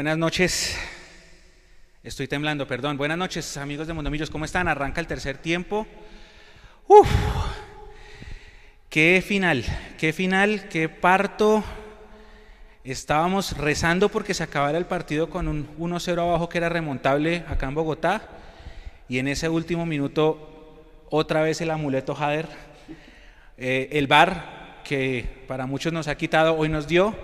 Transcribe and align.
Buenas 0.00 0.16
noches. 0.16 0.78
Estoy 2.02 2.26
temblando, 2.26 2.66
perdón. 2.66 2.96
Buenas 2.96 3.18
noches, 3.18 3.58
amigos 3.58 3.86
de 3.86 3.92
Mondomillos. 3.92 4.30
¿Cómo 4.30 4.46
están? 4.46 4.66
Arranca 4.66 4.98
el 4.98 5.06
tercer 5.06 5.36
tiempo. 5.36 5.86
Uf. 6.88 7.06
Qué 8.88 9.22
final, 9.22 9.62
qué 9.98 10.14
final, 10.14 10.70
qué 10.70 10.88
parto. 10.88 11.62
Estábamos 12.82 13.58
rezando 13.58 14.08
porque 14.08 14.32
se 14.32 14.42
acabara 14.42 14.78
el 14.78 14.86
partido 14.86 15.28
con 15.28 15.46
un 15.48 15.68
1-0 15.76 16.18
abajo 16.18 16.48
que 16.48 16.56
era 16.56 16.70
remontable 16.70 17.44
acá 17.46 17.68
en 17.68 17.74
Bogotá. 17.74 18.22
Y 19.06 19.18
en 19.18 19.28
ese 19.28 19.50
último 19.50 19.84
minuto, 19.84 20.82
otra 21.10 21.42
vez 21.42 21.60
el 21.60 21.70
amuleto 21.70 22.14
Jader. 22.14 22.46
Eh, 23.58 23.90
el 23.92 24.06
bar 24.06 24.80
que 24.82 25.44
para 25.46 25.66
muchos 25.66 25.92
nos 25.92 26.08
ha 26.08 26.14
quitado, 26.14 26.56
hoy 26.56 26.70
nos 26.70 26.88
dio 26.88 27.14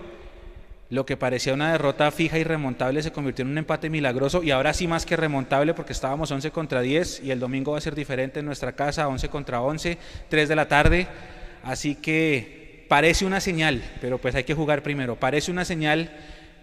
lo 0.88 1.04
que 1.04 1.16
parecía 1.16 1.52
una 1.54 1.72
derrota 1.72 2.10
fija 2.10 2.38
y 2.38 2.44
remontable 2.44 3.02
se 3.02 3.10
convirtió 3.10 3.44
en 3.44 3.50
un 3.50 3.58
empate 3.58 3.90
milagroso 3.90 4.42
y 4.42 4.52
ahora 4.52 4.72
sí 4.72 4.86
más 4.86 5.04
que 5.04 5.16
remontable 5.16 5.74
porque 5.74 5.92
estábamos 5.92 6.30
11 6.30 6.50
contra 6.52 6.80
10 6.80 7.22
y 7.24 7.32
el 7.32 7.40
domingo 7.40 7.72
va 7.72 7.78
a 7.78 7.80
ser 7.80 7.94
diferente 7.94 8.40
en 8.40 8.46
nuestra 8.46 8.72
casa, 8.72 9.08
11 9.08 9.28
contra 9.28 9.60
11, 9.60 9.98
3 10.28 10.48
de 10.48 10.56
la 10.56 10.68
tarde. 10.68 11.08
Así 11.64 11.96
que 11.96 12.86
parece 12.88 13.24
una 13.24 13.40
señal, 13.40 13.82
pero 14.00 14.18
pues 14.18 14.36
hay 14.36 14.44
que 14.44 14.54
jugar 14.54 14.84
primero. 14.84 15.16
Parece 15.16 15.50
una 15.50 15.64
señal 15.64 16.10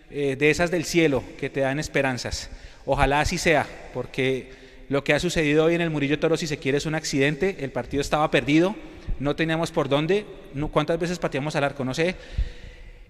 eh, 0.09 0.37
de 0.37 0.49
esas 0.49 0.71
del 0.71 0.85
cielo 0.85 1.21
que 1.37 1.49
te 1.49 1.59
dan 1.59 1.79
esperanzas. 1.79 2.49
Ojalá 2.85 3.19
así 3.19 3.37
sea, 3.37 3.67
porque 3.93 4.51
lo 4.87 5.03
que 5.03 5.13
ha 5.13 5.19
sucedido 5.19 5.65
hoy 5.65 5.75
en 5.75 5.81
el 5.81 5.89
Murillo 5.89 6.19
Toro, 6.19 6.37
si 6.37 6.47
se 6.47 6.57
quiere, 6.57 6.77
es 6.77 6.85
un 6.85 6.95
accidente. 6.95 7.57
El 7.59 7.71
partido 7.71 7.99
estaba 7.99 8.31
perdido, 8.31 8.73
no 9.19 9.35
teníamos 9.35 9.71
por 9.71 9.89
dónde. 9.89 10.25
¿Cuántas 10.71 10.97
veces 10.97 11.19
pateamos 11.19 11.57
al 11.57 11.65
arco? 11.65 11.83
No 11.83 11.93
sé 11.93 12.15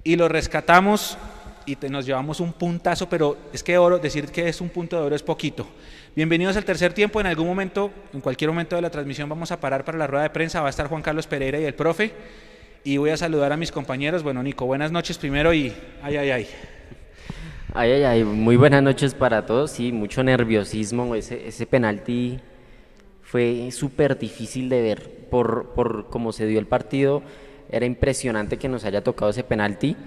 y 0.04 0.16
lo 0.16 0.28
rescatamos 0.28 1.18
y 1.66 1.78
nos 1.90 2.06
llevamos 2.06 2.42
un 2.42 2.52
puntazo, 2.52 3.08
pero 3.08 3.38
es 3.54 3.64
que 3.64 3.78
oro, 3.78 3.98
decir 4.00 4.28
que 4.28 4.50
es 4.50 4.60
un 4.60 4.70
punto 4.70 4.98
de 4.98 5.04
oro 5.04 5.16
es 5.16 5.24
poquito. 5.24 5.66
Bienvenidos 6.14 6.58
al 6.58 6.66
tercer 6.66 6.94
tiempo, 6.94 7.22
en 7.22 7.28
algún 7.28 7.48
momento, 7.48 7.90
en 8.14 8.20
cualquier 8.20 8.50
momento 8.50 8.76
de 8.76 8.82
la 8.82 8.90
transmisión 8.90 9.30
vamos 9.30 9.52
a 9.52 9.60
parar 9.60 9.86
para 9.86 9.98
la 9.98 10.08
rueda 10.08 10.24
de 10.24 10.30
prensa, 10.30 10.62
va 10.62 10.68
a 10.68 10.70
estar 10.70 10.88
Juan 10.88 11.02
Carlos 11.02 11.26
Pereira 11.26 11.60
y 11.60 11.64
el 11.64 11.74
profe, 11.74 12.12
y 12.84 12.98
voy 12.98 13.12
a 13.12 13.18
saludar 13.18 13.54
a 13.54 13.58
mis 13.58 13.72
compañeros. 13.72 14.24
Bueno, 14.24 14.44
Nico, 14.44 14.66
buenas 14.66 14.92
noches 14.92 15.18
primero 15.18 15.54
y 15.54 15.74
ay, 16.02 16.18
ay, 16.18 16.32
ay. 16.32 16.48
Ay, 17.74 17.92
ay, 17.92 18.04
ay, 18.04 18.24
muy 18.26 18.58
buenas 18.58 18.84
noches 18.84 19.16
para 19.16 19.46
todos, 19.46 19.72
sí, 19.72 19.92
mucho 19.92 20.22
nerviosismo, 20.22 21.16
ese, 21.16 21.48
ese 21.48 21.66
penalti 21.66 22.40
fue 23.24 23.72
súper 23.72 24.20
difícil 24.20 24.70
de 24.70 24.82
ver 24.82 25.28
por, 25.32 25.70
por 25.74 26.10
cómo 26.10 26.34
se 26.34 26.46
dio 26.46 26.60
el 26.60 26.68
partido 26.68 27.24
era 27.74 27.88
impresionante 27.88 28.58
que 28.58 28.70
nos 28.70 28.86
haya 28.86 29.04
tocado 29.04 29.32
ese 29.32 29.44
penalti. 29.44 29.98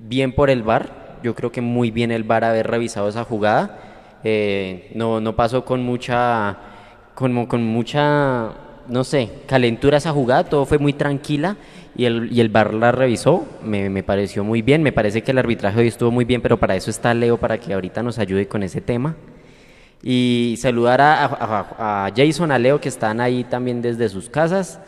Bien 0.00 0.32
por 0.32 0.50
el 0.50 0.64
VAR. 0.64 1.20
Yo 1.22 1.34
creo 1.34 1.52
que 1.52 1.60
muy 1.60 1.92
bien 1.92 2.10
el 2.10 2.24
VAR 2.24 2.44
haber 2.44 2.66
revisado 2.66 3.08
esa 3.08 3.22
jugada. 3.22 3.78
Eh, 4.24 4.90
no, 4.94 5.20
no 5.20 5.36
pasó 5.36 5.64
con 5.64 5.82
mucha, 5.84 6.56
con, 7.14 7.46
con 7.46 7.62
mucha, 7.62 8.50
no 8.88 9.04
sé, 9.04 9.30
calentura 9.46 9.98
esa 9.98 10.10
jugada. 10.10 10.44
Todo 10.44 10.66
fue 10.66 10.78
muy 10.78 10.92
tranquila 10.92 11.56
y 11.96 12.04
el, 12.04 12.32
y 12.32 12.40
el 12.40 12.48
VAR 12.48 12.74
la 12.74 12.90
revisó. 12.90 13.46
Me, 13.62 13.88
me, 13.88 14.02
pareció 14.02 14.42
muy 14.42 14.60
bien. 14.60 14.82
Me 14.82 14.90
parece 14.90 15.22
que 15.22 15.30
el 15.30 15.38
arbitraje 15.38 15.78
hoy 15.78 15.86
estuvo 15.86 16.10
muy 16.10 16.24
bien, 16.24 16.42
pero 16.42 16.58
para 16.58 16.74
eso 16.74 16.90
está 16.90 17.14
Leo, 17.14 17.36
para 17.38 17.58
que 17.58 17.74
ahorita 17.74 18.02
nos 18.02 18.18
ayude 18.18 18.48
con 18.48 18.64
ese 18.64 18.80
tema. 18.80 19.14
Y 20.02 20.56
saludar 20.58 21.00
a, 21.00 21.24
a, 21.24 22.06
a 22.06 22.12
Jason, 22.14 22.50
a 22.50 22.58
Leo, 22.58 22.80
que 22.80 22.88
están 22.88 23.20
ahí 23.20 23.44
también 23.44 23.80
desde 23.80 24.08
sus 24.08 24.28
casas 24.28 24.80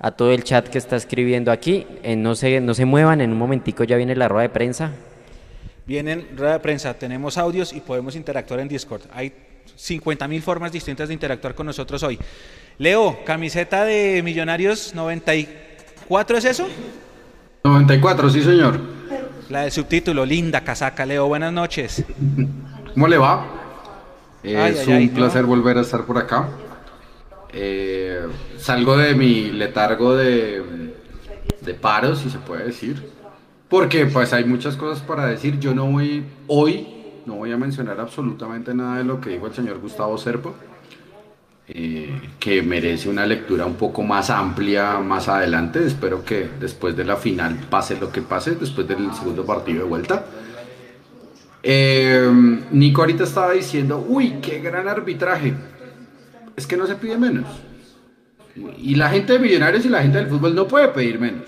a 0.00 0.10
todo 0.12 0.30
el 0.32 0.44
chat 0.44 0.68
que 0.68 0.78
está 0.78 0.96
escribiendo 0.96 1.50
aquí. 1.50 1.86
Eh, 2.02 2.16
no, 2.16 2.34
se, 2.34 2.60
no 2.60 2.74
se 2.74 2.84
muevan, 2.84 3.20
en 3.20 3.32
un 3.32 3.38
momentico 3.38 3.84
ya 3.84 3.96
viene 3.96 4.14
la 4.14 4.28
rueda 4.28 4.42
de 4.42 4.48
prensa. 4.50 4.92
Vienen 5.86 6.28
rueda 6.36 6.54
de 6.54 6.60
prensa, 6.60 6.94
tenemos 6.94 7.38
audios 7.38 7.72
y 7.72 7.80
podemos 7.80 8.14
interactuar 8.14 8.60
en 8.60 8.68
Discord. 8.68 9.02
Hay 9.12 9.32
50 9.74 10.28
mil 10.28 10.42
formas 10.42 10.72
distintas 10.72 11.08
de 11.08 11.14
interactuar 11.14 11.54
con 11.54 11.66
nosotros 11.66 12.02
hoy. 12.02 12.18
Leo, 12.78 13.24
camiseta 13.24 13.84
de 13.84 14.22
Millonarios 14.22 14.94
94, 14.94 16.38
¿es 16.38 16.44
eso? 16.44 16.68
94, 17.64 18.30
sí 18.30 18.42
señor. 18.42 18.80
La 19.48 19.62
del 19.62 19.72
subtítulo, 19.72 20.26
linda 20.26 20.62
casaca, 20.62 21.06
Leo, 21.06 21.26
buenas 21.26 21.52
noches. 21.52 22.04
¿Cómo 22.94 23.08
le 23.08 23.16
va? 23.16 23.46
Es 24.42 24.86
un 24.86 25.08
placer 25.08 25.44
volver 25.44 25.78
a 25.78 25.80
estar 25.80 26.04
por 26.04 26.18
acá. 26.18 26.48
Eh, 27.60 28.20
salgo 28.56 28.96
de 28.96 29.16
mi 29.16 29.50
letargo 29.50 30.14
de, 30.14 30.62
de 31.60 31.74
paro, 31.74 32.14
si 32.14 32.30
se 32.30 32.38
puede 32.38 32.66
decir. 32.66 33.02
Porque 33.68 34.06
pues 34.06 34.32
hay 34.32 34.44
muchas 34.44 34.76
cosas 34.76 35.02
para 35.02 35.26
decir. 35.26 35.58
Yo 35.58 35.74
no 35.74 35.86
voy, 35.86 36.24
hoy, 36.46 36.86
no 37.26 37.34
voy 37.34 37.50
a 37.50 37.56
mencionar 37.56 37.98
absolutamente 37.98 38.72
nada 38.74 38.98
de 38.98 39.04
lo 39.04 39.20
que 39.20 39.30
dijo 39.30 39.48
el 39.48 39.54
señor 39.54 39.80
Gustavo 39.80 40.16
Serpo. 40.18 40.54
Eh, 41.66 42.30
que 42.38 42.62
merece 42.62 43.10
una 43.10 43.26
lectura 43.26 43.66
un 43.66 43.74
poco 43.74 44.04
más 44.04 44.30
amplia 44.30 45.00
más 45.00 45.28
adelante. 45.28 45.84
Espero 45.84 46.24
que 46.24 46.48
después 46.60 46.96
de 46.96 47.04
la 47.04 47.16
final 47.16 47.58
pase 47.68 47.98
lo 47.98 48.12
que 48.12 48.22
pase, 48.22 48.54
después 48.54 48.86
del 48.86 49.12
segundo 49.14 49.44
partido 49.44 49.82
de 49.82 49.88
vuelta. 49.88 50.24
Eh, 51.60 52.30
Nico 52.70 53.00
ahorita 53.00 53.24
estaba 53.24 53.50
diciendo, 53.50 54.06
uy, 54.08 54.38
qué 54.40 54.60
gran 54.60 54.86
arbitraje 54.86 55.54
es 56.58 56.66
que 56.66 56.76
no 56.76 56.86
se 56.86 56.96
pide 56.96 57.16
menos. 57.16 57.46
Y 58.78 58.96
la 58.96 59.10
gente 59.10 59.34
de 59.34 59.38
Millonarios 59.38 59.84
y 59.86 59.88
la 59.88 60.02
gente 60.02 60.18
del 60.18 60.26
fútbol 60.26 60.54
no 60.54 60.66
puede 60.66 60.88
pedir 60.88 61.20
menos. 61.20 61.46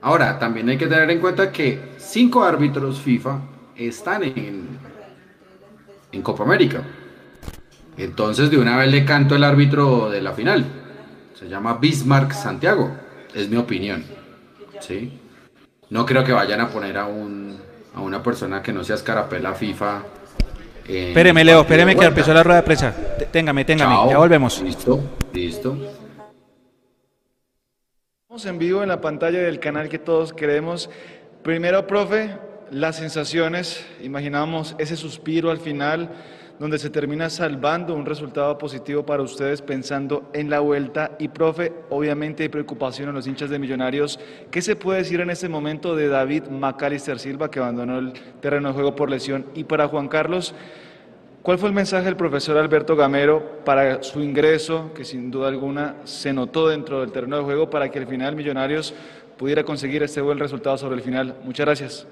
Ahora, 0.00 0.38
también 0.38 0.68
hay 0.68 0.78
que 0.78 0.86
tener 0.86 1.10
en 1.10 1.20
cuenta 1.20 1.50
que 1.50 1.80
cinco 1.98 2.44
árbitros 2.44 3.00
FIFA 3.00 3.40
están 3.76 4.22
en, 4.22 4.78
en 6.12 6.22
Copa 6.22 6.44
América. 6.44 6.82
Entonces, 7.96 8.50
de 8.50 8.58
una 8.58 8.76
vez 8.76 8.90
le 8.90 9.04
canto 9.04 9.34
el 9.34 9.42
árbitro 9.42 10.10
de 10.10 10.22
la 10.22 10.32
final. 10.32 10.64
Se 11.34 11.48
llama 11.48 11.78
Bismarck 11.78 12.32
Santiago. 12.32 12.96
Es 13.34 13.48
mi 13.48 13.56
opinión. 13.56 14.04
¿Sí? 14.80 15.18
No 15.90 16.06
creo 16.06 16.22
que 16.22 16.32
vayan 16.32 16.60
a 16.60 16.68
poner 16.68 16.98
a, 16.98 17.06
un, 17.06 17.58
a 17.94 18.00
una 18.00 18.22
persona 18.22 18.62
que 18.62 18.72
no 18.72 18.84
sea 18.84 18.94
escarapela 18.94 19.54
FIFA 19.54 20.02
espéreme, 20.88 21.44
Leo, 21.44 21.60
espéreme 21.60 21.96
que 21.96 22.04
empezó 22.04 22.32
la 22.34 22.42
rueda 22.42 22.60
de 22.60 22.64
prensa. 22.64 22.94
Téngame, 23.30 23.64
téngame, 23.64 24.10
ya 24.10 24.18
volvemos. 24.18 24.60
Listo, 24.62 25.00
listo. 25.32 25.76
Estamos 28.22 28.46
en 28.46 28.58
vivo 28.58 28.82
en 28.82 28.88
la 28.88 29.00
pantalla 29.00 29.40
del 29.40 29.60
canal 29.60 29.88
que 29.88 29.98
todos 29.98 30.32
queremos. 30.32 30.88
Primero, 31.42 31.86
profe, 31.86 32.30
las 32.70 32.96
sensaciones, 32.96 33.84
imaginamos 34.02 34.74
ese 34.78 34.96
suspiro 34.96 35.50
al 35.50 35.58
final 35.58 36.10
donde 36.62 36.78
se 36.78 36.90
termina 36.90 37.28
salvando 37.28 37.92
un 37.92 38.06
resultado 38.06 38.56
positivo 38.56 39.04
para 39.04 39.24
ustedes 39.24 39.60
pensando 39.60 40.30
en 40.32 40.48
la 40.48 40.60
vuelta. 40.60 41.16
Y 41.18 41.26
profe, 41.26 41.72
obviamente 41.90 42.44
hay 42.44 42.50
preocupación 42.50 43.08
en 43.08 43.16
los 43.16 43.26
hinchas 43.26 43.50
de 43.50 43.58
Millonarios. 43.58 44.20
¿Qué 44.48 44.62
se 44.62 44.76
puede 44.76 45.00
decir 45.00 45.20
en 45.20 45.30
este 45.30 45.48
momento 45.48 45.96
de 45.96 46.06
David 46.06 46.44
Macalister 46.44 47.18
Silva, 47.18 47.50
que 47.50 47.58
abandonó 47.58 47.98
el 47.98 48.12
terreno 48.40 48.68
de 48.68 48.74
juego 48.74 48.94
por 48.94 49.10
lesión? 49.10 49.44
Y 49.56 49.64
para 49.64 49.88
Juan 49.88 50.06
Carlos, 50.06 50.54
¿cuál 51.42 51.58
fue 51.58 51.68
el 51.68 51.74
mensaje 51.74 52.04
del 52.04 52.14
profesor 52.14 52.56
Alberto 52.56 52.94
Gamero 52.94 53.64
para 53.64 54.04
su 54.04 54.20
ingreso, 54.20 54.92
que 54.94 55.04
sin 55.04 55.32
duda 55.32 55.48
alguna 55.48 55.96
se 56.04 56.32
notó 56.32 56.68
dentro 56.68 57.00
del 57.00 57.10
terreno 57.10 57.38
de 57.38 57.42
juego, 57.42 57.70
para 57.70 57.90
que 57.90 57.98
al 57.98 58.06
final 58.06 58.36
Millonarios 58.36 58.94
pudiera 59.36 59.64
conseguir 59.64 60.04
este 60.04 60.20
buen 60.20 60.38
resultado 60.38 60.78
sobre 60.78 60.94
el 60.94 61.02
final? 61.02 61.34
Muchas 61.42 61.66
gracias. 61.66 62.06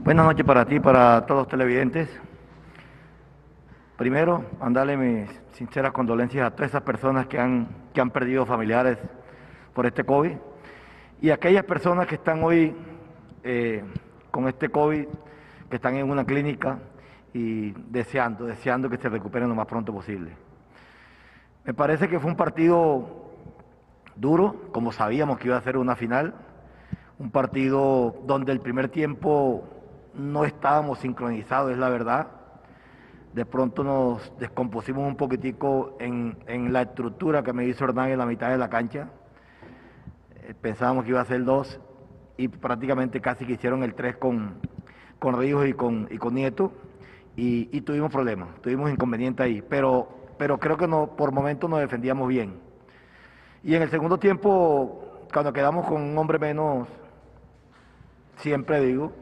Buenas 0.00 0.26
noches 0.26 0.44
para 0.44 0.64
ti, 0.64 0.80
para 0.80 1.24
todos 1.24 1.42
los 1.42 1.48
televidentes. 1.48 2.08
Primero, 3.98 4.44
mandarle 4.60 4.96
mis 4.96 5.28
sinceras 5.54 5.90
condolencias 5.90 6.46
a 6.46 6.52
todas 6.52 6.70
esas 6.70 6.82
personas 6.82 7.26
que 7.26 7.36
han, 7.36 7.66
que 7.92 8.00
han 8.00 8.10
perdido 8.10 8.46
familiares 8.46 8.96
por 9.74 9.86
este 9.86 10.04
COVID. 10.04 10.36
Y 11.20 11.30
a 11.30 11.34
aquellas 11.34 11.64
personas 11.64 12.06
que 12.06 12.14
están 12.14 12.44
hoy 12.44 12.76
eh, 13.42 13.82
con 14.30 14.46
este 14.46 14.68
COVID, 14.68 15.04
que 15.68 15.76
están 15.76 15.96
en 15.96 16.08
una 16.08 16.24
clínica 16.24 16.78
y 17.34 17.72
deseando, 17.90 18.44
deseando 18.44 18.88
que 18.88 18.98
se 18.98 19.08
recuperen 19.08 19.48
lo 19.48 19.56
más 19.56 19.66
pronto 19.66 19.92
posible. 19.92 20.30
Me 21.64 21.74
parece 21.74 22.08
que 22.08 22.20
fue 22.20 22.30
un 22.30 22.36
partido 22.36 23.32
duro, 24.14 24.70
como 24.70 24.92
sabíamos 24.92 25.40
que 25.40 25.48
iba 25.48 25.56
a 25.56 25.62
ser 25.62 25.76
una 25.76 25.96
final, 25.96 26.34
un 27.18 27.32
partido 27.32 28.14
donde 28.26 28.52
el 28.52 28.60
primer 28.60 28.90
tiempo 28.90 29.68
no 30.14 30.44
estábamos 30.44 31.00
sincronizados, 31.00 31.72
es 31.72 31.78
la 31.78 31.88
verdad 31.88 32.37
de 33.38 33.46
pronto 33.46 33.84
nos 33.84 34.36
descompusimos 34.40 35.06
un 35.06 35.14
poquitico 35.14 35.96
en, 36.00 36.72
la 36.72 36.82
estructura 36.82 37.44
que 37.44 37.52
me 37.52 37.66
hizo 37.66 37.84
Hernán 37.84 38.10
en 38.10 38.18
la 38.18 38.26
mitad 38.26 38.50
de 38.50 38.58
la 38.58 38.68
cancha. 38.68 39.10
Eh, 40.42 40.54
pensábamos 40.60 41.04
que 41.04 41.10
iba 41.10 41.20
a 41.20 41.24
ser 41.24 41.44
dos 41.44 41.78
y 42.36 42.48
prácticamente 42.48 43.20
casi 43.20 43.46
que 43.46 43.52
hicieron 43.52 43.84
el 43.84 43.94
tres 43.94 44.16
con, 44.16 44.56
con 45.20 45.38
Ríos 45.38 45.68
y 45.68 45.72
con, 45.72 46.08
y 46.10 46.18
con 46.18 46.34
Nieto 46.34 46.72
y, 47.36 47.80
tuvimos 47.82 48.10
problemas, 48.10 48.60
tuvimos 48.60 48.90
inconveniente 48.90 49.44
ahí, 49.44 49.62
pero, 49.62 50.08
pero 50.36 50.58
creo 50.58 50.76
que 50.76 50.88
no, 50.88 51.14
por 51.14 51.30
momentos 51.30 51.70
nos 51.70 51.78
defendíamos 51.78 52.26
bien. 52.26 52.58
Y 53.62 53.76
en 53.76 53.82
el 53.82 53.90
segundo 53.90 54.18
tiempo, 54.18 55.28
cuando 55.32 55.52
quedamos 55.52 55.86
con 55.86 56.02
un 56.02 56.18
hombre 56.18 56.40
menos, 56.40 56.88
siempre 58.38 58.80
digo, 58.80 59.12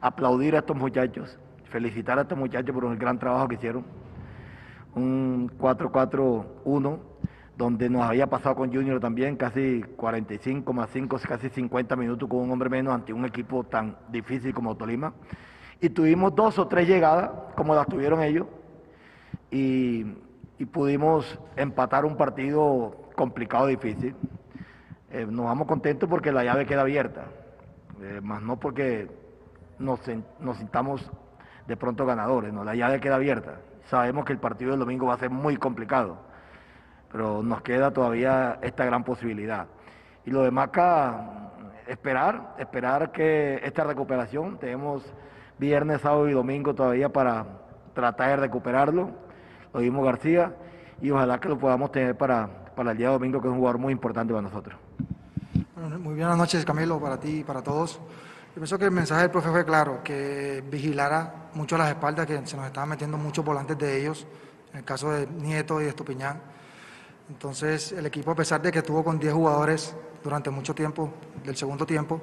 aplaudir 0.00 0.56
a 0.56 0.60
estos 0.60 0.78
muchachos, 0.78 1.38
felicitar 1.74 2.16
a 2.20 2.22
estos 2.22 2.38
muchachos 2.38 2.72
por 2.72 2.84
el 2.84 2.96
gran 2.96 3.18
trabajo 3.18 3.48
que 3.48 3.56
hicieron. 3.56 3.84
Un 4.94 5.50
4-4-1 5.58 6.98
donde 7.56 7.90
nos 7.90 8.02
había 8.02 8.28
pasado 8.28 8.54
con 8.54 8.72
Junior 8.72 9.00
también, 9.00 9.34
casi 9.34 9.82
45 9.96 10.72
más 10.72 10.88
5, 10.90 11.18
casi 11.28 11.48
50 11.48 11.96
minutos 11.96 12.28
con 12.28 12.42
un 12.42 12.52
hombre 12.52 12.68
menos 12.68 12.94
ante 12.94 13.12
un 13.12 13.24
equipo 13.24 13.64
tan 13.64 13.96
difícil 14.08 14.54
como 14.54 14.76
Tolima. 14.76 15.14
Y 15.80 15.88
tuvimos 15.88 16.32
dos 16.36 16.60
o 16.60 16.68
tres 16.68 16.86
llegadas, 16.86 17.32
como 17.56 17.74
las 17.74 17.88
tuvieron 17.88 18.22
ellos, 18.22 18.46
y, 19.50 20.04
pudimos 20.70 21.38
empatar 21.56 22.04
un 22.04 22.16
partido 22.16 23.10
complicado, 23.16 23.66
difícil. 23.66 24.14
Eh, 25.10 25.26
nos 25.28 25.46
vamos 25.46 25.66
contentos 25.66 26.08
porque 26.08 26.30
la 26.30 26.44
llave 26.44 26.66
queda 26.66 26.82
abierta, 26.82 27.24
eh, 28.00 28.20
más 28.22 28.42
no 28.42 28.60
porque 28.60 29.10
nos, 29.80 29.98
nos 30.38 30.56
sintamos 30.56 31.10
de 31.66 31.76
pronto 31.76 32.06
ganadores, 32.06 32.52
no, 32.52 32.64
la 32.64 32.74
llave 32.74 33.00
queda 33.00 33.16
abierta. 33.16 33.60
Sabemos 33.88 34.24
que 34.24 34.32
el 34.32 34.38
partido 34.38 34.70
del 34.72 34.80
domingo 34.80 35.06
va 35.06 35.14
a 35.14 35.18
ser 35.18 35.30
muy 35.30 35.56
complicado 35.56 36.18
pero 37.14 37.44
nos 37.44 37.62
queda 37.62 37.92
todavía 37.92 38.58
esta 38.60 38.84
gran 38.84 39.04
posibilidad. 39.04 39.68
Y 40.26 40.32
lo 40.32 40.42
demás 40.42 40.66
acá, 40.66 41.52
esperar, 41.86 42.56
esperar 42.58 43.12
que 43.12 43.60
esta 43.62 43.84
recuperación, 43.84 44.58
tenemos 44.58 45.04
viernes, 45.56 46.00
sábado 46.00 46.28
y 46.28 46.32
domingo 46.32 46.74
todavía 46.74 47.12
para 47.12 47.46
tratar 47.94 48.30
de 48.30 48.36
recuperarlo, 48.38 49.10
lo 49.72 49.78
dimos 49.78 50.04
García, 50.04 50.56
y 51.00 51.12
ojalá 51.12 51.38
que 51.38 51.48
lo 51.48 51.56
podamos 51.56 51.92
tener 51.92 52.16
para, 52.18 52.48
para 52.74 52.90
el 52.90 52.96
día 52.96 53.10
domingo, 53.10 53.40
que 53.40 53.46
es 53.46 53.52
un 53.52 53.58
jugador 53.58 53.78
muy 53.78 53.92
importante 53.92 54.32
para 54.32 54.42
nosotros. 54.42 54.76
muy 56.00 56.16
buenas 56.16 56.36
noches, 56.36 56.64
Camilo, 56.64 56.98
para 56.98 57.20
ti 57.20 57.38
y 57.38 57.44
para 57.44 57.62
todos. 57.62 58.00
Yo 58.54 58.60
pienso 58.60 58.78
que 58.78 58.84
el 58.84 58.92
mensaje 58.92 59.22
del 59.22 59.32
profe 59.32 59.50
fue 59.50 59.64
claro, 59.64 60.00
que 60.04 60.62
vigilara 60.70 61.48
mucho 61.54 61.76
las 61.76 61.88
espaldas, 61.88 62.24
que 62.24 62.34
se 62.46 62.56
nos 62.56 62.66
estaban 62.66 62.88
metiendo 62.88 63.18
muchos 63.18 63.44
volantes 63.44 63.76
de 63.76 64.00
ellos, 64.00 64.28
en 64.70 64.78
el 64.78 64.84
caso 64.84 65.10
de 65.10 65.26
Nieto 65.26 65.80
y 65.80 65.84
de 65.84 65.90
Estupiñán. 65.90 66.40
Entonces 67.28 67.90
el 67.90 68.06
equipo, 68.06 68.30
a 68.30 68.36
pesar 68.36 68.62
de 68.62 68.70
que 68.70 68.78
estuvo 68.78 69.02
con 69.02 69.18
10 69.18 69.34
jugadores 69.34 69.96
durante 70.22 70.50
mucho 70.50 70.72
tiempo, 70.72 71.14
del 71.42 71.56
segundo 71.56 71.84
tiempo, 71.84 72.20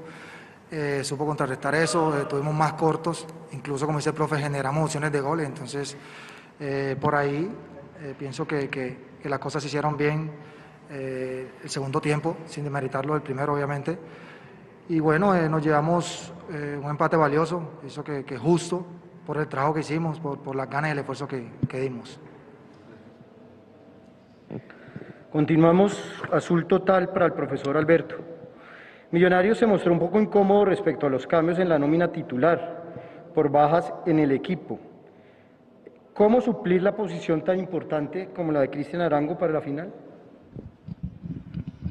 eh, 0.72 1.02
supo 1.04 1.26
contrarrestar 1.26 1.76
eso, 1.76 2.18
eh, 2.18 2.24
tuvimos 2.24 2.54
más 2.54 2.74
cortos, 2.74 3.28
incluso 3.52 3.86
como 3.86 3.98
dice 3.98 4.12
el 4.12 4.16
profe, 4.16 4.38
generamos 4.38 4.86
opciones 4.86 5.12
de 5.12 5.20
goles, 5.20 5.46
entonces 5.46 5.98
eh, 6.62 6.96
por 7.02 7.14
ahí 7.14 7.54
pienso 8.18 8.48
que, 8.48 8.70
que, 8.70 8.98
las 9.26 9.40
cosas 9.40 9.62
se 9.62 9.68
hicieron 9.68 9.98
bien 9.98 10.32
el 10.90 11.70
segundo 11.70 12.00
tiempo, 12.00 12.38
sin 12.48 12.64
demeritarlo 12.64 13.16
el 13.16 13.22
primero 13.22 13.54
obviamente, 13.54 14.00
y 14.92 15.00
bueno, 15.00 15.34
nos 15.48 15.64
llevamos 15.64 16.34
un 16.50 16.90
empate 16.90 17.16
valioso, 17.16 17.80
eso 17.86 18.04
que, 18.04 18.26
que 18.26 18.38
justo 18.38 18.86
por 19.26 19.38
el 19.38 19.48
trabajo 19.48 19.74
que 19.74 19.80
hicimos, 19.80 20.20
por, 20.20 20.40
por 20.40 20.54
las 20.54 20.70
ganas 20.70 20.90
y 20.90 20.92
el 20.92 21.00
esfuerzo 21.00 21.30
que, 21.30 21.50
que 21.70 21.80
dimos. 21.80 22.20
Continuamos, 25.32 26.22
azul 26.34 26.66
total 26.66 27.08
para 27.08 27.28
el 27.28 27.32
profesor 27.32 27.78
Alberto. 27.78 28.18
Millonarios 29.12 29.58
se 29.60 29.66
mostró 29.66 29.94
un 29.94 30.00
poco 30.00 30.20
incómodo 30.20 30.66
respecto 30.66 31.08
a 31.08 31.10
los 31.10 31.26
cambios 31.26 31.58
en 31.60 31.70
la 31.70 31.80
nómina 31.80 32.12
titular 32.12 32.84
por 33.34 33.50
bajas 33.50 33.94
en 34.06 34.20
el 34.20 34.34
equipo. 34.34 34.78
¿Cómo 36.14 36.42
suplir 36.42 36.84
la 36.84 36.98
posición 36.98 37.46
tan 37.46 37.60
importante 37.60 38.32
como 38.36 38.52
la 38.52 38.60
de 38.60 38.70
Cristian 38.70 39.02
Arango 39.02 39.38
para 39.38 39.54
la 39.54 39.62
final? 39.62 39.94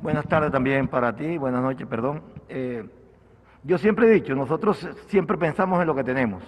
Buenas 0.03 0.27
tardes 0.27 0.53
también 0.53 0.87
para 0.87 1.17
ti, 1.17 1.39
buenas 1.39 1.63
noches, 1.63 1.87
perdón. 1.87 2.40
Eh, 2.53 2.85
yo 3.63 3.79
siempre 3.79 4.09
he 4.09 4.11
dicho, 4.11 4.35
nosotros 4.35 4.89
siempre 5.07 5.39
pensamos 5.39 5.81
en 5.81 5.87
lo 5.87 5.95
que 5.95 6.03
tenemos. 6.03 6.43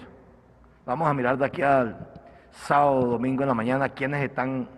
Vamos 0.84 1.08
a 1.08 1.14
mirar 1.14 1.38
de 1.38 1.44
aquí 1.44 1.62
al 1.62 2.08
sábado, 2.50 3.02
domingo 3.02 3.42
en 3.42 3.48
la 3.48 3.54
mañana 3.54 3.88
quiénes 3.90 4.24
están 4.24 4.68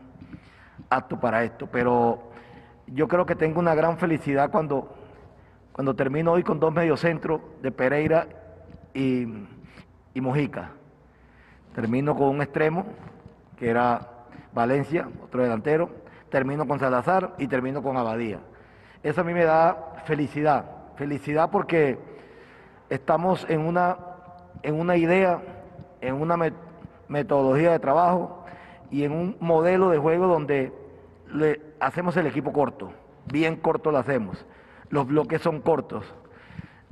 apto 0.91 1.19
para 1.19 1.43
esto, 1.43 1.67
pero 1.67 2.31
yo 2.87 3.09
creo 3.09 3.25
que 3.25 3.35
tengo 3.35 3.59
una 3.59 3.75
gran 3.75 3.97
felicidad 3.97 4.51
cuando, 4.51 4.95
cuando 5.73 5.97
termino 5.97 6.33
hoy 6.33 6.43
con 6.43 6.61
dos 6.61 6.75
mediocentros 6.75 7.41
de 7.63 7.73
Pereira 7.73 8.27
y 8.93 9.27
Mojica. 10.21 10.73
Termino 11.75 12.15
con 12.15 12.29
un 12.29 12.43
extremo, 12.43 12.85
que 13.57 13.71
era 13.71 14.27
Valencia, 14.53 15.09
otro 15.23 15.43
delantero, 15.43 15.91
termino 16.29 16.67
con 16.67 16.79
Salazar 16.79 17.35
y 17.39 17.47
termino 17.47 17.83
con 17.83 17.97
Abadía. 17.97 18.41
Eso 19.03 19.23
a 19.23 19.25
mí 19.25 19.33
me 19.33 19.45
da 19.45 19.95
felicidad, 20.05 20.84
felicidad 20.97 21.51
porque 21.51 21.99
estamos 22.91 23.47
en 23.49 23.61
una, 23.61 23.99
en 24.63 24.79
una 24.79 24.97
idea, 24.97 25.41
en 26.01 26.15
una 26.15 26.37
metodología 27.09 27.73
de 27.73 27.79
trabajo 27.79 28.45
y 28.91 29.05
en 29.05 29.13
un 29.13 29.37
modelo 29.41 29.91
de 29.91 29.99
juego 29.99 30.27
donde 30.27 30.73
le 31.33 31.61
hacemos 31.81 32.17
el 32.17 32.27
equipo 32.27 32.53
corto, 32.53 32.93
bien 33.31 33.57
corto 33.57 33.91
lo 33.91 33.99
hacemos. 33.99 34.45
Los 34.91 35.07
bloques 35.07 35.43
son 35.43 35.61
cortos, 35.61 36.05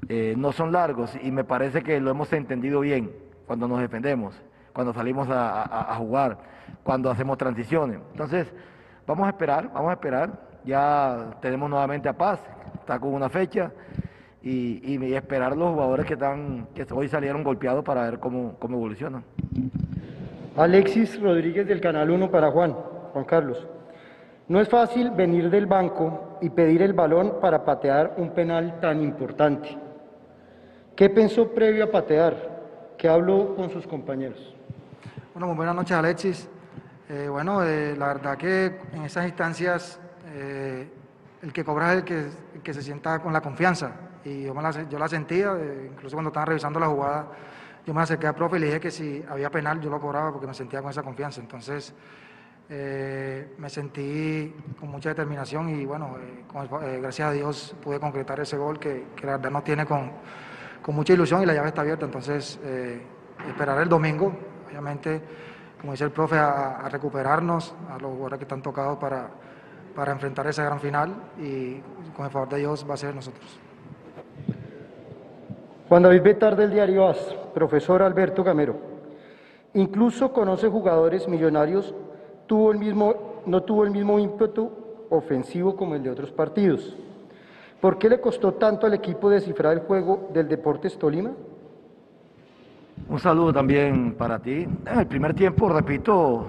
eh, 0.09 0.35
no 0.37 0.53
son 0.53 0.73
largos 0.73 1.17
y 1.23 1.31
me 1.31 1.45
parece 1.45 1.83
que 1.83 2.01
lo 2.01 2.11
hemos 2.11 2.33
entendido 2.33 2.81
bien 2.81 3.13
cuando 3.47 3.69
nos 3.69 3.81
defendemos, 3.81 4.35
cuando 4.73 4.93
salimos 4.93 5.29
a, 5.31 5.95
jugar, 5.99 6.39
cuando 6.83 7.11
hacemos 7.11 7.39
transiciones. 7.39 8.01
Entonces, 8.13 8.53
vamos 9.07 9.27
a 9.27 9.31
esperar, 9.31 9.71
vamos 9.73 9.91
a 9.91 9.95
esperar. 9.95 10.53
Ya 10.65 11.37
tenemos 11.41 11.69
nuevamente 11.69 12.09
a 12.09 12.17
Paz, 12.17 12.41
está 12.75 12.99
con 12.99 13.15
una 13.15 13.29
fecha. 13.29 13.73
Y, 14.43 14.81
y, 14.85 15.15
esperar 15.15 15.57
los 15.57 15.71
jugadores 15.71 16.05
que 16.05 16.15
están 16.15 16.67
que 16.75 16.85
hoy 16.93 17.07
salieron 17.07 17.45
golpeados 17.45 17.85
para 17.85 18.03
ver 18.03 18.19
cómo, 18.19 18.57
cómo 18.59 18.77
evolucionan. 18.77 19.23
Alexis 20.57 21.21
Rodríguez 21.21 21.67
del 21.67 21.81
Canal 21.81 22.11
1 22.11 22.31
para 22.31 22.51
Juan, 22.51 22.73
Juan 23.13 23.25
Carlos. 23.25 23.67
No 24.49 24.61
es 24.61 24.69
fácil 24.69 25.11
venir 25.13 25.49
del 25.49 25.67
banco 25.67 26.39
y 26.41 26.51
pedir 26.51 26.83
el 26.83 26.93
balón 26.93 27.35
para 27.41 27.65
patear 27.65 28.15
un 28.19 28.31
penal 28.31 28.81
tan 28.81 29.01
importante. 29.01 29.79
¿Qué 30.97 31.09
pensó 31.09 31.49
previo 31.55 31.85
a 31.85 31.91
patear? 31.91 32.35
¿Qué 32.99 33.09
habló 33.09 33.55
con 33.55 33.71
sus 33.71 33.87
compañeros? 33.87 34.55
Bueno, 35.33 35.47
muy 35.47 35.57
buenas 35.57 35.75
noches 35.75 35.97
Alexis. 35.97 36.49
Eh, 37.09 37.29
bueno, 37.31 37.65
eh, 37.65 37.95
la 37.97 38.09
verdad 38.09 38.37
que 38.37 38.79
en 38.93 39.05
esas 39.05 39.27
instancias 39.27 39.99
eh, 40.35 40.87
el 41.43 41.53
que 41.53 41.65
cobra 41.65 41.93
es 41.93 41.99
el 41.99 42.05
que, 42.05 42.27
que, 42.63 42.75
se 42.75 42.83
sienta 42.83 43.21
con 43.21 43.33
la 43.33 43.41
confianza. 43.41 43.93
Y 44.25 44.45
yo, 44.45 44.55
la, 44.55 44.89
yo 44.89 44.99
la 44.99 45.09
sentía, 45.09 45.53
incluso 45.91 46.17
cuando 46.17 46.29
estaban 46.29 46.47
revisando 46.47 46.79
la 46.79 46.87
jugada 46.87 47.27
yo 47.85 47.93
me 47.93 48.03
acerqué 48.03 48.27
al 48.29 48.35
profe 48.35 48.57
y 48.57 48.61
le 48.61 48.67
dije 48.67 48.81
que 48.81 48.91
si 48.91 49.25
había 49.29 49.51
penal 49.51 49.81
yo 49.81 49.91
lo 49.91 50.01
cobraba 50.01 50.31
porque 50.31 50.47
me 50.47 50.55
sentía 50.55 50.81
con 50.81 50.91
esa 50.91 51.03
confianza. 51.03 51.41
Entonces 51.41 51.93
eh, 52.69 53.55
me 53.59 53.69
sentí 53.69 54.55
con 54.79 54.89
mucha 54.91 55.09
determinación 55.11 55.69
y 55.69 55.85
bueno, 55.85 56.17
eh, 56.19 56.45
eh, 56.83 56.99
gracias 57.01 57.29
a 57.29 57.33
Dios 57.33 57.75
pude 57.83 57.99
concretar 57.99 58.39
ese 58.41 58.57
gol 58.57 58.79
que, 58.79 59.07
la 59.23 59.33
verdad 59.33 59.51
nos 59.51 59.65
tiene 59.65 59.85
con, 59.85 60.13
mucha 60.89 61.13
ilusión 61.13 61.43
y 61.43 61.47
la 61.47 61.55
llave 61.55 61.69
está 61.69 61.81
abierta. 61.81 62.05
Entonces 62.05 62.61
esperar 63.49 63.81
el 63.81 63.89
domingo, 63.89 64.33
obviamente, 64.69 65.21
como 65.81 65.93
dice 65.93 66.05
el 66.05 66.13
profe, 66.13 66.39
a, 66.39 66.89
recuperarnos, 66.89 67.75
a 67.91 67.99
los 67.99 68.13
jugadores 68.13 68.39
que 68.39 68.45
están 68.45 68.63
tocados 68.63 68.99
para, 68.99 69.29
para 69.95 70.13
enfrentar 70.13 70.47
esa 70.47 70.65
gran 70.65 70.81
final 70.81 71.15
y 71.39 71.81
con 72.17 72.27
el 72.27 72.31
favor 72.31 72.49
de 72.49 72.59
Dios 72.59 72.87
va 72.89 72.95
a 72.95 72.97
ser 72.97 73.15
nosotros. 73.15 73.59
Juan 75.89 76.03
David 76.03 76.23
Betar 76.23 76.57
del 76.57 76.71
diario 76.71 77.07
AS, 77.07 77.37
profesor 77.53 78.03
Alberto 78.03 78.43
Gamero. 78.43 78.77
Incluso 79.75 80.33
conoce 80.33 80.69
jugadores 80.69 81.29
millonarios, 81.29 81.95
tuvo 82.47 82.73
el 82.73 82.79
mismo, 82.79 83.43
no 83.47 83.63
tuvo 83.63 83.85
el 83.85 83.91
mismo 83.91 84.19
ímpetu 84.19 84.71
ofensivo 85.11 85.77
como 85.77 85.95
el 85.95 86.03
de 86.03 86.11
otros 86.11 86.33
partidos. 86.33 86.97
¿Por 87.81 87.99
qué 87.99 88.09
le 88.09 88.21
costó 88.21 88.55
tanto 88.55 88.87
al 88.87 88.95
equipo 88.95 89.29
descifrar 89.29 89.73
el 89.73 89.81
juego 89.81 90.31
del 90.33 90.49
Deportes 90.49 90.99
Tolima? 90.99 91.33
Un 93.09 93.19
saludo 93.19 93.53
también 93.53 94.15
para 94.15 94.39
ti. 94.39 94.67
En 94.87 94.99
el 94.99 95.07
primer 95.07 95.35
tiempo, 95.35 95.69
repito, 95.69 96.47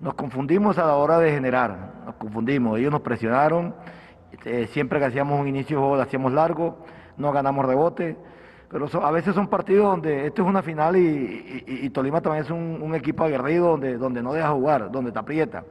nos 0.00 0.14
confundimos 0.14 0.78
a 0.78 0.86
la 0.86 0.96
hora 0.96 1.18
de 1.18 1.30
generar, 1.32 1.99
confundimos, 2.14 2.78
ellos 2.78 2.92
nos 2.92 3.00
presionaron, 3.00 3.74
eh, 4.44 4.68
siempre 4.72 4.98
que 4.98 5.06
hacíamos 5.06 5.40
un 5.40 5.48
inicio 5.48 5.76
de 5.76 5.80
juego 5.80 5.96
lo 5.96 6.02
hacíamos 6.02 6.32
largo, 6.32 6.78
no 7.16 7.32
ganamos 7.32 7.64
rebote, 7.66 8.16
pero 8.70 8.86
a 9.04 9.10
veces 9.10 9.34
son 9.34 9.48
partidos 9.48 9.86
donde 9.86 10.26
esto 10.26 10.42
es 10.42 10.48
una 10.48 10.62
final 10.62 10.96
y, 10.96 11.90
Tolima 11.90 12.20
también 12.20 12.44
es 12.44 12.50
un, 12.50 12.94
equipo 12.94 13.24
aguerrido 13.24 13.70
donde, 13.70 13.98
donde 13.98 14.22
no 14.22 14.32
deja 14.32 14.50
jugar, 14.50 14.90
donde 14.92 15.10
te 15.10 15.18
aprieta. 15.18 15.64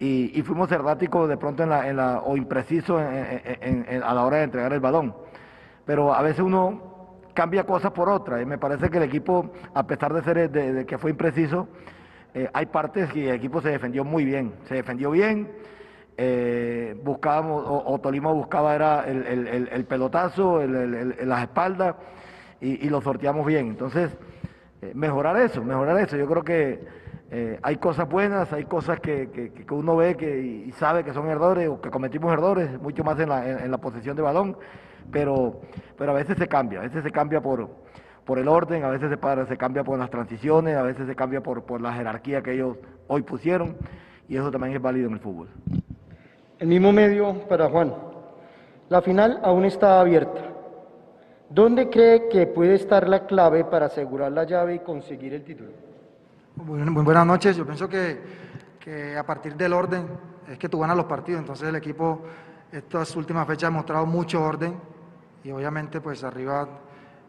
Y, 0.00 0.42
fuimos 0.42 0.70
erráticos 0.72 1.28
de 1.28 1.36
pronto 1.36 1.64
o 2.24 2.36
imprecisos 2.36 3.00
a 3.00 4.14
la 4.14 4.24
hora 4.24 4.38
de 4.38 4.44
entregar 4.44 4.72
el 4.72 4.80
balón. 4.80 5.14
Pero 5.84 6.14
a 6.14 6.22
veces 6.22 6.40
uno 6.40 6.94
cambia 7.34 7.64
cosas 7.64 7.92
por 7.92 8.08
otras. 8.08 8.42
Y 8.42 8.46
me 8.46 8.58
parece 8.58 8.88
que 8.88 8.96
el 8.96 9.04
equipo, 9.04 9.52
a 9.74 9.86
pesar 9.86 10.12
de 10.14 10.22
ser 10.22 10.50
de, 10.50 10.86
que 10.86 10.98
fue 10.98 11.10
impreciso, 11.10 11.68
eh, 12.34 12.50
hay 12.52 12.66
partes 12.66 13.12
que 13.12 13.30
el 13.30 13.36
equipo 13.36 13.60
se 13.60 13.70
defendió 13.70 14.04
muy 14.04 14.24
bien. 14.24 14.54
Se 14.64 14.74
defendió 14.74 15.12
bien 15.12 15.48
eh, 16.16 16.96
buscábamos, 17.02 17.64
o, 17.66 17.98
Tolima 17.98 18.32
buscaba 18.32 18.74
era 18.74 19.04
el, 19.04 19.84
pelotazo, 19.88 20.64
las 20.66 21.42
espaldas, 21.42 21.96
y, 22.60 22.88
lo 22.88 23.00
sorteamos 23.00 23.46
bien. 23.46 23.68
Entonces, 23.68 24.16
eh, 24.82 24.92
mejorar 24.94 25.36
eso, 25.38 25.62
mejorar 25.62 25.98
eso. 26.00 26.16
Yo 26.16 26.26
creo 26.26 26.42
que 26.44 27.04
hay 27.62 27.76
cosas 27.76 28.08
buenas, 28.08 28.52
hay 28.52 28.64
cosas 28.64 29.00
que, 29.00 29.52
uno 29.70 29.96
ve 29.96 30.16
que, 30.16 30.40
y 30.40 30.72
sabe 30.72 31.02
que 31.02 31.12
son 31.12 31.28
errores 31.28 31.68
o 31.68 31.80
que 31.80 31.90
cometimos 31.90 32.32
errores, 32.32 32.80
mucho 32.80 33.02
más 33.02 33.18
en 33.18 33.28
la, 33.28 33.64
en, 33.64 33.70
la 33.72 33.78
posesión 33.78 34.14
de 34.14 34.22
balón, 34.22 34.56
pero, 35.10 35.60
pero 35.98 36.12
a 36.12 36.14
veces 36.14 36.36
se 36.38 36.46
cambia, 36.46 36.78
a 36.78 36.82
veces 36.82 37.02
se 37.02 37.10
cambia 37.10 37.40
por, 37.40 37.68
por 38.24 38.38
el 38.38 38.48
orden, 38.48 38.84
a 38.84 38.90
veces 38.90 39.10
se, 39.10 39.46
se 39.46 39.56
cambia 39.56 39.84
por 39.84 39.98
las 39.98 40.10
transiciones, 40.10 40.76
a 40.76 40.82
veces 40.82 41.06
se 41.06 41.14
cambia 41.14 41.42
por, 41.42 41.64
por 41.64 41.80
la 41.80 41.92
jerarquía 41.92 42.42
que 42.42 42.52
ellos 42.52 42.76
hoy 43.06 43.22
pusieron 43.22 43.76
y 44.28 44.36
eso 44.36 44.50
también 44.50 44.74
es 44.74 44.82
válido 44.82 45.08
en 45.08 45.14
el 45.14 45.20
fútbol. 45.20 45.48
El 46.58 46.68
mismo 46.68 46.92
medio 46.92 47.46
para 47.48 47.68
Juan. 47.68 47.94
La 48.88 49.02
final 49.02 49.40
aún 49.42 49.64
está 49.64 50.00
abierta. 50.00 50.40
¿Dónde 51.48 51.88
cree 51.88 52.28
que 52.28 52.46
puede 52.46 52.74
estar 52.74 53.08
la 53.08 53.26
clave 53.26 53.64
para 53.64 53.86
asegurar 53.86 54.32
la 54.32 54.44
llave 54.44 54.76
y 54.76 54.78
conseguir 54.80 55.34
el 55.34 55.44
título? 55.44 55.70
Muy, 56.56 56.82
buenas 57.02 57.26
noches. 57.26 57.56
Yo 57.56 57.64
pienso 57.64 57.88
que, 57.88 59.16
a 59.16 59.24
partir 59.24 59.54
del 59.56 59.72
orden 59.72 60.06
es 60.48 60.58
que 60.58 60.68
tú 60.68 60.78
ganas 60.78 60.96
los 60.96 61.06
partidos. 61.06 61.40
Entonces 61.40 61.68
el 61.68 61.76
equipo 61.76 62.22
estas 62.72 63.14
últimas 63.16 63.46
fechas 63.46 63.68
ha 63.68 63.70
mostrado 63.70 64.06
mucho 64.06 64.42
orden 64.42 64.74
y 65.44 65.50
obviamente 65.50 66.00
pues 66.00 66.24
arriba 66.24 66.68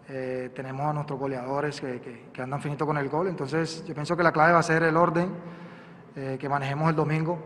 eh, 0.08 0.52
tenemos 0.54 0.86
a 0.86 0.94
nuestros 0.94 1.20
goleadores 1.20 1.82
que, 1.82 2.42
andan 2.42 2.62
finito 2.62 2.86
con 2.86 2.98
el 2.98 3.10
gol. 3.10 3.28
Entonces 3.28 3.84
yo 3.86 3.94
pienso 3.94 4.16
que 4.16 4.24
la 4.24 4.32
clave 4.32 4.54
va 4.54 4.60
a 4.60 4.64
ser 4.64 4.84
el 4.84 4.96
orden 4.96 5.30
eh, 6.16 6.38
que 6.40 6.48
manejemos 6.48 6.90
el 6.90 6.96
domingo 6.96 7.40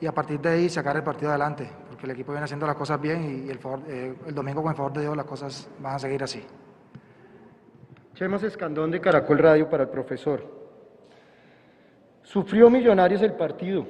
y 0.00 0.06
a 0.06 0.12
partir 0.12 0.40
de 0.40 0.48
ahí 0.48 0.68
sacar 0.68 0.96
el 0.96 1.02
partido 1.02 1.30
adelante, 1.30 1.70
porque 1.88 2.06
el 2.06 2.12
equipo 2.12 2.32
viene 2.32 2.44
haciendo 2.44 2.66
las 2.66 2.76
cosas 2.76 3.00
bien 3.00 3.46
y, 3.46 3.50
el, 3.50 3.60
eh, 3.88 4.14
el, 4.26 4.34
domingo 4.34 4.62
con 4.62 4.70
el 4.70 4.76
favor 4.76 4.92
de 4.94 5.02
Dios 5.02 5.16
las 5.16 5.26
cosas 5.26 5.68
van 5.78 5.94
a 5.94 5.98
seguir 5.98 6.22
así. 6.22 6.42
Chemos 8.14 8.42
Escandón 8.42 8.90
de 8.90 9.00
Caracol 9.00 9.38
Radio 9.38 9.68
para 9.68 9.82
el 9.82 9.90
profesor. 9.90 10.42
Sufrió 12.22 12.70
Millonarios 12.70 13.20
el 13.20 13.34
partido, 13.34 13.86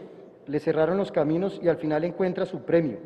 le 0.46 0.58
cerraron 0.58 0.96
los 0.96 1.12
caminos 1.12 1.60
y 1.62 1.68
al 1.68 1.76
final 1.76 2.04
encuentra 2.04 2.44
su 2.44 2.64
premio. 2.64 2.98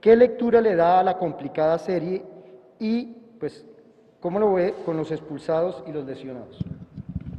¿Qué 0.00 0.16
lectura 0.16 0.60
le 0.60 0.74
da 0.74 0.98
a 0.98 1.04
la 1.04 1.16
complicada 1.16 1.78
serie 1.78 2.24
y 2.80 3.16
pues 3.38 3.64
cómo 4.22 4.38
lo 4.38 4.54
ve 4.54 4.74
con 4.86 4.96
los 4.96 5.10
expulsados 5.10 5.82
y 5.86 5.92
los 5.92 6.06
lesionados? 6.06 6.64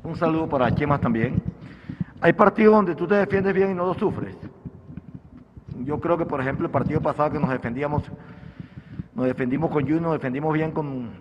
Un 0.04 0.18
saludo 0.18 0.48
para 0.48 0.76
Chemas 0.76 1.00
también. 1.00 1.42
Hay 2.20 2.34
partidos 2.34 2.76
donde 2.76 2.94
tú 2.94 3.08
te 3.08 3.16
defiendes 3.16 3.54
bien 3.54 3.72
y 3.72 3.74
no 3.74 3.86
lo 3.86 3.94
sufres. 3.94 4.36
Yo 5.86 6.00
creo 6.00 6.18
que, 6.18 6.26
por 6.26 6.42
ejemplo, 6.42 6.66
el 6.66 6.72
partido 6.72 7.02
pasado 7.02 7.32
que 7.32 7.40
nos 7.40 7.50
defendíamos, 7.50 8.04
nos 9.16 9.26
defendimos 9.26 9.72
con 9.72 9.84
Junior, 9.84 10.02
nos 10.02 10.14
defendimos 10.14 10.54
bien 10.54 10.72
con, 10.72 11.12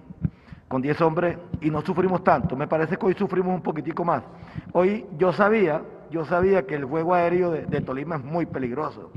con 0.67 0.83
10 0.83 1.01
hombres 1.01 1.39
y 1.61 1.71
no 1.71 1.81
sufrimos 1.83 2.25
tanto. 2.25 2.57
Me 2.57 2.67
parece 2.67 2.97
que 2.97 3.07
hoy 3.07 3.15
sufrimos 3.15 3.55
un 3.55 3.63
poquitico 3.63 4.05
más. 4.05 4.25
Hoy 4.73 5.07
yo 5.17 5.33
sabía, 5.33 5.83
yo 6.11 6.25
sabía 6.25 6.67
que 6.67 6.75
el 6.75 6.85
juego 6.85 7.15
aéreo 7.15 7.51
de, 7.53 7.81
Tolima 7.81 8.17
es 8.17 8.25
muy 8.25 8.47
peligroso. 8.47 9.11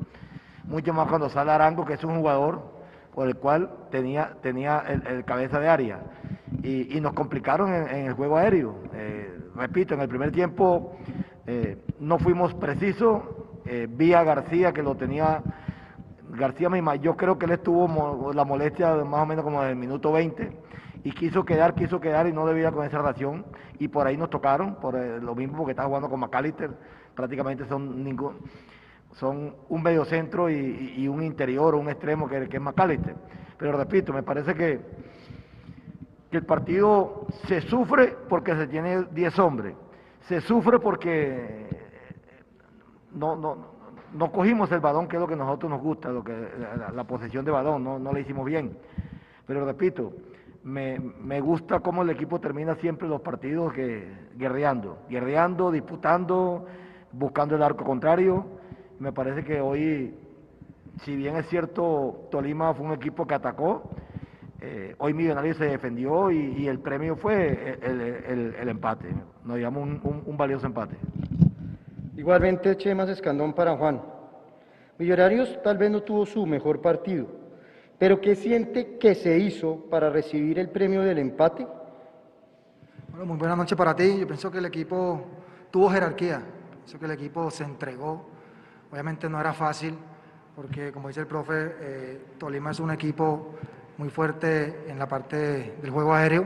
Mucho 0.66 0.94
más 0.94 1.08
cuando 1.08 1.30
sale 1.30 1.52
Arango, 1.52 1.86
que 1.86 1.94
es 1.94 2.04
un 2.04 2.18
jugador 2.18 2.75
por 3.16 3.28
el 3.28 3.38
cual 3.38 3.72
tenía, 3.90 4.34
tenía 4.42 4.84
el, 4.88 5.24
cabeza 5.24 5.60
de 5.60 5.70
área. 5.70 6.00
Y, 6.62 7.00
nos 7.00 7.14
complicaron 7.14 7.74
en, 7.74 8.08
el 8.08 8.14
juego 8.14 8.38
aéreo. 8.38 8.76
Eh, 8.94 9.34
repito, 9.56 9.94
en 9.94 10.02
el 10.02 10.10
primer 10.10 10.32
tiempo 10.32 10.98
eh, 11.48 11.78
no 12.00 12.20
fuimos 12.20 12.54
precisos, 12.56 13.24
eh, 13.66 13.88
vi 13.90 14.14
a 14.14 14.24
García 14.24 14.74
que 14.74 14.84
lo 14.84 14.96
tenía, 14.96 15.42
García 16.32 16.70
misma, 16.70 16.96
yo 16.96 17.16
creo 17.16 17.38
que 17.38 17.46
él 17.46 17.52
estuvo 17.52 18.34
la 18.34 18.44
molestia 18.44 18.96
más 19.06 19.22
o 19.22 19.26
menos 19.26 19.44
como 19.46 19.64
del 19.64 19.76
minuto 19.76 20.12
20 20.12 20.52
y 21.04 21.12
quiso 21.12 21.46
quedar, 21.46 21.76
quiso 21.76 22.02
quedar 22.02 22.28
y 22.28 22.34
no 22.34 22.48
debía 22.48 22.72
con 22.72 22.84
esa 22.84 22.98
relación 22.98 23.46
y 23.78 23.88
por 23.88 24.08
ahí 24.08 24.18
nos 24.18 24.32
tocaron, 24.32 24.76
por 24.76 24.96
eh, 24.96 25.20
lo 25.22 25.36
mismo 25.36 25.58
porque 25.58 25.72
estaba 25.72 25.88
jugando 25.88 26.10
con 26.10 26.20
McAllister, 26.20 26.72
prácticamente 27.14 27.66
son 27.68 28.04
ningún, 28.04 28.40
son 29.16 29.56
un 29.70 29.84
medio 29.84 30.06
centro 30.06 30.50
y, 30.50 31.08
un 31.08 31.24
interior 31.24 31.76
o 31.76 31.80
un 31.80 31.90
extremo 31.90 32.28
que, 32.28 32.48
que 32.48 32.58
es 32.58 32.64
McAllister. 32.64 33.16
Pero 33.58 33.78
repito, 33.78 34.14
me 34.14 34.24
parece 34.24 34.54
que, 34.54 34.80
que 36.32 36.38
el 36.38 36.46
partido 36.46 37.28
se 37.48 37.62
sufre 37.62 38.16
porque 38.30 38.56
se 38.56 38.68
tiene 38.68 39.06
10 39.12 39.40
hombres 39.40 39.76
se 40.28 40.42
sufre 40.42 40.80
porque 40.80 41.68
no, 43.14 43.36
no, 43.36 43.58
no 44.14 44.32
cogimos 44.32 44.72
el 44.72 44.80
balón, 44.80 45.08
que 45.08 45.18
es 45.18 45.22
lo 45.22 45.28
que 45.28 45.36
a 45.36 45.38
nosotros 45.38 45.70
nos 45.70 45.82
gusta, 45.82 46.10
lo 46.10 46.24
que, 46.24 46.36
la, 46.94 47.04
posesión 47.04 47.46
de 47.46 47.52
balón, 47.52 47.84
no, 47.84 48.00
no 48.00 48.12
le 48.12 48.22
hicimos 48.22 48.46
bien. 48.46 48.78
Pero 49.46 49.66
repito, 49.66 50.14
me, 50.64 51.00
me, 51.00 51.40
gusta 51.42 51.80
cómo 51.80 52.02
el 52.02 52.10
equipo 52.10 52.40
termina 52.40 52.76
siempre 52.76 53.08
los 53.08 53.22
partidos 53.22 53.74
que, 53.74 54.12
guerreando, 54.36 54.98
guerreando, 55.10 55.72
disputando, 55.72 56.66
buscando 57.12 57.56
el 57.56 57.62
arco 57.62 57.84
contrario. 57.84 58.46
Me 59.00 59.12
parece 59.12 59.44
que 59.44 59.60
hoy, 59.60 60.16
si 61.04 61.16
bien 61.16 61.36
es 61.36 61.48
cierto, 61.48 62.28
Tolima 62.32 62.74
fue 62.74 62.86
un 62.86 62.94
equipo 62.94 63.28
que 63.28 63.36
atacó, 63.36 63.90
eh, 64.62 64.96
hoy 65.00 65.14
Millonarios 65.14 65.58
se 65.58 65.66
defendió 65.66 66.32
y, 66.32 66.68
el 66.68 66.80
premio 66.80 67.16
fue 67.16 67.78
el, 67.82 68.70
empate. 68.70 69.10
Nos 69.44 69.58
llevamos 69.58 70.00
un, 70.04 70.38
valioso 70.38 70.66
empate. 70.66 70.96
Igualmente, 72.16 72.78
Chemas 72.78 73.10
Escandón 73.10 73.54
para 73.54 73.75
Juan. 73.75 74.02
Millonarios 74.98 75.62
tal 75.62 75.78
vez 75.78 75.92
no 75.92 76.02
tuvo 76.02 76.25
su 76.25 76.46
mejor 76.46 76.82
partido, 76.82 77.28
pero 78.00 78.22
¿qué 78.22 78.36
siente 78.36 78.98
que 78.98 79.14
se 79.14 79.38
hizo 79.38 79.88
para 79.90 80.10
recibir 80.10 80.58
el 80.58 80.70
premio 80.70 81.02
del 81.02 81.18
empate? 81.18 81.68
Bueno, 83.10 83.25
muy 83.25 83.38
buena 83.38 83.58
noche 83.58 83.75
para 83.75 83.94
ti. 83.94 84.20
Yo 84.20 84.25
pienso 84.25 84.50
que 84.50 84.60
el 84.60 84.66
equipo 84.66 85.22
tuvo 85.70 85.90
jerarquía. 85.90 86.42
Pienso 86.72 86.98
que 86.98 87.06
el 87.06 87.12
equipo 87.12 87.52
se 87.52 87.66
entregó. 87.66 88.35
Obviamente 88.96 89.28
no 89.28 89.42
era 89.42 89.52
fácil, 89.52 89.94
porque 90.56 90.94
como 90.94 91.10
dice 91.10 91.20
el 91.20 91.28
profe, 91.28 91.75
eh, 91.82 92.22
Tolima 92.38 92.72
es 92.72 92.80
un 92.80 92.92
equipo 92.92 93.56
muy 93.98 94.08
fuerte 94.08 94.86
en 94.88 94.98
la 94.98 95.06
parte 95.06 95.75
del 95.82 95.92
juego 95.92 96.14
aéreo, 96.14 96.46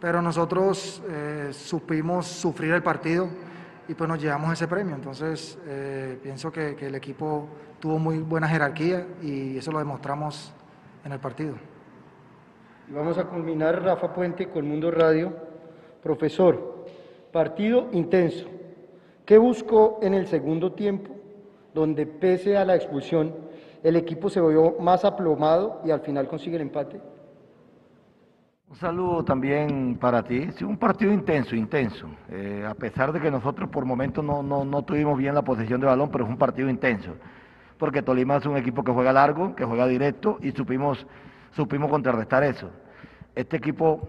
pero 0.00 0.22
nosotros 0.22 1.02
eh, 1.08 1.48
supimos 1.50 2.28
sufrir 2.28 2.72
el 2.72 2.84
partido 2.84 3.28
y 3.88 3.94
pues 3.94 4.08
nos 4.08 4.22
llevamos 4.22 4.52
ese 4.52 4.68
premio. 4.68 4.94
Entonces 4.94 5.58
eh, 5.66 6.16
pienso 6.22 6.52
que, 6.52 6.76
el 6.78 6.94
equipo 6.94 7.48
tuvo 7.80 7.98
muy 7.98 8.18
buena 8.18 8.46
jerarquía 8.46 9.04
y 9.20 9.58
eso 9.58 9.72
lo 9.72 9.80
demostramos 9.80 10.54
en 11.04 11.10
el 11.10 11.18
partido. 11.18 11.56
vamos 12.90 13.18
a 13.18 13.24
culminar, 13.24 13.82
Rafa 13.82 14.14
Puente, 14.14 14.48
con 14.50 14.68
Mundo 14.68 14.92
Radio. 14.92 15.32
Profesor, 16.00 16.86
partido 17.32 17.88
intenso. 17.90 18.46
¿Qué 19.24 19.36
buscó 19.36 19.98
en 20.00 20.14
el 20.14 20.28
segundo 20.28 20.70
tiempo, 20.70 21.15
donde 21.76 22.06
pese 22.06 22.56
a 22.56 22.64
la 22.64 22.74
expulsión 22.74 23.34
el 23.82 23.96
equipo 23.96 24.30
se 24.30 24.40
vio 24.40 24.76
más 24.80 25.04
aplomado 25.04 25.82
y 25.84 25.90
al 25.90 26.00
final 26.00 26.26
consigue 26.26 26.56
el 26.56 26.62
empate. 26.62 26.98
Un 28.70 28.76
saludo 28.76 29.22
también 29.22 29.98
para 30.00 30.22
ti. 30.22 30.50
Sí, 30.52 30.64
un 30.64 30.78
partido 30.78 31.12
intenso, 31.12 31.54
intenso. 31.54 32.08
Eh, 32.30 32.64
a 32.66 32.72
pesar 32.74 33.12
de 33.12 33.20
que 33.20 33.30
nosotros 33.30 33.68
por 33.68 33.84
momentos 33.84 34.24
no, 34.24 34.42
no, 34.42 34.82
tuvimos 34.82 35.18
bien 35.18 35.34
la 35.34 35.42
posesión 35.42 35.78
de 35.78 35.86
balón, 35.86 36.10
pero 36.10 36.24
es 36.24 36.30
un 36.30 36.38
partido 36.38 36.70
intenso. 36.70 37.12
Porque 37.76 38.00
Tolima 38.00 38.36
es 38.36 38.46
un 38.46 38.56
equipo 38.56 38.82
que 38.82 38.90
juega 38.90 39.12
largo, 39.12 39.54
que 39.54 39.66
juega 39.66 39.86
directo 39.86 40.38
y 40.40 40.52
supimos, 40.52 41.06
supimos 41.52 41.90
contrarrestar 41.90 42.42
eso. 42.42 42.70
Este 43.34 43.58
equipo 43.58 44.00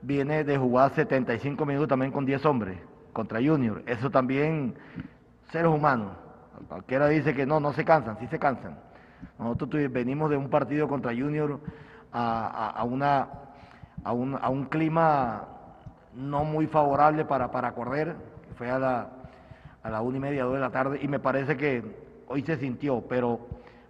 viene 0.00 0.42
de 0.42 0.56
jugar 0.56 0.94
75 0.94 1.66
minutos 1.66 1.88
también 1.88 2.10
con 2.10 2.24
10 2.24 2.46
hombres 2.46 2.78
contra 3.12 3.40
Junior. 3.40 3.82
Eso 3.86 4.10
también, 4.10 4.74
seres 5.52 5.68
humanos. 5.68 6.23
Cualquiera 6.68 7.08
dice 7.08 7.34
que 7.34 7.46
no, 7.46 7.60
no 7.60 7.72
se 7.72 7.84
cansan, 7.84 8.18
sí 8.18 8.26
se 8.28 8.38
cansan. 8.38 8.76
Nosotros 9.38 9.90
venimos 9.90 10.30
de 10.30 10.36
un 10.36 10.48
partido 10.48 10.88
contra 10.88 11.12
Junior 11.12 11.60
a, 12.12 12.84
una, 12.84 13.28
a, 14.04 14.12
un, 14.12 14.38
a 14.40 14.48
un 14.48 14.66
clima 14.66 15.48
no 16.14 16.44
muy 16.44 16.66
favorable 16.66 17.24
para, 17.24 17.50
para 17.50 17.72
correr, 17.72 18.14
fue 18.56 18.70
a 18.70 18.78
la, 18.78 19.08
a 19.82 19.90
la 19.90 20.00
una 20.00 20.16
y 20.16 20.20
media, 20.20 20.44
dos 20.44 20.54
de 20.54 20.60
la 20.60 20.70
tarde, 20.70 20.98
y 21.02 21.08
me 21.08 21.18
parece 21.18 21.56
que 21.56 21.82
hoy 22.28 22.42
se 22.42 22.56
sintió, 22.56 23.02
pero, 23.08 23.40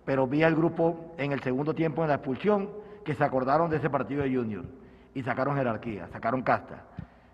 pero 0.04 0.26
vi 0.26 0.42
al 0.42 0.54
grupo 0.54 1.14
en 1.18 1.32
el 1.32 1.42
segundo 1.42 1.74
tiempo 1.74 2.02
en 2.02 2.08
la 2.08 2.14
expulsión 2.14 2.70
que 3.04 3.14
se 3.14 3.24
acordaron 3.24 3.70
de 3.70 3.76
ese 3.76 3.90
partido 3.90 4.22
de 4.22 4.34
Junior 4.34 4.64
y 5.14 5.22
sacaron 5.22 5.56
jerarquía, 5.56 6.08
sacaron 6.08 6.42
casta. 6.42 6.84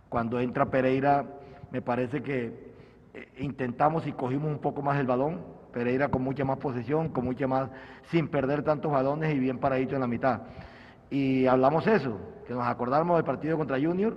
Cuando 0.08 0.40
entra 0.40 0.66
Pereira, 0.66 1.24
me 1.70 1.80
parece 1.80 2.22
que 2.22 2.69
intentamos 3.38 4.06
y 4.06 4.12
cogimos 4.12 4.50
un 4.50 4.58
poco 4.58 4.82
más 4.82 4.98
el 4.98 5.06
balón, 5.06 5.40
Pereira 5.72 6.08
con 6.08 6.22
mucha 6.22 6.44
más 6.44 6.58
posesión, 6.58 7.10
con 7.10 7.24
mucha 7.24 7.46
más, 7.46 7.70
sin 8.10 8.28
perder 8.28 8.62
tantos 8.62 8.90
balones 8.90 9.34
y 9.34 9.38
bien 9.38 9.58
paradito 9.58 9.94
en 9.94 10.00
la 10.00 10.06
mitad. 10.06 10.42
Y 11.10 11.46
hablamos 11.46 11.86
eso, 11.86 12.18
que 12.46 12.54
nos 12.54 12.66
acordamos 12.66 13.16
del 13.16 13.24
partido 13.24 13.56
contra 13.56 13.80
Junior, 13.80 14.16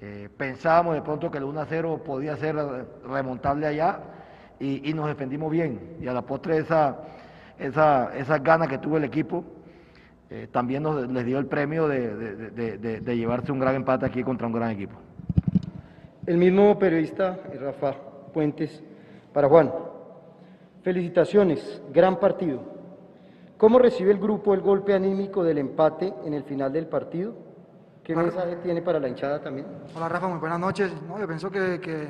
eh, 0.00 0.28
pensábamos 0.36 0.94
de 0.94 1.02
pronto 1.02 1.30
que 1.30 1.38
el 1.38 1.44
1-0 1.44 2.02
podía 2.02 2.36
ser 2.36 2.56
remontable 3.06 3.66
allá 3.66 4.00
y, 4.60 4.92
nos 4.94 5.06
defendimos 5.06 5.50
bien. 5.50 5.96
Y 6.00 6.06
a 6.06 6.12
la 6.12 6.22
postre 6.22 6.58
esa, 6.58 6.98
esa, 7.58 8.16
esas 8.16 8.42
ganas 8.42 8.68
que 8.68 8.78
tuvo 8.78 8.96
el 8.96 9.04
equipo 9.04 9.44
eh, 10.30 10.48
también 10.50 10.82
nos, 10.82 11.08
les 11.08 11.24
dio 11.24 11.38
el 11.38 11.46
premio 11.46 11.86
de, 11.86 13.02
llevarse 13.06 13.52
un 13.52 13.58
gran 13.58 13.76
empate 13.76 14.06
aquí 14.06 14.22
contra 14.22 14.46
un 14.46 14.52
gran 14.52 14.70
equipo. 14.70 14.94
El 16.26 16.38
mismo 16.38 16.78
periodista 16.78 17.38
Rafa 17.60 17.92
Puentes 18.32 18.82
para 19.34 19.46
Juan. 19.46 19.70
Felicitaciones, 20.82 21.82
gran 21.92 22.18
partido. 22.18 22.60
¿Cómo 23.58 23.78
recibe 23.78 24.10
el 24.10 24.18
grupo 24.18 24.54
el 24.54 24.62
golpe 24.62 24.94
anímico 24.94 25.44
del 25.44 25.58
empate 25.58 26.14
en 26.24 26.32
el 26.32 26.44
final 26.44 26.72
del 26.72 26.86
partido? 26.86 27.34
¿Qué 28.02 28.16
mensaje 28.16 28.56
tiene 28.56 28.80
para 28.80 28.98
la 28.98 29.08
hinchada 29.08 29.42
también? 29.42 29.66
Hola 29.94 30.08
Rafa, 30.08 30.28
muy 30.28 30.38
buenas 30.38 30.58
noches. 30.58 30.92
No, 31.06 31.18
yo 31.18 31.26
pienso 31.26 31.50
que, 31.50 31.78
que 31.78 32.08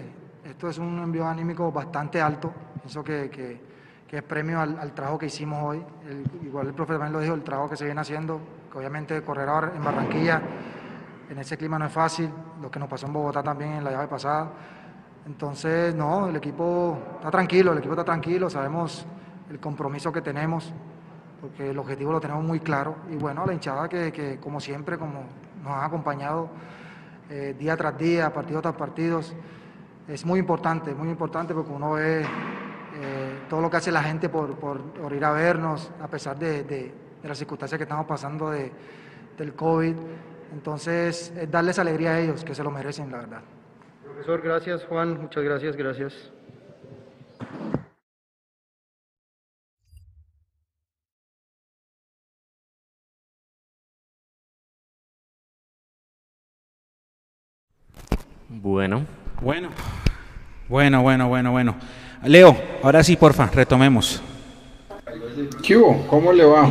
esto 0.49 0.69
es 0.69 0.79
un 0.79 0.97
envío 1.03 1.27
anímico 1.27 1.73
bastante 1.73 2.21
alto. 2.21 2.53
Pienso 2.83 3.03
que, 3.03 3.29
que, 3.31 3.61
que 4.07 4.19
es 4.19 4.23
premio 4.23 4.61
al, 4.61 4.79
al, 4.79 4.93
trabajo 4.93 5.19
que 5.19 5.27
hicimos 5.27 5.61
hoy. 5.61 5.83
El, 6.09 6.47
igual 6.47 6.69
el 6.69 6.75
profe 6.75 6.93
también 6.93 7.13
lo 7.13 7.21
dijo, 7.21 7.35
el 7.35 7.43
trabajo 7.43 7.71
que 7.71 7.77
se 7.77 7.85
viene 7.85 8.01
haciendo, 8.01 8.41
que 8.71 8.79
obviamente 8.79 9.21
correr 9.23 9.49
ahora 9.49 9.73
en 9.75 9.83
Barranquilla, 9.83 10.41
en 11.35 11.41
ese 11.41 11.57
clima 11.57 11.81
no 11.81 11.87
es 11.87 11.93
fácil, 11.93 12.31
lo 12.63 12.71
que 12.71 12.79
nos 12.79 12.89
pasó 12.89 13.07
en 13.07 13.13
Bogotá 13.13 13.43
también 13.43 13.73
en 13.73 13.83
la 13.83 13.91
llave 13.91 14.07
pasada. 14.07 14.53
Entonces, 15.27 15.93
no, 15.93 16.29
el 16.29 16.37
equipo 16.37 16.97
está 17.17 17.29
tranquilo, 17.29 17.73
el 17.73 17.79
equipo 17.79 17.95
está 17.95 18.05
tranquilo, 18.05 18.49
sabemos 18.49 19.05
el 19.51 19.59
compromiso 19.59 20.13
que 20.13 20.21
tenemos, 20.21 20.73
porque 21.41 21.71
el 21.71 21.79
objetivo 21.81 22.13
lo 22.13 22.21
tenemos 22.21 22.45
muy 22.45 22.61
claro. 22.61 22.99
Y 23.11 23.17
bueno, 23.17 23.45
la 23.45 23.53
hinchada 23.53 23.89
que, 23.89 24.13
que 24.13 24.39
como 24.39 24.61
siempre, 24.61 24.97
como 24.97 25.25
nos 25.61 25.73
ha 25.73 25.87
acompañado 25.87 26.51
eh, 27.29 27.57
día 27.59 27.77
tras 27.77 27.99
día, 27.99 28.33
partido 28.33 28.63
tras 28.63 28.77
partido, 28.77 29.21
es 30.07 30.25
muy 30.25 30.39
importante, 30.39 30.95
muy 30.95 31.09
importante 31.09 31.53
porque 31.53 31.73
uno 31.73 31.95
ve 31.95 32.21
eh, 32.23 33.39
todo 33.49 33.61
lo 33.61 33.69
que 33.69 33.79
hace 33.79 33.91
la 33.91 34.05
gente 34.05 34.29
por, 34.29 34.55
por, 34.55 34.81
por 34.81 35.13
ir 35.13 35.25
a 35.25 35.33
vernos, 35.33 35.91
a 36.01 36.07
pesar 36.07 36.39
de, 36.39 36.63
de, 36.63 36.95
de, 37.21 37.29
las 37.29 37.39
circunstancias 37.39 37.77
que 37.77 37.83
estamos 37.83 38.07
pasando 38.07 38.51
de, 38.51 38.71
del 39.37 39.53
COVID. 39.55 39.97
Entonces, 40.55 41.33
es 41.37 41.51
darles 41.51 41.81
alegría 41.81 42.13
a 42.13 42.21
ellos, 42.21 42.45
que 42.45 42.55
se 42.55 42.63
lo 42.63 42.71
merecen, 42.71 43.11
la 43.11 43.19
verdad. 43.19 43.41
Profesor, 44.05 44.41
gracias. 44.41 44.85
Juan, 44.85 45.21
muchas 45.21 45.43
gracias, 45.43 45.77
gracias. 45.77 46.31
Bueno. 58.49 59.05
Bueno. 59.43 59.71
Bueno, 60.69 61.03
bueno, 61.03 61.29
bueno, 61.29 61.51
bueno. 61.51 61.75
Leo, 62.23 62.57
ahora 62.85 63.03
sí, 63.03 63.17
porfa, 63.17 63.49
retomemos. 63.49 64.23
¿Qué 65.65 65.77
hubo? 65.77 66.07
¿Cómo 66.07 66.33
le 66.33 66.45
va? 66.45 66.71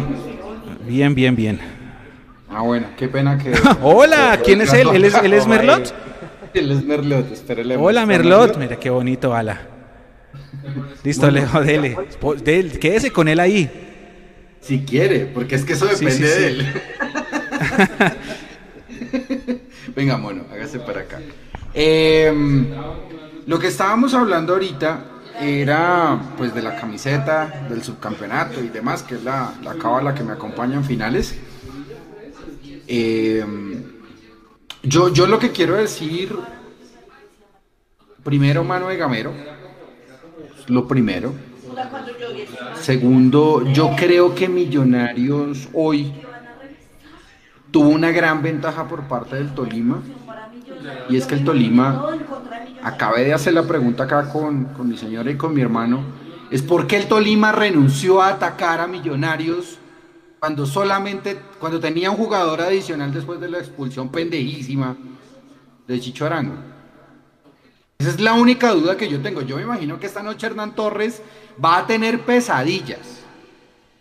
Bien, 0.87 1.13
bien, 1.13 1.35
bien. 1.35 1.72
Ah, 2.55 2.61
bueno, 2.61 2.87
qué 2.97 3.07
pena 3.07 3.37
que... 3.37 3.51
Hola, 3.81 4.39
¿quién 4.43 4.61
es 4.61 4.71
él? 4.73 4.89
¿Él 4.93 5.05
es, 5.05 5.15
él 5.15 5.33
es 5.33 5.47
Merlot? 5.53 5.93
Él 6.53 6.71
es 6.71 6.83
Merlot, 6.83 7.31
espérale. 7.31 7.77
Hola, 7.77 8.05
Merlot. 8.05 8.57
Mira 8.57 8.75
qué 8.75 8.91
bonito, 8.91 9.33
ala. 9.33 9.61
Listo, 11.03 11.31
Leo, 11.31 11.49
dele. 11.61 11.97
dele. 12.43 12.79
Quédese 12.79 13.11
con 13.11 13.27
él 13.27 13.39
ahí. 13.39 13.69
Si 14.61 14.81
quiere, 14.81 15.25
porque 15.25 15.55
es 15.55 15.65
que 15.65 15.73
eso 15.73 15.87
depende 15.87 16.11
sí, 16.11 16.23
sí, 16.23 16.23
de 16.23 16.47
él. 16.47 16.73
Venga, 19.95 20.17
mono, 20.17 20.43
hágase 20.51 20.79
para 20.79 21.01
acá. 21.01 21.19
Eh, 21.73 22.31
lo 23.45 23.59
que 23.59 23.67
estábamos 23.67 24.13
hablando 24.13 24.53
ahorita 24.53 25.05
era 25.41 26.17
pues 26.37 26.53
de 26.53 26.61
la 26.61 26.77
camiseta, 26.77 27.65
del 27.69 27.83
subcampeonato 27.83 28.63
y 28.63 28.69
demás, 28.69 29.03
que 29.03 29.15
es 29.15 29.23
la, 29.23 29.53
la 29.63 29.73
cábala 29.73 30.15
que 30.15 30.23
me 30.23 30.31
acompaña 30.31 30.75
en 30.75 30.85
finales. 30.85 31.35
Eh, 32.87 33.45
yo, 34.83 35.13
yo 35.13 35.27
lo 35.27 35.39
que 35.39 35.51
quiero 35.51 35.75
decir, 35.75 36.35
primero, 38.23 38.63
mano 38.63 38.89
de 38.89 38.97
gamero, 38.97 39.33
lo 40.67 40.87
primero. 40.87 41.33
Segundo, 42.79 43.63
yo 43.71 43.91
creo 43.95 44.35
que 44.35 44.47
Millonarios 44.47 45.69
hoy 45.73 46.13
tuvo 47.71 47.89
una 47.89 48.11
gran 48.11 48.43
ventaja 48.43 48.87
por 48.87 49.07
parte 49.07 49.37
del 49.37 49.53
Tolima. 49.53 50.01
Y 51.09 51.17
es 51.17 51.25
que 51.25 51.35
el 51.35 51.43
Tolima, 51.43 52.05
acabé 52.83 53.23
de 53.23 53.33
hacer 53.33 53.53
la 53.53 53.63
pregunta 53.63 54.03
acá 54.03 54.29
con, 54.29 54.65
con 54.65 54.89
mi 54.89 54.97
señora 54.97 55.31
y 55.31 55.37
con 55.37 55.53
mi 55.53 55.61
hermano, 55.61 56.03
es 56.51 56.61
por 56.61 56.87
qué 56.87 56.97
el 56.97 57.07
Tolima 57.07 57.51
renunció 57.51 58.21
a 58.21 58.29
atacar 58.29 58.81
a 58.81 58.87
Millonarios 58.87 59.79
cuando 60.43 60.65
solamente, 60.65 61.39
cuando 61.57 61.79
tenía 61.79 62.11
un 62.11 62.17
jugador 62.17 62.59
adicional 62.59 63.13
después 63.13 63.39
de 63.39 63.47
la 63.47 63.59
expulsión 63.59 64.09
pendejísima 64.09 64.97
de 65.87 65.99
Chicho 66.01 66.25
Arango. 66.25 66.55
Esa 67.97 68.09
es 68.09 68.19
la 68.19 68.33
única 68.33 68.71
duda 68.73 68.97
que 68.97 69.07
yo 69.07 69.21
tengo. 69.21 69.41
Yo 69.43 69.55
me 69.55 69.61
imagino 69.61 70.01
que 70.01 70.05
esta 70.05 70.21
noche 70.21 70.47
Hernán 70.47 70.75
Torres 70.75 71.21
va 71.63 71.77
a 71.77 71.87
tener 71.87 72.25
pesadillas. 72.25 73.23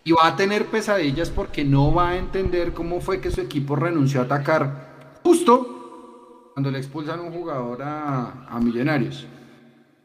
Y 0.02 0.10
va 0.10 0.26
a 0.26 0.34
tener 0.34 0.66
pesadillas 0.66 1.30
porque 1.30 1.62
no 1.62 1.94
va 1.94 2.08
a 2.08 2.16
entender 2.16 2.72
cómo 2.72 3.00
fue 3.00 3.20
que 3.20 3.30
su 3.30 3.40
equipo 3.40 3.76
renunció 3.76 4.20
a 4.20 4.24
atacar 4.24 5.20
justo 5.22 6.50
cuando 6.54 6.72
le 6.72 6.78
expulsan 6.78 7.20
un 7.20 7.30
jugador 7.30 7.82
a, 7.82 8.48
a 8.48 8.58
Millonarios. 8.58 9.26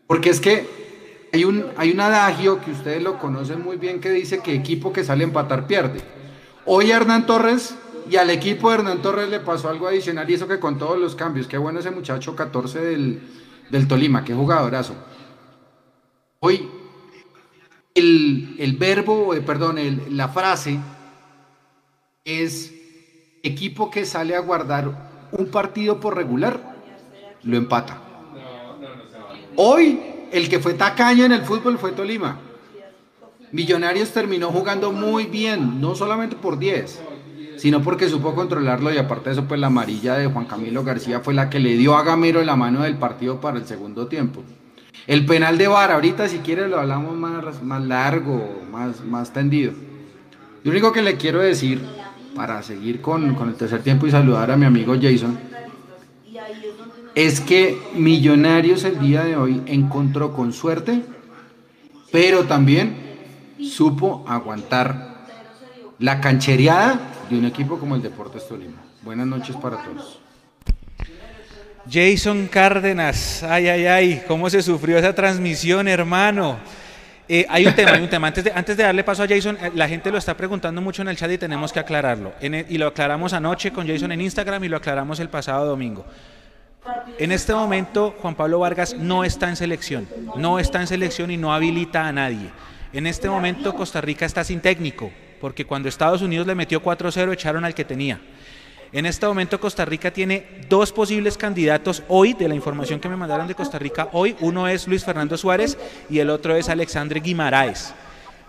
Porque 0.05 0.29
es 0.29 0.39
que 0.39 1.27
hay 1.33 1.45
un, 1.45 1.65
hay 1.77 1.89
un 1.89 1.99
adagio 1.99 2.61
que 2.61 2.69
ustedes 2.69 3.01
lo 3.01 3.17
conocen 3.17 3.63
muy 3.63 3.77
bien 3.77 3.99
que 3.99 4.11
dice 4.11 4.43
que 4.43 4.53
equipo 4.53 4.93
que 4.93 5.03
sale 5.03 5.23
a 5.23 5.27
empatar 5.27 5.65
pierde. 5.65 6.16
Hoy 6.69 6.91
Hernán 6.91 7.25
Torres 7.25 7.77
y 8.09 8.17
al 8.17 8.29
equipo 8.29 8.69
de 8.69 8.75
Hernán 8.75 9.01
Torres 9.01 9.29
le 9.29 9.39
pasó 9.39 9.69
algo 9.69 9.87
adicional 9.87 10.29
y 10.29 10.33
eso 10.33 10.49
que 10.49 10.59
con 10.59 10.77
todos 10.77 10.99
los 10.99 11.15
cambios, 11.15 11.47
qué 11.47 11.57
bueno 11.57 11.79
ese 11.79 11.91
muchacho 11.91 12.35
14 12.35 12.81
del, 12.81 13.21
del 13.69 13.87
Tolima, 13.87 14.25
qué 14.25 14.33
jugadorazo. 14.33 14.93
Hoy 16.41 16.69
el, 17.95 18.57
el 18.59 18.75
verbo, 18.75 19.33
eh, 19.33 19.39
perdón, 19.39 19.77
el, 19.77 20.17
la 20.17 20.27
frase 20.27 20.77
es 22.25 22.73
equipo 23.43 23.89
que 23.89 24.05
sale 24.05 24.35
a 24.35 24.41
guardar 24.41 25.29
un 25.31 25.47
partido 25.47 26.01
por 26.01 26.17
regular, 26.17 26.75
lo 27.43 27.55
empata. 27.55 28.01
Hoy 29.55 30.01
el 30.33 30.49
que 30.49 30.59
fue 30.59 30.73
tacaño 30.73 31.23
en 31.23 31.31
el 31.31 31.43
fútbol 31.43 31.77
fue 31.77 31.93
Tolima. 31.93 32.41
Millonarios 33.51 34.11
terminó 34.11 34.51
jugando 34.51 34.91
muy 34.91 35.25
bien, 35.25 35.79
no 35.79 35.95
solamente 35.95 36.35
por 36.35 36.59
10, 36.59 37.01
sino 37.55 37.81
porque 37.81 38.09
supo 38.09 38.35
controlarlo 38.35 38.93
y 38.93 38.97
aparte 38.97 39.29
de 39.29 39.33
eso, 39.33 39.45
pues 39.47 39.59
la 39.59 39.67
amarilla 39.67 40.15
de 40.15 40.27
Juan 40.27 40.45
Camilo 40.45 40.83
García 40.83 41.21
fue 41.21 41.33
la 41.33 41.49
que 41.49 41.59
le 41.59 41.77
dio 41.77 41.95
a 41.95 42.03
Gamero 42.03 42.43
la 42.43 42.57
mano 42.57 42.83
del 42.83 42.97
partido 42.97 43.39
para 43.39 43.57
el 43.57 43.65
segundo 43.65 44.07
tiempo. 44.07 44.43
El 45.07 45.25
penal 45.25 45.57
de 45.57 45.69
VAR, 45.69 45.91
ahorita 45.91 46.27
si 46.27 46.39
quiere 46.39 46.67
lo 46.67 46.77
hablamos 46.77 47.15
más, 47.15 47.63
más 47.63 47.83
largo, 47.85 48.63
más, 48.69 49.05
más 49.05 49.31
tendido. 49.31 49.71
Lo 50.63 50.71
único 50.71 50.91
que 50.91 51.01
le 51.01 51.15
quiero 51.15 51.39
decir, 51.39 51.81
para 52.35 52.61
seguir 52.63 52.99
con, 52.99 53.33
con 53.35 53.47
el 53.47 53.55
tercer 53.55 53.81
tiempo 53.81 54.05
y 54.05 54.11
saludar 54.11 54.51
a 54.51 54.57
mi 54.57 54.65
amigo 54.65 54.95
Jason, 55.01 55.39
es 57.15 57.39
que 57.39 57.77
Millonarios 57.95 58.83
el 58.83 58.99
día 58.99 59.23
de 59.23 59.37
hoy 59.37 59.61
encontró 59.67 60.33
con 60.33 60.51
suerte, 60.51 61.01
pero 62.11 62.43
también 62.43 63.06
supo 63.61 64.25
aguantar 64.27 65.17
la 65.99 66.21
canchereada 66.21 66.99
de 67.29 67.37
un 67.37 67.45
equipo 67.45 67.79
como 67.79 67.95
el 67.95 68.01
Deportes 68.01 68.47
Tolima. 68.47 68.77
Buenas 69.01 69.27
noches 69.27 69.55
para 69.55 69.77
todos. 69.77 70.19
Jason 71.89 72.47
Cárdenas, 72.47 73.43
ay, 73.43 73.69
ay, 73.69 73.85
ay, 73.85 74.23
cómo 74.27 74.49
se 74.49 74.61
sufrió 74.61 74.97
esa 74.97 75.15
transmisión, 75.15 75.87
hermano. 75.87 76.57
Eh, 77.29 77.45
hay 77.49 77.65
un 77.65 77.73
tema, 77.73 77.91
hay 77.91 78.03
un 78.03 78.09
tema. 78.09 78.27
Antes 78.27 78.43
de, 78.43 78.51
antes 78.53 78.77
de 78.77 78.83
darle 78.83 79.03
paso 79.03 79.23
a 79.23 79.27
Jason, 79.27 79.57
eh, 79.61 79.71
la 79.73 79.87
gente 79.87 80.11
lo 80.11 80.17
está 80.17 80.35
preguntando 80.35 80.81
mucho 80.81 81.01
en 81.01 81.09
el 81.09 81.17
chat 81.17 81.31
y 81.31 81.37
tenemos 81.37 81.71
que 81.71 81.79
aclararlo. 81.79 82.33
El, 82.39 82.65
y 82.69 82.77
lo 82.77 82.87
aclaramos 82.87 83.33
anoche 83.33 83.71
con 83.71 83.87
Jason 83.87 84.11
en 84.11 84.21
Instagram 84.21 84.63
y 84.63 84.69
lo 84.69 84.77
aclaramos 84.77 85.19
el 85.19 85.29
pasado 85.29 85.65
domingo. 85.65 86.05
En 87.17 87.31
este 87.31 87.53
momento, 87.53 88.15
Juan 88.21 88.35
Pablo 88.35 88.59
Vargas 88.59 88.95
no 88.95 89.23
está 89.23 89.49
en 89.49 89.55
selección. 89.55 90.07
No 90.35 90.59
está 90.59 90.79
en 90.79 90.87
selección 90.87 91.31
y 91.31 91.37
no 91.37 91.53
habilita 91.53 92.07
a 92.07 92.11
nadie. 92.11 92.49
En 92.93 93.05
este 93.07 93.29
momento, 93.29 93.73
Costa 93.73 94.01
Rica 94.01 94.25
está 94.25 94.43
sin 94.43 94.61
técnico, 94.61 95.11
porque 95.41 95.65
cuando 95.65 95.89
Estados 95.89 96.21
Unidos 96.21 96.47
le 96.47 96.55
metió 96.55 96.81
4-0, 96.81 97.33
echaron 97.33 97.65
al 97.65 97.75
que 97.75 97.85
tenía. 97.85 98.19
En 98.93 99.05
este 99.05 99.27
momento 99.27 99.59
Costa 99.59 99.83
Rica 99.83 100.11
tiene 100.11 100.61
dos 100.69 100.93
posibles 100.93 101.37
candidatos 101.37 102.03
hoy, 102.07 102.33
de 102.33 102.47
la 102.47 102.55
información 102.55 103.01
que 103.01 103.09
me 103.09 103.17
mandaron 103.17 103.47
de 103.47 103.55
Costa 103.55 103.77
Rica 103.77 104.07
hoy. 104.13 104.35
Uno 104.39 104.67
es 104.67 104.87
Luis 104.87 105.03
Fernando 105.03 105.37
Suárez 105.37 105.77
y 106.09 106.19
el 106.19 106.29
otro 106.29 106.55
es 106.55 106.69
Alexandre 106.69 107.19
Guimaraes. 107.19 107.93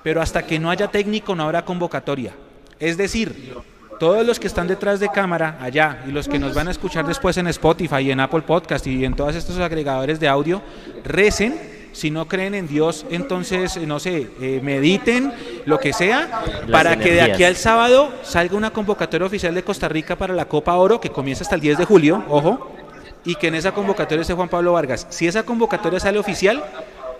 Pero 0.04 0.22
hasta 0.22 0.46
que 0.46 0.60
no 0.60 0.70
haya 0.70 0.88
técnico 0.88 1.34
no 1.34 1.42
habrá 1.42 1.64
convocatoria. 1.64 2.34
Es 2.78 2.96
decir, 2.96 3.52
todos 3.98 4.24
los 4.24 4.38
que 4.38 4.46
están 4.46 4.68
detrás 4.68 5.00
de 5.00 5.08
cámara 5.08 5.58
allá 5.60 6.04
y 6.06 6.12
los 6.12 6.28
que 6.28 6.38
nos 6.38 6.54
van 6.54 6.68
a 6.68 6.70
escuchar 6.70 7.04
después 7.04 7.36
en 7.36 7.48
Spotify 7.48 8.02
y 8.02 8.12
en 8.12 8.20
Apple 8.20 8.42
Podcast 8.42 8.86
y 8.86 9.04
en 9.04 9.16
todos 9.16 9.34
estos 9.34 9.58
agregadores 9.58 10.20
de 10.20 10.28
audio, 10.28 10.62
recen 11.04 11.77
si 11.98 12.12
no 12.12 12.28
creen 12.28 12.54
en 12.54 12.68
Dios, 12.68 13.04
entonces, 13.10 13.76
no 13.84 13.98
sé, 13.98 14.28
eh, 14.40 14.60
mediten, 14.62 15.32
lo 15.66 15.80
que 15.80 15.92
sea, 15.92 16.44
para 16.70 16.96
que 16.96 17.12
de 17.12 17.22
aquí 17.22 17.42
al 17.42 17.56
sábado 17.56 18.14
salga 18.22 18.56
una 18.56 18.70
convocatoria 18.70 19.26
oficial 19.26 19.52
de 19.52 19.64
Costa 19.64 19.88
Rica 19.88 20.14
para 20.14 20.32
la 20.32 20.44
Copa 20.44 20.76
Oro, 20.76 21.00
que 21.00 21.10
comienza 21.10 21.42
hasta 21.42 21.56
el 21.56 21.60
10 21.60 21.78
de 21.78 21.84
julio, 21.84 22.24
ojo, 22.28 22.70
y 23.24 23.34
que 23.34 23.48
en 23.48 23.56
esa 23.56 23.72
convocatoria 23.72 24.22
esté 24.22 24.32
Juan 24.32 24.48
Pablo 24.48 24.74
Vargas. 24.74 25.08
Si 25.10 25.26
esa 25.26 25.42
convocatoria 25.42 25.98
sale 25.98 26.20
oficial, 26.20 26.62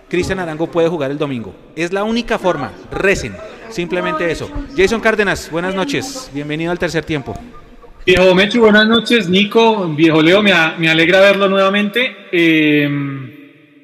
Cristian 0.07 0.39
Arango 0.39 0.67
puede 0.67 0.87
jugar 0.87 1.11
el 1.11 1.17
domingo. 1.17 1.53
Es 1.75 1.91
la 1.91 2.05
única 2.05 2.39
forma. 2.39 2.71
Recen. 2.89 3.35
Simplemente 3.67 4.31
eso. 4.31 4.49
Jason 4.77 5.01
Cárdenas, 5.01 5.51
buenas 5.51 5.75
noches. 5.75 6.31
Bienvenido 6.33 6.71
al 6.71 6.79
tercer 6.79 7.03
tiempo. 7.03 7.37
Viejo 8.05 8.33
Mechu, 8.33 8.61
buenas 8.61 8.87
noches. 8.87 9.27
Nico, 9.27 9.89
viejo 9.89 10.21
Leo, 10.21 10.41
me, 10.41 10.53
alegra 10.53 11.19
verlo 11.19 11.49
nuevamente. 11.49 12.15
Eh, 12.31 13.38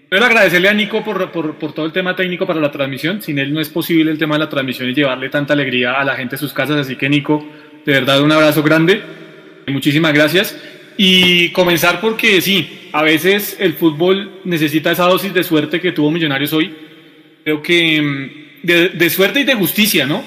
quiero 0.09 0.25
agradecerle 0.25 0.69
a 0.69 0.73
Nico 0.73 1.03
por, 1.03 1.31
por, 1.31 1.73
todo 1.73 1.85
el 1.85 1.91
tema 1.91 2.15
técnico 2.15 2.45
para 2.45 2.59
la 2.59 2.71
transmisión. 2.71 3.21
Sin 3.21 3.39
él 3.39 3.53
no 3.53 3.59
es 3.59 3.69
posible 3.69 4.11
el 4.11 4.17
tema 4.17 4.35
de 4.35 4.39
la 4.39 4.49
transmisión 4.49 4.89
y 4.89 4.93
llevarle 4.93 5.29
tanta 5.29 5.53
alegría 5.53 5.93
a 5.93 6.03
la 6.03 6.15
gente 6.15 6.35
de 6.35 6.39
sus 6.39 6.53
casas. 6.53 6.77
Así 6.77 6.95
que 6.95 7.09
Nico, 7.09 7.45
de 7.85 7.93
verdad 7.93 8.21
un 8.21 8.31
abrazo 8.31 8.63
grande. 8.63 9.01
Muchísimas 9.67 10.13
gracias. 10.13 10.57
Y 10.97 11.49
comenzar 11.49 11.99
porque 11.99 12.39
sí, 12.41 12.89
a 12.93 13.03
veces 13.03 13.57
el 13.59 13.73
fútbol 13.73 14.39
necesita 14.45 14.91
esa 14.91 15.03
dosis 15.05 15.33
de 15.33 15.43
suerte 15.43 15.81
que 15.81 15.91
tuvo 15.91 16.11
Millonarios 16.11 16.53
hoy. 16.53 16.73
Creo 17.43 17.61
que 17.61 18.01
mm, 18.01 18.45
de, 18.63 19.09
suerte 19.09 19.41
y 19.41 19.43
de 19.43 19.55
justicia, 19.55 20.05
¿no? 20.05 20.23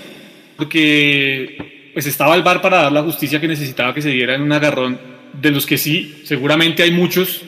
Porque 0.56 1.90
pues 1.92 2.06
estaba 2.06 2.36
el 2.36 2.42
bar 2.42 2.60
para 2.60 2.82
dar 2.82 2.92
la 2.92 3.02
justicia 3.02 3.40
que 3.40 3.48
necesitaba 3.48 3.94
que 3.94 4.02
se 4.02 4.10
diera 4.10 4.34
en 4.34 4.42
un 4.42 4.52
agarrón 4.52 4.98
de 5.32 5.50
los 5.50 5.66
que 5.66 5.78
sí, 5.78 6.22
seguramente 6.24 6.82
hay 6.82 6.90
muchos 6.90 7.42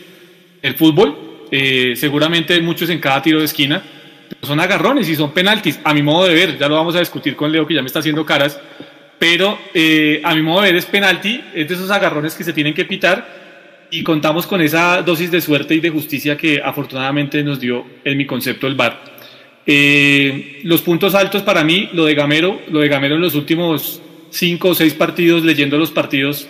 el 0.63 0.75
fútbol, 0.75 1.30
eh, 1.51 1.95
seguramente 1.97 2.61
muchos 2.61 2.91
en 2.91 2.99
cada 2.99 3.23
tiro 3.23 3.39
de 3.39 3.45
esquina, 3.45 3.83
pero 4.29 4.47
son 4.47 4.61
agarrones 4.61 5.09
y 5.09 5.17
son 5.17 5.33
penaltis, 5.33 5.81
a 5.85 5.93
mi 5.95 6.03
modo 6.03 6.27
de 6.27 6.35
ver, 6.35 6.59
ya 6.59 6.69
lo 6.69 6.77
vamos 6.77 6.95
a 6.97 7.01
discutir 7.01 7.37
con 7.37 7.51
Leo 7.51 7.67
que 7.67 7.75
ya 7.75 7.83
me 7.83 7.87
está 7.87 7.99
haciendo 7.99 8.25
caras, 8.25 8.61
pero 9.19 9.59
eh, 9.75 10.21
a 10.25 10.35
mi 10.35 10.43
modo 10.43 10.63
de 10.63 10.73
ver 10.73 10.77
es 10.77 10.87
penalti, 10.87 11.43
es 11.55 11.69
de 11.69 11.75
esos 11.75 11.91
agarrones 11.91 12.35
que 12.35 12.45
se 12.45 12.53
tienen 12.53 12.75
que 12.75 12.85
pitar 12.85 13.41
y 13.91 14.03
contamos 14.03 14.47
con 14.47 14.61
esa 14.61 15.03
dosis 15.03 15.31
de 15.31 15.41
suerte 15.41 15.75
y 15.75 15.81
de 15.81 15.91
justicia 15.91 16.37
que 16.37 16.61
afortunadamente 16.65 17.43
nos 17.43 17.61
dio 17.61 17.85
en 18.05 18.17
mi 18.17 18.25
concepto 18.25 18.67
el 18.67 18.77
VAR. 18.77 19.03
Eh, 19.67 20.61
los 20.65 20.81
puntos 20.83 21.15
altos 21.15 21.43
para 21.43 21.65
mí, 21.65 21.91
lo 21.93 22.05
de 22.05 22.15
Gamero, 22.15 22.61
lo 22.71 22.81
de 22.81 22.89
Gamero 22.89 23.17
en 23.17 23.21
los 23.21 23.35
últimos 23.35 24.01
cinco 24.31 24.71
o 24.71 24.75
seis 24.75 24.95
partidos, 24.95 25.45
leyendo 25.45 25.77
los 25.77 25.91
partidos, 25.91 26.49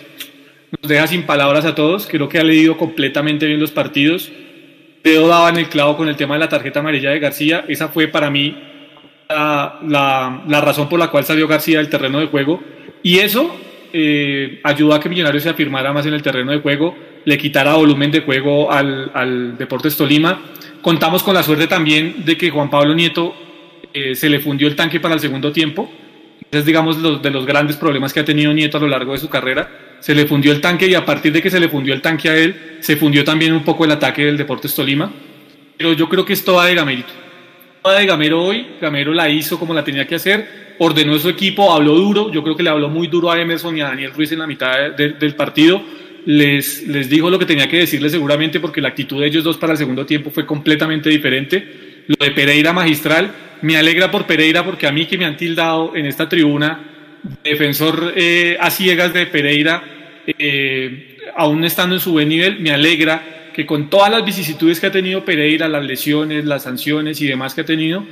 nos 0.79 0.89
deja 0.89 1.07
sin 1.07 1.23
palabras 1.23 1.65
a 1.65 1.75
todos. 1.75 2.07
Creo 2.07 2.29
que 2.29 2.39
ha 2.39 2.43
leído 2.43 2.77
completamente 2.77 3.45
bien 3.45 3.59
los 3.59 3.71
partidos. 3.71 4.31
Dedo 5.03 5.27
daba 5.27 5.49
en 5.49 5.57
el 5.57 5.69
clavo 5.69 5.97
con 5.97 6.07
el 6.07 6.15
tema 6.15 6.35
de 6.35 6.41
la 6.41 6.49
tarjeta 6.49 6.79
amarilla 6.79 7.09
de 7.09 7.19
García. 7.19 7.65
Esa 7.67 7.87
fue 7.87 8.07
para 8.07 8.29
mí 8.29 8.55
la, 9.29 10.43
la, 10.47 10.61
razón 10.61 10.89
por 10.89 10.99
la 10.99 11.09
cual 11.09 11.23
salió 11.25 11.47
García 11.47 11.79
del 11.79 11.89
terreno 11.89 12.19
de 12.19 12.27
juego. 12.27 12.61
Y 13.01 13.19
eso 13.19 13.55
eh, 13.93 14.59
ayudó 14.63 14.93
a 14.93 14.99
que 14.99 15.09
Millonarios 15.09 15.43
se 15.43 15.49
afirmara 15.49 15.91
más 15.91 16.05
en 16.05 16.13
el 16.13 16.21
terreno 16.21 16.51
de 16.51 16.59
juego, 16.59 16.95
le 17.25 17.37
quitara 17.37 17.73
volumen 17.73 18.11
de 18.11 18.21
juego 18.21 18.71
al, 18.71 19.11
al 19.13 19.57
Deportes 19.57 19.97
Tolima. 19.97 20.39
Contamos 20.81 21.23
con 21.23 21.33
la 21.33 21.43
suerte 21.43 21.67
también 21.67 22.23
de 22.25 22.37
que 22.37 22.49
Juan 22.49 22.69
Pablo 22.69 22.93
Nieto 22.93 23.35
eh, 23.93 24.15
se 24.15 24.29
le 24.29 24.39
fundió 24.39 24.67
el 24.67 24.75
tanque 24.75 24.99
para 24.99 25.15
el 25.15 25.19
segundo 25.19 25.51
tiempo. 25.51 25.91
Es, 26.51 26.65
digamos, 26.65 27.21
de 27.21 27.31
los 27.31 27.45
grandes 27.45 27.77
problemas 27.77 28.13
que 28.13 28.19
ha 28.19 28.25
tenido 28.25 28.53
Nieto 28.53 28.77
a 28.77 28.81
lo 28.81 28.87
largo 28.87 29.13
de 29.13 29.19
su 29.19 29.29
carrera. 29.29 29.69
Se 30.01 30.13
le 30.13 30.25
fundió 30.25 30.51
el 30.51 30.59
tanque 30.59 30.87
y 30.87 30.95
a 30.95 31.05
partir 31.05 31.31
de 31.31 31.41
que 31.41 31.49
se 31.49 31.59
le 31.59 31.69
fundió 31.69 31.93
el 31.93 32.01
tanque 32.01 32.29
a 32.29 32.35
él, 32.35 32.77
se 32.81 32.97
fundió 32.97 33.23
también 33.23 33.53
un 33.53 33.63
poco 33.63 33.85
el 33.85 33.91
ataque 33.91 34.25
del 34.25 34.35
Deportes 34.35 34.75
Tolima. 34.75 35.11
Pero 35.77 35.93
yo 35.93 36.09
creo 36.09 36.25
que 36.25 36.33
es 36.33 36.43
toda 36.43 36.65
de 36.65 36.75
Gamérito 36.75 37.21
de 37.89 38.05
Gamero 38.05 38.43
hoy, 38.43 38.67
Gamero 38.79 39.13
la 39.13 39.27
hizo 39.27 39.57
como 39.57 39.73
la 39.73 39.83
tenía 39.83 40.05
que 40.05 40.15
hacer, 40.15 40.75
ordenó 40.77 41.17
su 41.17 41.29
equipo, 41.29 41.73
habló 41.73 41.95
duro, 41.95 42.31
yo 42.31 42.43
creo 42.43 42.55
que 42.55 42.61
le 42.61 42.69
habló 42.69 42.89
muy 42.89 43.07
duro 43.07 43.31
a 43.31 43.41
Emerson 43.41 43.75
y 43.75 43.81
a 43.81 43.85
Daniel 43.85 44.11
Ruiz 44.13 44.31
en 44.31 44.39
la 44.39 44.47
mitad 44.47 44.91
del 44.91 45.35
partido, 45.35 45.81
les, 46.25 46.87
les 46.87 47.09
dijo 47.09 47.31
lo 47.31 47.39
que 47.39 47.47
tenía 47.47 47.67
que 47.67 47.79
decirle 47.79 48.09
seguramente 48.09 48.59
porque 48.59 48.81
la 48.81 48.89
actitud 48.89 49.19
de 49.19 49.27
ellos 49.27 49.43
dos 49.43 49.57
para 49.57 49.73
el 49.73 49.79
segundo 49.79 50.05
tiempo 50.05 50.29
fue 50.29 50.45
completamente 50.45 51.09
diferente. 51.09 52.03
Lo 52.05 52.15
de 52.23 52.31
Pereira 52.31 52.73
magistral, 52.73 53.31
me 53.63 53.75
alegra 53.75 54.11
por 54.11 54.27
Pereira 54.27 54.63
porque 54.63 54.85
a 54.85 54.91
mí 54.91 55.07
que 55.07 55.17
me 55.17 55.25
han 55.25 55.35
tildado 55.35 55.95
en 55.95 56.05
esta 56.05 56.29
tribuna, 56.29 56.90
defensor 57.43 58.13
eh, 58.15 58.57
a 58.59 58.69
ciegas 58.71 59.13
de 59.13 59.25
Pereira, 59.27 59.83
eh, 60.27 61.17
aún 61.35 61.63
estando 61.63 61.95
en 61.95 62.01
su 62.01 62.11
buen 62.11 62.29
nivel, 62.29 62.59
me 62.59 62.71
alegra 62.71 63.49
que 63.53 63.65
con 63.65 63.89
todas 63.89 64.11
las 64.11 64.23
vicisitudes 64.23 64.79
que 64.79 64.87
ha 64.87 64.91
tenido 64.91 65.25
Pereira, 65.25 65.67
las 65.67 65.83
lesiones, 65.83 66.45
las 66.45 66.63
sanciones 66.63 67.21
y 67.21 67.27
demás 67.27 67.53
que 67.53 67.61
ha 67.61 67.65
tenido, 67.65 68.05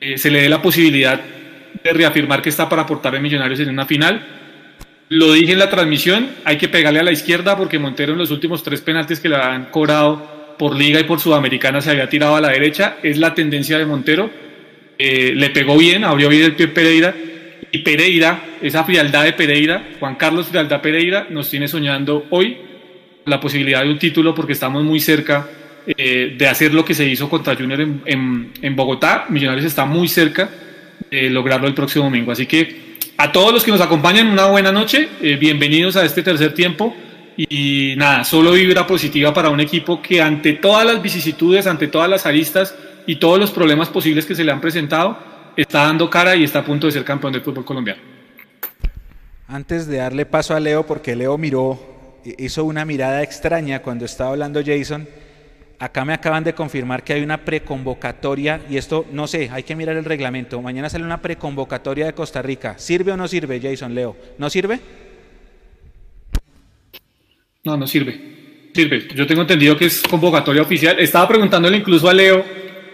eh, 0.00 0.18
se 0.18 0.30
le 0.30 0.42
dé 0.42 0.48
la 0.48 0.60
posibilidad 0.60 1.20
de 1.82 1.92
reafirmar 1.92 2.42
que 2.42 2.50
está 2.50 2.68
para 2.68 2.82
aportar 2.82 3.16
a 3.16 3.20
Millonarios 3.20 3.60
en 3.60 3.70
una 3.70 3.86
final. 3.86 4.24
Lo 5.08 5.32
dije 5.32 5.52
en 5.52 5.58
la 5.58 5.70
transmisión, 5.70 6.28
hay 6.44 6.56
que 6.56 6.68
pegarle 6.68 7.00
a 7.00 7.02
la 7.02 7.12
izquierda 7.12 7.56
porque 7.56 7.78
Montero 7.78 8.12
en 8.12 8.18
los 8.18 8.30
últimos 8.30 8.62
tres 8.62 8.80
penaltis 8.80 9.20
que 9.20 9.28
le 9.28 9.36
han 9.36 9.66
cobrado 9.66 10.56
por 10.58 10.76
Liga 10.76 11.00
y 11.00 11.04
por 11.04 11.20
Sudamericana 11.20 11.80
se 11.80 11.90
había 11.90 12.08
tirado 12.08 12.36
a 12.36 12.40
la 12.40 12.48
derecha. 12.48 12.96
Es 13.02 13.18
la 13.18 13.34
tendencia 13.34 13.78
de 13.78 13.86
Montero. 13.86 14.30
Eh, 14.98 15.32
le 15.34 15.50
pegó 15.50 15.76
bien, 15.76 16.04
abrió 16.04 16.28
bien 16.28 16.44
el 16.44 16.54
pie 16.54 16.68
Pereira. 16.68 17.14
Y 17.74 17.78
Pereira, 17.78 18.40
esa 18.62 18.84
frialdad 18.84 19.24
de 19.24 19.32
Pereira, 19.32 19.82
Juan 19.98 20.14
Carlos 20.14 20.46
Frialdad 20.46 20.80
Pereira, 20.80 21.26
nos 21.28 21.50
tiene 21.50 21.66
soñando 21.66 22.24
hoy 22.30 22.56
la 23.24 23.40
posibilidad 23.40 23.82
de 23.82 23.90
un 23.90 23.98
título 23.98 24.32
porque 24.32 24.52
estamos 24.52 24.84
muy 24.84 25.00
cerca 25.00 25.48
eh, 25.84 26.36
de 26.38 26.46
hacer 26.46 26.72
lo 26.72 26.84
que 26.84 26.94
se 26.94 27.04
hizo 27.04 27.28
contra 27.28 27.56
Junior 27.56 27.80
en, 27.80 28.76
Bogotá. 28.76 29.26
Millonarios 29.28 29.66
está 29.66 29.86
muy 29.86 30.06
cerca 30.06 30.48
de 31.10 31.28
lograrlo 31.30 31.66
el 31.66 31.74
próximo 31.74 32.04
domingo. 32.04 32.30
Así 32.30 32.46
que 32.46 32.94
a 33.16 33.32
todos 33.32 33.52
los 33.52 33.64
que 33.64 33.72
nos 33.72 33.80
acompañan, 33.80 34.28
una 34.28 34.46
buena 34.46 34.70
noche. 34.70 35.08
Eh, 35.20 35.34
bienvenidos 35.34 35.96
a 35.96 36.04
este 36.04 36.22
tercer 36.22 36.54
tiempo. 36.54 36.94
Y 37.36 37.94
nada, 37.96 38.22
solo 38.22 38.52
vibra 38.52 38.86
positiva 38.86 39.34
para 39.34 39.50
un 39.50 39.58
equipo 39.58 40.00
que 40.00 40.22
ante 40.22 40.52
todas 40.52 40.86
las 40.86 41.02
vicisitudes, 41.02 41.66
ante 41.66 41.88
todas 41.88 42.08
las 42.08 42.24
aristas 42.24 42.72
y 43.04 43.16
todos 43.16 43.40
los 43.40 43.50
problemas 43.50 43.88
posibles 43.88 44.26
que 44.26 44.36
se 44.36 44.44
le 44.44 44.52
han 44.52 44.60
presentado, 44.60 45.33
está 45.56 45.84
dando 45.84 46.08
cara 46.10 46.36
y 46.36 46.44
está 46.44 46.60
a 46.60 46.64
punto 46.64 46.86
de 46.86 46.92
ser 46.92 47.04
campeón 47.04 47.32
del 47.32 47.42
fútbol 47.42 47.64
colombiano. 47.64 48.00
Antes 49.46 49.86
de 49.86 49.98
darle 49.98 50.26
paso 50.26 50.54
a 50.54 50.60
Leo, 50.60 50.86
porque 50.86 51.14
Leo 51.14 51.36
miró 51.38 51.94
hizo 52.38 52.64
una 52.64 52.84
mirada 52.84 53.22
extraña 53.22 53.82
cuando 53.82 54.04
estaba 54.04 54.30
hablando 54.30 54.62
Jason. 54.64 55.06
Acá 55.78 56.04
me 56.04 56.14
acaban 56.14 56.44
de 56.44 56.54
confirmar 56.54 57.02
que 57.02 57.12
hay 57.12 57.22
una 57.22 57.44
preconvocatoria 57.44 58.62
y 58.70 58.76
esto 58.76 59.04
no 59.12 59.26
sé, 59.26 59.50
hay 59.52 59.64
que 59.64 59.76
mirar 59.76 59.96
el 59.96 60.04
reglamento. 60.04 60.62
Mañana 60.62 60.88
sale 60.88 61.04
una 61.04 61.20
preconvocatoria 61.20 62.06
de 62.06 62.14
Costa 62.14 62.40
Rica. 62.40 62.78
¿Sirve 62.78 63.12
o 63.12 63.16
no 63.16 63.28
sirve, 63.28 63.60
Jason, 63.60 63.94
Leo? 63.94 64.16
¿No 64.38 64.48
sirve? 64.48 64.80
No, 67.64 67.76
no 67.76 67.86
sirve. 67.86 68.70
Sirve. 68.74 69.08
Yo 69.14 69.26
tengo 69.26 69.42
entendido 69.42 69.76
que 69.76 69.86
es 69.86 70.02
convocatoria 70.02 70.62
oficial. 70.62 70.98
Estaba 70.98 71.28
preguntándole 71.28 71.76
incluso 71.76 72.08
a 72.08 72.14
Leo 72.14 72.44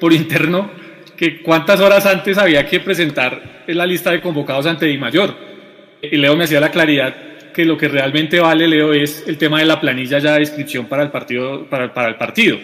por 0.00 0.12
interno 0.12 0.70
que 1.20 1.42
cuántas 1.42 1.78
horas 1.80 2.06
antes 2.06 2.38
había 2.38 2.64
que 2.64 2.80
presentar 2.80 3.62
la 3.66 3.84
lista 3.84 4.10
de 4.10 4.22
convocados 4.22 4.64
ante 4.64 4.86
Di 4.86 4.96
Mayor. 4.96 5.36
Y 6.00 6.16
Leo 6.16 6.34
me 6.34 6.44
hacía 6.44 6.60
la 6.60 6.70
claridad 6.70 7.14
que 7.52 7.66
lo 7.66 7.76
que 7.76 7.88
realmente 7.88 8.40
vale, 8.40 8.66
Leo, 8.66 8.94
es 8.94 9.24
el 9.26 9.36
tema 9.36 9.58
de 9.58 9.66
la 9.66 9.78
planilla 9.78 10.18
ya 10.18 10.36
de 10.36 10.40
inscripción 10.40 10.86
para 10.86 11.02
el 11.02 11.10
partido. 11.10 11.66
Para, 11.66 11.92
para 11.92 12.08
el 12.08 12.14
partido. 12.14 12.58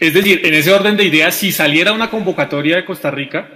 Es 0.00 0.14
decir, 0.14 0.40
en 0.42 0.54
ese 0.54 0.72
orden 0.72 0.96
de 0.96 1.04
ideas, 1.04 1.34
si 1.34 1.52
saliera 1.52 1.92
una 1.92 2.08
convocatoria 2.08 2.76
de 2.76 2.84
Costa 2.86 3.10
Rica, 3.10 3.46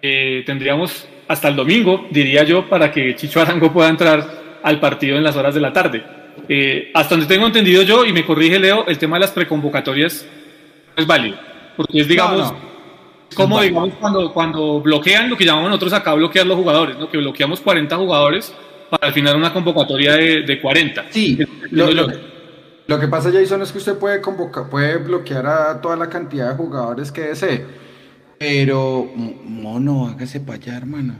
eh, 0.00 0.42
tendríamos 0.46 1.06
hasta 1.28 1.48
el 1.48 1.56
domingo, 1.56 2.08
diría 2.10 2.44
yo, 2.44 2.70
para 2.70 2.90
que 2.90 3.14
Chicho 3.14 3.42
Arango 3.42 3.70
pueda 3.70 3.90
entrar 3.90 4.58
al 4.62 4.80
partido 4.80 5.18
en 5.18 5.22
las 5.22 5.36
horas 5.36 5.54
de 5.54 5.60
la 5.60 5.74
tarde. 5.74 6.02
Eh, 6.48 6.92
hasta 6.94 7.14
donde 7.14 7.26
tengo 7.26 7.46
entendido 7.46 7.82
yo, 7.82 8.06
y 8.06 8.14
me 8.14 8.24
corrige 8.24 8.58
Leo, 8.58 8.86
el 8.86 8.96
tema 8.96 9.16
de 9.16 9.20
las 9.20 9.32
preconvocatorias 9.32 10.26
es 10.96 11.06
válido, 11.06 11.36
porque 11.76 12.00
es, 12.00 12.08
digamos, 12.08 12.54
como 13.36 13.60
digamos 13.60 13.94
cuando, 14.00 14.32
cuando 14.32 14.80
bloquean 14.80 15.28
lo 15.28 15.36
que 15.36 15.44
llamamos 15.44 15.68
nosotros 15.68 15.92
acá 15.92 16.14
bloquear 16.14 16.46
los 16.46 16.56
jugadores, 16.56 16.98
¿no? 16.98 17.08
que 17.08 17.18
bloqueamos 17.18 17.60
40 17.60 17.96
jugadores 17.96 18.52
para 18.90 19.08
al 19.08 19.12
final 19.12 19.36
una 19.36 19.52
convocatoria 19.52 20.14
de, 20.14 20.42
de 20.42 20.60
40. 20.60 21.06
Sí, 21.10 21.38
lo, 21.70 23.00
que 23.00 23.08
pasa, 23.08 23.30
Jason, 23.32 23.62
es 23.62 23.72
que 23.72 23.78
usted 23.78 23.98
puede, 23.98 24.20
convocar, 24.20 24.70
puede 24.70 24.96
bloquear 24.98 25.46
a 25.46 25.80
toda 25.80 25.96
la 25.96 26.08
cantidad 26.08 26.50
de 26.50 26.56
jugadores 26.56 27.12
que 27.12 27.22
desee, 27.22 27.64
pero, 28.38 29.10
mono, 29.14 30.08
hágase 30.08 30.40
para 30.40 30.58
allá, 30.58 30.76
hermano. 30.76 31.14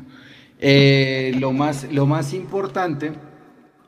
Eh, 0.59 1.35
lo, 1.39 1.53
más, 1.53 1.91
lo 1.93 2.07
más 2.07 2.33
importante 2.33 3.13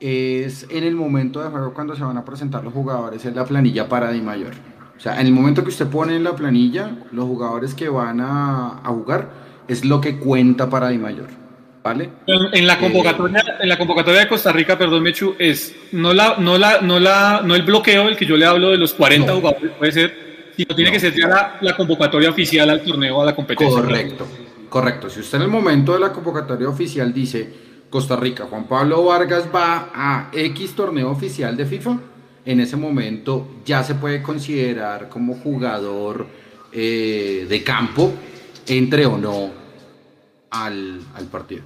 es 0.01 0.67
en 0.71 0.85
el 0.85 0.95
momento 0.95 1.43
de 1.43 1.51
juego 1.51 1.73
cuando 1.73 1.97
se 1.97 2.03
van 2.03 2.17
a 2.19 2.25
presentar 2.25 2.65
los 2.65 2.73
jugadores 2.73 3.25
en 3.25 3.35
la 3.35 3.45
planilla 3.45 3.89
para 3.89 4.11
Di 4.11 4.21
Mayor. 4.21 4.55
O 4.99 5.01
sea, 5.01 5.21
en 5.21 5.27
el 5.29 5.33
momento 5.33 5.63
que 5.63 5.71
usted 5.71 5.87
pone 5.87 6.17
en 6.17 6.25
la 6.25 6.35
planilla 6.35 6.91
los 7.13 7.25
jugadores 7.25 7.75
que 7.75 7.89
van 7.89 8.21
a, 8.21 8.81
a 8.85 8.89
jugar, 8.89 9.31
es 9.69 9.85
lo 9.85 10.01
que 10.01 10.19
cuenta 10.19 10.69
para 10.69 10.89
Di 10.89 10.99
Mayor. 10.99 11.29
En, 12.53 12.67
la 12.67 12.79
convocatoria, 12.79 13.45
en 13.61 13.69
la 13.69 13.79
convocatoria 13.79 14.21
de 14.21 14.29
Costa 14.29 14.53
Rica, 14.53 14.77
perdón, 14.77 15.03
Mechu, 15.03 15.35
es 15.39 15.75
no 15.93 16.13
la, 16.13 16.37
no 16.39 16.59
la, 16.59 16.81
no 16.83 17.01
la, 17.01 17.41
no 17.45 17.55
el 17.55 17.63
bloqueo, 17.63 18.09
el 18.09 18.17
que 18.17 18.27
yo 18.27 18.37
le 18.37 18.45
hablo 18.45 18.71
de 18.71 18.77
los 18.77 18.93
40 18.95 19.33
jugadores, 19.35 19.73
puede 19.79 19.93
ser, 19.93 20.51
sino 20.57 20.75
tiene 20.75 20.93
que 20.93 21.01
ser 21.01 21.15
ya 21.15 21.59
la, 21.61 21.77
convocatoria 21.77 22.29
oficial 22.29 22.69
al 22.69 22.83
torneo, 22.83 23.23
a 23.23 23.25
la 23.25 23.35
competencia. 23.35 23.81
Correcto. 23.81 24.27
correcto. 24.69 25.09
Si 25.09 25.21
usted 25.21 25.39
en 25.39 25.45
el 25.45 25.49
momento 25.49 25.95
de 25.95 26.01
la 26.01 26.13
convocatoria 26.13 26.69
oficial 26.69 27.13
dice 27.13 27.49
Costa 27.89 28.17
Rica, 28.17 28.45
Juan 28.45 28.65
Pablo 28.65 29.05
Vargas 29.05 29.49
va 29.55 29.91
a 29.95 30.31
X 30.33 30.75
torneo 30.75 31.11
oficial 31.11 31.57
de 31.57 31.65
FIFA, 31.65 31.99
en 32.45 32.61
ese 32.61 32.77
momento 32.77 33.47
ya 33.65 33.83
se 33.83 33.95
puede 33.95 34.23
considerar 34.23 35.09
como 35.09 35.35
jugador 35.35 36.27
eh, 36.73 37.47
de 37.49 37.65
campo, 37.65 38.13
entre 38.67 39.07
o 39.07 39.17
no 39.17 39.51
al, 40.51 41.01
partido. 41.31 41.63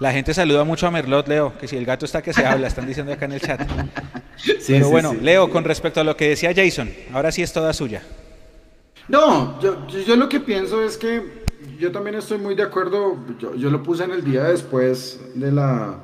La 0.00 0.12
gente 0.12 0.34
saluda 0.34 0.64
mucho 0.64 0.86
a 0.86 0.90
Merlot, 0.90 1.28
Leo, 1.28 1.56
que 1.58 1.68
si 1.68 1.76
el 1.76 1.84
gato 1.84 2.04
está 2.04 2.22
que 2.22 2.32
se 2.32 2.44
habla, 2.44 2.66
están 2.66 2.86
diciendo 2.86 3.12
acá 3.12 3.26
en 3.26 3.32
el 3.32 3.40
chat. 3.40 3.60
Pero 4.66 4.88
bueno, 4.88 5.14
Leo, 5.14 5.48
con 5.50 5.62
respecto 5.62 6.00
a 6.00 6.04
lo 6.04 6.16
que 6.16 6.30
decía 6.30 6.52
Jason, 6.54 6.90
ahora 7.12 7.30
sí 7.30 7.42
es 7.42 7.52
toda 7.52 7.72
suya. 7.72 8.02
No, 9.08 9.60
yo, 9.60 9.86
yo 9.88 10.16
lo 10.16 10.28
que 10.28 10.40
pienso 10.40 10.82
es 10.82 10.96
que 10.96 11.44
yo 11.78 11.92
también 11.92 12.16
estoy 12.16 12.38
muy 12.38 12.54
de 12.54 12.64
acuerdo, 12.64 13.18
yo, 13.38 13.54
yo 13.54 13.70
lo 13.70 13.82
puse 13.82 14.04
en 14.04 14.10
el 14.10 14.24
día 14.24 14.44
después 14.44 15.20
de 15.34 15.52
la, 15.52 15.98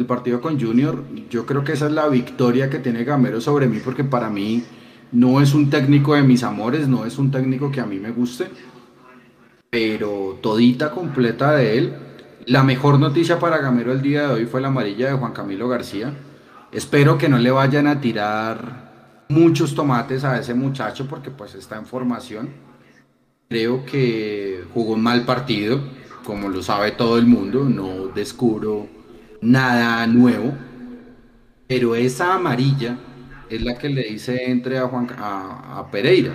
del 0.00 0.06
partido 0.06 0.40
con 0.40 0.58
Junior, 0.58 1.04
yo 1.28 1.44
creo 1.44 1.62
que 1.62 1.72
esa 1.72 1.86
es 1.86 1.92
la 1.92 2.08
victoria 2.08 2.70
que 2.70 2.78
tiene 2.78 3.04
Gamero 3.04 3.38
sobre 3.38 3.66
mí, 3.66 3.80
porque 3.84 4.02
para 4.02 4.30
mí 4.30 4.64
no 5.12 5.42
es 5.42 5.52
un 5.52 5.68
técnico 5.68 6.14
de 6.14 6.22
mis 6.22 6.42
amores, 6.42 6.88
no 6.88 7.04
es 7.04 7.18
un 7.18 7.30
técnico 7.30 7.70
que 7.70 7.82
a 7.82 7.86
mí 7.86 7.98
me 7.98 8.10
guste, 8.10 8.46
pero 9.68 10.38
todita 10.40 10.90
completa 10.90 11.52
de 11.52 11.76
él. 11.76 11.94
La 12.46 12.62
mejor 12.62 12.98
noticia 12.98 13.38
para 13.38 13.58
Gamero 13.58 13.92
el 13.92 14.00
día 14.00 14.22
de 14.22 14.32
hoy 14.32 14.46
fue 14.46 14.62
la 14.62 14.68
amarilla 14.68 15.08
de 15.08 15.18
Juan 15.18 15.34
Camilo 15.34 15.68
García. 15.68 16.14
Espero 16.72 17.18
que 17.18 17.28
no 17.28 17.38
le 17.38 17.50
vayan 17.50 17.86
a 17.86 18.00
tirar 18.00 19.26
muchos 19.28 19.74
tomates 19.74 20.24
a 20.24 20.38
ese 20.38 20.54
muchacho 20.54 21.06
porque 21.08 21.30
pues 21.30 21.54
está 21.54 21.76
en 21.76 21.84
formación. 21.84 22.48
Creo 23.50 23.84
que 23.84 24.64
jugó 24.72 24.94
un 24.94 25.02
mal 25.02 25.26
partido, 25.26 25.78
como 26.24 26.48
lo 26.48 26.62
sabe 26.62 26.92
todo 26.92 27.18
el 27.18 27.26
mundo, 27.26 27.64
no 27.64 28.06
descubro 28.14 28.99
nada 29.40 30.06
nuevo, 30.06 30.54
pero 31.66 31.94
esa 31.94 32.34
amarilla 32.34 32.98
es 33.48 33.62
la 33.62 33.78
que 33.78 33.88
le 33.88 34.04
dice 34.04 34.50
entre 34.50 34.78
a, 34.78 34.86
Juan, 34.86 35.08
a, 35.18 35.86
Pereira. 35.90 36.32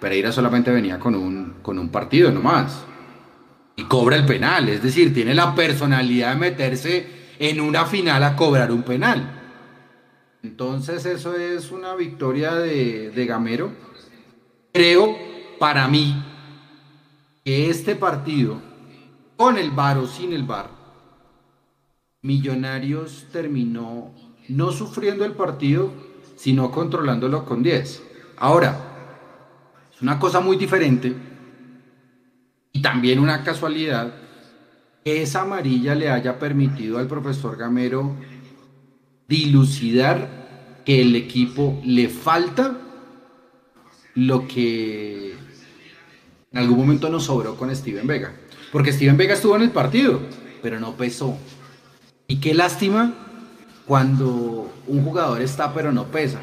Pereira 0.00 0.32
solamente 0.32 0.70
venía 0.70 0.98
con 0.98 1.14
un, 1.14 1.54
con 1.62 1.78
un 1.78 1.88
partido 1.90 2.30
nomás. 2.30 2.84
Y 3.76 3.84
cobra 3.84 4.16
el 4.16 4.26
penal, 4.26 4.68
es 4.68 4.82
decir, 4.82 5.14
tiene 5.14 5.34
la 5.34 5.54
personalidad 5.54 6.32
de 6.32 6.40
meterse 6.40 7.06
en 7.38 7.60
una 7.60 7.86
final 7.86 8.24
a 8.24 8.34
cobrar 8.34 8.72
un 8.72 8.82
penal. 8.82 9.38
Entonces 10.42 11.06
eso 11.06 11.36
es 11.36 11.70
una 11.70 11.94
victoria 11.94 12.54
de, 12.54 13.10
de 13.10 13.26
Gamero. 13.26 13.72
Creo, 14.72 15.16
para 15.58 15.86
mí, 15.86 16.24
que 17.44 17.70
este 17.70 17.94
partido, 17.94 18.60
con 19.36 19.58
el 19.58 19.70
VAR 19.70 19.98
o 19.98 20.06
sin 20.06 20.32
el 20.32 20.42
VAR, 20.42 20.77
Millonarios 22.22 23.26
terminó 23.30 24.12
no 24.48 24.72
sufriendo 24.72 25.24
el 25.24 25.32
partido, 25.32 25.92
sino 26.36 26.70
controlándolo 26.72 27.44
con 27.44 27.62
10. 27.62 28.02
Ahora, 28.38 28.76
es 29.94 30.02
una 30.02 30.18
cosa 30.18 30.40
muy 30.40 30.56
diferente 30.56 31.14
y 32.72 32.82
también 32.82 33.20
una 33.20 33.44
casualidad 33.44 34.14
que 35.04 35.22
esa 35.22 35.42
amarilla 35.42 35.94
le 35.94 36.10
haya 36.10 36.38
permitido 36.38 36.98
al 36.98 37.06
profesor 37.06 37.56
Gamero 37.56 38.16
dilucidar 39.28 40.82
que 40.84 41.02
el 41.02 41.14
equipo 41.14 41.80
le 41.84 42.08
falta 42.08 42.76
lo 44.14 44.48
que 44.48 45.36
en 46.50 46.58
algún 46.58 46.78
momento 46.78 47.08
nos 47.10 47.24
sobró 47.24 47.56
con 47.56 47.74
Steven 47.74 48.06
Vega. 48.06 48.32
Porque 48.72 48.92
Steven 48.92 49.16
Vega 49.16 49.34
estuvo 49.34 49.54
en 49.54 49.62
el 49.62 49.70
partido, 49.70 50.20
pero 50.62 50.80
no 50.80 50.96
pesó. 50.96 51.38
Y 52.30 52.40
qué 52.40 52.52
lástima 52.52 53.14
cuando 53.86 54.70
un 54.86 55.02
jugador 55.02 55.40
está 55.40 55.72
pero 55.72 55.92
no 55.92 56.04
pesa. 56.08 56.38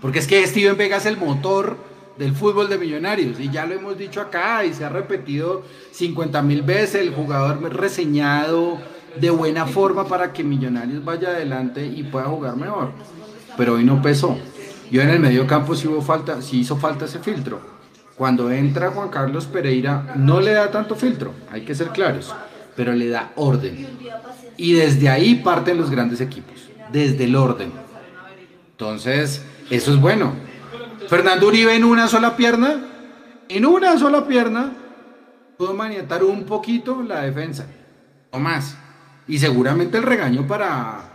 Porque 0.00 0.20
es 0.20 0.28
que 0.28 0.46
Steven 0.46 0.76
Vega 0.76 0.98
es 0.98 1.06
el 1.06 1.16
motor 1.16 1.76
del 2.16 2.32
fútbol 2.32 2.68
de 2.68 2.78
Millonarios 2.78 3.40
y 3.40 3.50
ya 3.50 3.66
lo 3.66 3.74
hemos 3.74 3.98
dicho 3.98 4.20
acá 4.20 4.64
y 4.64 4.72
se 4.72 4.84
ha 4.84 4.88
repetido 4.88 5.64
50 5.90 6.40
mil 6.42 6.62
veces 6.62 7.00
el 7.00 7.12
jugador 7.12 7.60
reseñado 7.74 8.78
de 9.20 9.30
buena 9.30 9.66
forma 9.66 10.06
para 10.06 10.32
que 10.32 10.44
Millonarios 10.44 11.04
vaya 11.04 11.30
adelante 11.30 11.84
y 11.84 12.04
pueda 12.04 12.26
jugar 12.26 12.54
mejor. 12.54 12.92
Pero 13.56 13.74
hoy 13.74 13.82
no 13.82 14.00
pesó. 14.00 14.38
Yo 14.92 15.02
en 15.02 15.10
el 15.10 15.18
medio 15.18 15.44
campo 15.48 15.74
sí, 15.74 15.88
hubo 15.88 16.02
falta, 16.02 16.40
sí 16.40 16.60
hizo 16.60 16.76
falta 16.76 17.06
ese 17.06 17.18
filtro. 17.18 17.60
Cuando 18.14 18.48
entra 18.48 18.92
Juan 18.92 19.08
Carlos 19.08 19.46
Pereira 19.46 20.14
no 20.14 20.40
le 20.40 20.52
da 20.52 20.70
tanto 20.70 20.94
filtro, 20.94 21.32
hay 21.50 21.62
que 21.62 21.74
ser 21.74 21.88
claros, 21.88 22.32
pero 22.76 22.92
le 22.92 23.08
da 23.08 23.32
orden. 23.36 23.86
Y 24.56 24.72
desde 24.74 25.08
ahí 25.08 25.36
parten 25.36 25.78
los 25.78 25.90
grandes 25.90 26.20
equipos, 26.20 26.68
desde 26.92 27.24
el 27.24 27.36
orden. 27.36 27.72
Entonces, 28.70 29.44
eso 29.70 29.92
es 29.92 30.00
bueno. 30.00 30.32
Fernando 31.08 31.48
Uribe 31.48 31.74
en 31.74 31.84
una 31.84 32.08
sola 32.08 32.36
pierna, 32.36 32.80
en 33.48 33.66
una 33.66 33.98
sola 33.98 34.26
pierna, 34.26 34.72
pudo 35.56 35.74
maniatar 35.74 36.24
un 36.24 36.44
poquito 36.44 37.02
la 37.02 37.22
defensa, 37.22 37.66
o 38.30 38.38
más. 38.38 38.76
Y 39.28 39.38
seguramente 39.38 39.96
el 39.96 40.02
regaño 40.02 40.46
para, 40.46 41.10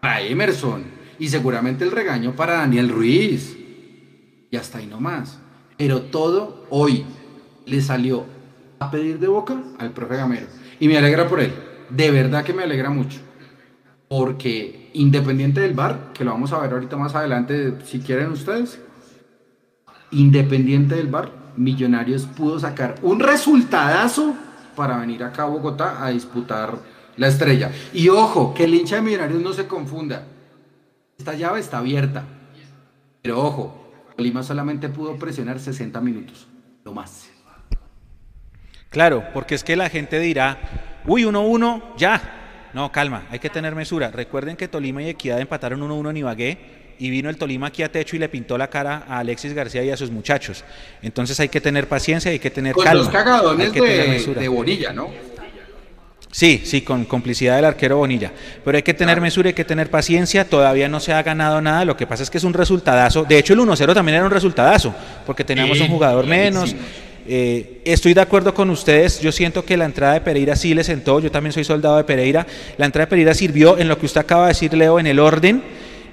para 0.00 0.20
Emerson, 0.22 0.84
y 1.18 1.28
seguramente 1.28 1.84
el 1.84 1.90
regaño 1.90 2.34
para 2.34 2.54
Daniel 2.54 2.88
Ruiz, 2.88 3.56
y 4.50 4.56
hasta 4.56 4.78
ahí 4.78 4.86
nomás. 4.86 5.38
Pero 5.76 6.02
todo 6.02 6.66
hoy 6.70 7.04
le 7.66 7.80
salió 7.80 8.24
a 8.78 8.90
pedir 8.90 9.18
de 9.18 9.28
boca 9.28 9.56
al 9.78 9.90
profe 9.92 10.16
Gamero. 10.16 10.46
Y 10.80 10.88
me 10.88 10.98
alegra 10.98 11.28
por 11.28 11.40
él 11.40 11.52
de 11.94 12.10
verdad 12.10 12.44
que 12.44 12.52
me 12.52 12.62
alegra 12.62 12.90
mucho. 12.90 13.20
Porque 14.08 14.90
independiente 14.94 15.60
del 15.60 15.74
bar, 15.74 16.12
que 16.12 16.24
lo 16.24 16.32
vamos 16.32 16.52
a 16.52 16.58
ver 16.58 16.72
ahorita 16.72 16.96
más 16.96 17.14
adelante, 17.14 17.78
si 17.84 18.00
quieren 18.00 18.30
ustedes, 18.30 18.80
independiente 20.10 20.96
del 20.96 21.08
bar, 21.08 21.42
Millonarios 21.54 22.24
pudo 22.24 22.58
sacar 22.58 22.94
un 23.02 23.20
resultadazo 23.20 24.34
para 24.74 24.96
venir 24.96 25.22
acá 25.22 25.42
a 25.42 25.46
Bogotá 25.46 26.02
a 26.02 26.08
disputar 26.08 26.78
la 27.18 27.28
estrella. 27.28 27.70
Y 27.92 28.08
ojo, 28.08 28.54
que 28.54 28.64
el 28.64 28.74
hincha 28.74 28.96
de 28.96 29.02
Millonarios 29.02 29.42
no 29.42 29.52
se 29.52 29.66
confunda. 29.66 30.24
Esta 31.18 31.34
llave 31.34 31.60
está 31.60 31.78
abierta. 31.78 32.24
Pero 33.20 33.38
ojo, 33.38 33.92
Lima 34.16 34.42
solamente 34.42 34.88
pudo 34.88 35.16
presionar 35.16 35.60
60 35.60 36.00
minutos, 36.00 36.46
lo 36.84 36.94
más. 36.94 37.31
Claro, 38.92 39.24
porque 39.32 39.54
es 39.54 39.64
que 39.64 39.74
la 39.74 39.88
gente 39.88 40.20
dirá, 40.20 40.58
uy, 41.06 41.24
1-1, 41.24 41.82
ya. 41.96 42.20
No, 42.74 42.92
calma, 42.92 43.24
hay 43.30 43.38
que 43.38 43.50
tener 43.50 43.74
mesura. 43.74 44.10
Recuerden 44.10 44.56
que 44.56 44.68
Tolima 44.68 45.02
y 45.02 45.08
Equidad 45.08 45.40
empataron 45.40 45.80
1-1 45.80 46.10
en 46.10 46.16
Ibagué 46.18 46.58
y 46.98 47.10
vino 47.10 47.28
el 47.28 47.36
Tolima 47.36 47.68
aquí 47.68 47.82
a 47.82 47.90
techo 47.90 48.16
y 48.16 48.18
le 48.18 48.28
pintó 48.28 48.56
la 48.56 48.68
cara 48.68 49.04
a 49.08 49.18
Alexis 49.18 49.54
García 49.54 49.82
y 49.82 49.90
a 49.90 49.96
sus 49.96 50.10
muchachos. 50.10 50.64
Entonces 51.02 51.40
hay 51.40 51.48
que 51.48 51.60
tener 51.60 51.88
paciencia, 51.88 52.30
hay 52.30 52.38
que 52.38 52.50
tener 52.50 52.74
con 52.74 52.84
calma. 52.84 53.02
Los 53.02 53.12
cagadones 53.12 53.72
de, 53.72 54.34
de 54.38 54.48
Bonilla, 54.48 54.92
¿no? 54.92 55.10
Sí, 56.30 56.62
sí, 56.64 56.80
con 56.80 57.04
complicidad 57.04 57.56
del 57.56 57.66
arquero 57.66 57.98
Bonilla. 57.98 58.32
Pero 58.64 58.76
hay 58.76 58.82
que 58.82 58.94
tener 58.94 59.20
mesura, 59.20 59.48
hay 59.48 59.54
que 59.54 59.66
tener 59.66 59.90
paciencia. 59.90 60.48
Todavía 60.48 60.88
no 60.88 60.98
se 60.98 61.12
ha 61.12 61.22
ganado 61.22 61.60
nada. 61.60 61.84
Lo 61.84 61.94
que 61.94 62.06
pasa 62.06 62.22
es 62.22 62.30
que 62.30 62.38
es 62.38 62.44
un 62.44 62.54
resultadazo. 62.54 63.24
De 63.24 63.38
hecho, 63.38 63.52
el 63.52 63.60
1-0 63.60 63.92
también 63.92 64.16
era 64.16 64.24
un 64.24 64.30
resultadazo, 64.30 64.94
porque 65.26 65.44
teníamos 65.44 65.78
un 65.80 65.88
jugador 65.88 66.26
menos. 66.26 66.74
Eh, 67.26 67.80
estoy 67.84 68.14
de 68.14 68.20
acuerdo 68.20 68.52
con 68.52 68.68
ustedes, 68.70 69.20
yo 69.20 69.30
siento 69.30 69.64
que 69.64 69.76
la 69.76 69.84
entrada 69.84 70.14
de 70.14 70.20
Pereira 70.20 70.56
sí 70.56 70.74
le 70.74 70.82
sentó, 70.82 71.20
yo 71.20 71.30
también 71.30 71.52
soy 71.52 71.62
soldado 71.62 71.96
de 71.96 72.04
Pereira, 72.04 72.46
la 72.78 72.86
entrada 72.86 73.06
de 73.06 73.10
Pereira 73.10 73.34
sirvió 73.34 73.78
en 73.78 73.88
lo 73.88 73.96
que 73.96 74.06
usted 74.06 74.20
acaba 74.20 74.42
de 74.42 74.48
decir, 74.48 74.74
Leo, 74.74 74.98
en 74.98 75.06
el 75.06 75.20
orden, 75.20 75.62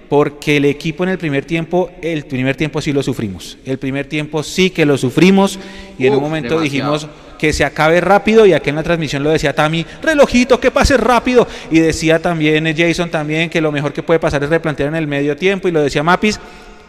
porque 0.07 0.57
el 0.57 0.65
equipo 0.65 1.03
en 1.03 1.09
el 1.09 1.17
primer 1.17 1.45
tiempo, 1.45 1.91
el 2.01 2.25
primer 2.25 2.55
tiempo 2.55 2.81
sí 2.81 2.93
lo 2.93 3.01
sufrimos, 3.01 3.57
el 3.65 3.77
primer 3.79 4.07
tiempo 4.07 4.43
sí 4.43 4.69
que 4.69 4.85
lo 4.85 4.97
sufrimos 4.97 5.59
y 5.97 6.05
en 6.07 6.13
un 6.13 6.21
momento 6.21 6.59
dijimos 6.59 7.07
que 7.39 7.53
se 7.53 7.63
acabe 7.63 8.01
rápido 8.01 8.45
y 8.45 8.53
aquí 8.53 8.69
en 8.69 8.75
la 8.75 8.83
transmisión 8.83 9.23
lo 9.23 9.29
decía 9.29 9.53
Tami, 9.53 9.85
relojito, 10.01 10.59
que 10.59 10.71
pase 10.71 10.97
rápido 10.97 11.47
y 11.71 11.79
decía 11.79 12.19
también 12.19 12.65
Jason 12.75 13.09
también 13.09 13.49
que 13.49 13.61
lo 13.61 13.71
mejor 13.71 13.93
que 13.93 14.03
puede 14.03 14.19
pasar 14.19 14.43
es 14.43 14.49
replantear 14.49 14.89
en 14.89 14.95
el 14.95 15.07
medio 15.07 15.37
tiempo 15.37 15.67
y 15.67 15.71
lo 15.71 15.81
decía 15.81 16.03
Mapis, 16.03 16.39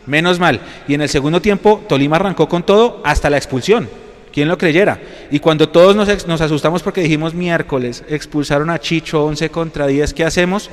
menos 0.07 0.39
mal. 0.39 0.61
Y 0.89 0.95
en 0.95 1.03
el 1.03 1.09
segundo 1.09 1.41
tiempo 1.41 1.85
Tolima 1.89 2.17
arrancó 2.17 2.49
con 2.49 2.65
todo 2.65 3.01
hasta 3.05 3.31
la 3.31 3.37
expulsión. 3.37 3.89
¿Quién 4.33 4.49
lo 4.49 4.57
creyera? 4.59 4.99
Y 5.31 5.41
cuando 5.41 5.69
todos 5.69 5.97
nos, 5.97 6.41
asustamos 6.41 6.83
porque 6.83 7.01
dijimos 7.01 7.35
miércoles, 7.35 8.05
expulsaron 8.09 8.71
a 8.71 8.79
Chicho 8.79 9.25
11 9.25 9.51
contra 9.51 9.87
10, 9.87 10.15
¿qué 10.15 10.25
hacemos? 10.25 10.71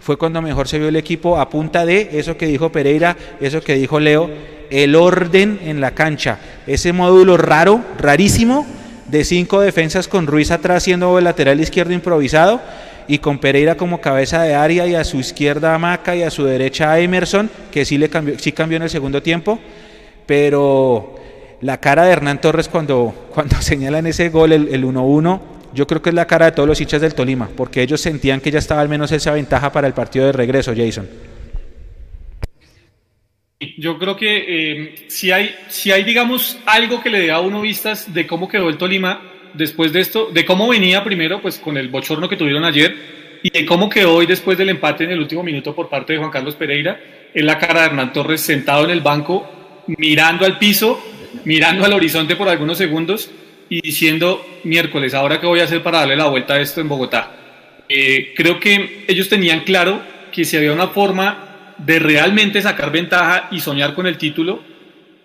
Fue 0.00 0.16
cuando 0.16 0.40
mejor 0.40 0.68
se 0.68 0.78
vio 0.78 0.88
el 0.88 0.96
equipo 0.96 1.38
a 1.38 1.48
punta 1.48 1.84
de 1.84 2.10
eso 2.12 2.36
que 2.36 2.46
dijo 2.46 2.70
Pereira, 2.70 3.16
eso 3.40 3.60
que 3.62 3.74
dijo 3.74 3.98
Leo, 3.98 4.30
el 4.70 4.94
orden 4.94 5.58
en 5.64 5.80
la 5.80 5.92
cancha, 5.92 6.38
ese 6.66 6.92
módulo 6.92 7.36
raro, 7.36 7.80
rarísimo, 7.98 8.66
de 9.06 9.24
cinco 9.24 9.60
defensas 9.60 10.08
con 10.08 10.26
Ruiz 10.26 10.50
atrás 10.50 10.84
siendo 10.84 11.18
el 11.18 11.24
lateral 11.24 11.60
izquierdo 11.60 11.92
improvisado 11.92 12.60
y 13.06 13.18
con 13.18 13.38
Pereira 13.38 13.76
como 13.76 14.00
cabeza 14.00 14.42
de 14.42 14.54
área 14.54 14.86
y 14.86 14.94
a 14.94 15.04
su 15.04 15.18
izquierda 15.18 15.74
a 15.74 15.78
Maca 15.78 16.16
y 16.16 16.22
a 16.22 16.30
su 16.30 16.44
derecha 16.44 16.92
a 16.92 17.00
Emerson, 17.00 17.50
que 17.70 17.84
sí, 17.84 17.98
le 17.98 18.08
cambió, 18.08 18.38
sí 18.38 18.52
cambió 18.52 18.76
en 18.76 18.84
el 18.84 18.90
segundo 18.90 19.22
tiempo, 19.22 19.58
pero 20.26 21.16
la 21.60 21.80
cara 21.80 22.04
de 22.04 22.12
Hernán 22.12 22.40
Torres 22.40 22.68
cuando, 22.68 23.28
cuando 23.32 23.56
señalan 23.60 24.06
ese 24.06 24.28
gol, 24.28 24.52
el 24.52 24.84
1-1, 24.84 25.40
yo 25.74 25.86
creo 25.86 26.00
que 26.00 26.10
es 26.10 26.14
la 26.14 26.26
cara 26.26 26.46
de 26.46 26.52
todos 26.52 26.68
los 26.68 26.80
hinchas 26.80 27.00
del 27.00 27.14
Tolima, 27.14 27.48
porque 27.56 27.82
ellos 27.82 28.00
sentían 28.00 28.40
que 28.40 28.50
ya 28.50 28.58
estaba 28.58 28.80
al 28.80 28.88
menos 28.88 29.10
esa 29.12 29.32
ventaja 29.32 29.72
para 29.72 29.86
el 29.86 29.92
partido 29.92 30.26
de 30.26 30.32
regreso, 30.32 30.72
Jason. 30.74 31.08
Yo 33.78 33.98
creo 33.98 34.16
que 34.16 34.44
eh, 34.46 34.94
si, 35.08 35.32
hay, 35.32 35.54
si 35.68 35.90
hay, 35.90 36.04
digamos, 36.04 36.58
algo 36.66 37.02
que 37.02 37.10
le 37.10 37.20
dé 37.20 37.30
a 37.30 37.40
uno 37.40 37.60
vistas 37.60 38.12
de 38.12 38.26
cómo 38.26 38.48
quedó 38.48 38.68
el 38.68 38.76
Tolima 38.76 39.22
después 39.54 39.92
de 39.92 40.00
esto, 40.00 40.30
de 40.32 40.44
cómo 40.44 40.68
venía 40.68 41.02
primero, 41.02 41.40
pues 41.40 41.58
con 41.58 41.76
el 41.76 41.88
bochorno 41.88 42.28
que 42.28 42.36
tuvieron 42.36 42.64
ayer, 42.64 42.94
y 43.42 43.50
de 43.50 43.66
cómo 43.66 43.88
quedó 43.88 44.14
hoy 44.14 44.26
después 44.26 44.56
del 44.56 44.70
empate 44.70 45.04
en 45.04 45.10
el 45.10 45.20
último 45.20 45.42
minuto 45.42 45.74
por 45.74 45.88
parte 45.88 46.12
de 46.12 46.18
Juan 46.18 46.30
Carlos 46.30 46.54
Pereira, 46.54 47.00
es 47.32 47.44
la 47.44 47.58
cara 47.58 47.80
de 47.80 47.86
Hernán 47.86 48.12
Torres 48.12 48.40
sentado 48.40 48.84
en 48.84 48.90
el 48.90 49.00
banco, 49.00 49.48
mirando 49.86 50.44
al 50.44 50.58
piso, 50.58 51.02
mirando 51.44 51.84
al 51.84 51.92
horizonte 51.92 52.36
por 52.36 52.48
algunos 52.48 52.78
segundos 52.78 53.30
y 53.68 53.80
diciendo, 53.80 54.44
miércoles, 54.64 55.14
¿ahora 55.14 55.40
qué 55.40 55.46
voy 55.46 55.60
a 55.60 55.64
hacer 55.64 55.82
para 55.82 56.00
darle 56.00 56.16
la 56.16 56.26
vuelta 56.26 56.54
a 56.54 56.60
esto 56.60 56.80
en 56.80 56.88
Bogotá? 56.88 57.30
Eh, 57.88 58.32
creo 58.36 58.58
que 58.60 59.04
ellos 59.08 59.28
tenían 59.28 59.60
claro 59.60 60.02
que 60.32 60.44
si 60.44 60.56
había 60.56 60.72
una 60.72 60.88
forma 60.88 61.74
de 61.78 61.98
realmente 61.98 62.62
sacar 62.62 62.90
ventaja 62.90 63.48
y 63.50 63.60
soñar 63.60 63.94
con 63.94 64.06
el 64.06 64.18
título, 64.18 64.62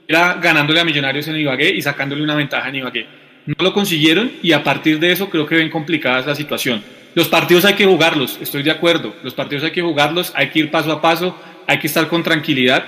era 0.08 0.36
ganándole 0.36 0.79
a 0.79 0.84
Millonarios 0.84 1.27
en 1.27 1.36
Ibagué 1.36 1.69
y 1.69 1.82
sacándole 1.82 2.23
una 2.23 2.36
ventaja 2.36 2.69
en 2.69 2.75
Ibagué. 2.75 3.08
No 3.45 3.55
lo 3.60 3.73
consiguieron 3.73 4.32
y 4.41 4.51
a 4.51 4.63
partir 4.63 4.99
de 4.99 5.12
eso 5.12 5.29
creo 5.29 5.45
que 5.45 5.55
ven 5.55 5.69
complicada 5.69 6.25
la 6.25 6.36
situación. 6.36 6.84
Los 7.15 7.27
partidos 7.27 7.65
hay 7.65 7.73
que 7.73 7.86
jugarlos, 7.86 8.38
estoy 8.41 8.63
de 8.63 8.71
acuerdo. 8.71 9.15
Los 9.23 9.34
partidos 9.34 9.63
hay 9.63 9.71
que 9.71 9.82
jugarlos, 9.82 10.32
hay 10.36 10.49
que 10.49 10.60
ir 10.60 10.71
paso 10.71 10.91
a 10.91 11.01
paso, 11.01 11.39
hay 11.67 11.79
que 11.79 11.88
estar 11.88 12.08
con 12.08 12.23
tranquilidad. 12.23 12.86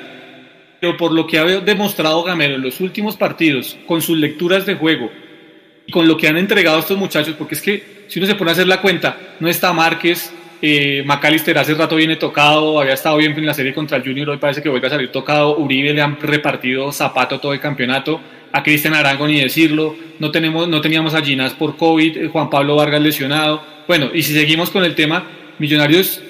Pero 0.81 0.97
por 0.97 1.13
lo 1.13 1.27
que 1.27 1.37
ha 1.37 1.45
demostrado 1.45 2.23
Gamero 2.23 2.55
en 2.55 2.61
los 2.63 2.81
últimos 2.81 3.15
partidos, 3.15 3.77
con 3.85 4.01
sus 4.01 4.17
lecturas 4.17 4.65
de 4.65 4.75
juego 4.75 5.11
y 5.85 5.91
con 5.91 6.07
lo 6.07 6.17
que 6.17 6.27
han 6.27 6.37
entregado 6.37 6.79
estos 6.79 6.97
muchachos, 6.97 7.35
porque 7.37 7.55
es 7.55 7.61
que 7.61 8.05
si 8.07 8.19
uno 8.19 8.27
se 8.27 8.35
pone 8.35 8.51
a 8.51 8.53
hacer 8.53 8.67
la 8.67 8.81
cuenta, 8.81 9.15
no 9.39 9.47
está 9.47 9.71
Márquez, 9.71 10.33
eh, 10.61 11.05
hace 11.07 11.73
rato 11.73 11.95
viene 11.95 12.15
tocado, 12.15 12.79
había 12.79 12.93
estado 12.93 13.17
bien 13.17 13.37
en 13.37 13.45
la 13.45 13.53
serie 13.53 13.73
contra 13.73 13.97
el 13.97 14.03
Junior, 14.03 14.29
hoy 14.29 14.37
parece 14.37 14.61
que 14.61 14.69
vuelve 14.69 14.87
a 14.87 14.89
salir 14.89 15.11
tocado. 15.11 15.57
Uribe 15.57 15.93
le 15.93 16.01
han 16.01 16.19
repartido 16.19 16.91
zapato 16.91 17.39
todo 17.39 17.53
el 17.53 17.59
campeonato. 17.59 18.19
A 18.51 18.63
Cristian 18.63 18.93
Arango 18.93 19.27
ni 19.27 19.39
decirlo. 19.39 19.95
No, 20.19 20.29
tenemos, 20.29 20.67
no 20.67 20.81
teníamos 20.81 21.13
a 21.13 21.21
Ginás 21.21 21.53
por 21.53 21.77
COVID, 21.77 22.17
eh, 22.17 22.27
Juan 22.27 22.49
Pablo 22.49 22.75
Vargas 22.75 23.01
lesionado. 23.01 23.63
Bueno, 23.87 24.09
y 24.13 24.23
si 24.23 24.33
seguimos 24.33 24.69
con 24.71 24.83
el 24.83 24.93
tema, 24.93 25.25
Millonarios 25.57 26.21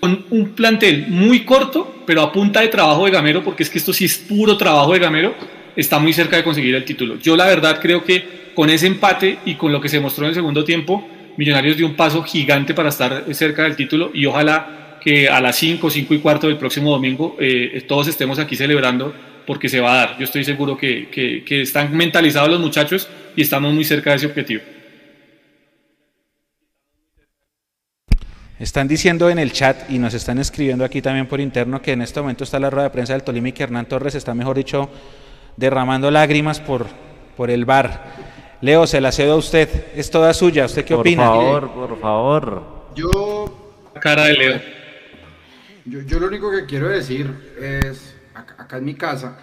con 0.00 0.24
un 0.30 0.50
plantel 0.50 1.06
muy 1.08 1.44
corto, 1.44 2.02
pero 2.06 2.22
a 2.22 2.32
punta 2.32 2.60
de 2.60 2.68
trabajo 2.68 3.04
de 3.04 3.10
Gamero, 3.10 3.42
porque 3.42 3.62
es 3.62 3.70
que 3.70 3.78
esto 3.78 3.92
sí 3.92 4.04
es 4.04 4.18
puro 4.18 4.56
trabajo 4.56 4.92
de 4.92 4.98
Gamero, 4.98 5.34
está 5.76 5.98
muy 5.98 6.12
cerca 6.12 6.36
de 6.36 6.44
conseguir 6.44 6.74
el 6.74 6.84
título. 6.84 7.18
Yo 7.18 7.36
la 7.36 7.46
verdad 7.46 7.78
creo 7.80 8.04
que 8.04 8.52
con 8.54 8.70
ese 8.70 8.86
empate 8.86 9.38
y 9.44 9.54
con 9.54 9.72
lo 9.72 9.80
que 9.80 9.88
se 9.88 10.00
mostró 10.00 10.24
en 10.24 10.30
el 10.30 10.34
segundo 10.34 10.64
tiempo, 10.64 11.06
Millonarios 11.36 11.76
dio 11.76 11.86
un 11.86 11.94
paso 11.94 12.24
gigante 12.24 12.74
para 12.74 12.88
estar 12.88 13.24
cerca 13.32 13.62
del 13.62 13.76
título 13.76 14.10
y 14.12 14.26
ojalá 14.26 14.98
que 15.00 15.28
a 15.28 15.40
las 15.40 15.56
5, 15.56 15.88
5 15.88 16.14
y 16.14 16.18
cuarto 16.18 16.48
del 16.48 16.56
próximo 16.56 16.90
domingo 16.90 17.36
eh, 17.38 17.80
todos 17.86 18.08
estemos 18.08 18.40
aquí 18.40 18.56
celebrando 18.56 19.14
porque 19.46 19.68
se 19.68 19.78
va 19.78 19.92
a 19.92 19.96
dar. 19.96 20.18
Yo 20.18 20.24
estoy 20.24 20.42
seguro 20.42 20.76
que, 20.76 21.08
que 21.10 21.62
están 21.62 21.96
mentalizados 21.96 22.50
los 22.50 22.60
muchachos 22.60 23.08
y 23.36 23.42
estamos 23.42 23.72
muy 23.72 23.84
cerca 23.84 24.10
de 24.10 24.16
ese 24.16 24.26
objetivo. 24.26 24.62
Están 28.58 28.88
diciendo 28.88 29.30
en 29.30 29.38
el 29.38 29.52
chat 29.52 29.88
y 29.88 30.00
nos 30.00 30.14
están 30.14 30.38
escribiendo 30.38 30.84
aquí 30.84 31.00
también 31.00 31.28
por 31.28 31.40
interno 31.40 31.80
que 31.80 31.92
en 31.92 32.02
este 32.02 32.20
momento 32.20 32.42
está 32.42 32.58
la 32.58 32.70
rueda 32.70 32.84
de 32.84 32.90
prensa 32.90 33.12
del 33.12 33.22
Tolima 33.22 33.50
y 33.50 33.52
que 33.52 33.62
Hernán 33.62 33.86
Torres 33.86 34.16
está, 34.16 34.34
mejor 34.34 34.56
dicho, 34.56 34.90
derramando 35.56 36.10
lágrimas 36.10 36.58
por, 36.58 36.86
por 37.36 37.50
el 37.50 37.64
bar. 37.64 38.16
Leo, 38.60 38.88
se 38.88 39.00
la 39.00 39.12
cedo 39.12 39.34
a 39.34 39.36
usted, 39.36 39.68
es 39.94 40.10
toda 40.10 40.34
suya. 40.34 40.64
¿Usted 40.64 40.84
qué 40.84 40.94
opina? 40.94 41.30
Por 41.30 41.36
favor, 41.36 41.70
por 41.70 42.00
favor. 42.00 42.62
Yo. 42.96 43.74
Cara 44.00 44.24
de 44.24 44.32
Leo. 44.32 44.60
Yo, 45.84 46.00
yo 46.00 46.18
lo 46.18 46.26
único 46.26 46.50
que 46.50 46.66
quiero 46.66 46.88
decir 46.88 47.54
es: 47.60 48.16
acá, 48.34 48.78
en 48.78 48.84
mi 48.84 48.94
casa, 48.94 49.38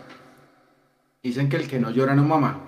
dicen 1.24 1.48
que 1.48 1.56
el 1.56 1.70
que 1.70 1.80
no 1.80 1.90
llora 1.90 2.16
no 2.16 2.24
mama. 2.24 2.60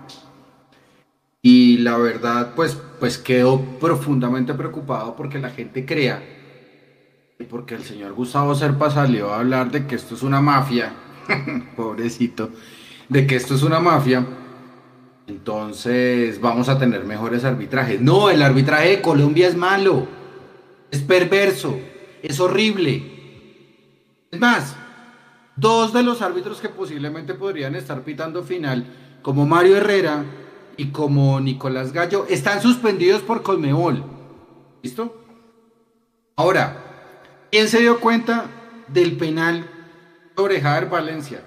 Y 1.42 1.80
la 1.80 1.98
verdad, 1.98 2.54
pues, 2.56 2.78
pues 3.02 3.18
quedo 3.18 3.60
profundamente 3.82 4.54
preocupado 4.54 5.14
porque 5.16 5.40
la 5.40 5.50
gente 5.50 5.86
crea 5.86 6.37
porque 7.46 7.76
el 7.76 7.84
señor 7.84 8.14
Gustavo 8.14 8.56
Serpa 8.56 8.90
salió 8.90 9.32
a 9.32 9.40
hablar 9.40 9.72
de 9.72 9.86
que 9.86 9.96
esto 9.96 10.16
es 10.16 10.24
una 10.24 10.42
mafia, 10.42 10.94
pobrecito, 11.76 12.50
de 13.10 13.28
que 13.28 13.36
esto 13.36 13.56
es 13.56 13.64
una 13.64 13.80
mafia, 13.80 14.26
entonces 15.28 16.40
vamos 16.42 16.70
a 16.70 16.80
tener 16.80 17.04
mejores 17.06 17.44
arbitrajes. 17.44 18.02
No, 18.02 18.30
el 18.30 18.42
arbitraje 18.42 18.90
de 18.90 19.02
Colombia 19.02 19.48
es 19.48 19.56
malo, 19.56 20.08
es 20.90 21.02
perverso, 21.02 21.78
es 22.24 22.40
horrible. 22.40 23.04
Es 24.32 24.40
más, 24.40 24.76
dos 25.56 25.94
de 25.94 26.04
los 26.04 26.22
árbitros 26.22 26.60
que 26.60 26.70
posiblemente 26.70 27.34
podrían 27.34 27.76
estar 27.76 28.02
pitando 28.04 28.44
final, 28.44 28.86
como 29.22 29.46
Mario 29.46 29.78
Herrera 29.78 30.26
y 30.76 30.88
como 30.88 31.40
Nicolás 31.40 31.92
Gallo, 31.92 32.26
están 32.30 32.62
suspendidos 32.62 33.22
por 33.22 33.44
Colmebol. 33.44 34.04
¿Listo? 34.82 35.24
Ahora, 36.36 36.87
¿Quién 37.50 37.70
se 37.70 37.80
dio 37.80 38.00
cuenta 38.00 38.46
del 38.90 39.16
penal 39.16 39.66
sobre 40.36 40.60
Javier 40.60 40.90
Valencia? 40.90 41.42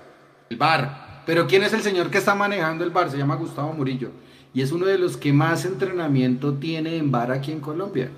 El 0.48 0.56
VAR. 0.56 1.22
Pero 1.26 1.46
¿quién 1.46 1.62
es 1.62 1.74
el 1.74 1.82
señor 1.82 2.10
que 2.10 2.18
está 2.18 2.34
manejando 2.34 2.84
el 2.84 2.90
VAR? 2.90 3.10
Se 3.10 3.18
llama 3.18 3.36
Gustavo 3.36 3.72
Murillo. 3.74 4.10
Y 4.54 4.62
es 4.62 4.72
uno 4.72 4.86
de 4.86 4.98
los 4.98 5.16
que 5.18 5.32
más 5.32 5.64
entrenamiento 5.66 6.54
tiene 6.54 6.96
en 6.96 7.10
VAR 7.10 7.30
aquí 7.32 7.52
en 7.52 7.60
Colombia. 7.60 8.10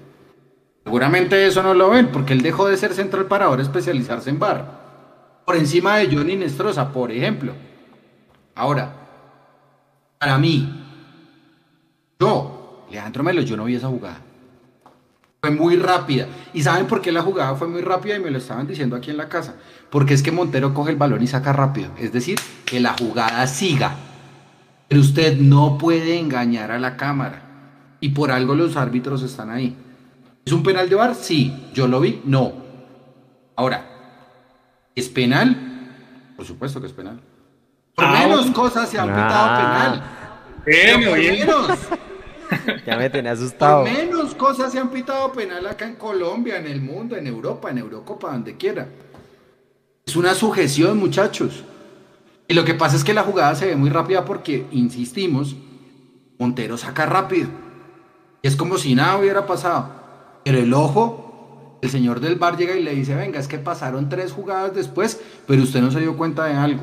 Seguramente 0.84 1.46
eso 1.46 1.62
no 1.62 1.74
lo 1.74 1.90
ven, 1.90 2.08
porque 2.12 2.32
él 2.32 2.42
dejó 2.42 2.68
de 2.68 2.76
ser 2.76 2.94
central 2.94 3.26
para 3.26 3.46
ahora 3.46 3.62
especializarse 3.62 4.30
en 4.30 4.38
VAR. 4.38 4.80
Por 5.44 5.56
encima 5.56 5.96
de 5.96 6.14
Johnny 6.14 6.36
Nestroza, 6.36 6.92
por 6.92 7.10
ejemplo. 7.10 7.52
Ahora, 8.54 8.94
para 10.18 10.38
mí, 10.38 10.86
yo, 12.18 12.86
Leandro 12.90 13.24
Melo, 13.24 13.42
yo 13.42 13.56
no 13.56 13.64
vi 13.64 13.74
esa 13.74 13.88
jugada 13.88 14.20
fue 15.44 15.50
muy 15.50 15.74
rápida. 15.74 16.28
¿Y 16.54 16.62
saben 16.62 16.86
por 16.86 17.00
qué 17.00 17.10
la 17.10 17.22
jugada 17.22 17.56
fue 17.56 17.66
muy 17.66 17.80
rápida? 17.80 18.14
Y 18.14 18.20
me 18.20 18.30
lo 18.30 18.38
estaban 18.38 18.64
diciendo 18.64 18.94
aquí 18.94 19.10
en 19.10 19.16
la 19.16 19.28
casa. 19.28 19.56
Porque 19.90 20.14
es 20.14 20.22
que 20.22 20.30
Montero 20.30 20.72
coge 20.72 20.92
el 20.92 20.96
balón 20.96 21.20
y 21.20 21.26
saca 21.26 21.52
rápido. 21.52 21.90
Es 21.98 22.12
decir, 22.12 22.38
que 22.64 22.78
la 22.78 22.94
jugada 22.96 23.44
siga. 23.48 23.96
Pero 24.86 25.00
usted 25.00 25.36
no 25.38 25.78
puede 25.78 26.20
engañar 26.20 26.70
a 26.70 26.78
la 26.78 26.96
cámara. 26.96 27.42
Y 27.98 28.10
por 28.10 28.30
algo 28.30 28.54
los 28.54 28.76
árbitros 28.76 29.24
están 29.24 29.50
ahí. 29.50 29.76
¿Es 30.44 30.52
un 30.52 30.62
penal 30.62 30.88
de 30.88 30.94
bar? 30.94 31.16
Sí. 31.16 31.70
¿Yo 31.74 31.88
lo 31.88 31.98
vi? 31.98 32.22
No. 32.24 32.52
Ahora, 33.56 33.84
¿es 34.94 35.08
penal? 35.08 35.56
Por 36.36 36.46
supuesto 36.46 36.80
que 36.80 36.86
es 36.86 36.92
penal. 36.92 37.20
Por 37.96 38.04
ah, 38.04 38.12
menos 38.12 38.46
cosas 38.52 38.88
se 38.88 38.96
han 38.96 39.08
pitado 39.08 39.56
penal. 39.56 40.02
Por 40.64 41.18
menos. 41.18 41.78
ya 42.86 42.96
me 42.96 43.10
tenía 43.10 43.32
asustado. 43.32 43.84
menos 43.84 44.34
cosas 44.34 44.72
se 44.72 44.78
han 44.78 44.90
pitado 44.90 45.32
penal 45.32 45.66
acá 45.66 45.86
en 45.86 45.94
Colombia, 45.94 46.58
en 46.58 46.66
el 46.66 46.80
mundo, 46.80 47.16
en 47.16 47.26
Europa, 47.26 47.70
en 47.70 47.78
Eurocopa, 47.78 48.32
donde 48.32 48.56
quiera. 48.56 48.88
Es 50.06 50.16
una 50.16 50.34
sujeción, 50.34 50.98
muchachos. 50.98 51.64
Y 52.48 52.54
lo 52.54 52.64
que 52.64 52.74
pasa 52.74 52.96
es 52.96 53.04
que 53.04 53.14
la 53.14 53.22
jugada 53.22 53.54
se 53.54 53.66
ve 53.66 53.76
muy 53.76 53.90
rápida 53.90 54.24
porque, 54.24 54.66
insistimos, 54.72 55.56
Montero 56.38 56.76
saca 56.76 57.06
rápido. 57.06 57.48
Y 58.42 58.48
es 58.48 58.56
como 58.56 58.78
si 58.78 58.94
nada 58.94 59.16
hubiera 59.16 59.46
pasado. 59.46 59.90
Pero 60.44 60.58
el 60.58 60.74
ojo, 60.74 61.78
el 61.82 61.90
señor 61.90 62.20
del 62.20 62.36
bar 62.36 62.56
llega 62.56 62.74
y 62.74 62.82
le 62.82 62.94
dice, 62.94 63.14
venga, 63.14 63.38
es 63.38 63.46
que 63.46 63.58
pasaron 63.58 64.08
tres 64.08 64.32
jugadas 64.32 64.74
después, 64.74 65.20
pero 65.46 65.62
usted 65.62 65.80
no 65.80 65.90
se 65.90 66.00
dio 66.00 66.16
cuenta 66.16 66.44
de 66.46 66.54
algo. 66.54 66.82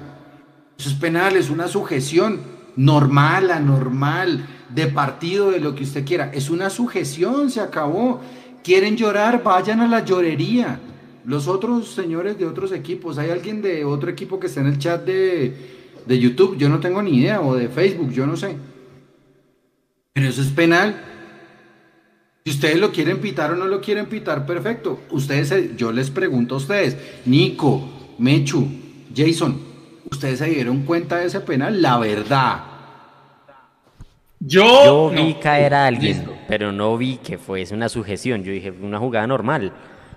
Eso 0.77 0.89
es 0.89 0.95
penal, 0.95 1.35
es 1.35 1.49
una 1.49 1.67
sujeción 1.67 2.39
normal, 2.77 3.51
anormal 3.51 4.47
de 4.69 4.87
partido, 4.87 5.51
de 5.51 5.59
lo 5.59 5.75
que 5.75 5.83
usted 5.83 6.05
quiera. 6.05 6.31
Es 6.33 6.49
una 6.49 6.69
sujeción, 6.69 7.49
se 7.49 7.61
acabó. 7.61 8.21
Quieren 8.63 8.97
llorar, 8.97 9.43
vayan 9.43 9.81
a 9.81 9.87
la 9.87 10.03
llorería. 10.03 10.79
Los 11.25 11.47
otros 11.47 11.89
señores 11.89 12.37
de 12.37 12.45
otros 12.45 12.71
equipos, 12.71 13.17
hay 13.17 13.29
alguien 13.29 13.61
de 13.61 13.85
otro 13.85 14.09
equipo 14.09 14.39
que 14.39 14.47
está 14.47 14.61
en 14.61 14.67
el 14.67 14.79
chat 14.79 15.05
de, 15.05 15.53
de 16.05 16.19
YouTube, 16.19 16.57
yo 16.57 16.69
no 16.69 16.79
tengo 16.79 17.01
ni 17.01 17.17
idea, 17.17 17.41
o 17.41 17.55
de 17.55 17.69
Facebook, 17.69 18.11
yo 18.11 18.25
no 18.25 18.35
sé. 18.35 18.55
Pero 20.13 20.27
eso 20.27 20.41
es 20.41 20.49
penal. 20.49 21.05
Si 22.45 22.51
ustedes 22.51 22.79
lo 22.79 22.91
quieren 22.91 23.19
pitar 23.19 23.51
o 23.51 23.55
no 23.55 23.65
lo 23.65 23.79
quieren 23.81 24.07
pitar, 24.07 24.45
perfecto. 24.45 25.01
Ustedes, 25.11 25.75
yo 25.77 25.91
les 25.91 26.09
pregunto 26.09 26.55
a 26.55 26.57
ustedes, 26.57 26.97
Nico, 27.25 28.15
Mechu, 28.17 28.67
Jason, 29.15 29.59
¿ustedes 30.09 30.39
se 30.39 30.45
dieron 30.49 30.83
cuenta 30.83 31.17
de 31.17 31.27
ese 31.27 31.41
penal? 31.41 31.81
La 31.81 31.99
verdad. 31.99 32.68
Yo, 34.39 35.09
vi 35.09 35.33
caer 35.35 35.73
a 35.73 35.85
alguien, 35.85 36.25
pero 36.47 36.71
no 36.71 36.97
vi 36.97 37.17
que 37.17 37.37
fuese 37.37 37.73
una 37.73 37.89
sujeción. 37.89 38.43
Yo 38.43 38.51
dije, 38.51 38.71
una 38.71 38.97
jugada 38.97 39.27
normal. 39.27 39.73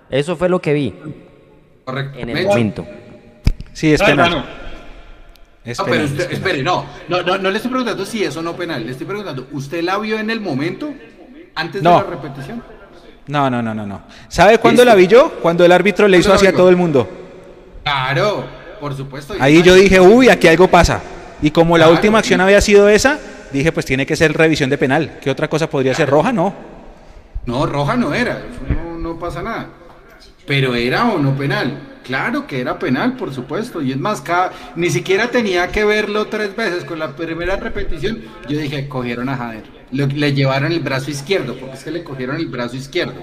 Eso 0.09 0.35
fue 0.35 0.47
lo 0.47 0.61
que 0.61 0.73
vi. 0.73 0.93
Correcto. 1.83 2.19
En 2.19 2.29
el 2.29 2.47
momento. 2.47 2.87
Sí, 3.73 3.93
es 3.93 4.01
penal. 4.01 4.45
Es 5.65 5.79
no, 5.79 5.85
pero 5.85 6.03
usted, 6.03 6.31
espere, 6.31 6.61
no, 6.61 6.85
no, 7.07 7.21
no, 7.21 7.37
no, 7.37 7.49
le 7.49 7.55
estoy 7.55 7.71
preguntando 7.71 8.05
si 8.05 8.21
eso 8.21 8.41
no 8.41 8.53
penal, 8.53 8.85
le 8.85 8.91
estoy 8.91 9.07
preguntando, 9.07 9.47
¿usted 9.53 9.81
la 9.81 9.97
vio 9.97 10.19
en 10.19 10.29
el 10.29 10.41
momento 10.41 10.93
antes 11.55 11.81
de 11.81 11.89
la 11.89 12.03
repetición? 12.03 12.61
No, 13.27 13.49
no, 13.49 13.61
no, 13.61 13.73
no, 13.73 13.85
no. 13.85 14.01
¿Sabe 14.27 14.57
cuándo 14.57 14.83
la 14.83 14.93
vi 14.93 15.07
yo? 15.07 15.31
Cuando 15.41 15.63
el 15.63 15.71
árbitro 15.71 16.09
le 16.09 16.17
hizo 16.17 16.33
hacia 16.33 16.53
todo 16.53 16.67
el 16.67 16.75
mundo. 16.75 17.09
Claro, 17.83 18.43
por 18.81 18.93
supuesto. 18.93 19.35
Ahí 19.39 19.63
yo 19.63 19.75
dije, 19.75 20.01
uy, 20.01 20.27
aquí 20.27 20.49
algo 20.49 20.67
pasa. 20.67 21.01
Y 21.41 21.49
como 21.51 21.77
la 21.77 21.89
última 21.89 22.19
acción 22.19 22.41
había 22.41 22.59
sido 22.59 22.89
esa, 22.89 23.17
dije, 23.59 23.71
pues 23.71 23.85
tiene 23.85 24.05
que 24.05 24.15
ser 24.15 24.33
revisión 24.33 24.69
de 24.69 24.77
penal. 24.77 25.19
¿Qué 25.21 25.29
otra 25.29 25.47
cosa 25.47 25.69
podría 25.69 25.93
ser? 25.93 26.09
¿Roja? 26.09 26.33
No. 26.33 26.53
No, 27.45 27.65
roja 27.65 27.95
no 27.95 28.13
era, 28.13 28.41
no, 28.69 28.97
no 28.97 29.19
pasa 29.19 29.41
nada. 29.41 29.69
Pero 30.45 30.75
era 30.75 31.09
o 31.09 31.19
no 31.19 31.35
penal. 31.35 31.93
Claro 32.03 32.45
que 32.47 32.59
era 32.59 32.77
penal, 32.79 33.15
por 33.15 33.33
supuesto. 33.33 33.81
Y 33.81 33.91
es 33.91 33.97
más, 33.97 34.23
ni 34.75 34.89
siquiera 34.89 35.29
tenía 35.29 35.69
que 35.69 35.85
verlo 35.85 36.27
tres 36.27 36.55
veces. 36.55 36.83
Con 36.83 36.99
la 36.99 37.15
primera 37.15 37.55
repetición, 37.55 38.21
yo 38.49 38.59
dije, 38.59 38.89
cogieron 38.89 39.29
a 39.29 39.37
Jader. 39.37 39.63
Le, 39.91 40.33
llevaron 40.33 40.71
el 40.71 40.81
brazo 40.81 41.11
izquierdo, 41.11 41.55
porque 41.55 41.75
es 41.75 41.83
que 41.83 41.91
le 41.91 42.03
cogieron 42.03 42.35
el 42.35 42.47
brazo 42.47 42.75
izquierdo. 42.75 43.21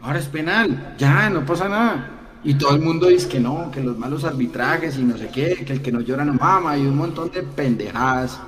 Ahora 0.00 0.18
es 0.18 0.26
penal, 0.26 0.94
ya, 0.96 1.28
no 1.28 1.44
pasa 1.44 1.68
nada. 1.68 2.10
Y 2.42 2.54
todo 2.54 2.74
el 2.74 2.80
mundo 2.80 3.08
dice 3.08 3.28
que 3.28 3.40
no, 3.40 3.70
que 3.70 3.82
los 3.82 3.98
malos 3.98 4.24
arbitrajes 4.24 4.96
y 4.96 5.02
no 5.02 5.18
sé 5.18 5.28
qué, 5.28 5.56
que 5.66 5.74
el 5.74 5.82
que 5.82 5.92
no 5.92 6.00
llora 6.00 6.24
no 6.24 6.32
mama, 6.32 6.78
y 6.78 6.86
un 6.86 6.96
montón 6.96 7.30
de 7.30 7.42
pendejadas. 7.42 8.40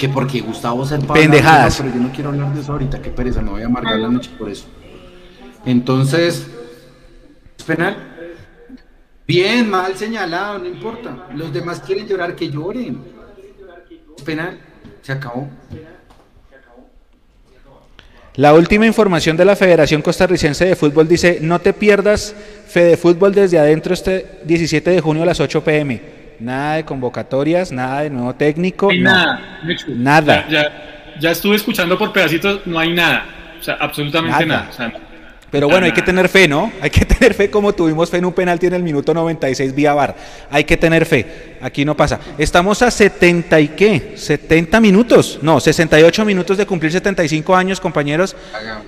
Que 0.00 0.08
porque 0.08 0.40
Gustavo 0.40 0.86
se 0.86 0.96
Pendejadas. 0.96 1.76
pero 1.76 1.94
yo 1.94 2.00
no 2.00 2.10
quiero 2.10 2.30
hablar 2.30 2.54
de 2.54 2.62
eso 2.62 2.72
ahorita, 2.72 3.02
qué 3.02 3.10
pereza, 3.10 3.42
no 3.42 3.50
voy 3.50 3.60
a 3.60 3.66
amargar 3.66 3.98
la 3.98 4.08
noche 4.08 4.30
por 4.38 4.48
eso. 4.48 4.64
Entonces, 5.66 6.46
es 7.58 7.64
penal. 7.64 7.98
Bien, 9.28 9.68
mal 9.68 9.94
señalado, 9.96 10.58
no 10.58 10.64
importa. 10.64 11.26
Los 11.34 11.52
demás 11.52 11.80
quieren 11.80 12.08
llorar, 12.08 12.34
que 12.34 12.48
lloren. 12.48 12.98
Es 14.16 14.22
penal, 14.22 14.58
se 15.02 15.12
acabó. 15.12 15.50
La 18.36 18.54
última 18.54 18.86
información 18.86 19.36
de 19.36 19.44
la 19.44 19.54
Federación 19.54 20.00
Costarricense 20.00 20.64
de 20.64 20.76
Fútbol 20.76 21.08
dice, 21.08 21.40
no 21.42 21.58
te 21.58 21.74
pierdas 21.74 22.34
Fede 22.68 22.96
Fútbol 22.96 23.34
desde 23.34 23.58
adentro 23.58 23.92
este 23.92 24.40
17 24.44 24.92
de 24.92 25.00
junio 25.02 25.24
a 25.24 25.26
las 25.26 25.40
8 25.40 25.62
pm. 25.62 26.19
Nada 26.40 26.76
de 26.76 26.84
convocatorias, 26.84 27.70
nada 27.70 28.00
de 28.00 28.10
nuevo 28.10 28.34
técnico. 28.34 28.90
Nada, 28.92 29.60
nada. 29.88 30.46
Ya, 31.20 31.30
estuve 31.30 31.56
escuchando 31.56 31.98
por 31.98 32.12
pedacitos, 32.14 32.66
no 32.66 32.78
hay 32.78 32.94
nada. 32.94 33.26
O 33.60 33.62
sea, 33.62 33.74
absolutamente 33.74 34.46
nada. 34.46 34.70
pero 35.50 35.68
bueno, 35.68 35.84
hay 35.84 35.92
que 35.92 36.00
tener 36.00 36.30
fe, 36.30 36.48
¿no? 36.48 36.72
Hay 36.80 36.88
que 36.88 37.04
tener 37.04 37.34
fe 37.34 37.50
como 37.50 37.74
tuvimos 37.74 38.08
fe 38.08 38.16
en 38.16 38.24
un 38.24 38.32
penalti 38.32 38.66
en 38.66 38.72
el 38.72 38.82
minuto 38.82 39.12
96 39.12 39.74
vía 39.74 39.92
VAR. 39.92 40.16
Hay 40.50 40.64
que 40.64 40.78
tener 40.78 41.04
fe. 41.04 41.58
Aquí 41.60 41.84
no 41.84 41.94
pasa. 41.94 42.18
Estamos 42.38 42.80
a 42.80 42.90
70 42.90 43.60
y 43.60 43.68
qué? 43.68 44.12
70 44.16 44.80
minutos. 44.80 45.40
No, 45.42 45.60
68 45.60 46.24
minutos 46.24 46.56
de 46.56 46.64
cumplir 46.64 46.90
75 46.90 47.54
años, 47.54 47.80
compañeros. 47.80 48.34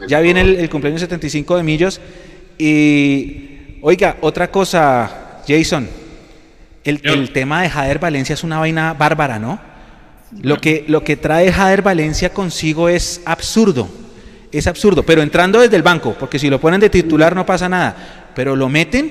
Ya 0.08 0.20
viene 0.20 0.40
el, 0.40 0.70
cumpleaños 0.70 1.02
75 1.02 1.58
de 1.58 1.62
Millos. 1.62 2.00
Y, 2.56 3.78
oiga, 3.82 4.16
otra 4.22 4.50
cosa, 4.50 5.42
Jason. 5.46 6.01
El, 6.84 7.00
el 7.04 7.30
tema 7.32 7.62
de 7.62 7.70
Jader 7.70 7.98
Valencia 7.98 8.34
es 8.34 8.42
una 8.42 8.58
vaina 8.58 8.92
bárbara, 8.94 9.38
¿no? 9.38 9.60
Lo 10.40 10.58
que, 10.58 10.84
lo 10.88 11.04
que 11.04 11.16
trae 11.16 11.52
Jader 11.52 11.82
Valencia 11.82 12.32
consigo 12.32 12.88
es 12.88 13.20
absurdo 13.24 13.88
es 14.52 14.66
absurdo, 14.66 15.02
pero 15.02 15.22
entrando 15.22 15.60
desde 15.60 15.76
el 15.76 15.82
banco, 15.82 16.14
porque 16.18 16.38
si 16.38 16.50
lo 16.50 16.60
ponen 16.60 16.78
de 16.78 16.90
titular 16.90 17.34
no 17.34 17.46
pasa 17.46 17.68
nada, 17.68 18.30
pero 18.34 18.54
lo 18.54 18.68
meten 18.68 19.10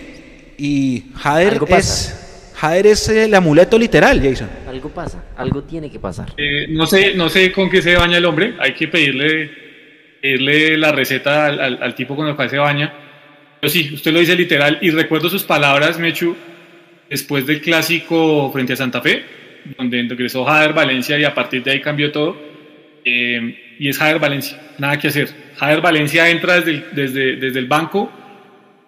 y 0.58 1.06
Jader 1.16 1.60
es, 1.68 2.52
Jader 2.56 2.88
es 2.88 3.10
el 3.10 3.34
amuleto 3.34 3.78
literal, 3.78 4.22
Jason. 4.22 4.50
Algo 4.68 4.90
pasa, 4.90 5.24
algo 5.36 5.64
tiene 5.64 5.90
que 5.90 6.00
pasar. 6.00 6.32
Eh, 6.38 6.68
no, 6.70 6.86
sé, 6.86 7.16
no 7.16 7.28
sé 7.28 7.52
con 7.52 7.70
qué 7.70 7.82
se 7.82 7.96
baña 7.96 8.18
el 8.18 8.26
hombre, 8.26 8.54
hay 8.60 8.74
que 8.74 8.88
pedirle, 8.88 9.50
pedirle 10.22 10.78
la 10.78 10.92
receta 10.92 11.48
al, 11.48 11.96
tipo 11.96 12.16
con 12.16 12.28
el 12.28 12.36
cual 12.36 12.50
se 12.50 12.60
baña. 12.60 12.94
Pero 13.60 13.74
sí, 13.74 13.92
usted 13.94 14.12
lo 14.12 14.20
dice 14.20 14.36
literal 14.36 14.78
y 14.82 14.92
recuerdo 14.92 15.28
sus 15.28 15.44
palabras, 15.44 15.98
Mechu, 15.98 16.36
después 17.12 17.46
del 17.46 17.62
clásico 17.62 18.50
frente 18.52 18.74
a 18.74 18.78
Santa 18.78 19.02
Fe, 19.02 19.24
donde 19.78 20.00
ingresó 20.00 20.46
Jader 20.46 20.74
Valencia 20.74 21.20
y 21.20 21.26
a 21.26 21.36
partir 21.36 21.62
de 21.62 21.72
ahí 21.72 21.82
cambió 21.82 22.12
todo. 22.12 22.36
Eh, 23.04 23.76
y 23.78 23.90
es 23.90 23.98
Jader 23.98 24.20
Valencia, 24.20 24.60
nada 24.78 24.98
que 24.98 25.10
hacer. 25.10 25.30
Jader 25.58 25.82
Valencia 25.82 26.30
entra 26.30 26.62
desde 26.62 26.86
desde, 26.94 27.36
desde 27.36 27.60
el 27.60 27.66
banco 27.66 28.12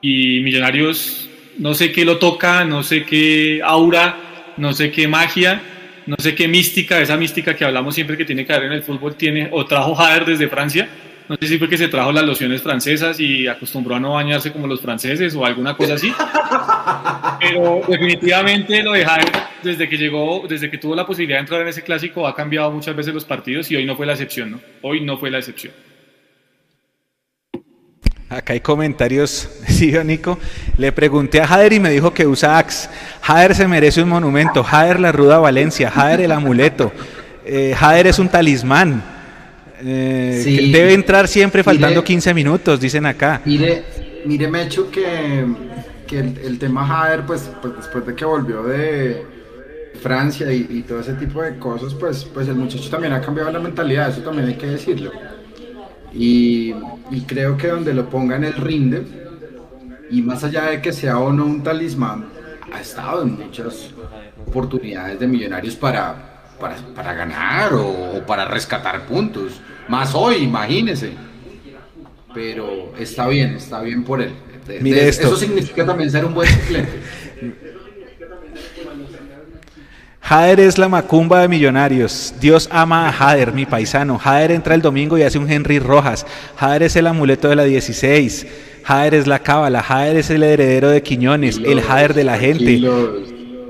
y 0.02 0.40
Millonarios 0.40 1.30
no 1.58 1.74
sé 1.76 1.92
qué 1.92 2.06
lo 2.06 2.18
toca, 2.18 2.64
no 2.64 2.82
sé 2.82 3.04
qué 3.04 3.62
aura, 3.64 4.54
no 4.58 4.74
sé 4.74 4.92
qué 4.92 5.08
magia, 5.08 5.62
no 6.06 6.16
sé 6.20 6.34
qué 6.34 6.48
mística, 6.48 7.00
esa 7.00 7.18
mística 7.18 7.56
que 7.56 7.66
hablamos 7.66 7.94
siempre 7.94 8.18
que 8.18 8.26
tiene 8.26 8.46
que 8.46 8.54
haber 8.54 8.68
en 8.68 8.74
el 8.74 8.84
fútbol, 8.84 9.16
tiene 9.16 9.50
o 9.52 9.66
trajo 9.66 9.96
Jader 9.96 10.26
desde 10.26 10.48
Francia. 10.48 10.88
No 11.30 11.38
sé 11.40 11.48
si 11.48 11.58
fue 11.58 11.70
que 11.70 11.78
se 11.78 11.88
trajo 11.88 12.12
las 12.12 12.26
lociones 12.26 12.62
francesas 12.62 13.20
y 13.20 13.48
acostumbró 13.48 13.96
a 13.96 14.00
no 14.00 14.14
bañarse 14.14 14.52
como 14.52 14.68
los 14.68 14.82
franceses 14.82 15.34
o 15.36 15.46
alguna 15.46 15.76
cosa 15.76 15.94
así. 15.94 16.14
Pero 17.40 17.82
definitivamente 17.88 18.84
lo 18.84 18.92
de 18.92 19.06
Jader 19.06 19.32
desde 19.64 19.88
que 19.88 19.98
llegó, 19.98 20.44
desde 20.48 20.70
que 20.70 20.78
tuvo 20.78 20.96
la 20.96 21.06
posibilidad 21.06 21.38
de 21.38 21.42
entrar 21.42 21.62
en 21.62 21.70
ese 21.70 21.82
clásico, 21.82 22.28
ha 22.28 22.36
cambiado 22.36 22.72
muchas 22.72 22.96
veces 22.96 23.14
los 23.14 23.26
partidos 23.26 23.72
y 23.72 23.76
hoy 23.76 23.86
no 23.86 23.96
fue 23.96 24.06
la 24.06 24.14
excepción, 24.14 24.52
¿no? 24.52 24.60
Hoy 24.82 25.02
no 25.02 25.18
fue 25.18 25.32
la 25.32 25.40
excepción. 25.40 25.74
Acá 28.30 28.54
hay 28.54 28.62
comentarios, 28.62 29.50
sí, 29.68 29.94
Nico. 30.04 30.40
Le 30.78 30.92
pregunté 30.92 31.42
a 31.42 31.48
Jader 31.48 31.74
y 31.74 31.80
me 31.80 31.90
dijo 31.90 32.14
que 32.14 32.26
usa 32.28 32.58
Axe. 32.58 32.90
Jader 33.22 33.56
se 33.56 33.68
merece 33.68 34.02
un 34.02 34.10
monumento. 34.10 34.64
Jader 34.64 35.00
la 35.00 35.12
ruda 35.12 35.40
Valencia. 35.40 35.92
Jader 35.92 36.22
el 36.22 36.32
amuleto. 36.32 36.92
Eh, 37.46 37.76
Jader 37.78 38.08
es 38.08 38.20
un 38.20 38.30
talismán. 38.30 39.13
Eh, 39.86 40.70
debe 40.72 40.94
entrar 40.94 41.28
siempre 41.28 41.64
faltando 41.64 42.04
15 42.04 42.34
minutos, 42.34 42.80
dicen 42.80 43.06
acá. 43.06 43.42
Mire, 43.46 43.84
mire 44.26 44.48
Mecho, 44.48 44.90
que, 44.90 45.46
que 46.08 46.20
el, 46.20 46.58
tema 46.60 46.86
Jader, 46.86 47.26
pues, 47.26 47.50
pues 47.62 47.76
después 47.76 48.06
de 48.06 48.16
que 48.16 48.26
volvió 48.26 48.64
de, 48.64 49.26
Francia 50.02 50.52
y, 50.52 50.84
todo 50.88 51.00
ese 51.00 51.14
tipo 51.14 51.42
de 51.42 51.58
cosas, 51.58 51.94
pues, 51.94 52.26
pues 52.26 52.48
el 52.48 52.56
muchacho 52.56 52.90
también 52.90 53.14
ha 53.14 53.22
cambiado 53.22 53.52
la 53.52 53.60
mentalidad, 53.60 54.10
eso 54.10 54.22
también 54.22 54.50
hay 54.50 54.56
que 54.56 54.68
decirlo. 54.68 55.12
Y, 56.14 56.74
creo 57.26 57.56
que 57.58 57.68
donde 57.68 57.94
lo 57.94 58.10
pongan 58.10 58.44
el 58.44 58.54
rinde, 58.54 59.04
y 60.10 60.22
más 60.22 60.44
allá 60.44 60.66
de 60.66 60.82
que 60.82 60.92
sea 60.92 61.20
o 61.20 61.32
no 61.32 61.46
un 61.46 61.64
talismán, 61.64 62.26
ha 62.72 62.82
estado 62.82 63.24
en 63.24 63.36
muchas 63.36 63.92
oportunidades 64.46 65.20
de 65.20 65.28
millonarios 65.28 65.76
para, 65.76 66.33
para, 66.96 67.14
ganar 67.14 67.74
o, 67.74 68.24
para 68.26 68.46
rescatar 68.46 69.06
puntos. 69.06 69.60
Más 69.88 70.14
hoy, 70.16 70.38
imagínese. 70.38 71.12
Pero 72.34 72.94
está 72.98 73.28
bien, 73.28 73.56
está 73.56 73.82
bien 73.82 74.04
por 74.04 74.22
él. 74.22 74.34
Eso 74.68 75.36
significa 75.36 75.86
también 75.86 76.10
ser 76.10 76.26
un 76.26 76.34
buen 76.34 76.50
suplente. 76.50 77.02
Jader 80.22 80.62
es 80.62 80.78
la 80.78 80.88
macumba 80.88 81.42
de 81.42 81.50
millonarios. 81.50 82.34
Dios 82.40 82.70
ama 82.72 83.10
a 83.10 83.12
Jader, 83.12 83.52
mi 83.52 83.66
paisano. 83.66 84.18
Jader 84.18 84.52
entra 84.52 84.74
el 84.74 84.82
domingo 84.82 85.18
y 85.18 85.24
hace 85.24 85.38
un 85.38 85.52
Henry 85.52 85.80
Rojas. 85.80 86.26
Jader 86.56 86.84
es 86.84 86.96
el 86.96 87.08
amuleto 87.08 87.50
de 87.50 87.58
la 87.58 87.66
16. 87.66 88.48
Jader 88.86 89.16
es 89.16 89.28
la 89.28 89.40
cábala. 89.40 89.84
Jader 89.84 90.16
es 90.16 90.30
el 90.30 90.44
heredero 90.44 90.90
de 90.90 91.04
Quiñones, 91.04 91.60
el 91.64 91.82
Jader 91.82 92.14
de 92.14 92.24
la 92.24 92.38
gente. 92.38 92.82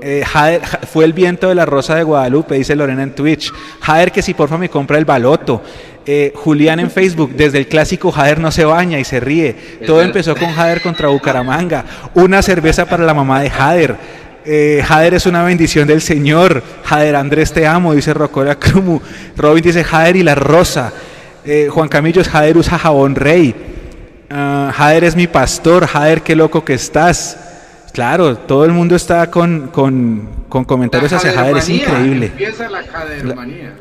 Eh, 0.06 0.22
Jader, 0.22 0.60
fue 0.92 1.06
el 1.06 1.14
viento 1.14 1.48
de 1.48 1.54
la 1.54 1.64
rosa 1.64 1.94
de 1.94 2.02
Guadalupe, 2.02 2.56
dice 2.56 2.76
Lorena 2.76 3.02
en 3.02 3.14
Twitch. 3.14 3.50
Jader 3.80 4.12
que 4.12 4.20
si 4.20 4.34
porfa 4.34 4.58
me 4.58 4.68
compra 4.68 4.98
el 4.98 5.06
baloto. 5.06 5.62
Eh, 6.04 6.30
Julián 6.36 6.78
en 6.78 6.90
Facebook, 6.90 7.32
desde 7.34 7.56
el 7.56 7.68
clásico 7.68 8.12
Jader 8.12 8.38
no 8.38 8.52
se 8.52 8.66
baña 8.66 8.98
y 8.98 9.04
se 9.04 9.18
ríe. 9.18 9.56
Todo 9.86 10.02
empezó 10.02 10.36
con 10.36 10.52
Jader 10.52 10.82
contra 10.82 11.08
Bucaramanga. 11.08 11.86
Una 12.12 12.42
cerveza 12.42 12.84
para 12.84 13.02
la 13.04 13.14
mamá 13.14 13.40
de 13.40 13.48
Jader. 13.48 13.96
Eh, 14.44 14.84
Jader 14.86 15.14
es 15.14 15.24
una 15.24 15.42
bendición 15.42 15.88
del 15.88 16.02
Señor. 16.02 16.62
Jader 16.84 17.16
Andrés 17.16 17.50
te 17.50 17.66
amo, 17.66 17.94
dice 17.94 18.12
Rocola 18.12 18.56
Crumu. 18.56 19.00
Robin 19.38 19.64
dice 19.64 19.82
Jader 19.82 20.16
y 20.16 20.22
la 20.22 20.34
rosa. 20.34 20.92
Eh, 21.46 21.68
Juan 21.70 21.88
Camillo 21.88 22.20
es 22.20 22.28
Jader 22.28 22.58
usa 22.58 22.78
jabón 22.78 23.14
rey. 23.14 23.54
Uh, 24.30 24.70
Jader 24.70 25.04
es 25.04 25.16
mi 25.16 25.26
pastor. 25.28 25.86
Jader, 25.86 26.20
qué 26.20 26.36
loco 26.36 26.62
que 26.62 26.74
estás. 26.74 27.53
Claro, 27.94 28.36
todo 28.36 28.64
el 28.64 28.72
mundo 28.72 28.96
está 28.96 29.30
con, 29.30 29.68
con, 29.68 30.46
con 30.48 30.64
comentarios 30.64 31.12
hacia 31.12 31.32
Jader, 31.32 31.58
es 31.58 31.68
increíble. 31.68 32.26
Empieza 32.26 32.68
la 32.68 32.82
jadermanía. 32.82 33.72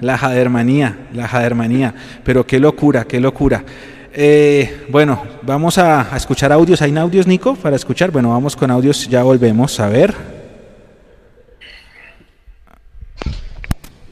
La, 0.00 0.12
la 0.12 0.18
jadermanía, 0.18 0.98
la 1.12 1.28
jadermanía. 1.28 1.94
Pero 2.24 2.46
qué 2.46 2.58
locura, 2.58 3.04
qué 3.04 3.20
locura. 3.20 3.62
Eh, 4.10 4.86
bueno, 4.88 5.22
vamos 5.42 5.76
a, 5.76 6.16
escuchar 6.16 6.50
audios. 6.50 6.80
¿Hay 6.80 6.96
audios, 6.96 7.26
Nico, 7.26 7.54
para 7.56 7.76
escuchar? 7.76 8.10
Bueno, 8.10 8.30
vamos 8.30 8.56
con 8.56 8.70
audios, 8.70 9.06
ya 9.06 9.22
volvemos 9.22 9.78
a 9.80 9.88
ver. 9.90 10.14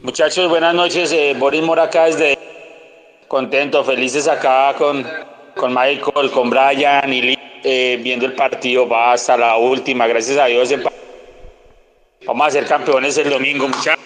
Muchachos, 0.02 0.50
buenas 0.50 0.74
noches. 0.74 1.10
Eh, 1.12 1.34
Boris 1.38 1.62
Moraca 1.62 2.04
desde 2.04 2.38
contento, 3.26 3.82
felices 3.84 4.28
acá 4.28 4.74
con, 4.76 5.02
con 5.56 5.74
Michael, 5.74 6.30
con 6.30 6.50
Brian 6.50 7.12
y 7.12 7.22
Lee, 7.22 7.38
eh, 7.64 8.00
viendo 8.02 8.26
el 8.26 8.34
partido. 8.34 8.88
Va 8.88 9.12
hasta 9.12 9.36
la 9.36 9.56
última, 9.56 10.06
gracias 10.06 10.38
a 10.38 10.46
Dios. 10.46 10.72
Vamos 12.26 12.46
a 12.46 12.50
ser 12.50 12.66
campeones 12.66 13.16
el 13.18 13.30
domingo, 13.30 13.68
muchachos. 13.68 14.02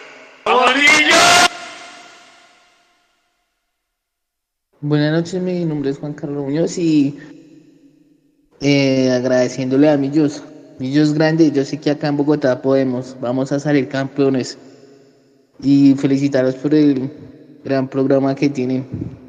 Buenas 4.81 5.13
noches, 5.13 5.43
mi 5.43 5.65
nombre 5.65 5.91
es 5.91 5.99
Juan 5.99 6.15
Carlos 6.15 6.45
Muñoz 6.45 6.79
y 6.79 7.19
eh, 8.61 9.11
agradeciéndole 9.11 9.91
a 9.91 9.97
Millos. 9.97 10.43
Millos 10.79 11.15
grande, 11.15 11.51
yo 11.51 11.65
sé 11.65 11.81
que 11.81 11.91
acá 11.91 12.09
en 12.09 12.17
Bogotá 12.19 12.61
podemos, 12.61 13.17
vamos 13.21 13.51
a 13.51 13.59
salir 13.59 13.89
campeones 13.89 14.59
y 15.63 15.95
felicitaros 15.95 16.55
por 16.57 16.75
el 16.75 17.11
gran 17.65 17.89
programa 17.89 18.35
que 18.35 18.49
tienen. 18.49 19.26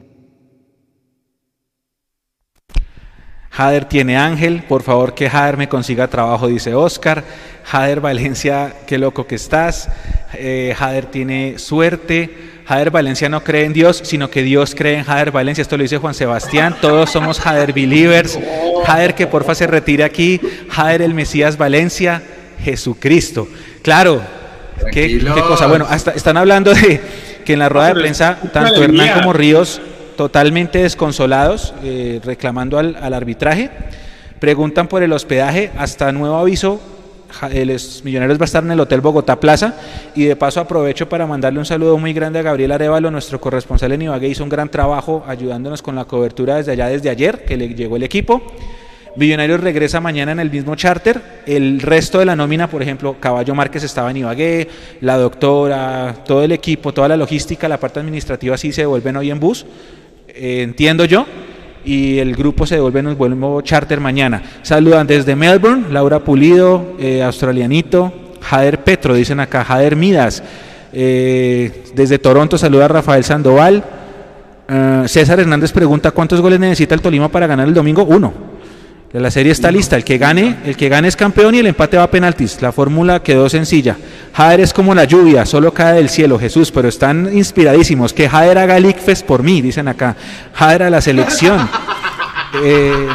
Jader 3.58 3.86
tiene 3.86 4.16
ángel, 4.16 4.62
por 4.68 4.84
favor 4.84 5.16
que 5.16 5.32
Jader 5.32 5.58
me 5.58 5.68
consiga 5.68 6.08
trabajo, 6.08 6.47
dice 6.47 6.76
Oscar. 6.76 7.24
Jader 7.64 8.01
Valencia, 8.01 8.72
qué 8.86 8.99
loco 8.99 9.26
que 9.26 9.34
estás. 9.34 9.89
Eh, 10.36 10.76
Jader 10.78 11.08
tiene 11.08 11.58
suerte. 11.58 12.30
Jader 12.68 12.91
Valencia 12.91 13.30
no 13.30 13.43
cree 13.43 13.66
en 13.66 13.74
Dios, 13.74 13.99
sino 14.03 14.30
que 14.30 14.43
Dios 14.43 14.76
cree 14.76 14.99
en 14.99 15.05
Jader 15.05 15.32
Valencia. 15.32 15.64
Esto 15.64 15.76
lo 15.76 15.82
dice 15.82 15.97
Juan 15.97 16.14
Sebastián. 16.14 16.76
Todos 16.80 17.10
somos 17.10 17.39
Jader 17.39 17.74
Believers. 17.74 18.38
Jader 18.86 19.16
que 19.16 19.26
porfa 19.26 19.55
se 19.55 19.66
retire 19.66 20.03
aquí. 20.03 20.39
Jader 20.70 21.01
el 21.01 21.16
Mesías 21.16 21.58
Valencia. 21.58 22.22
Jesucristo. 22.64 23.47
Claro. 23.82 24.22
¿Qué, 24.91 25.18
qué 25.18 25.41
cosa? 25.47 25.66
Bueno, 25.66 25.88
hasta 25.89 26.12
están 26.12 26.38
hablando 26.38 26.76
de 26.76 27.01
que 27.43 27.53
en 27.53 27.60
la 27.60 27.70
rueda 27.70 27.88
de 27.88 27.95
prensa 27.95 28.38
tanto 28.53 28.84
Hernán 28.84 29.14
como 29.20 29.34
Ríos 29.34 29.82
totalmente 30.18 30.80
desconsolados, 30.84 31.74
eh, 31.84 32.20
reclamando 32.26 32.78
al, 32.78 33.13
arbitraje. 33.13 33.70
Preguntan 34.39 34.88
por 34.88 35.03
el 35.03 35.13
hospedaje, 35.13 35.72
hasta 35.78 36.11
nuevo 36.11 36.36
aviso, 36.36 36.82
los 37.65 38.03
Millonarios 38.03 38.39
va 38.39 38.43
a 38.43 38.45
estar 38.45 38.63
en 38.63 38.72
el 38.72 38.80
Hotel 38.80 39.01
Bogotá 39.01 39.39
Plaza 39.39 39.76
y 40.15 40.26
de 40.26 40.36
paso 40.36 40.59
aprovecho 40.59 41.07
para 41.07 41.28
mandarle 41.28 41.59
un 41.59 41.65
saludo 41.65 41.97
muy 41.97 42.13
grande 42.13 42.39
a 42.39 42.41
Gabriel 42.41 42.72
Arevalo, 42.72 43.11
nuestro 43.11 43.39
corresponsal 43.39 43.91
en 43.91 44.03
Ibagué, 44.03 44.28
hizo 44.28 44.43
un 44.43 44.49
gran 44.49 44.70
trabajo 44.70 45.24
ayudándonos 45.28 45.82
con 45.82 45.95
la 45.95 46.05
cobertura 46.05 46.55
desde 46.55 46.74
allá, 46.74 46.88
desde 46.88 47.09
ayer, 47.09 47.45
que 47.45 47.57
le 47.57 47.70
llegó 47.70 47.95
el 47.95 48.03
equipo. 48.03 48.41
Millonarios 49.15 49.61
regresa 49.61 49.99
mañana 49.99 50.32
en 50.32 50.39
el 50.39 50.51
mismo 50.51 50.76
charter. 50.76 51.20
El 51.47 51.82
resto 51.82 52.20
de 52.20 52.26
la 52.26 52.36
nómina, 52.36 52.70
por 52.70 52.84
ejemplo, 52.84 53.15
Caballo 53.20 53.55
Márquez 53.55 53.84
estaba 53.84 54.11
en 54.11 54.18
Ibagué, 54.18 54.68
la 55.01 55.18
doctora, 55.18 56.15
todo 56.26 56.43
el 56.43 56.51
equipo, 56.51 56.93
toda 56.93 57.07
la 57.07 57.18
logística, 57.18 57.68
la 57.68 57.80
parte 57.80 57.99
administrativa 57.99 58.57
sí 58.57 58.72
se 58.72 58.82
devuelven 58.82 59.18
hoy 59.18 59.32
en 59.32 59.39
bus 59.39 59.65
eh, 60.38 60.61
entiendo 60.61 61.05
yo, 61.05 61.25
y 61.83 62.19
el 62.19 62.35
grupo 62.35 62.65
se 62.65 62.75
devuelve 62.75 62.99
en 62.99 63.07
un 63.07 63.39
nuevo 63.39 63.61
charter 63.61 63.99
mañana. 63.99 64.41
Saludan 64.61 65.07
desde 65.07 65.35
Melbourne, 65.35 65.85
Laura 65.91 66.19
Pulido, 66.19 66.95
eh, 66.99 67.23
Australianito, 67.23 68.13
Jader 68.41 68.83
Petro, 68.83 69.13
dicen 69.15 69.39
acá, 69.39 69.63
Jader 69.63 69.95
Midas. 69.95 70.43
Eh, 70.93 71.83
desde 71.93 72.19
Toronto 72.19 72.57
saluda 72.57 72.88
Rafael 72.88 73.23
Sandoval. 73.23 73.83
César 75.05 75.39
Hernández 75.39 75.71
pregunta 75.71 76.11
cuántos 76.11 76.41
goles 76.41 76.59
necesita 76.59 76.93
el 76.93 77.01
Tolima 77.01 77.29
para 77.29 77.47
ganar 77.47 77.67
el 77.67 77.73
domingo. 77.73 78.03
Uno. 78.03 78.47
La 79.14 79.32
serie 79.32 79.53
está 79.53 79.72
lista. 79.72 79.95
El 79.95 80.03
que 80.03 80.18
gane, 80.18 80.58
el 80.66 80.76
que 80.76 80.89
gane 80.89 81.08
es 81.08 81.16
campeón 81.16 81.55
y 81.55 81.60
el 81.60 81.68
empate 81.68 81.97
va 81.97 82.03
a 82.03 82.12
penaltis. 82.12 82.62
La 82.62 82.72
fórmula 82.72 83.24
quedó 83.24 83.49
sencilla. 83.49 83.95
Jader 84.34 84.60
es 84.60 84.74
como 84.74 84.93
la 84.93 85.05
lluvia, 85.05 85.45
solo 85.45 85.74
cae 85.74 85.95
del 85.95 86.10
cielo, 86.10 86.38
Jesús, 86.38 86.72
pero 86.72 86.89
están 86.89 87.30
inspiradísimos. 87.36 88.12
Que 88.12 88.28
Jader 88.28 88.58
haga 88.58 88.78
el 88.78 88.95
por 89.26 89.43
mí, 89.43 89.62
dicen 89.62 89.88
acá. 89.88 90.16
Jader 90.53 90.84
a 90.84 90.89
la 90.89 91.01
selección. 91.01 91.68
Eh, 92.64 93.08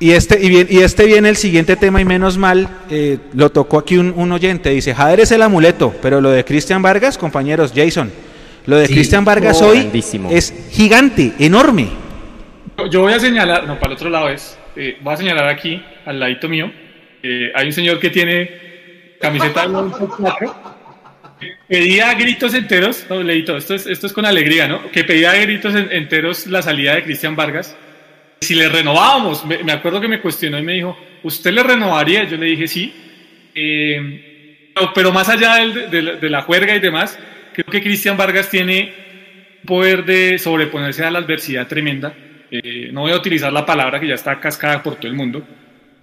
y 0.00 0.10
este, 0.10 0.44
y, 0.44 0.48
bien, 0.48 0.66
y 0.68 0.78
este 0.78 1.04
viene 1.06 1.28
el 1.28 1.36
siguiente 1.36 1.76
tema, 1.76 2.00
y 2.00 2.04
menos 2.04 2.36
mal, 2.36 2.68
eh, 2.90 3.18
lo 3.32 3.50
tocó 3.52 3.78
aquí 3.78 3.96
un, 3.96 4.12
un, 4.14 4.32
oyente. 4.32 4.70
Dice: 4.70 4.92
Jader 4.92 5.20
es 5.20 5.30
el 5.30 5.40
amuleto, 5.40 5.94
pero 6.02 6.20
lo 6.20 6.30
de 6.30 6.44
Cristian 6.44 6.82
Vargas, 6.82 7.16
compañeros, 7.16 7.72
Jason, 7.74 8.10
lo 8.66 8.76
de 8.76 8.88
sí. 8.88 8.94
Cristian 8.94 9.24
Vargas 9.24 9.62
oh, 9.62 9.68
hoy 9.68 9.78
grandísimo. 9.78 10.30
es 10.32 10.52
gigante, 10.72 11.32
enorme. 11.38 12.03
Yo 12.90 13.02
voy 13.02 13.12
a 13.12 13.20
señalar, 13.20 13.66
no, 13.66 13.78
para 13.78 13.92
el 13.92 13.96
otro 13.96 14.10
lado 14.10 14.28
es, 14.28 14.58
eh, 14.74 14.98
voy 15.00 15.14
a 15.14 15.16
señalar 15.16 15.48
aquí, 15.48 15.82
al 16.04 16.18
ladito 16.18 16.48
mío, 16.48 16.72
eh, 17.22 17.52
hay 17.54 17.66
un 17.66 17.72
señor 17.72 18.00
que 18.00 18.10
tiene 18.10 19.14
camiseta 19.20 19.66
pedía 21.68 22.10
a 22.10 22.14
gritos 22.14 22.52
enteros, 22.54 23.06
no, 23.08 23.22
leíto, 23.22 23.56
esto 23.56 23.74
es, 23.74 23.86
esto 23.86 24.06
es 24.06 24.12
con 24.12 24.26
alegría, 24.26 24.66
¿no? 24.66 24.90
Que 24.90 25.04
pedía 25.04 25.30
a 25.30 25.36
gritos 25.36 25.74
enteros 25.74 26.46
la 26.46 26.62
salida 26.62 26.94
de 26.94 27.04
Cristian 27.04 27.36
Vargas. 27.36 27.76
Si 28.40 28.54
le 28.54 28.68
renovábamos, 28.68 29.44
me, 29.44 29.62
me, 29.62 29.72
acuerdo 29.72 30.00
que 30.00 30.08
me 30.08 30.20
cuestionó 30.20 30.58
y 30.58 30.62
me 30.62 30.72
dijo, 30.72 30.96
¿usted 31.22 31.52
le 31.52 31.62
renovaría? 31.62 32.24
Yo 32.24 32.36
le 32.36 32.46
dije 32.46 32.66
sí. 32.66 32.92
Eh, 33.54 34.72
no, 34.78 34.92
pero 34.92 35.12
más 35.12 35.28
allá 35.28 35.56
de, 35.56 35.88
de, 35.88 36.16
de 36.16 36.30
la 36.30 36.42
juerga 36.42 36.74
y 36.74 36.80
demás, 36.80 37.18
creo 37.52 37.66
que 37.66 37.82
Cristian 37.82 38.16
Vargas 38.16 38.50
tiene 38.50 38.92
poder 39.64 40.04
de 40.04 40.38
sobreponerse 40.38 41.04
a 41.04 41.10
la 41.10 41.20
adversidad 41.20 41.68
tremenda 41.68 42.14
eh, 42.50 42.90
no 42.92 43.02
voy 43.02 43.12
a 43.12 43.16
utilizar 43.16 43.52
la 43.52 43.64
palabra 43.64 44.00
que 44.00 44.08
ya 44.08 44.14
está 44.14 44.38
cascada 44.38 44.82
por 44.82 44.96
todo 44.96 45.08
el 45.08 45.14
mundo, 45.14 45.44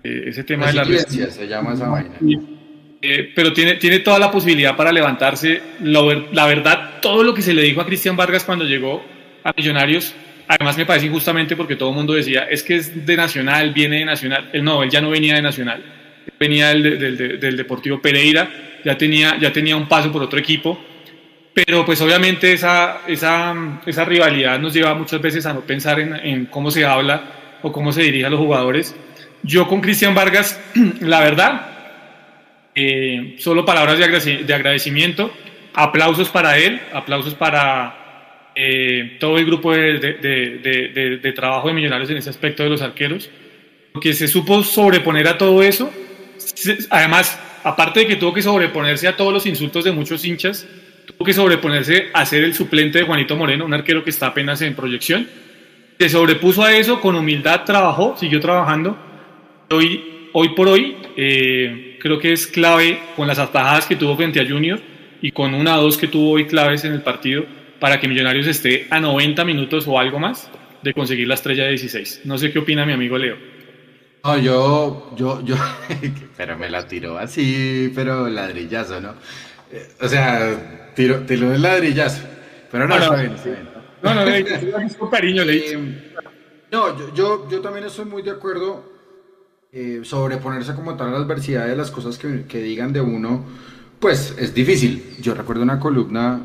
eh, 0.03 0.23
ese 0.27 0.43
tema 0.43 0.67
de 0.67 0.73
la 0.73 0.85
se 0.85 1.47
llama 1.47 1.73
esa 1.73 1.87
vaina. 1.89 2.15
Eh, 3.03 3.31
pero 3.35 3.51
tiene, 3.51 3.75
tiene 3.75 3.99
toda 3.99 4.19
la 4.19 4.29
posibilidad 4.29 4.75
para 4.75 4.91
levantarse. 4.91 5.61
La, 5.81 6.01
la, 6.31 6.45
verdad, 6.45 6.99
todo 7.01 7.23
lo 7.23 7.33
que 7.33 7.41
se 7.41 7.53
le 7.53 7.63
dijo 7.63 7.81
a 7.81 7.85
Cristian 7.85 8.15
Vargas 8.15 8.43
cuando 8.43 8.63
llegó 8.65 9.03
a 9.43 9.53
Millonarios, 9.57 10.13
además 10.47 10.77
me 10.77 10.85
parece 10.85 11.07
injustamente 11.07 11.55
porque 11.55 11.75
todo 11.75 11.89
el 11.89 11.95
mundo 11.95 12.13
decía, 12.13 12.43
es 12.43 12.61
que 12.61 12.75
es 12.75 13.05
de 13.05 13.15
Nacional, 13.15 13.73
viene 13.73 13.99
de 13.99 14.05
Nacional. 14.05 14.49
Él 14.53 14.63
no, 14.63 14.83
él 14.83 14.89
ya 14.89 15.01
no 15.01 15.09
venía 15.09 15.33
de 15.35 15.41
Nacional, 15.41 15.83
venía 16.39 16.69
del, 16.69 16.99
del, 16.99 17.39
del 17.39 17.57
Deportivo 17.57 17.99
Pereira, 17.99 18.51
ya 18.85 18.95
tenía, 18.97 19.39
ya 19.39 19.51
tenía 19.51 19.75
un 19.75 19.87
paso 19.87 20.11
por 20.11 20.21
otro 20.21 20.37
equipo 20.37 20.79
pero 21.53 21.85
pues 21.85 21.99
obviamente 22.01 22.53
esa, 22.53 23.01
esa, 23.07 23.81
esa, 23.85 24.05
rivalidad 24.05 24.59
nos 24.59 24.73
lleva 24.73 24.93
muchas 24.95 25.21
veces 25.21 25.45
a 25.45 25.53
no 25.53 25.61
pensar 25.61 25.99
en, 25.99 26.15
en, 26.15 26.45
cómo 26.45 26.71
se 26.71 26.85
habla 26.85 27.23
o 27.61 27.71
cómo 27.71 27.91
se 27.91 28.03
dirige 28.03 28.25
a 28.25 28.29
los 28.29 28.39
jugadores. 28.39 28.95
Yo 29.43 29.67
con 29.67 29.81
Cristian 29.81 30.15
Vargas, 30.15 30.61
la 31.01 31.19
verdad, 31.19 31.71
eh, 32.73 33.35
solo 33.39 33.65
palabras 33.65 33.97
de, 33.97 34.43
de, 34.43 34.53
agradecimiento, 34.53 35.33
aplausos 35.73 36.29
para 36.29 36.57
él, 36.57 36.79
aplausos 36.93 37.35
para 37.35 38.51
eh, 38.55 39.17
todo 39.19 39.37
el 39.37 39.45
grupo 39.45 39.73
de, 39.73 39.99
de, 39.99 41.19
de, 41.21 41.31
trabajo 41.33 41.67
de 41.67 41.73
Millonarios 41.73 42.09
en 42.11 42.17
ese 42.17 42.29
aspecto 42.29 42.63
de 42.63 42.69
los 42.69 42.81
arqueros, 42.81 43.29
porque 43.91 44.13
se 44.13 44.29
supo 44.29 44.63
sobreponer 44.63 45.27
a 45.27 45.37
todo 45.37 45.61
eso. 45.63 45.91
Además, 46.89 47.37
aparte 47.63 48.01
de 48.01 48.07
que 48.07 48.15
tuvo 48.15 48.33
que 48.33 48.41
sobreponerse 48.41 49.07
a 49.09 49.17
todos 49.17 49.33
los 49.33 49.45
insultos 49.45 49.83
de 49.83 49.91
muchos 49.91 50.23
hinchas, 50.23 50.65
tuvo 51.05 51.25
que 51.25 51.33
sobreponerse 51.33 52.09
a 52.13 52.25
ser 52.25 52.43
el 52.43 52.53
suplente 52.53 52.99
de 52.99 53.05
Juanito 53.05 53.35
Moreno, 53.35 53.65
un 53.65 53.73
arquero 53.73 54.03
que 54.03 54.09
está 54.09 54.27
apenas 54.27 54.61
en 54.61 54.75
proyección. 54.75 55.27
Se 55.99 56.09
sobrepuso 56.09 56.63
a 56.63 56.75
eso, 56.75 56.99
con 56.99 57.15
humildad 57.15 57.63
trabajó, 57.63 58.15
siguió 58.17 58.39
trabajando. 58.39 58.97
Hoy, 59.69 60.29
hoy 60.33 60.49
por 60.49 60.67
hoy, 60.67 60.97
eh, 61.15 61.97
creo 62.01 62.19
que 62.19 62.33
es 62.33 62.47
clave 62.47 62.99
con 63.15 63.27
las 63.27 63.39
atajadas 63.39 63.85
que 63.85 63.95
tuvo 63.95 64.15
frente 64.15 64.39
a 64.39 64.47
Junior 64.47 64.79
y 65.21 65.31
con 65.31 65.53
una 65.53 65.77
o 65.77 65.83
dos 65.83 65.97
que 65.97 66.07
tuvo 66.07 66.31
hoy 66.31 66.45
claves 66.45 66.83
en 66.85 66.93
el 66.93 67.01
partido 67.01 67.45
para 67.79 67.99
que 67.99 68.07
Millonarios 68.07 68.47
esté 68.47 68.87
a 68.89 68.99
90 68.99 69.45
minutos 69.45 69.85
o 69.87 69.99
algo 69.99 70.19
más 70.19 70.49
de 70.81 70.93
conseguir 70.93 71.27
la 71.27 71.35
estrella 71.35 71.63
de 71.63 71.69
16. 71.71 72.21
No 72.25 72.37
sé 72.37 72.51
qué 72.51 72.59
opina 72.59 72.85
mi 72.85 72.93
amigo 72.93 73.17
Leo. 73.17 73.37
No, 74.23 74.37
yo, 74.37 75.13
yo, 75.15 75.43
yo, 75.43 75.55
pero 76.37 76.57
me 76.57 76.69
la 76.69 76.87
tiró 76.87 77.17
así, 77.17 77.91
pero 77.95 78.27
ladrillazo, 78.29 79.01
¿no? 79.01 79.15
O 79.99 80.07
sea, 80.07 80.80
tiro, 80.95 81.21
tiro 81.21 81.49
de 81.49 81.57
ladrillazo. 81.57 82.23
Pero 82.71 82.87
no, 82.87 82.97
no, 82.97 83.03
está 83.03 83.15
bien, 83.17 83.35
No, 84.01 84.13
no, 84.13 84.25
le 84.25 84.97
con 84.97 85.09
cariño, 85.09 85.43
le 85.43 85.73
eh, 85.73 86.13
No, 86.71 86.97
yo, 86.97 87.13
yo, 87.13 87.49
yo, 87.49 87.61
también 87.61 87.85
estoy 87.85 88.05
muy 88.05 88.21
de 88.21 88.31
acuerdo 88.31 88.91
eh, 89.71 90.01
sobreponerse 90.03 90.73
como 90.73 90.95
tal 90.95 91.09
a 91.09 91.11
la 91.11 91.17
adversidad 91.17 91.67
de 91.67 91.75
las 91.75 91.91
cosas 91.91 92.17
que, 92.17 92.45
que, 92.45 92.61
digan 92.61 92.93
de 92.93 93.01
uno, 93.01 93.45
pues 93.99 94.35
es 94.37 94.53
difícil. 94.53 95.17
Yo 95.19 95.33
recuerdo 95.33 95.63
una 95.63 95.79
columna 95.79 96.39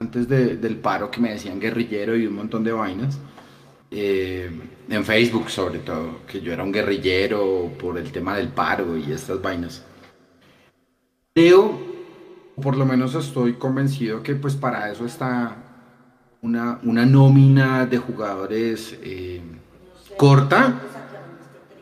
antes 0.00 0.28
de, 0.28 0.56
del 0.56 0.76
paro 0.76 1.10
que 1.10 1.20
me 1.20 1.30
decían 1.30 1.60
guerrillero 1.60 2.16
y 2.16 2.26
un 2.26 2.34
montón 2.34 2.64
de 2.64 2.72
vainas. 2.72 3.18
Eh, 3.90 4.50
en 4.88 5.04
Facebook 5.04 5.48
sobre 5.50 5.78
todo, 5.78 6.22
que 6.26 6.40
yo 6.40 6.52
era 6.52 6.64
un 6.64 6.72
guerrillero 6.72 7.72
por 7.78 7.96
el 7.96 8.10
tema 8.10 8.36
del 8.36 8.48
paro 8.48 8.96
y 8.96 9.12
estas 9.12 9.40
vainas. 9.40 9.84
Creo 11.32 11.93
por 12.60 12.76
lo 12.76 12.86
menos 12.86 13.14
estoy 13.14 13.54
convencido 13.54 14.22
que 14.22 14.34
pues 14.34 14.54
para 14.54 14.90
eso 14.90 15.04
está 15.04 15.56
una, 16.42 16.78
una 16.82 17.04
nómina 17.06 17.86
de 17.86 17.98
jugadores 17.98 18.98
eh, 19.02 19.40
corta, 20.16 20.74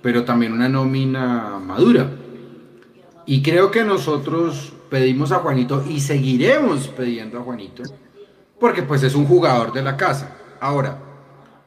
pero 0.01 0.25
también 0.25 0.53
una 0.53 0.68
nómina 0.68 1.59
madura. 1.59 2.09
Y 3.27 3.43
creo 3.43 3.70
que 3.70 3.85
nosotros 3.85 4.73
pedimos 4.91 5.33
a 5.33 5.39
Juanito 5.39 5.85
y 5.89 6.01
seguiremos 6.01 6.89
pidiendo 6.89 7.39
a 7.39 7.43
Juanito, 7.43 7.83
porque 8.59 8.83
pues 8.83 9.03
es 9.03 9.14
un 9.14 9.27
jugador 9.27 9.73
de 9.73 9.83
la 9.83 9.97
casa. 9.97 10.37
Ahora, 10.61 10.99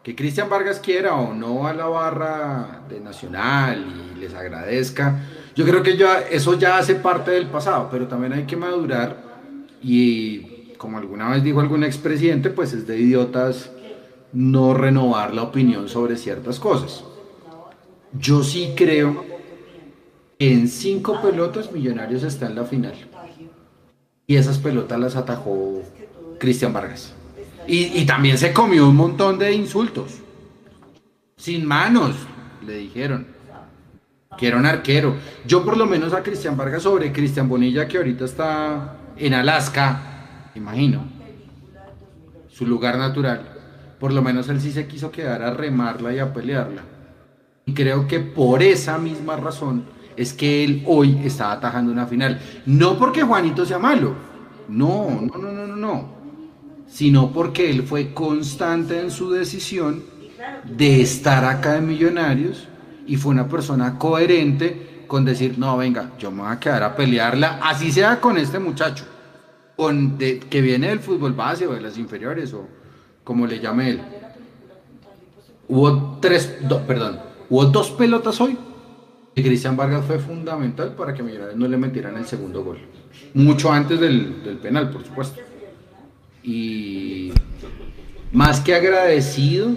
que 0.04 0.16
Cristian 0.16 0.50
Vargas 0.50 0.80
quiera 0.80 1.16
o 1.16 1.34
no 1.34 1.66
a 1.68 1.74
la 1.74 1.88
barra 1.88 2.82
de 2.88 3.00
Nacional 3.00 3.84
y 4.16 4.20
les 4.20 4.34
agradezca, 4.34 5.20
Yo 5.56 5.66
creo 5.66 5.82
que 5.82 5.96
ya, 5.96 6.20
eso 6.20 6.58
ya 6.60 6.78
hace 6.78 6.96
parte 6.96 7.32
del 7.32 7.48
pasado, 7.48 7.88
pero 7.90 8.08
también 8.08 8.34
hay 8.34 8.44
que 8.44 8.58
madurar 8.58 9.24
y 9.82 10.74
como 10.78 10.98
alguna 10.98 11.30
vez 11.30 11.44
dijo 11.44 11.62
algún 11.62 11.84
expresidente, 11.84 12.50
pues 12.50 12.74
es 12.74 12.86
de 12.86 13.00
idiotas 13.00 13.72
no 14.34 14.74
renovar 14.74 15.34
la 15.34 15.44
opinión 15.44 15.88
sobre 15.88 16.18
ciertas 16.18 16.60
cosas. 16.60 17.04
Yo 18.12 18.44
sí 18.44 18.74
creo 18.76 19.26
que 20.38 20.54
en 20.54 20.68
cinco 20.68 21.22
pelotas 21.22 21.72
Millonarios 21.72 22.24
está 22.24 22.48
en 22.48 22.56
la 22.56 22.66
final. 22.66 22.94
Y 24.28 24.36
esas 24.36 24.58
pelotas 24.58 25.00
las 25.00 25.16
atajó 25.16 25.82
Cristian 26.40 26.74
Vargas. 26.74 27.14
Y, 27.68 28.00
y 28.00 28.06
también 28.06 28.38
se 28.38 28.52
comió 28.52 28.90
un 28.90 28.96
montón 28.96 29.40
de 29.40 29.54
insultos. 29.54 30.16
Sin 31.38 31.66
manos, 31.66 32.16
le 32.66 32.78
dijeron. 32.78 33.35
Que 34.38 34.48
era 34.48 34.58
un 34.58 34.66
arquero. 34.66 35.16
Yo 35.46 35.64
por 35.64 35.78
lo 35.78 35.86
menos 35.86 36.14
a 36.14 36.24
Cristian 36.24 36.58
Vargas 36.58 36.84
sobre 36.84 37.12
Cristian 37.12 37.48
Bonilla, 37.48 37.88
que 37.88 37.98
ahorita 37.98 38.26
está 38.26 38.98
en 39.18 39.34
Alaska, 39.34 40.52
imagino. 40.56 41.04
Su 42.50 42.66
lugar 42.66 42.98
natural. 42.98 43.42
Por 44.00 44.14
lo 44.14 44.22
menos 44.22 44.50
él 44.50 44.60
sí 44.62 44.72
se 44.72 44.88
quiso 44.88 45.12
quedar 45.12 45.42
a 45.42 45.52
remarla 45.52 46.14
y 46.14 46.20
a 46.20 46.34
pelearla. 46.34 46.84
Y 47.66 47.74
creo 47.74 48.08
que 48.08 48.20
por 48.20 48.62
esa 48.62 48.98
misma 48.98 49.38
razón 49.38 49.86
es 50.16 50.34
que 50.34 50.64
él 50.64 50.84
hoy 50.86 51.20
está 51.24 51.52
atajando 51.52 51.92
una 51.92 52.06
final. 52.06 52.40
No 52.66 52.98
porque 52.98 53.24
Juanito 53.24 53.66
sea 53.66 53.80
malo. 53.80 54.14
No, 54.68 55.10
no, 55.22 55.38
no, 55.38 55.52
no, 55.52 55.68
no, 55.68 55.76
no. 55.76 56.16
Sino 56.88 57.32
porque 57.32 57.70
él 57.70 57.84
fue 57.84 58.14
constante 58.14 59.00
en 59.00 59.12
su 59.12 59.32
decisión 59.32 60.04
de 60.64 61.02
estar 61.02 61.44
acá 61.46 61.78
en 61.78 61.88
Millonarios 61.88 62.68
y 63.06 63.18
fue 63.18 63.32
una 63.32 63.48
persona 63.48 63.98
coherente 63.98 65.04
con 65.08 65.26
decir, 65.26 65.58
no, 65.58 65.78
venga, 65.78 66.12
yo 66.18 66.32
me 66.32 66.44
voy 66.44 66.52
a 66.52 66.60
quedar 66.60 66.84
a 66.84 66.96
pelearla, 66.96 67.60
así 67.64 67.92
sea 67.92 68.20
con 68.20 68.38
este 68.38 68.60
muchacho, 68.60 69.06
con 69.76 70.18
que 70.18 70.62
viene 70.62 70.90
del 70.90 71.00
fútbol 71.00 71.34
base 71.34 71.68
o 71.68 71.74
de 71.74 71.82
las 71.82 71.98
inferiores 71.98 72.54
o 72.54 72.68
como 73.24 73.46
le 73.46 73.60
llame 73.60 73.92
él. 73.92 74.02
Hubo 75.68 76.20
tres, 76.20 76.58
perdón, 76.88 77.20
hubo 77.50 77.66
dos 77.66 77.92
pelotas 77.92 78.40
hoy 78.42 78.58
y 79.36 79.44
Cristian 79.44 79.76
Vargas 79.76 80.06
fue 80.06 80.20
fundamental 80.20 80.96
para 80.96 81.14
que 81.14 81.22
Millonarios 81.22 81.58
no 81.58 81.68
le 81.68 81.78
metieran 81.78 82.18
el 82.18 82.26
segundo 82.26 82.64
gol. 82.64 82.80
Mucho 83.34 83.72
antes 83.72 84.00
del 84.00 84.60
penal, 84.62 84.90
por 84.90 85.04
supuesto. 85.04 85.42
Y 86.42 87.32
más 88.32 88.62
que 88.62 88.76
agradecido, 88.76 89.72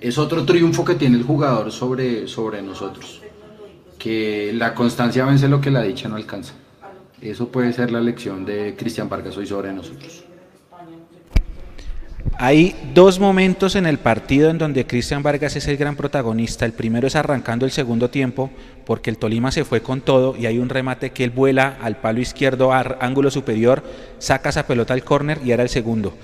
es 0.00 0.18
otro 0.18 0.44
triunfo 0.44 0.84
que 0.84 0.94
tiene 0.94 1.16
el 1.16 1.24
jugador 1.24 1.72
sobre, 1.72 2.28
sobre 2.28 2.62
nosotros. 2.62 3.22
Que 3.98 4.52
la 4.54 4.74
constancia 4.74 5.24
vence 5.24 5.48
lo 5.48 5.60
que 5.60 5.70
la 5.70 5.82
dicha 5.82 6.08
no 6.08 6.16
alcanza. 6.16 6.54
Eso 7.20 7.48
puede 7.48 7.72
ser 7.72 7.90
la 7.90 8.00
lección 8.00 8.44
de 8.44 8.76
Cristian 8.76 9.08
Vargas 9.08 9.36
hoy 9.36 9.46
sobre 9.46 9.72
nosotros. 9.72 10.24
Hay 12.40 12.76
dos 12.94 13.18
momentos 13.18 13.74
en 13.74 13.86
el 13.86 13.98
partido 13.98 14.50
en 14.50 14.58
donde 14.58 14.86
Cristian 14.86 15.24
Vargas 15.24 15.56
es 15.56 15.66
el 15.66 15.76
gran 15.76 15.96
protagonista. 15.96 16.64
El 16.64 16.72
primero 16.72 17.08
es 17.08 17.16
arrancando 17.16 17.64
el 17.66 17.72
segundo 17.72 18.10
tiempo, 18.10 18.50
porque 18.86 19.10
el 19.10 19.18
Tolima 19.18 19.50
se 19.50 19.64
fue 19.64 19.82
con 19.82 20.00
todo 20.02 20.36
y 20.36 20.46
hay 20.46 20.58
un 20.58 20.68
remate 20.68 21.10
que 21.10 21.24
él 21.24 21.30
vuela 21.30 21.76
al 21.82 21.96
palo 21.96 22.20
izquierdo, 22.20 22.72
ángulo 22.72 23.32
superior, 23.32 23.82
saca 24.18 24.50
esa 24.50 24.68
pelota 24.68 24.94
al 24.94 25.02
córner 25.02 25.40
y 25.44 25.50
era 25.50 25.64
el 25.64 25.68
segundo. 25.68 26.14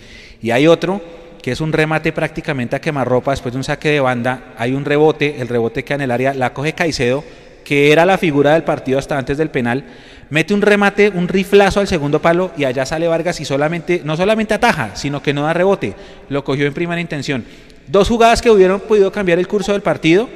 Y 0.41 0.53
hay 0.53 0.69
otro 0.69 1.01
que 1.45 1.53
es 1.53 1.61
un 1.61 1.75
remate 1.75 2.11
prácticamente 2.11 2.75
a 2.75 2.81
quemarropa 2.81 3.33
después 3.33 3.53
de 3.53 3.59
un 3.59 3.65
saque 3.65 3.91
de 3.91 4.01
banda, 4.01 4.55
hay 4.57 4.73
un 4.73 4.87
rebote, 4.87 5.43
el 5.43 5.49
rebote 5.49 5.85
que 5.85 5.93
en 5.93 6.01
el 6.01 6.11
área 6.11 6.33
la 6.33 6.55
coge 6.55 6.73
Caicedo, 6.73 7.23
que 7.67 7.93
era 7.93 8.07
la 8.07 8.17
figura 8.17 8.55
del 8.55 8.65
partido 8.65 8.99
hasta 8.99 9.19
antes 9.19 9.37
del 9.37 9.51
penal, 9.51 9.85
mete 10.31 10.55
un 10.55 10.63
remate, 10.63 11.11
un 11.11 11.29
riflazo 11.29 11.81
al 11.81 11.87
segundo 11.87 12.23
palo 12.23 12.53
y 12.57 12.65
allá 12.65 12.87
sale 12.87 13.09
Vargas 13.09 13.43
y 13.43 13.45
solamente, 13.45 14.01
no 14.07 14.17
solamente 14.17 14.55
ataja, 14.55 14.97
sino 14.97 15.21
que 15.21 15.35
no 15.35 15.43
da 15.43 15.53
rebote, 15.53 15.95
lo 16.31 16.43
cogió 16.45 16.65
en 16.65 16.73
primera 16.73 17.03
intención. 17.03 17.45
Dos 17.89 18.09
jugadas 18.09 18.41
que 18.41 18.51
hubieran 18.51 18.81
podido 18.81 19.13
cambiar 19.13 19.39
el 19.39 19.47
curso 19.47 19.73
del 19.73 19.83
partido, 19.83 20.31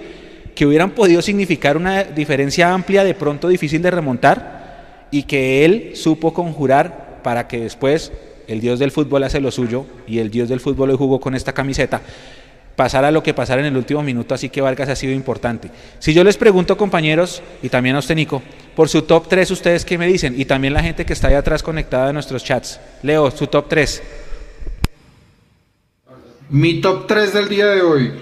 que 0.55 0.67
hubieran 0.67 0.91
podido 0.91 1.23
significar 1.23 1.79
una 1.79 2.05
diferencia 2.05 2.71
amplia, 2.71 3.03
de 3.03 3.15
pronto 3.15 3.49
difícil 3.49 3.81
de 3.81 3.91
remontar, 3.91 5.07
y 5.11 5.23
que 5.23 5.65
él 5.65 5.93
supo 5.95 6.35
conjurar 6.35 7.23
para 7.23 7.49
que 7.49 7.61
después 7.61 8.13
el 8.49 8.61
dios 8.61 8.79
del 8.79 8.91
fútbol 8.91 9.23
hace 9.23 9.41
lo 9.41 9.51
suyo 9.51 9.87
y 10.07 10.19
el 10.19 10.31
dios 10.31 10.49
del 10.49 10.59
fútbol 10.59 10.91
hoy 10.91 10.97
jugó 10.97 11.21
con 11.21 11.35
esta 11.35 11.53
camiseta. 11.53 12.01
Pasara 12.75 13.11
lo 13.11 13.23
que 13.23 13.35
pasara 13.35 13.61
en 13.61 13.67
el 13.67 13.77
último 13.77 14.03
minuto, 14.03 14.35
así 14.35 14.49
que 14.49 14.61
Vargas 14.61 14.89
ha 14.89 14.97
sido 14.97 15.13
importante. 15.13 15.71
Si 15.99 16.15
yo 16.15 16.23
les 16.23 16.37
pregunto, 16.37 16.77
compañeros, 16.77 17.43
y 17.61 17.69
también 17.69 17.97
a 17.97 17.99
usted, 17.99 18.15
Nico, 18.15 18.41
por 18.77 18.89
su 18.89 19.03
top 19.03 19.29
3, 19.29 19.51
¿ustedes 19.51 19.85
qué 19.85 19.99
me 19.99 20.07
dicen? 20.07 20.41
Y 20.41 20.45
también 20.45 20.73
la 20.73 20.83
gente 20.83 21.05
que 21.05 21.13
está 21.13 21.29
ahí 21.29 21.35
atrás 21.35 21.63
conectada 21.63 22.09
a 22.09 22.13
nuestros 22.13 22.45
chats. 22.45 22.81
Leo, 23.03 23.31
su 23.33 23.49
top 23.49 23.69
3. 23.69 24.03
Mi 26.51 26.81
top 26.81 27.09
3 27.09 27.35
del 27.35 27.49
día 27.49 27.67
de 27.67 27.83
hoy. 27.83 28.13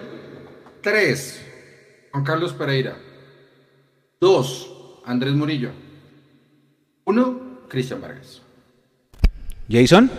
3. 0.80 1.42
Juan 2.12 2.24
Carlos 2.24 2.54
Pereira. 2.54 2.96
2. 4.20 5.02
Andrés 5.04 5.34
Murillo. 5.34 5.70
1. 7.04 7.40
Cristian 7.68 8.00
Vargas. 8.00 8.45
Jason. 9.68 10.10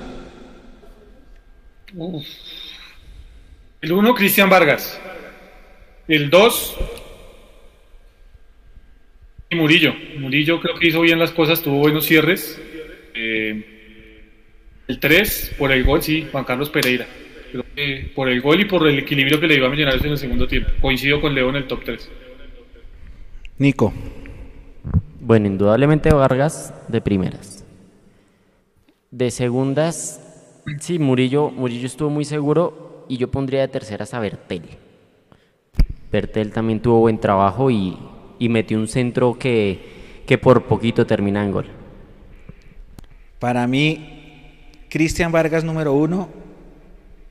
El 3.81 3.91
1, 3.91 4.15
Cristian 4.15 4.49
Vargas. 4.49 4.99
El 6.07 6.29
2, 6.29 6.77
y 9.49 9.55
Murillo. 9.55 9.93
Murillo 10.19 10.59
creo 10.59 10.75
que 10.75 10.87
hizo 10.87 11.01
bien 11.01 11.19
las 11.19 11.31
cosas, 11.31 11.61
tuvo 11.61 11.79
buenos 11.79 12.05
cierres. 12.05 12.61
Eh, 13.13 13.63
el 14.87 14.99
3, 14.99 15.55
por 15.57 15.71
el 15.71 15.83
gol, 15.83 16.01
sí, 16.01 16.27
Juan 16.31 16.43
Carlos 16.43 16.69
Pereira. 16.69 17.07
Creo 17.51 17.65
que 17.75 18.11
por 18.13 18.29
el 18.29 18.41
gol 18.41 18.59
y 18.59 18.65
por 18.65 18.87
el 18.87 18.99
equilibrio 18.99 19.39
que 19.39 19.47
le 19.47 19.55
dio 19.55 19.65
a 19.65 19.69
Millonarios 19.69 20.03
en 20.03 20.11
el 20.11 20.17
segundo 20.17 20.47
tiempo. 20.47 20.69
Coincido 20.81 21.21
con 21.21 21.33
Leo 21.33 21.49
en 21.49 21.55
el 21.55 21.67
top 21.67 21.81
3. 21.85 22.09
Nico. 23.57 23.93
Bueno, 25.19 25.47
indudablemente 25.47 26.13
Vargas 26.13 26.73
de 26.89 27.01
primeras. 27.01 27.56
De 29.11 29.31
segundas, 29.31 30.19
sí, 30.81 30.99
Murillo, 30.99 31.49
Murillo 31.49 31.85
estuvo 31.85 32.09
muy 32.09 32.25
seguro 32.25 33.05
y 33.07 33.17
yo 33.17 33.31
pondría 33.31 33.61
de 33.61 33.69
terceras 33.69 34.13
a 34.13 34.19
Bertel. 34.19 34.63
Bertel 36.11 36.51
también 36.51 36.81
tuvo 36.81 36.99
buen 36.99 37.17
trabajo 37.17 37.71
y, 37.71 37.97
y 38.37 38.49
metió 38.49 38.77
un 38.77 38.89
centro 38.89 39.39
que, 39.39 39.79
que 40.25 40.37
por 40.37 40.65
poquito 40.65 41.07
termina 41.07 41.43
en 41.43 41.51
gol. 41.51 41.67
Para 43.39 43.65
mí, 43.65 44.65
Cristian 44.89 45.31
Vargas 45.31 45.63
número 45.63 45.93
uno, 45.93 46.27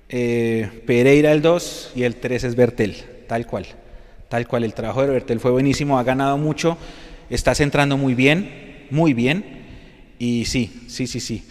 eh, 0.09 0.83
Pereira 0.87 1.33
el 1.33 1.43
dos 1.43 1.93
y 1.95 2.05
el 2.05 2.17
tres 2.17 2.45
es 2.45 2.57
Bertel, 2.57 2.97
tal 3.29 3.47
cual. 3.47 3.67
Tal 4.31 4.49
cual, 4.49 4.65
el 4.65 4.73
trabajo 4.73 5.03
de 5.03 5.09
Bertel 5.09 5.41
fue 5.41 5.51
buenísimo, 5.51 5.99
ha 5.99 6.05
ganado 6.05 6.39
mucho, 6.39 6.79
está 7.29 7.55
centrando 7.55 7.97
muy 7.97 8.15
bien, 8.15 8.87
muy 8.91 9.13
bien. 9.13 9.45
Y 10.19 10.47
sí, 10.47 10.85
sí, 10.89 11.07
sí, 11.07 11.21
sí. 11.21 11.45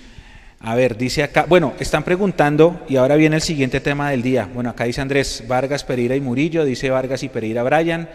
A 0.67 0.73
ver, 0.73 0.97
dice 0.97 1.21
acá, 1.21 1.45
bueno, 1.47 1.75
están 1.79 2.01
preguntando 2.01 2.83
y 2.89 2.95
ahora 2.95 3.15
viene 3.17 3.35
el 3.35 3.43
siguiente 3.43 3.81
tema 3.81 4.09
del 4.09 4.23
día. 4.23 4.49
Bueno, 4.51 4.71
acá 4.71 4.85
dice 4.85 4.99
Andrés 4.99 5.43
Vargas, 5.47 5.83
Pereira 5.83 6.15
y 6.15 6.21
Murillo, 6.21 6.65
dice 6.65 6.89
Vargas 6.89 7.21
y 7.21 7.29
Pereira 7.29 7.61
Brian, 7.61 8.09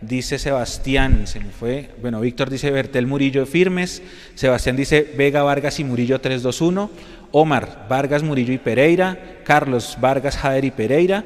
dice 0.00 0.38
Sebastián, 0.38 1.26
se 1.26 1.40
me 1.40 1.50
fue, 1.50 1.90
bueno, 2.00 2.20
Víctor 2.20 2.48
dice 2.48 2.70
Bertel 2.70 3.08
Murillo 3.08 3.44
firmes, 3.44 4.04
Sebastián 4.36 4.76
dice 4.76 5.14
Vega 5.16 5.42
Vargas 5.42 5.80
y 5.80 5.84
Murillo 5.84 6.20
321, 6.20 6.90
Omar 7.32 7.86
Vargas 7.90 8.22
Murillo 8.22 8.52
y 8.52 8.58
Pereira, 8.58 9.40
Carlos 9.44 9.98
Vargas 10.00 10.36
Jader 10.36 10.64
y 10.64 10.70
Pereira, 10.70 11.24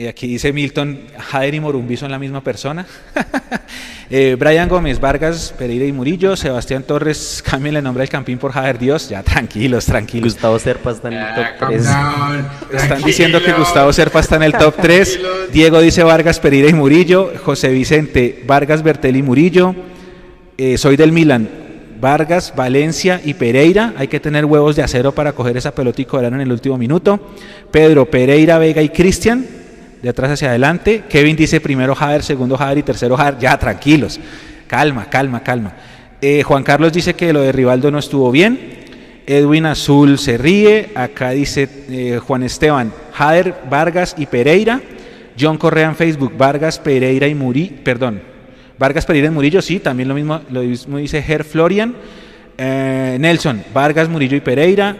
eh, 0.00 0.08
aquí 0.08 0.26
dice 0.26 0.50
Milton, 0.50 0.98
Jader 1.18 1.56
y 1.56 1.60
Morumbi 1.60 1.94
son 1.94 2.10
la 2.10 2.18
misma 2.18 2.42
persona. 2.42 2.86
eh, 4.10 4.34
Brian 4.38 4.66
Gómez, 4.66 4.98
Vargas, 4.98 5.54
Pereira 5.58 5.84
y 5.84 5.92
Murillo. 5.92 6.36
Sebastián 6.36 6.84
Torres, 6.84 7.44
cambien 7.46 7.76
el 7.76 7.84
nombre 7.84 8.00
del 8.00 8.08
campín 8.08 8.38
por 8.38 8.50
Jader 8.50 8.78
Dios. 8.78 9.10
Ya, 9.10 9.22
tranquilos, 9.22 9.84
tranquilos. 9.84 10.32
Gustavo 10.32 10.58
Serpa 10.58 10.92
está 10.92 11.08
en 11.08 11.18
el 11.18 11.34
top 11.34 11.68
3. 11.68 11.88
Están 12.72 13.02
diciendo 13.02 13.42
que 13.42 13.52
Gustavo 13.52 13.92
Serpa 13.92 14.20
está 14.20 14.36
en 14.36 14.44
el 14.44 14.52
top 14.54 14.74
3. 14.80 15.20
Diego 15.52 15.82
dice 15.82 16.02
Vargas, 16.02 16.40
Pereira 16.40 16.70
y 16.70 16.72
Murillo. 16.72 17.34
José 17.44 17.68
Vicente, 17.68 18.42
Vargas, 18.46 18.82
Bertel 18.82 19.16
y 19.16 19.22
Murillo. 19.22 19.74
Eh, 20.56 20.78
soy 20.78 20.96
del 20.96 21.12
Milan. 21.12 21.46
Vargas, 22.00 22.54
Valencia 22.56 23.20
y 23.22 23.34
Pereira. 23.34 23.92
Hay 23.98 24.08
que 24.08 24.18
tener 24.18 24.46
huevos 24.46 24.76
de 24.76 24.82
acero 24.82 25.12
para 25.12 25.34
coger 25.34 25.58
esa 25.58 25.74
pelota 25.74 26.00
y 26.00 26.06
cobrar 26.06 26.32
en 26.32 26.40
el 26.40 26.50
último 26.50 26.78
minuto. 26.78 27.20
Pedro, 27.70 28.10
Pereira, 28.10 28.56
Vega 28.56 28.80
y 28.80 28.88
Cristian 28.88 29.59
de 30.02 30.08
atrás 30.08 30.32
hacia 30.32 30.48
adelante. 30.48 31.04
Kevin 31.08 31.36
dice 31.36 31.60
primero 31.60 31.94
Jader, 31.94 32.22
segundo 32.22 32.56
Jader 32.56 32.78
y 32.78 32.82
tercero 32.82 33.16
Jader. 33.16 33.38
Ya, 33.38 33.58
tranquilos. 33.58 34.20
Calma, 34.66 35.06
calma, 35.10 35.42
calma. 35.42 35.72
Eh, 36.20 36.42
Juan 36.42 36.62
Carlos 36.62 36.92
dice 36.92 37.14
que 37.14 37.32
lo 37.32 37.40
de 37.40 37.52
Rivaldo 37.52 37.90
no 37.90 37.98
estuvo 37.98 38.30
bien. 38.30 38.80
Edwin 39.26 39.66
Azul 39.66 40.18
se 40.18 40.38
ríe. 40.38 40.90
Acá 40.94 41.30
dice 41.30 41.68
eh, 41.88 42.18
Juan 42.18 42.42
Esteban, 42.42 42.92
Jader, 43.12 43.54
Vargas 43.68 44.14
y 44.18 44.26
Pereira. 44.26 44.80
John 45.38 45.56
Correa 45.56 45.88
en 45.88 45.96
Facebook, 45.96 46.34
Vargas, 46.36 46.78
Pereira 46.78 47.26
y 47.26 47.34
Muri, 47.34 47.80
perdón, 47.82 48.20
Vargas, 48.78 49.06
Pereira 49.06 49.28
y 49.28 49.30
Murillo, 49.30 49.62
sí, 49.62 49.78
también 49.78 50.08
lo 50.08 50.14
mismo, 50.14 50.40
lo 50.50 50.62
mismo 50.62 50.98
dice 50.98 51.22
Ger 51.22 51.44
Florian. 51.44 51.94
Eh, 52.58 53.16
Nelson, 53.18 53.62
Vargas, 53.72 54.08
Murillo 54.08 54.36
y 54.36 54.40
Pereira. 54.40 54.96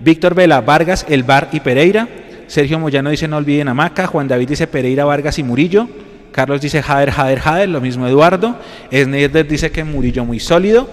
Víctor 0.00 0.34
Vela, 0.34 0.60
Vargas, 0.60 1.06
El 1.08 1.22
Bar 1.22 1.48
y 1.52 1.60
Pereira. 1.60 2.08
Sergio 2.54 2.78
Moyano 2.78 3.10
dice 3.10 3.26
no 3.26 3.38
olviden 3.38 3.66
a 3.66 3.74
Maca. 3.74 4.06
Juan 4.06 4.28
David 4.28 4.50
dice 4.50 4.68
Pereira, 4.68 5.04
Vargas 5.04 5.40
y 5.40 5.42
Murillo. 5.42 5.88
Carlos 6.30 6.60
dice 6.60 6.82
Jader, 6.82 7.10
Jader, 7.10 7.40
Jader, 7.40 7.68
lo 7.68 7.80
mismo 7.80 8.06
Eduardo. 8.06 8.56
Snyder 8.92 9.44
dice 9.48 9.72
que 9.72 9.82
Murillo 9.82 10.24
muy 10.24 10.38
sólido. 10.38 10.88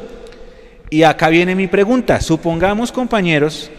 Y 0.89 1.03
acá 1.03 1.29
viene 1.29 1.53
mi 1.53 1.67
pregunta. 1.67 2.19
Supongamos, 2.19 2.91
compañeros, 2.91 3.69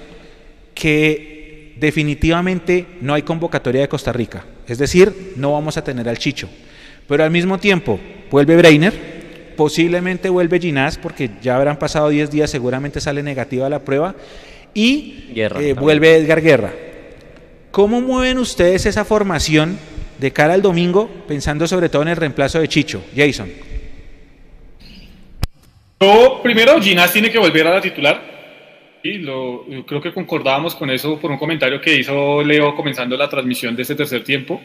que 0.74 1.74
definitivamente 1.76 2.86
no 3.00 3.14
hay 3.14 3.22
convocatoria 3.22 3.80
de 3.80 3.88
Costa 3.88 4.12
Rica. 4.12 4.44
Es 4.68 4.78
decir, 4.78 5.32
no 5.34 5.54
vamos 5.54 5.76
a 5.76 5.82
tener 5.82 6.08
al 6.08 6.18
Chicho. 6.18 6.48
Pero 7.08 7.24
al 7.24 7.32
mismo 7.32 7.58
tiempo, 7.58 7.98
vuelve 8.30 8.56
Breiner, 8.58 8.92
posiblemente 9.56 10.28
vuelve 10.28 10.60
Ginás, 10.60 10.98
porque 10.98 11.30
ya 11.42 11.56
habrán 11.56 11.80
pasado 11.80 12.10
10 12.10 12.30
días, 12.30 12.48
seguramente 12.48 13.00
sale 13.00 13.24
negativa 13.24 13.68
la 13.68 13.80
prueba, 13.80 14.14
y 14.72 15.32
eh, 15.34 15.74
vuelve 15.76 16.14
Edgar 16.14 16.40
Guerra. 16.40 16.72
¿Cómo 17.72 18.00
mueven 18.00 18.38
ustedes 18.38 18.86
esa 18.86 19.04
formación 19.04 19.78
de 20.18 20.30
cara 20.30 20.54
al 20.54 20.62
domingo, 20.62 21.10
pensando 21.26 21.66
sobre 21.66 21.88
todo 21.88 22.02
en 22.02 22.08
el 22.08 22.16
reemplazo 22.16 22.60
de 22.60 22.68
Chicho? 22.68 23.02
Jason. 23.16 23.50
Yo, 25.98 26.40
primero, 26.42 26.80
Ginás 26.80 27.12
tiene 27.12 27.30
que 27.30 27.38
volver 27.38 27.66
a 27.66 27.70
la 27.70 27.80
titular. 27.80 28.30
Y 29.02 29.14
lo, 29.18 29.64
creo 29.86 30.00
que 30.00 30.12
concordábamos 30.12 30.74
con 30.74 30.90
eso 30.90 31.18
por 31.18 31.30
un 31.30 31.38
comentario 31.38 31.80
que 31.80 31.98
hizo 31.98 32.44
Leo 32.44 32.76
comenzando 32.76 33.16
la 33.16 33.28
transmisión 33.28 33.74
de 33.74 33.82
este 33.82 33.94
tercer 33.94 34.22
tiempo. 34.22 34.60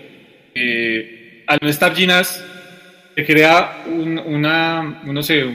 Eh, 0.54 1.44
al 1.48 1.60
no 1.62 1.70
estar 1.70 1.96
Ginás, 1.96 2.46
se 3.16 3.26
crea 3.26 3.84
una, 3.88 5.02
no 5.06 5.24
sé, 5.24 5.46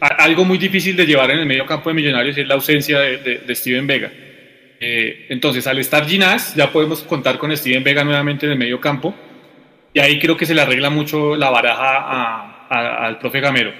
algo 0.00 0.44
muy 0.44 0.58
difícil 0.58 0.96
de 0.96 1.06
llevar 1.06 1.30
en 1.30 1.38
el 1.38 1.46
medio 1.46 1.64
campo 1.66 1.88
de 1.88 1.94
Millonarios, 1.94 2.36
es 2.36 2.48
la 2.48 2.54
ausencia 2.54 2.98
de, 2.98 3.54
Steven 3.54 3.86
Vega. 3.86 4.12
Eh, 4.88 5.26
entonces, 5.30 5.66
al 5.66 5.80
estar 5.80 6.06
Ginás, 6.06 6.54
ya 6.54 6.70
podemos 6.70 7.02
contar 7.02 7.38
con 7.38 7.54
Steven 7.56 7.82
Vega 7.82 8.04
nuevamente 8.04 8.46
en 8.46 8.52
el 8.52 8.58
medio 8.58 8.80
campo. 8.80 9.12
Y 9.92 9.98
ahí 9.98 10.16
creo 10.20 10.36
que 10.36 10.46
se 10.46 10.54
le 10.54 10.60
arregla 10.60 10.90
mucho 10.90 11.34
la 11.34 11.50
baraja 11.50 12.68
al 12.68 13.18
profe 13.18 13.40
Gamero. 13.40 13.72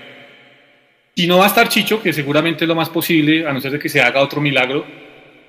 Si 1.15 1.29
no 1.29 1.39
va 1.39 1.45
a 1.45 1.47
estar 1.47 1.69
Chicho, 1.69 2.03
que 2.03 2.13
seguramente 2.13 2.65
es 2.65 2.69
lo 2.69 2.75
más 2.75 2.89
posible, 2.89 3.47
a 3.47 3.53
no 3.53 3.61
ser 3.61 3.71
de 3.71 3.79
que 3.79 3.89
se 3.89 4.01
haga 4.01 4.21
otro 4.21 4.41
milagro, 4.41 4.85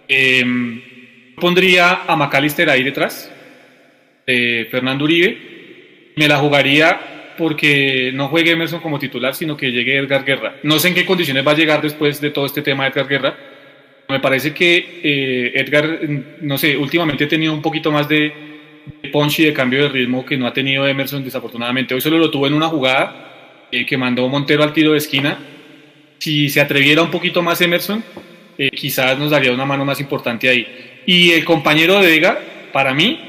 em, 0.07 0.79
pondría 1.35 2.03
a 2.05 2.15
Macalister 2.15 2.69
ahí 2.69 2.83
detrás, 2.83 3.31
de 4.27 4.67
Fernando 4.69 5.05
Uribe. 5.05 6.13
Me 6.17 6.27
la 6.27 6.37
jugaría 6.37 7.33
porque 7.35 8.11
no 8.13 8.27
juegue 8.27 8.51
Emerson 8.51 8.79
como 8.79 8.99
titular, 8.99 9.33
sino 9.33 9.57
que 9.57 9.71
llegue 9.71 9.97
Edgar 9.97 10.23
Guerra. 10.23 10.57
No 10.61 10.77
sé 10.77 10.89
en 10.89 10.93
qué 10.93 11.05
condiciones 11.05 11.45
va 11.45 11.53
a 11.53 11.55
llegar 11.55 11.81
después 11.81 12.21
de 12.21 12.29
todo 12.29 12.45
este 12.45 12.61
tema 12.61 12.83
de 12.83 12.89
Edgar 12.91 13.07
Guerra. 13.07 13.56
Me 14.09 14.19
parece 14.19 14.53
que 14.53 15.01
eh, 15.03 15.51
Edgar, 15.55 15.99
no 16.41 16.57
sé, 16.57 16.77
últimamente 16.77 17.25
ha 17.25 17.27
tenido 17.27 17.53
un 17.53 17.61
poquito 17.61 17.91
más 17.91 18.07
de, 18.07 18.31
de 19.01 19.09
punch 19.09 19.39
y 19.39 19.45
de 19.45 19.53
cambio 19.53 19.83
de 19.83 19.89
ritmo 19.89 20.25
que 20.25 20.37
no 20.37 20.47
ha 20.47 20.53
tenido 20.53 20.87
Emerson 20.87 21.23
desafortunadamente. 21.23 21.93
Hoy 21.93 22.01
solo 22.01 22.17
lo 22.17 22.31
tuvo 22.31 22.47
en 22.47 22.53
una 22.53 22.67
jugada 22.67 23.67
eh, 23.71 23.85
que 23.85 23.97
mandó 23.97 24.27
Montero 24.29 24.63
al 24.63 24.73
tiro 24.73 24.93
de 24.93 24.99
esquina. 24.99 25.37
Si 26.19 26.49
se 26.49 26.61
atreviera 26.61 27.03
un 27.03 27.11
poquito 27.11 27.41
más 27.41 27.59
Emerson, 27.59 28.03
eh, 28.57 28.71
quizás 28.71 29.19
nos 29.19 29.31
daría 29.31 29.51
una 29.51 29.65
mano 29.65 29.83
más 29.83 29.99
importante 29.99 30.47
ahí. 30.47 30.65
Y 31.05 31.31
el 31.31 31.43
compañero 31.43 31.99
de 31.99 32.07
Vega, 32.07 32.39
para 32.71 32.93
mí, 32.93 33.19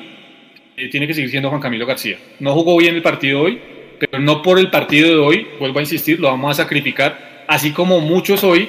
eh, 0.76 0.88
tiene 0.88 1.06
que 1.06 1.14
seguir 1.14 1.30
siendo 1.30 1.48
Juan 1.48 1.60
Camilo 1.60 1.86
García. 1.86 2.18
No 2.38 2.54
jugó 2.54 2.76
bien 2.76 2.94
el 2.94 3.02
partido 3.02 3.42
hoy, 3.42 3.60
pero 3.98 4.20
no 4.20 4.42
por 4.42 4.58
el 4.60 4.70
partido 4.70 5.08
de 5.08 5.16
hoy, 5.16 5.46
vuelvo 5.58 5.80
a 5.80 5.82
insistir, 5.82 6.20
lo 6.20 6.28
vamos 6.28 6.52
a 6.52 6.62
sacrificar, 6.62 7.44
así 7.48 7.72
como 7.72 8.00
muchos 8.00 8.44
hoy 8.44 8.68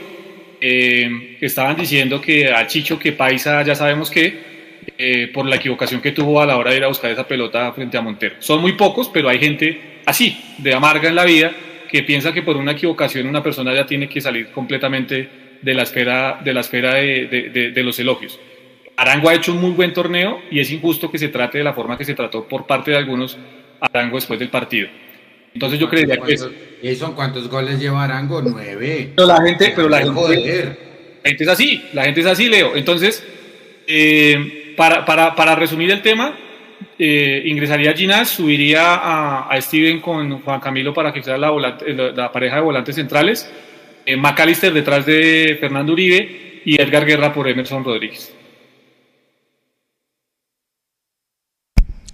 estaban 0.61 1.75
diciendo 1.75 2.21
que 2.21 2.51
a 2.51 2.67
Chicho, 2.67 2.99
que 2.99 3.11
Paisa, 3.11 3.63
ya 3.63 3.75
sabemos 3.75 4.09
que, 4.09 4.49
eh, 4.97 5.29
por 5.33 5.45
la 5.45 5.55
equivocación 5.55 6.01
que 6.01 6.11
tuvo 6.11 6.41
a 6.41 6.45
la 6.45 6.57
hora 6.57 6.71
de 6.71 6.77
ir 6.77 6.83
a 6.83 6.87
buscar 6.87 7.11
esa 7.11 7.27
pelota 7.27 7.71
frente 7.73 7.97
a 7.97 8.01
Montero. 8.01 8.35
Son 8.39 8.61
muy 8.61 8.73
pocos, 8.73 9.09
pero 9.09 9.29
hay 9.29 9.39
gente 9.39 9.99
así, 10.05 10.37
de 10.57 10.73
amarga 10.73 11.09
en 11.09 11.15
la 11.15 11.25
vida, 11.25 11.51
que 11.89 12.03
piensa 12.03 12.33
que 12.33 12.41
por 12.41 12.57
una 12.57 12.73
equivocación 12.73 13.27
una 13.27 13.41
persona 13.41 13.73
ya 13.73 13.85
tiene 13.85 14.07
que 14.07 14.21
salir 14.21 14.51
completamente 14.51 15.29
de 15.61 15.73
la 15.73 15.83
esfera 15.83 16.39
de, 16.43 16.53
la 16.53 16.61
esfera 16.61 16.93
de, 16.95 17.73
los 17.83 17.99
elogios. 17.99 18.39
Arango 18.95 19.29
ha 19.29 19.33
hecho 19.33 19.53
un 19.53 19.61
muy 19.61 19.71
buen 19.71 19.93
torneo 19.93 20.41
y 20.51 20.59
es 20.59 20.71
injusto 20.71 21.09
que 21.09 21.17
se 21.17 21.29
trate 21.29 21.57
de 21.57 21.63
la 21.63 21.73
forma 21.73 21.97
que 21.97 22.05
se 22.05 22.13
trató 22.13 22.47
por 22.47 22.67
parte 22.67 22.91
de 22.91 22.97
algunos 22.97 23.37
Arango 23.79 24.17
después 24.17 24.39
del 24.39 24.49
partido. 24.49 24.89
Entonces 25.53 25.79
yo 25.79 25.89
creería 25.89 26.17
que 26.17 26.33
eso. 26.33 27.15
¿Cuántos 27.15 27.49
goles 27.49 27.79
lleva 27.79 28.03
Arango? 28.03 28.41
Nueve. 28.41 29.11
Pero 29.15 29.27
la 29.27 29.41
gente, 29.41 29.73
pero 29.75 29.89
la 29.89 29.99
gente, 29.99 30.77
la 31.23 31.29
gente 31.29 31.43
es 31.43 31.49
así, 31.49 31.83
la 31.93 32.05
gente 32.05 32.21
es 32.21 32.25
así, 32.25 32.47
Leo. 32.47 32.75
Entonces, 32.75 33.23
eh, 33.87 34.73
para, 34.77 35.05
para, 35.05 35.35
para 35.35 35.55
resumir 35.55 35.91
el 35.91 36.01
tema, 36.01 36.37
eh, 36.97 37.43
ingresaría 37.45 37.93
Ginás, 37.93 38.29
subiría 38.29 38.95
a, 38.95 39.49
a, 39.49 39.61
Steven 39.61 39.99
con 39.99 40.41
Juan 40.41 40.59
Camilo 40.59 40.93
para 40.93 41.11
que 41.11 41.23
sea 41.23 41.37
la, 41.37 41.51
la, 41.51 42.31
pareja 42.31 42.57
de 42.57 42.61
volantes 42.61 42.95
centrales, 42.95 43.49
eh, 44.05 44.15
McAllister 44.15 44.73
detrás 44.73 45.05
de 45.05 45.57
Fernando 45.59 45.93
Uribe 45.93 46.61
y 46.65 46.81
Edgar 46.81 47.05
Guerra 47.05 47.33
por 47.33 47.47
Emerson 47.47 47.83
Rodríguez. 47.83 48.33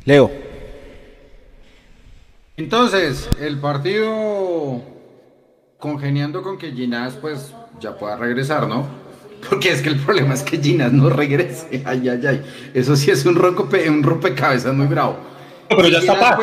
Leo. 0.05 0.44
Entonces, 2.57 3.29
el 3.39 3.59
partido 3.59 4.81
congeniando 5.77 6.41
con 6.41 6.57
que 6.57 6.71
Ginás 6.71 7.15
pues 7.15 7.53
ya 7.79 7.97
pueda 7.97 8.15
regresar, 8.15 8.67
¿no? 8.67 8.87
Porque 9.49 9.71
es 9.71 9.81
que 9.81 9.89
el 9.89 9.99
problema 9.99 10.33
es 10.33 10.41
que 10.41 10.57
Ginas 10.57 10.91
no 10.91 11.09
regrese. 11.09 11.83
Ay, 11.85 12.07
ay, 12.09 12.25
ay. 12.25 12.41
Eso 12.73 12.95
sí 12.95 13.11
es 13.11 13.25
un, 13.25 13.35
rompe, 13.35 13.89
un 13.89 14.01
rompecabezas 14.01 14.73
muy 14.73 14.87
bravo. 14.87 15.17
pero 15.69 15.87
ya 15.87 15.99
está 15.99 16.19
paz. 16.19 16.39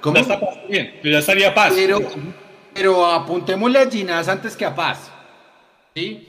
¿Cómo? 0.00 0.16
Ya 0.16 0.22
está 0.22 0.40
paz, 0.40 0.56
bien. 0.68 0.94
ya 1.02 1.18
estaría 1.18 1.54
paz. 1.54 1.72
Pero, 1.74 2.00
pero 2.74 3.06
apuntémosle 3.06 3.78
a 3.78 3.90
Ginas 3.90 4.28
antes 4.28 4.56
que 4.56 4.64
a 4.64 4.74
paz. 4.74 5.10
¿Sí? 5.94 6.28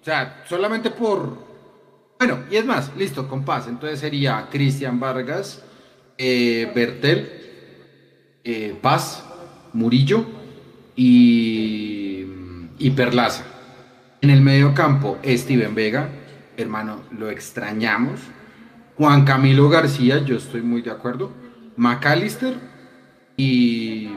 O 0.00 0.04
sea, 0.04 0.44
solamente 0.48 0.90
por. 0.90 1.54
Bueno, 2.18 2.44
y 2.50 2.56
es 2.56 2.64
más, 2.64 2.94
listo, 2.96 3.26
con 3.28 3.44
paz. 3.44 3.66
Entonces 3.66 3.98
sería 3.98 4.46
Cristian 4.50 5.00
Vargas, 5.00 5.62
eh, 6.16 6.70
Bertel, 6.74 7.43
eh, 8.44 8.76
Paz, 8.80 9.24
Murillo 9.72 10.24
y, 10.94 12.24
y 12.78 12.90
Perlaza. 12.90 13.44
En 14.20 14.30
el 14.30 14.40
medio 14.40 14.74
campo, 14.74 15.18
Steven 15.24 15.74
Vega, 15.74 16.08
hermano, 16.56 17.00
lo 17.10 17.30
extrañamos. 17.30 18.20
Juan 18.96 19.24
Camilo 19.24 19.68
García, 19.68 20.24
yo 20.24 20.36
estoy 20.36 20.62
muy 20.62 20.82
de 20.82 20.90
acuerdo. 20.90 21.32
McAllister 21.76 22.54
y, 23.36 24.10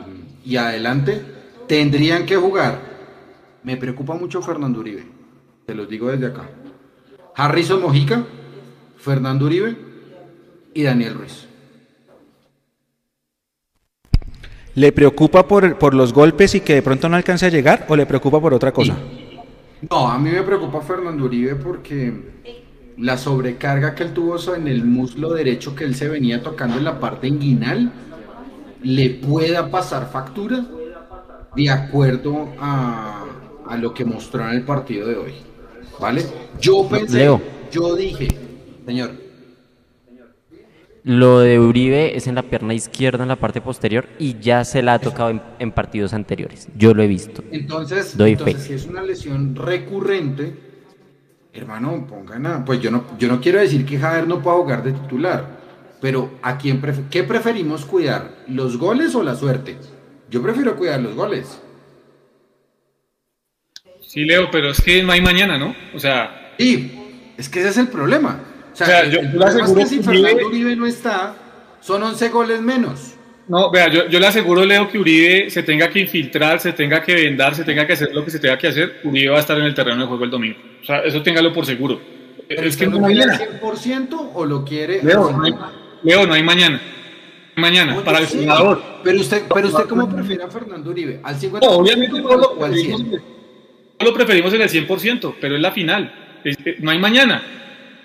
y 0.45 0.57
adelante 0.57 1.21
tendrían 1.67 2.25
que 2.25 2.35
jugar. 2.35 2.79
Me 3.63 3.75
preocupa 3.75 4.13
mucho 4.13 4.41
Fernando 4.41 4.79
Uribe, 4.79 5.03
te 5.65 5.73
lo 5.73 5.85
digo 5.85 6.09
desde 6.09 6.27
acá. 6.27 6.47
Harrison 7.35 7.81
Mojica, 7.81 8.23
Fernando 8.97 9.45
Uribe 9.45 9.75
y 10.73 10.83
Daniel 10.83 11.15
Ruiz. 11.15 11.47
¿Le 14.77 14.91
preocupa 14.91 15.47
por, 15.47 15.79
por, 15.79 15.95
los 15.95 16.13
golpes 16.13 16.53
y 16.53 16.59
que 16.61 16.75
de 16.75 16.81
pronto 16.83 17.09
no 17.09 17.15
alcance 17.15 17.47
a 17.47 17.49
llegar 17.49 17.87
o 17.89 17.95
le 17.95 18.05
preocupa 18.05 18.39
por 18.39 18.53
otra 18.53 18.71
cosa? 18.71 18.95
No, 19.89 20.07
a 20.07 20.19
mí 20.19 20.29
me 20.29 20.43
preocupa 20.43 20.81
Fernando 20.81 21.25
Uribe 21.25 21.55
porque 21.55 22.13
la 22.95 23.17
sobrecarga 23.17 23.95
que 23.95 24.03
él 24.03 24.13
tuvo 24.13 24.37
en 24.53 24.67
el 24.67 24.85
muslo 24.85 25.33
derecho 25.33 25.73
que 25.73 25.83
él 25.83 25.95
se 25.95 26.07
venía 26.07 26.43
tocando 26.43 26.77
en 26.77 26.83
la 26.83 26.99
parte 26.99 27.27
inguinal 27.27 27.91
le 28.83 29.09
pueda 29.09 29.71
pasar 29.71 30.11
factura 30.11 30.63
de 31.55 31.69
acuerdo 31.71 32.49
a, 32.59 33.25
lo 33.79 33.95
que 33.95 34.05
mostró 34.05 34.47
en 34.47 34.57
el 34.57 34.61
partido 34.61 35.07
de 35.07 35.17
hoy. 35.17 35.33
¿Vale? 35.99 36.23
Yo 36.61 36.87
pensé, 36.87 37.35
yo 37.71 37.95
dije, 37.95 38.27
señor, 38.85 39.09
lo 41.07 41.39
de 41.39 41.57
Uribe 41.57 42.17
es 42.17 42.27
en 42.27 42.35
la 42.35 42.43
pierna 42.43 42.73
izquierda, 42.73 43.23
en 43.23 43.29
la 43.29 43.37
parte 43.37 43.61
posterior, 43.61 44.09
y 44.19 44.37
ya 44.41 44.65
se 44.65 44.83
la 44.83 44.95
ha 44.95 44.99
tocado 44.99 45.41
en, 45.57 45.71
partidos 45.71 46.13
anteriores. 46.13 46.67
Yo 46.75 46.93
lo 46.93 47.01
he 47.01 47.07
visto. 47.07 47.45
Entonces, 47.49 48.13
entonces 48.19 48.63
si 48.63 48.73
es 48.73 48.85
una 48.85 49.01
lesión 49.01 49.55
recurrente, 49.55 50.53
hermano, 51.53 52.05
pongan 52.07 52.45
a. 52.45 52.65
Pues 52.65 52.81
yo 52.81 52.91
no, 52.91 53.05
yo 53.17 53.29
no 53.29 53.39
quiero 53.39 53.59
decir 53.59 53.85
que 53.85 53.97
Javier 53.97 54.27
no 54.27 54.41
pueda 54.41 54.57
jugar 54.57 54.83
de 54.83 54.91
titular, 54.91 55.47
pero 56.01 56.31
¿a 56.41 56.57
quién 56.57 56.81
¿qué 57.09 57.23
preferimos 57.23 57.85
cuidar? 57.85 58.43
¿Los 58.49 58.77
goles 58.77 59.15
o 59.15 59.23
la 59.23 59.35
suerte? 59.35 59.77
Yo 60.29 60.41
prefiero 60.41 60.75
cuidar 60.75 60.99
los 60.99 61.15
goles. 61.15 61.61
Sí, 64.01 64.25
Leo, 64.25 64.51
pero 64.51 64.71
es 64.71 64.81
que 64.81 65.01
no 65.03 65.13
hay 65.13 65.21
mañana, 65.21 65.57
¿no? 65.57 65.73
O 65.95 65.99
sea. 65.99 66.53
Sí, 66.57 67.31
es 67.37 67.47
que 67.47 67.61
ese 67.61 67.69
es 67.69 67.77
el 67.77 67.87
problema. 67.87 68.41
O 68.79 68.85
sea, 68.85 69.05
yo, 69.05 69.19
el 69.21 69.75
que 69.75 69.85
si 69.87 70.03
Fernando 70.03 70.47
Uribe 70.47 70.75
no 70.75 70.85
está, 70.85 71.35
son 71.81 72.03
11 72.03 72.29
goles 72.29 72.61
menos. 72.61 73.15
No, 73.47 73.71
vea, 73.71 73.87
yo, 73.87 74.07
yo 74.07 74.19
le 74.19 74.27
aseguro, 74.27 74.63
Leo, 74.65 74.87
que 74.87 74.99
Uribe 74.99 75.49
se 75.49 75.63
tenga 75.63 75.89
que 75.89 75.99
infiltrar, 75.99 76.59
se 76.59 76.73
tenga 76.73 77.01
que 77.01 77.15
vendar, 77.15 77.55
se 77.55 77.63
tenga 77.63 77.87
que 77.87 77.93
hacer 77.93 78.13
lo 78.13 78.23
que 78.23 78.29
se 78.29 78.39
tenga 78.39 78.57
que 78.57 78.67
hacer, 78.67 78.99
Uribe 79.03 79.29
va 79.29 79.37
a 79.37 79.39
estar 79.39 79.57
en 79.57 79.63
el 79.63 79.73
terreno 79.73 80.01
de 80.01 80.07
juego 80.07 80.25
el 80.25 80.29
domingo. 80.29 80.59
O 80.81 80.85
sea, 80.85 80.99
eso 80.99 81.23
téngalo 81.23 81.51
por 81.53 81.65
seguro. 81.65 81.99
es 82.47 82.77
que 82.77 82.85
no 82.85 83.01
quiere 83.01 83.23
al 83.23 83.39
100% 83.39 84.31
o 84.33 84.45
lo 84.45 84.63
quiere 84.63 85.01
Leo, 85.01 85.31
no 85.31 85.43
hay, 85.43 85.55
Leo, 86.03 86.27
no 86.27 86.33
hay 86.33 86.43
mañana. 86.43 86.79
Mañana, 87.55 88.03
para 88.03 88.19
el 88.19 88.27
senador. 88.27 88.83
Pero 89.03 89.19
usted, 89.19 89.43
pero 89.51 89.69
usted 89.69 89.85
¿cómo 89.85 90.07
prefiere 90.07 90.43
a 90.43 90.47
Fernando 90.47 90.91
Uribe? 90.91 91.21
¿Al 91.23 91.39
50% 91.39 91.61
no, 91.61 91.69
obviamente 91.69 92.21
o, 92.21 92.37
lo, 92.37 92.49
o 92.49 92.63
al 92.63 92.73
100%? 92.73 93.21
lo 93.99 94.13
preferimos 94.13 94.53
en 94.53 94.61
el 94.61 94.69
100%, 94.69 95.35
pero 95.41 95.55
es 95.55 95.61
la 95.61 95.71
final. 95.71 96.39
Es, 96.43 96.57
no 96.79 96.91
hay 96.91 96.99
mañana. 96.99 97.41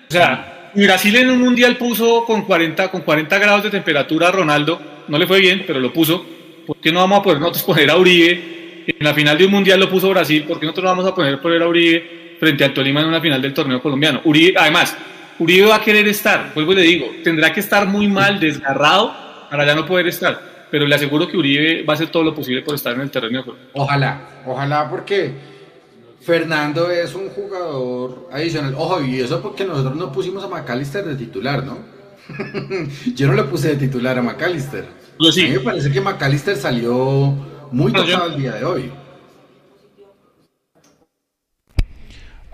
O 0.09 0.11
sea, 0.11 0.52
Brasil 0.75 1.15
en 1.15 1.29
un 1.29 1.39
mundial 1.39 1.77
puso 1.77 2.25
con 2.25 2.43
40, 2.43 2.89
con 2.89 3.01
40 3.01 3.37
grados 3.37 3.63
de 3.63 3.69
temperatura 3.69 4.29
a 4.29 4.31
Ronaldo. 4.31 4.81
No 5.07 5.17
le 5.17 5.27
fue 5.27 5.39
bien, 5.39 5.63
pero 5.67 5.79
lo 5.79 5.93
puso. 5.93 6.25
¿Por 6.65 6.77
qué 6.77 6.91
no 6.91 6.99
vamos 6.99 7.19
a 7.19 7.23
poder 7.23 7.39
nosotros 7.39 7.63
poner 7.63 7.89
a 7.89 7.97
Uribe? 7.97 8.85
En 8.87 9.05
la 9.05 9.13
final 9.13 9.37
de 9.37 9.45
un 9.45 9.51
mundial 9.51 9.79
lo 9.79 9.89
puso 9.89 10.09
Brasil. 10.09 10.43
¿Por 10.43 10.59
qué 10.59 10.65
nosotros 10.65 10.85
no 10.85 10.89
vamos 10.89 11.05
a 11.05 11.15
poner, 11.15 11.39
poner 11.39 11.61
a 11.61 11.67
Uribe 11.67 12.35
frente 12.39 12.63
al 12.63 12.73
Tolima 12.73 13.01
en 13.01 13.07
una 13.07 13.21
final 13.21 13.41
del 13.41 13.53
torneo 13.53 13.81
colombiano? 13.81 14.21
Uribe, 14.23 14.55
además, 14.57 14.97
Uribe 15.39 15.67
va 15.67 15.75
a 15.75 15.81
querer 15.81 16.07
estar. 16.07 16.51
Vuelvo 16.53 16.73
y 16.73 16.75
le 16.75 16.81
digo, 16.81 17.11
tendrá 17.23 17.53
que 17.53 17.59
estar 17.59 17.87
muy 17.87 18.07
mal, 18.07 18.39
desgarrado, 18.39 19.15
para 19.49 19.65
ya 19.65 19.75
no 19.75 19.85
poder 19.85 20.07
estar. 20.07 20.67
Pero 20.71 20.87
le 20.87 20.95
aseguro 20.95 21.27
que 21.27 21.37
Uribe 21.37 21.83
va 21.83 21.93
a 21.93 21.95
hacer 21.95 22.07
todo 22.07 22.23
lo 22.23 22.33
posible 22.33 22.61
por 22.63 22.73
estar 22.75 22.95
en 22.95 23.01
el 23.01 23.11
terreno. 23.11 23.45
Ojalá, 23.73 24.21
ojalá, 24.45 24.89
porque 24.89 25.52
Fernando 26.25 26.89
es 26.89 27.13
un 27.15 27.29
jugador 27.29 28.29
adicional. 28.31 28.75
Ojo, 28.77 29.01
y 29.01 29.19
eso 29.19 29.41
porque 29.41 29.65
nosotros 29.65 29.95
no 29.95 30.11
pusimos 30.11 30.43
a 30.43 30.47
McAllister 30.47 31.03
de 31.05 31.15
titular, 31.15 31.63
¿no? 31.65 31.77
Yo 33.15 33.27
no 33.27 33.33
le 33.33 33.43
puse 33.43 33.69
de 33.69 33.75
titular 33.75 34.17
a 34.17 34.21
McAllister. 34.21 34.85
Sí. 35.31 35.41
A 35.45 35.47
mí 35.49 35.53
me 35.53 35.59
parece 35.59 35.91
que 35.91 35.99
McAllister 36.01 36.55
salió 36.55 37.33
muy 37.71 37.91
yo- 37.91 38.03
tocado 38.05 38.27
el 38.33 38.41
día 38.41 38.53
de 38.53 38.65
hoy. 38.65 38.91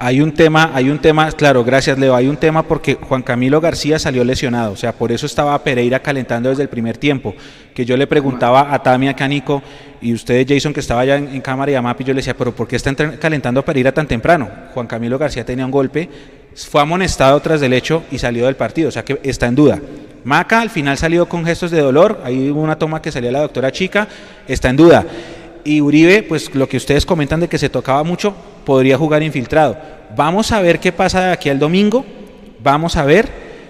Hay 0.02 0.22
un 0.22 0.32
tema, 0.32 0.72
hay 0.74 0.90
un 0.90 1.00
tema, 1.00 1.30
claro, 1.34 1.62
gracias 1.66 2.00
Leo, 2.00 2.16
hay 2.16 2.28
un 2.28 2.38
tema 2.38 2.64
porque 2.64 2.96
Juan 2.96 3.22
Camilo 3.22 3.60
García 3.60 4.00
salió 4.00 4.24
lesionado, 4.24 4.72
o 4.72 4.78
sea, 4.78 4.94
por 4.94 5.12
eso 5.12 5.26
estaba 5.26 5.62
Pereira 5.62 6.00
calentando 6.00 6.48
desde 6.48 6.64
el 6.64 6.70
primer 6.70 6.98
tiempo, 6.98 7.36
que 7.76 7.84
yo 7.84 7.98
le 7.98 8.08
preguntaba 8.08 8.74
a 8.74 8.82
Tami, 8.82 9.10
a 9.10 9.14
Canico, 9.14 9.62
y 10.02 10.14
ustedes 10.14 10.46
Jason 10.48 10.72
que 10.72 10.80
estaba 10.80 11.02
allá 11.02 11.18
en, 11.18 11.42
cámara 11.42 11.72
y 11.72 11.76
a 11.76 11.82
Mapi, 11.82 12.06
yo 12.06 12.14
le 12.14 12.20
decía, 12.20 12.34
pero 12.34 12.56
¿por 12.56 12.66
qué 12.66 12.78
está 12.78 12.92
entren- 12.92 13.20
calentando 13.20 13.60
a 13.60 13.66
Pereira 13.66 13.92
tan 13.92 14.08
temprano? 14.08 14.48
Juan 14.74 14.88
Camilo 14.88 15.18
García 15.18 15.44
tenía 15.44 15.66
un 15.66 15.72
golpe, 15.72 16.10
fue 16.56 16.82
amonestado 16.82 17.38
tras 17.42 17.60
del 17.60 17.74
hecho 17.74 18.04
y 18.10 18.20
salió 18.20 18.46
del 18.46 18.56
partido, 18.56 18.88
o 18.88 18.92
sea 18.94 19.04
que 19.04 19.20
está 19.24 19.48
en 19.48 19.56
duda. 19.56 19.82
Maca 20.24 20.62
al 20.62 20.70
final 20.70 20.98
salió 20.98 21.28
con 21.28 21.44
gestos 21.44 21.72
de 21.72 21.82
dolor, 21.82 22.22
ahí 22.24 22.50
hubo 22.50 22.62
una 22.62 22.78
toma 22.78 23.02
que 23.02 23.12
salía 23.12 23.34
la 23.34 23.42
doctora 23.42 23.70
Chica, 23.74 24.08
está 24.48 24.70
en 24.70 24.78
duda. 24.78 25.06
Y 25.70 25.82
Uribe, 25.82 26.24
pues 26.24 26.56
lo 26.56 26.68
que 26.68 26.78
ustedes 26.78 27.06
comentan 27.06 27.42
de 27.42 27.48
que 27.48 27.60
se 27.60 27.70
tocaba 27.70 28.04
mucho, 28.04 28.34
podría 28.66 28.98
jugar 28.98 29.22
infiltrado. 29.22 29.78
Vamos 30.18 30.52
a 30.52 30.62
ver 30.62 30.80
qué 30.80 30.92
pasa 30.92 31.28
de 31.28 31.32
aquí 31.32 31.48
al 31.48 31.60
domingo, 31.60 32.04
vamos 32.60 32.98
a 32.98 33.06
ver 33.06 33.30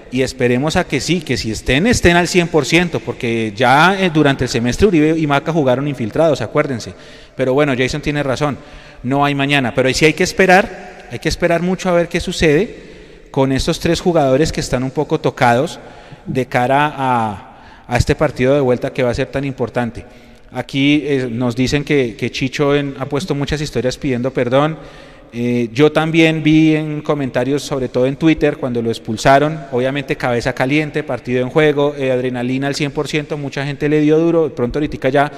y 0.09 0.21
esperemos 0.21 0.77
a 0.77 0.85
que 0.85 1.01
sí, 1.01 1.19
que 1.19 1.35
si 1.35 1.51
estén, 1.51 1.87
estén 1.87 2.15
al 2.15 2.27
100%, 2.27 3.01
porque 3.05 3.51
ya 3.53 3.99
eh, 3.99 4.09
durante 4.13 4.45
el 4.45 4.49
semestre 4.49 4.87
Uribe 4.87 5.19
y 5.19 5.27
Maca 5.27 5.51
jugaron 5.51 5.89
infiltrados, 5.89 6.39
acuérdense. 6.39 6.93
Pero 7.35 7.53
bueno, 7.53 7.73
Jason 7.77 7.99
tiene 7.99 8.23
razón, 8.23 8.57
no 9.03 9.25
hay 9.25 9.35
mañana, 9.35 9.73
pero 9.75 9.89
ahí 9.89 9.93
sí 9.93 10.05
hay 10.05 10.13
que 10.13 10.23
esperar, 10.23 11.07
hay 11.11 11.19
que 11.19 11.27
esperar 11.27 11.61
mucho 11.61 11.89
a 11.89 11.91
ver 11.91 12.07
qué 12.07 12.21
sucede 12.21 13.27
con 13.29 13.51
estos 13.51 13.77
tres 13.81 13.99
jugadores 13.99 14.53
que 14.53 14.61
están 14.61 14.83
un 14.83 14.91
poco 14.91 15.19
tocados 15.19 15.81
de 16.25 16.45
cara 16.45 16.93
a, 16.95 17.83
a 17.85 17.97
este 17.97 18.15
partido 18.15 18.53
de 18.53 18.61
vuelta 18.61 18.93
que 18.93 19.03
va 19.03 19.09
a 19.09 19.13
ser 19.13 19.27
tan 19.27 19.43
importante. 19.43 20.05
Aquí 20.51 21.03
eh, 21.05 21.27
nos 21.31 21.55
dicen 21.55 21.83
que, 21.83 22.15
Chicho 22.31 22.71
ha 22.73 23.05
puesto 23.05 23.35
muchas 23.35 23.61
historias 23.61 23.97
pidiendo 23.97 24.31
perdón. 24.31 24.77
Eh, 25.31 25.69
yo 25.71 25.91
también 25.91 26.41
vi 26.41 26.75
en 26.75 27.01
comentarios, 27.01 27.61
sobre 27.61 27.87
todo 27.87 28.07
en 28.07 28.15
Twitter, 28.15 28.57
cuando 28.57 28.81
lo 28.81 28.89
expulsaron, 28.89 29.59
obviamente 29.71 30.15
cabeza 30.15 30.53
caliente, 30.53 31.03
partido 31.03 31.43
en 31.43 31.51
juego, 31.51 31.93
eh, 31.95 32.11
adrenalina 32.11 32.65
al 32.65 32.73
100%, 32.73 33.37
mucha 33.37 33.63
gente 33.63 33.87
le 33.89 34.01
dio 34.01 34.17
duro, 34.17 34.45
de 34.45 34.49
pronto 34.49 34.79
ahorita 34.79 35.09
ya 35.09 35.31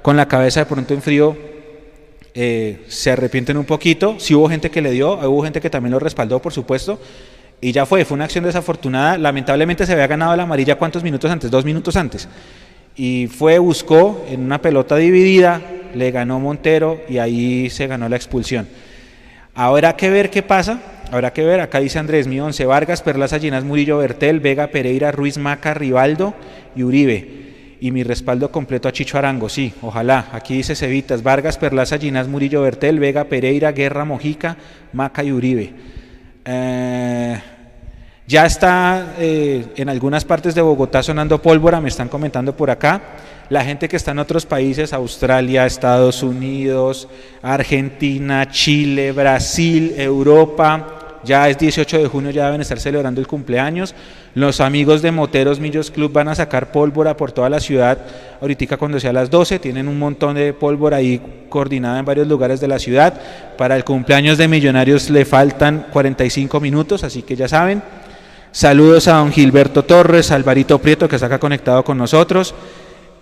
con 0.00 0.16
la 0.16 0.28
cabeza 0.28 0.60
de 0.60 0.66
pronto 0.66 0.94
en 0.94 1.02
frío 1.02 1.36
eh, 2.34 2.84
se 2.86 3.10
arrepienten 3.10 3.56
un 3.56 3.64
poquito, 3.64 4.14
sí 4.18 4.32
hubo 4.34 4.48
gente 4.48 4.70
que 4.70 4.80
le 4.80 4.92
dio, 4.92 5.14
hubo 5.28 5.42
gente 5.42 5.60
que 5.60 5.70
también 5.70 5.90
lo 5.90 5.98
respaldó, 5.98 6.40
por 6.40 6.52
supuesto, 6.52 7.00
y 7.60 7.72
ya 7.72 7.84
fue, 7.84 8.04
fue 8.04 8.14
una 8.14 8.24
acción 8.24 8.44
desafortunada, 8.44 9.18
lamentablemente 9.18 9.86
se 9.86 9.92
había 9.92 10.06
ganado 10.06 10.36
la 10.36 10.44
amarilla 10.44 10.76
cuántos 10.76 11.02
minutos 11.02 11.30
antes, 11.30 11.50
dos 11.50 11.64
minutos 11.64 11.96
antes, 11.96 12.28
y 12.96 13.28
fue, 13.28 13.58
buscó 13.58 14.24
en 14.28 14.42
una 14.42 14.60
pelota 14.60 14.96
dividida, 14.96 15.60
le 15.94 16.10
ganó 16.10 16.40
Montero 16.40 17.00
y 17.08 17.18
ahí 17.18 17.70
se 17.70 17.86
ganó 17.86 18.08
la 18.08 18.16
expulsión. 18.16 18.68
Habrá 19.54 19.96
que 19.96 20.10
ver 20.10 20.30
qué 20.30 20.42
pasa, 20.42 20.80
habrá 21.10 21.32
que 21.32 21.44
ver, 21.44 21.60
acá 21.60 21.80
dice 21.80 21.98
Andrés, 21.98 22.26
mi 22.26 22.40
once, 22.40 22.64
Vargas, 22.64 23.02
Perlaza, 23.02 23.38
Ginás, 23.38 23.64
Murillo, 23.64 23.98
Bertel, 23.98 24.40
Vega, 24.40 24.68
Pereira, 24.68 25.12
Ruiz, 25.12 25.38
Maca, 25.38 25.74
Rivaldo 25.74 26.34
y 26.74 26.82
Uribe. 26.82 27.42
Y 27.80 27.90
mi 27.90 28.04
respaldo 28.04 28.52
completo 28.52 28.88
a 28.88 28.92
Chicho 28.92 29.18
Arango, 29.18 29.48
sí, 29.48 29.74
ojalá. 29.82 30.28
Aquí 30.32 30.56
dice 30.56 30.76
Cevitas, 30.76 31.22
Vargas, 31.22 31.58
Perlaza, 31.58 31.98
Ginás, 31.98 32.28
Murillo, 32.28 32.62
Bertel, 32.62 33.00
Vega, 33.00 33.24
Pereira, 33.24 33.72
Guerra, 33.72 34.04
Mojica, 34.04 34.56
Maca 34.92 35.24
y 35.24 35.32
Uribe. 35.32 35.72
Eh, 36.44 37.40
ya 38.32 38.46
está 38.46 39.14
eh, 39.18 39.66
en 39.76 39.90
algunas 39.90 40.24
partes 40.24 40.54
de 40.54 40.62
Bogotá 40.62 41.02
sonando 41.02 41.42
pólvora, 41.42 41.82
me 41.82 41.90
están 41.90 42.08
comentando 42.08 42.56
por 42.56 42.70
acá. 42.70 43.02
La 43.50 43.62
gente 43.62 43.90
que 43.90 43.96
está 43.96 44.12
en 44.12 44.20
otros 44.20 44.46
países, 44.46 44.94
Australia, 44.94 45.66
Estados 45.66 46.22
Unidos, 46.22 47.08
Argentina, 47.42 48.48
Chile, 48.50 49.12
Brasil, 49.12 49.92
Europa, 49.98 51.20
ya 51.24 51.46
es 51.50 51.58
18 51.58 51.98
de 51.98 52.06
junio, 52.06 52.30
ya 52.30 52.46
deben 52.46 52.62
estar 52.62 52.80
celebrando 52.80 53.20
el 53.20 53.26
cumpleaños. 53.26 53.94
Los 54.34 54.62
amigos 54.62 55.02
de 55.02 55.12
Moteros 55.12 55.60
Millos 55.60 55.90
Club 55.90 56.10
van 56.10 56.28
a 56.28 56.34
sacar 56.34 56.72
pólvora 56.72 57.14
por 57.18 57.32
toda 57.32 57.50
la 57.50 57.60
ciudad. 57.60 57.98
Ahorita 58.40 58.78
cuando 58.78 58.98
sea 58.98 59.12
las 59.12 59.28
12, 59.28 59.58
tienen 59.58 59.88
un 59.88 59.98
montón 59.98 60.36
de 60.36 60.54
pólvora 60.54 60.96
ahí 60.96 61.20
coordinada 61.50 61.98
en 61.98 62.06
varios 62.06 62.26
lugares 62.26 62.62
de 62.62 62.68
la 62.68 62.78
ciudad. 62.78 63.12
Para 63.58 63.76
el 63.76 63.84
cumpleaños 63.84 64.38
de 64.38 64.48
Millonarios 64.48 65.10
le 65.10 65.26
faltan 65.26 65.88
45 65.92 66.60
minutos, 66.60 67.04
así 67.04 67.20
que 67.20 67.36
ya 67.36 67.46
saben. 67.46 67.82
Saludos 68.52 69.08
a 69.08 69.14
don 69.16 69.32
Gilberto 69.32 69.82
Torres, 69.84 70.30
Alvarito 70.30 70.78
Prieto, 70.78 71.08
que 71.08 71.16
está 71.16 71.26
acá 71.26 71.38
conectado 71.38 71.82
con 71.84 71.96
nosotros. 71.96 72.54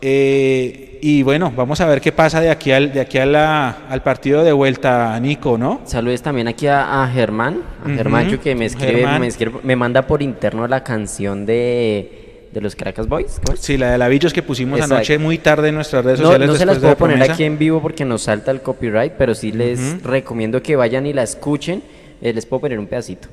Eh, 0.02 0.98
y 1.02 1.22
bueno, 1.22 1.52
vamos 1.54 1.80
a 1.80 1.86
ver 1.86 2.00
qué 2.00 2.10
pasa 2.10 2.40
de 2.40 2.50
aquí 2.50 2.72
al, 2.72 2.92
de 2.92 3.00
aquí 3.00 3.18
a 3.18 3.26
la- 3.26 3.86
al 3.88 4.02
partido 4.02 4.42
de 4.42 4.52
vuelta, 4.52 5.18
Nico, 5.20 5.56
¿no? 5.56 5.82
Saludos 5.84 6.22
también 6.22 6.48
aquí 6.48 6.66
a, 6.66 7.04
a 7.04 7.08
Germán, 7.08 7.60
a 7.82 7.86
Ujú, 7.86 7.96
Germancho 7.96 8.40
que 8.40 8.54
me 8.54 8.66
escribe, 8.66 9.06
me 9.18 9.26
escribe- 9.28 9.60
me 9.62 9.76
manda 9.76 10.02
por 10.06 10.20
interno 10.22 10.66
la 10.66 10.82
canción 10.82 11.46
de, 11.46 12.48
de 12.52 12.60
los 12.60 12.74
Caracas 12.74 13.06
Boys. 13.08 13.40
¿cómo? 13.44 13.56
Sí, 13.56 13.76
la 13.78 13.92
de 13.92 13.98
Lavillos 13.98 14.32
que 14.32 14.42
pusimos 14.42 14.78
Exacto. 14.78 14.96
anoche 14.96 15.18
muy 15.18 15.38
tarde 15.38 15.68
en 15.68 15.74
nuestras 15.76 16.04
redes 16.04 16.20
No, 16.20 16.26
sociales. 16.26 16.48
no 16.48 16.56
se 16.56 16.66
las 16.66 16.76
la 16.76 16.80
puedo 16.80 16.96
poner 16.96 17.16
promesa. 17.16 17.32
aquí 17.34 17.44
en 17.44 17.56
vivo 17.58 17.80
porque 17.80 18.04
nos 18.04 18.22
salta 18.22 18.50
el 18.50 18.62
copyright, 18.62 19.12
pero 19.16 19.34
sí 19.34 19.52
les 19.52 20.02
recomiendo 20.02 20.62
que 20.62 20.76
vayan 20.76 21.06
y 21.06 21.12
la 21.12 21.22
escuchen. 21.22 21.82
Eh, 22.22 22.32
les 22.34 22.44
puedo 22.46 22.62
poner 22.62 22.78
un 22.78 22.86
pedacito. 22.86 23.28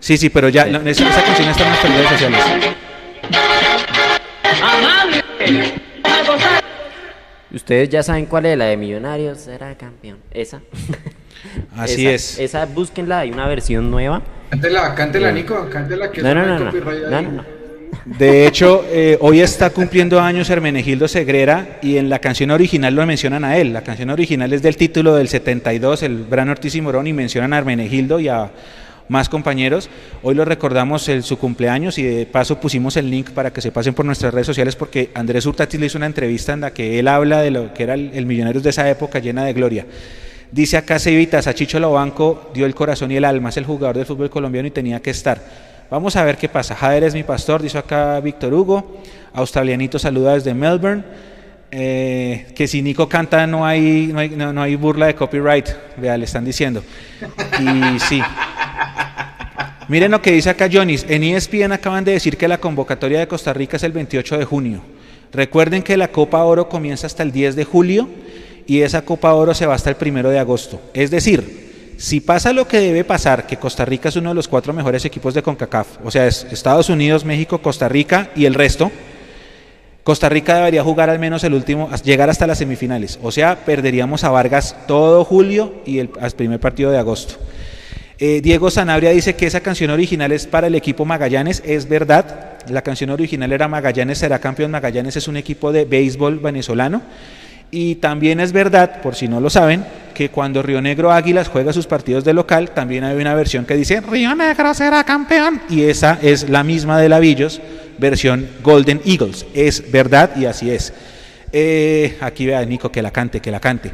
Sí, 0.00 0.16
sí, 0.16 0.30
pero 0.30 0.48
ya, 0.48 0.64
no, 0.66 0.78
esa, 0.88 1.08
esa 1.08 1.22
canción 1.22 1.48
está 1.50 1.62
en 1.62 1.68
nuestras 1.68 1.94
redes 1.94 2.08
sociales. 2.10 2.40
Ustedes 7.52 7.88
ya 7.88 8.02
saben 8.02 8.26
cuál 8.26 8.46
es, 8.46 8.56
la 8.56 8.66
de 8.66 8.76
Millonarios 8.76 9.38
será 9.40 9.74
campeón. 9.76 10.18
Esa. 10.30 10.60
Así 11.76 12.06
Esa- 12.06 12.14
es. 12.14 12.38
Esa 12.38 12.66
búsquenla, 12.66 13.20
hay 13.20 13.30
una 13.30 13.46
versión 13.48 13.90
nueva. 13.90 14.22
Cántela, 14.50 14.94
cántela, 14.94 15.32
Nico, 15.32 15.68
cántela 15.70 16.10
que 16.10 16.22
No, 16.22 16.34
no, 16.34 16.46
no, 16.46 16.58
no, 16.58 16.64
copyright 16.66 17.06
no, 17.08 17.16
ahí. 17.16 17.24
no, 17.26 17.32
no. 17.32 17.44
De 18.04 18.46
hecho, 18.46 18.84
eh, 18.88 19.18
hoy 19.20 19.40
está 19.40 19.70
cumpliendo 19.70 20.20
años 20.20 20.48
Hermenegildo 20.48 21.08
Segrera 21.08 21.78
y 21.82 21.96
en 21.96 22.08
la 22.08 22.18
canción 22.20 22.50
original 22.50 22.94
lo 22.94 23.04
mencionan 23.04 23.44
a 23.44 23.56
él. 23.56 23.72
La 23.72 23.82
canción 23.82 24.10
original 24.10 24.52
es 24.52 24.62
del 24.62 24.76
título 24.76 25.14
del 25.16 25.28
72, 25.28 26.02
el 26.04 26.18
Bran 26.24 26.48
Ortiz 26.50 26.74
y 26.76 26.80
Morón, 26.80 27.06
y 27.08 27.12
mencionan 27.12 27.52
a 27.52 27.58
Hermenegildo 27.58 28.20
y 28.20 28.28
a 28.28 28.50
más 29.10 29.28
compañeros. 29.28 29.90
Hoy 30.22 30.36
lo 30.36 30.44
recordamos 30.44 31.08
el, 31.08 31.24
su 31.24 31.36
cumpleaños 31.36 31.98
y 31.98 32.04
de 32.04 32.26
paso 32.26 32.60
pusimos 32.60 32.96
el 32.96 33.10
link 33.10 33.30
para 33.30 33.52
que 33.52 33.60
se 33.60 33.72
pasen 33.72 33.92
por 33.92 34.06
nuestras 34.06 34.32
redes 34.32 34.46
sociales 34.46 34.76
porque 34.76 35.10
Andrés 35.14 35.44
Hurtatis 35.44 35.78
le 35.78 35.86
hizo 35.86 35.98
una 35.98 36.06
entrevista 36.06 36.52
en 36.52 36.60
la 36.60 36.72
que 36.72 36.98
él 37.00 37.08
habla 37.08 37.42
de 37.42 37.50
lo 37.50 37.74
que 37.74 37.82
era 37.82 37.94
el, 37.94 38.12
el 38.14 38.24
Millonarios 38.24 38.62
de 38.62 38.70
esa 38.70 38.88
época 38.88 39.18
llena 39.18 39.44
de 39.44 39.52
gloria. 39.52 39.84
Dice 40.52 40.76
acá 40.76 41.00
Cevitas, 41.00 41.48
a 41.48 41.54
Chicho 41.54 41.80
Lobanco 41.80 42.50
dio 42.54 42.66
el 42.66 42.74
corazón 42.74 43.10
y 43.10 43.16
el 43.16 43.24
alma, 43.24 43.48
es 43.48 43.56
el 43.56 43.64
jugador 43.64 43.96
del 43.96 44.06
fútbol 44.06 44.30
colombiano 44.30 44.68
y 44.68 44.70
tenía 44.70 45.00
que 45.00 45.10
estar. 45.10 45.40
Vamos 45.90 46.14
a 46.14 46.24
ver 46.24 46.36
qué 46.36 46.48
pasa. 46.48 46.76
Jader 46.76 47.02
es 47.02 47.14
mi 47.14 47.24
pastor, 47.24 47.60
dice 47.60 47.78
acá 47.78 48.20
Víctor 48.20 48.54
Hugo. 48.54 49.00
Australianito 49.32 49.98
saluda 49.98 50.34
desde 50.34 50.54
Melbourne. 50.54 51.02
Eh, 51.72 52.46
que 52.54 52.66
si 52.66 52.82
Nico 52.82 53.08
canta 53.08 53.46
no 53.46 53.64
hay, 53.64 54.08
no 54.12 54.18
hay, 54.18 54.28
no- 54.30 54.52
no 54.52 54.62
hay 54.62 54.74
burla 54.74 55.06
de 55.06 55.14
copyright, 55.14 55.68
vea, 55.98 56.16
le 56.18 56.24
están 56.24 56.44
diciendo. 56.44 56.82
Y 57.60 57.98
sí. 58.00 58.20
Miren 59.88 60.10
lo 60.12 60.22
que 60.22 60.32
dice 60.32 60.50
acá 60.50 60.68
Jonis. 60.72 61.04
En 61.08 61.22
ESPN 61.22 61.72
acaban 61.72 62.04
de 62.04 62.12
decir 62.12 62.36
que 62.36 62.48
la 62.48 62.58
convocatoria 62.58 63.18
de 63.20 63.28
Costa 63.28 63.52
Rica 63.52 63.76
es 63.76 63.82
el 63.82 63.92
28 63.92 64.38
de 64.38 64.44
junio. 64.44 64.82
Recuerden 65.32 65.82
que 65.82 65.96
la 65.96 66.08
Copa 66.08 66.42
Oro 66.44 66.68
comienza 66.68 67.06
hasta 67.06 67.22
el 67.22 67.32
10 67.32 67.56
de 67.56 67.64
julio 67.64 68.08
y 68.66 68.80
esa 68.82 69.02
Copa 69.02 69.32
Oro 69.34 69.54
se 69.54 69.66
va 69.66 69.74
hasta 69.74 69.90
el 69.90 69.96
1 70.00 70.28
de 70.30 70.38
agosto. 70.38 70.80
Es 70.94 71.10
decir, 71.10 71.94
si 71.98 72.20
pasa 72.20 72.52
lo 72.52 72.66
que 72.66 72.78
debe 72.80 73.04
pasar, 73.04 73.46
que 73.46 73.56
Costa 73.56 73.84
Rica 73.84 74.08
es 74.08 74.16
uno 74.16 74.30
de 74.30 74.34
los 74.34 74.48
cuatro 74.48 74.72
mejores 74.72 75.04
equipos 75.04 75.34
de 75.34 75.42
CONCACAF, 75.42 75.98
o 76.04 76.10
sea, 76.10 76.26
es 76.26 76.46
Estados 76.50 76.88
Unidos, 76.88 77.24
México, 77.24 77.58
Costa 77.58 77.88
Rica 77.88 78.30
y 78.34 78.44
el 78.46 78.54
resto, 78.54 78.90
Costa 80.04 80.28
Rica 80.28 80.56
debería 80.56 80.82
jugar 80.82 81.10
al 81.10 81.18
menos 81.18 81.44
el 81.44 81.54
último, 81.54 81.90
llegar 82.04 82.30
hasta 82.30 82.46
las 82.46 82.58
semifinales. 82.58 83.18
O 83.22 83.30
sea, 83.30 83.56
perderíamos 83.64 84.24
a 84.24 84.30
Vargas 84.30 84.74
todo 84.86 85.24
julio 85.24 85.74
y 85.84 85.98
el, 85.98 86.08
primer 86.08 86.58
partido 86.58 86.90
de 86.90 86.98
agosto. 86.98 87.34
Eh, 88.18 88.40
Diego 88.42 88.70
Sanabria 88.70 89.10
dice 89.10 89.34
que 89.34 89.46
esa 89.46 89.60
canción 89.60 89.90
original 89.90 90.32
es 90.32 90.46
para 90.46 90.66
el 90.66 90.74
equipo 90.74 91.04
Magallanes. 91.04 91.62
Es 91.64 91.88
verdad, 91.88 92.58
la 92.68 92.82
canción 92.82 93.10
original 93.10 93.52
era 93.52 93.68
Magallanes 93.68 94.18
será 94.18 94.38
campeón. 94.38 94.70
Magallanes 94.70 95.16
es 95.16 95.28
un 95.28 95.36
equipo 95.36 95.72
de 95.72 95.84
béisbol 95.84 96.38
venezolano. 96.38 97.02
Y 97.70 97.96
también 97.96 98.40
es 98.40 98.52
verdad, 98.52 99.00
por 99.00 99.14
si 99.14 99.28
no 99.28 99.40
lo 99.40 99.48
saben, 99.48 99.84
que 100.12 100.28
cuando 100.28 100.60
Río 100.62 100.82
Negro 100.82 101.12
Águilas 101.12 101.48
juega 101.48 101.72
sus 101.72 101.86
partidos 101.86 102.24
de 102.24 102.34
local, 102.34 102.72
también 102.72 103.04
hay 103.04 103.16
una 103.16 103.34
versión 103.34 103.64
que 103.64 103.76
dice 103.76 104.00
Río 104.00 104.34
Negro 104.34 104.74
será 104.74 105.04
campeón. 105.04 105.60
Y 105.70 105.84
esa 105.84 106.18
es 106.20 106.48
la 106.48 106.64
misma 106.64 106.98
de 106.98 107.08
Lavillos, 107.08 107.60
versión 108.00 108.48
Golden 108.62 109.00
Eagles. 109.04 109.46
Es 109.54 109.90
verdad 109.92 110.36
y 110.36 110.46
así 110.46 110.70
es. 110.70 110.92
Eh, 111.52 112.16
aquí 112.20 112.46
vea 112.46 112.64
Nico 112.64 112.90
que 112.90 113.02
la 113.02 113.10
cante, 113.10 113.40
que 113.40 113.50
la 113.50 113.60
cante. 113.60 113.90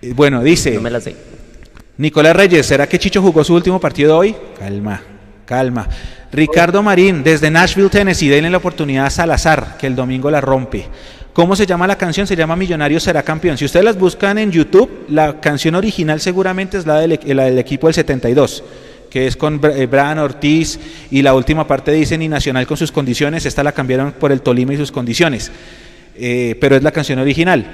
Eh, 0.00 0.12
bueno, 0.14 0.42
dice. 0.42 0.72
No 0.72 0.80
me 0.80 0.90
la 0.90 1.00
sé. 1.00 1.16
Nicolás 1.98 2.36
Reyes, 2.36 2.66
¿será 2.66 2.86
que 2.86 2.98
Chicho 2.98 3.22
jugó 3.22 3.42
su 3.42 3.54
último 3.54 3.80
partido 3.80 4.18
hoy? 4.18 4.36
Calma, 4.58 5.02
calma. 5.46 5.88
Ricardo 6.30 6.82
Marín, 6.82 7.22
desde 7.22 7.50
Nashville, 7.50 7.88
Tennessee, 7.88 8.28
denle 8.28 8.50
la 8.50 8.58
oportunidad 8.58 9.06
a 9.06 9.10
Salazar, 9.10 9.78
que 9.78 9.86
el 9.86 9.96
domingo 9.96 10.30
la 10.30 10.42
rompe. 10.42 10.86
¿Cómo 11.32 11.56
se 11.56 11.66
llama 11.66 11.86
la 11.86 11.96
canción? 11.96 12.26
Se 12.26 12.36
llama 12.36 12.56
Millonario 12.56 13.00
será 13.00 13.22
campeón. 13.22 13.56
Si 13.56 13.64
ustedes 13.64 13.84
las 13.84 13.98
buscan 13.98 14.36
en 14.38 14.50
YouTube, 14.50 15.06
la 15.08 15.40
canción 15.40 15.74
original 15.74 16.20
seguramente 16.20 16.76
es 16.76 16.86
la 16.86 16.98
del, 16.98 17.18
del 17.18 17.58
equipo 17.58 17.86
del 17.86 17.94
72, 17.94 18.64
que 19.16 19.26
es 19.26 19.34
con 19.34 19.58
eh, 19.64 19.86
Brian 19.86 20.18
Ortiz 20.18 20.78
y 21.10 21.22
la 21.22 21.32
última 21.32 21.66
parte 21.66 21.90
dice 21.90 22.18
ni 22.18 22.28
Nacional 22.28 22.66
con 22.66 22.76
sus 22.76 22.92
condiciones, 22.92 23.46
esta 23.46 23.64
la 23.64 23.72
cambiaron 23.72 24.12
por 24.12 24.30
el 24.30 24.42
Tolima 24.42 24.74
y 24.74 24.76
sus 24.76 24.92
condiciones, 24.92 25.50
eh, 26.18 26.54
pero 26.60 26.76
es 26.76 26.82
la 26.82 26.90
canción 26.92 27.18
original. 27.18 27.64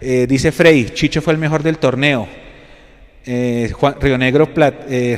Eh, 0.00 0.26
dice 0.28 0.50
Frey, 0.50 0.86
Chicho 0.86 1.22
fue 1.22 1.32
el 1.32 1.38
mejor 1.38 1.62
del 1.62 1.78
torneo. 1.78 2.26
Río, 3.24 4.18
Negro 4.18 4.50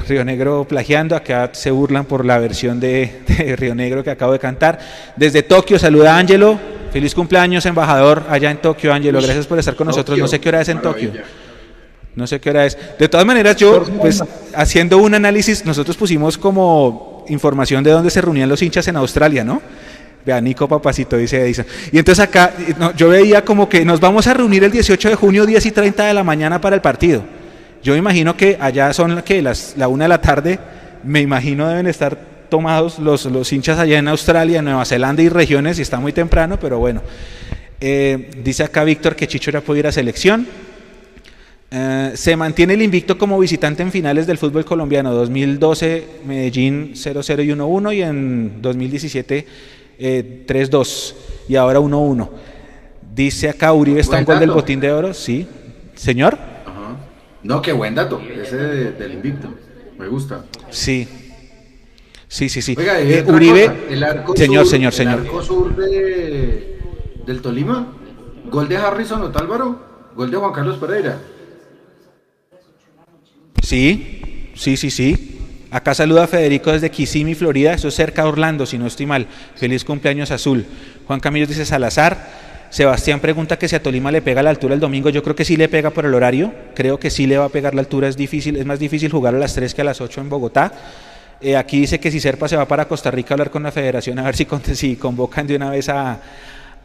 Río 0.06 0.24
Negro 0.26 0.66
plagiando, 0.68 1.16
acá 1.16 1.48
se 1.54 1.70
burlan 1.70 2.04
por 2.04 2.26
la 2.26 2.38
versión 2.38 2.78
de, 2.78 3.22
de 3.26 3.56
Río 3.56 3.74
Negro 3.74 4.04
que 4.04 4.10
acabo 4.10 4.34
de 4.34 4.38
cantar. 4.38 4.78
Desde 5.16 5.42
Tokio 5.42 5.78
saluda 5.78 6.16
a 6.16 6.18
Ángelo, 6.18 6.60
Feliz 6.92 7.14
cumpleaños, 7.14 7.64
embajador, 7.64 8.24
allá 8.28 8.50
en 8.50 8.58
Tokio, 8.58 8.92
Ángelo. 8.92 9.22
Gracias 9.22 9.46
por 9.46 9.58
estar 9.58 9.74
con 9.74 9.86
nosotros. 9.86 10.18
No 10.18 10.28
sé 10.28 10.38
qué 10.38 10.50
hora 10.50 10.60
es 10.60 10.68
en 10.68 10.82
Tokio. 10.82 11.12
No 12.16 12.26
sé 12.26 12.40
qué 12.40 12.48
hora 12.48 12.64
es. 12.64 12.76
De 12.98 13.08
todas 13.08 13.26
maneras, 13.26 13.56
yo, 13.56 13.84
pues, 14.00 14.24
haciendo 14.54 14.98
un 14.98 15.14
análisis, 15.14 15.66
nosotros 15.66 15.96
pusimos 15.98 16.38
como 16.38 17.24
información 17.28 17.84
de 17.84 17.90
dónde 17.90 18.10
se 18.10 18.22
reunían 18.22 18.48
los 18.48 18.62
hinchas 18.62 18.88
en 18.88 18.96
Australia, 18.96 19.44
¿no? 19.44 19.60
Vea, 20.24 20.40
Nico 20.40 20.66
Papacito, 20.66 21.18
dice 21.18 21.42
Edison. 21.42 21.66
Y 21.92 21.98
entonces 21.98 22.24
acá, 22.24 22.54
yo 22.96 23.10
veía 23.10 23.44
como 23.44 23.68
que 23.68 23.84
nos 23.84 24.00
vamos 24.00 24.26
a 24.26 24.34
reunir 24.34 24.64
el 24.64 24.72
18 24.72 25.10
de 25.10 25.14
junio, 25.14 25.44
10 25.44 25.66
y 25.66 25.70
30 25.70 26.06
de 26.06 26.14
la 26.14 26.24
mañana 26.24 26.58
para 26.58 26.74
el 26.74 26.82
partido. 26.82 27.22
Yo 27.82 27.92
me 27.92 27.98
imagino 27.98 28.34
que 28.34 28.56
allá 28.58 28.92
son 28.94 29.22
que 29.22 29.42
las, 29.42 29.74
la 29.76 29.86
una 29.86 30.06
de 30.06 30.08
la 30.08 30.20
tarde, 30.20 30.58
me 31.04 31.20
imagino 31.20 31.68
deben 31.68 31.86
estar 31.86 32.18
tomados 32.48 32.98
los, 32.98 33.26
los 33.26 33.52
hinchas 33.52 33.78
allá 33.78 33.98
en 33.98 34.08
Australia, 34.08 34.62
Nueva 34.62 34.86
Zelanda 34.86 35.22
y 35.22 35.28
regiones, 35.28 35.78
y 35.78 35.82
está 35.82 36.00
muy 36.00 36.12
temprano, 36.12 36.58
pero 36.58 36.78
bueno. 36.78 37.02
Eh, 37.78 38.30
dice 38.42 38.64
acá 38.64 38.84
Víctor 38.84 39.14
que 39.14 39.28
Chicho 39.28 39.50
ya 39.50 39.60
puede 39.60 39.80
ir 39.80 39.86
a 39.86 39.92
selección. 39.92 40.46
Eh, 41.70 42.12
se 42.14 42.36
mantiene 42.36 42.74
el 42.74 42.82
invicto 42.82 43.18
como 43.18 43.38
visitante 43.38 43.82
en 43.82 43.90
finales 43.90 44.26
del 44.26 44.38
fútbol 44.38 44.64
colombiano, 44.64 45.12
2012 45.12 46.20
Medellín 46.24 46.92
0-0 46.94 47.44
y 47.44 47.48
1-1 47.48 47.94
y 47.96 48.02
en 48.02 48.62
2017 48.62 49.46
3-2 49.98 51.14
y 51.48 51.56
ahora 51.56 51.80
1-1. 51.80 52.28
Dice 53.14 53.48
acá 53.48 53.72
Uribe 53.72 54.00
está 54.00 54.18
un 54.18 54.24
gol 54.24 54.38
del 54.38 54.50
botín 54.50 54.78
de 54.78 54.92
oro, 54.92 55.14
sí. 55.14 55.46
Señor. 55.94 56.38
No, 57.42 57.62
qué 57.62 57.72
buen 57.72 57.94
dato, 57.94 58.20
ese 58.20 58.56
del 58.56 59.12
invicto, 59.12 59.48
me 59.98 60.08
gusta. 60.08 60.44
Sí, 60.70 61.08
Sí, 62.28 62.48
sí, 62.48 62.60
sí. 62.60 62.74
Oiga, 62.76 63.00
eh, 63.00 63.24
Uribe, 63.26 63.86
el 63.88 64.02
arco 64.02 64.36
señor, 64.36 64.66
señor, 64.66 64.92
señor. 64.92 65.20
El 65.20 65.26
arco 65.26 65.42
sur 65.42 65.76
de, 65.76 66.80
del 67.24 67.40
Tolima, 67.40 67.86
gol 68.50 68.68
de 68.68 68.76
Harrison 68.76 69.22
Otálvaro, 69.22 70.10
gol 70.14 70.30
de 70.30 70.36
Juan 70.36 70.52
Carlos 70.52 70.76
Pereira. 70.76 71.18
Sí, 73.66 74.52
sí, 74.54 74.76
sí, 74.76 74.92
sí. 74.92 75.38
Acá 75.72 75.92
saluda 75.92 76.22
a 76.22 76.26
Federico 76.28 76.70
desde 76.70 76.88
Kissimmee, 76.88 77.34
Florida, 77.34 77.72
eso 77.72 77.88
es 77.88 77.94
cerca 77.94 78.22
de 78.22 78.28
Orlando, 78.28 78.64
si 78.64 78.78
no 78.78 78.86
estoy 78.86 79.06
mal. 79.06 79.26
Feliz 79.56 79.84
cumpleaños 79.84 80.30
azul. 80.30 80.64
Juan 81.04 81.18
Camilo 81.18 81.48
dice 81.48 81.64
Salazar. 81.64 82.16
Sebastián 82.70 83.18
pregunta 83.18 83.58
que 83.58 83.66
si 83.66 83.74
a 83.74 83.82
Tolima 83.82 84.12
le 84.12 84.22
pega 84.22 84.40
la 84.40 84.50
altura 84.50 84.74
el 84.74 84.78
domingo. 84.78 85.10
Yo 85.10 85.20
creo 85.20 85.34
que 85.34 85.44
sí 85.44 85.56
le 85.56 85.68
pega 85.68 85.90
por 85.90 86.06
el 86.06 86.14
horario. 86.14 86.54
Creo 86.76 87.00
que 87.00 87.10
sí 87.10 87.26
le 87.26 87.38
va 87.38 87.46
a 87.46 87.48
pegar 87.48 87.74
la 87.74 87.80
altura. 87.80 88.06
Es 88.06 88.16
difícil, 88.16 88.54
es 88.54 88.64
más 88.64 88.78
difícil 88.78 89.10
jugar 89.10 89.34
a 89.34 89.38
las 89.38 89.52
3 89.54 89.74
que 89.74 89.80
a 89.80 89.84
las 89.84 90.00
8 90.00 90.20
en 90.20 90.28
Bogotá. 90.28 90.72
Eh, 91.40 91.56
aquí 91.56 91.80
dice 91.80 91.98
que 91.98 92.12
si 92.12 92.20
Serpa 92.20 92.46
se 92.46 92.54
va 92.56 92.68
para 92.68 92.86
Costa 92.86 93.10
Rica 93.10 93.30
a 93.30 93.34
hablar 93.34 93.50
con 93.50 93.64
la 93.64 93.72
federación 93.72 94.20
a 94.20 94.22
ver 94.22 94.36
si, 94.36 94.46
si 94.74 94.94
convocan 94.94 95.44
de 95.44 95.56
una 95.56 95.70
vez 95.70 95.88
a, 95.88 96.20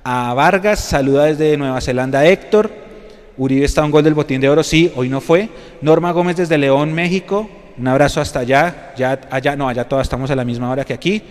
Vargas. 0.03 0.79
Saluda 0.79 1.25
desde 1.25 1.57
Nueva 1.57 1.79
Zelanda 1.79 2.25
Héctor. 2.25 2.90
Uribe 3.37 3.65
está 3.65 3.83
un 3.83 3.91
gol 3.91 4.03
del 4.03 4.13
botín 4.13 4.41
de 4.41 4.49
oro, 4.49 4.63
sí, 4.63 4.91
hoy 4.95 5.09
no 5.09 5.21
fue. 5.21 5.49
Norma 5.81 6.11
Gómez 6.11 6.35
desde 6.35 6.57
León, 6.57 6.93
México. 6.93 7.49
Un 7.77 7.87
abrazo 7.87 8.21
hasta 8.21 8.39
allá. 8.39 8.93
Ya, 8.97 9.19
allá, 9.29 9.55
no, 9.55 9.67
allá 9.67 9.87
todas 9.87 10.05
estamos 10.05 10.29
a 10.31 10.35
la 10.35 10.45
misma 10.45 10.69
hora 10.69 10.83
que 10.83 10.93
aquí. 10.93 11.23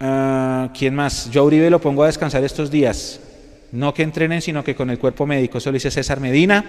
Ah, 0.00 0.68
¿Quién 0.76 0.94
más? 0.94 1.30
Yo 1.30 1.44
Uribe 1.44 1.70
lo 1.70 1.80
pongo 1.80 2.04
a 2.04 2.06
descansar 2.06 2.44
estos 2.44 2.70
días. 2.70 3.20
No 3.72 3.92
que 3.92 4.02
entrenen, 4.02 4.40
sino 4.40 4.62
que 4.62 4.74
con 4.74 4.90
el 4.90 4.98
cuerpo 4.98 5.26
médico. 5.26 5.58
Eso 5.58 5.70
lo 5.70 5.74
dice 5.74 5.90
César 5.90 6.20
Medina. 6.20 6.64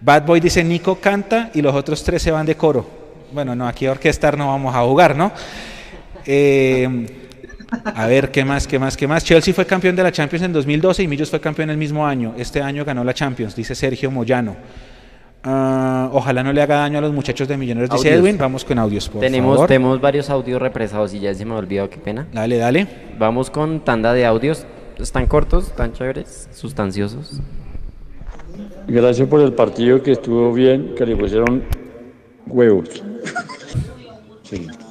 Bad 0.00 0.26
Boy 0.26 0.40
dice 0.40 0.62
Nico 0.62 0.96
canta 0.96 1.50
y 1.54 1.62
los 1.62 1.74
otros 1.74 2.02
tres 2.04 2.22
se 2.22 2.30
van 2.30 2.44
de 2.44 2.56
coro. 2.56 2.86
Bueno, 3.32 3.54
no, 3.54 3.66
aquí 3.66 3.86
a 3.86 3.92
orquestar 3.92 4.36
no 4.36 4.48
vamos 4.48 4.74
a 4.74 4.82
jugar, 4.82 5.16
¿no? 5.16 5.32
Eh, 6.26 7.21
a 7.84 8.06
ver, 8.06 8.30
¿qué 8.30 8.44
más, 8.44 8.66
qué 8.66 8.78
más, 8.78 8.96
qué 8.96 9.06
más? 9.06 9.24
Chelsea 9.24 9.54
fue 9.54 9.66
campeón 9.66 9.96
de 9.96 10.02
la 10.02 10.12
Champions 10.12 10.44
en 10.44 10.52
2012 10.52 11.02
y 11.02 11.08
Millos 11.08 11.30
fue 11.30 11.40
campeón 11.40 11.70
el 11.70 11.76
mismo 11.76 12.06
año. 12.06 12.34
Este 12.36 12.60
año 12.62 12.84
ganó 12.84 13.04
la 13.04 13.14
Champions, 13.14 13.56
dice 13.56 13.74
Sergio 13.74 14.10
Moyano. 14.10 14.56
Ah, 15.44 16.08
ojalá 16.12 16.44
no 16.44 16.52
le 16.52 16.62
haga 16.62 16.76
daño 16.76 16.98
a 16.98 17.00
los 17.00 17.12
muchachos 17.12 17.48
de 17.48 17.56
Millonarios, 17.56 17.90
dice 17.90 18.14
Edwin. 18.14 18.38
Vamos 18.38 18.64
con 18.64 18.78
audios, 18.78 19.08
por 19.08 19.20
tenemos, 19.20 19.56
favor. 19.56 19.68
Tenemos 19.68 20.00
varios 20.00 20.30
audios 20.30 20.62
represados 20.62 21.12
y 21.14 21.20
ya 21.20 21.34
se 21.34 21.44
me 21.44 21.54
olvidó, 21.54 21.90
qué 21.90 21.98
pena. 21.98 22.28
Dale, 22.32 22.58
dale. 22.58 22.86
Vamos 23.18 23.50
con 23.50 23.80
tanda 23.80 24.12
de 24.12 24.24
audios. 24.24 24.66
Están 24.98 25.26
cortos, 25.26 25.74
tan 25.74 25.92
chéveres, 25.92 26.48
sustanciosos. 26.52 27.40
Gracias 28.86 29.26
por 29.28 29.40
el 29.40 29.52
partido 29.52 30.02
que 30.02 30.12
estuvo 30.12 30.52
bien, 30.52 30.94
que 30.96 31.06
le 31.06 31.16
pusieron 31.16 31.64
huevos. 32.46 33.02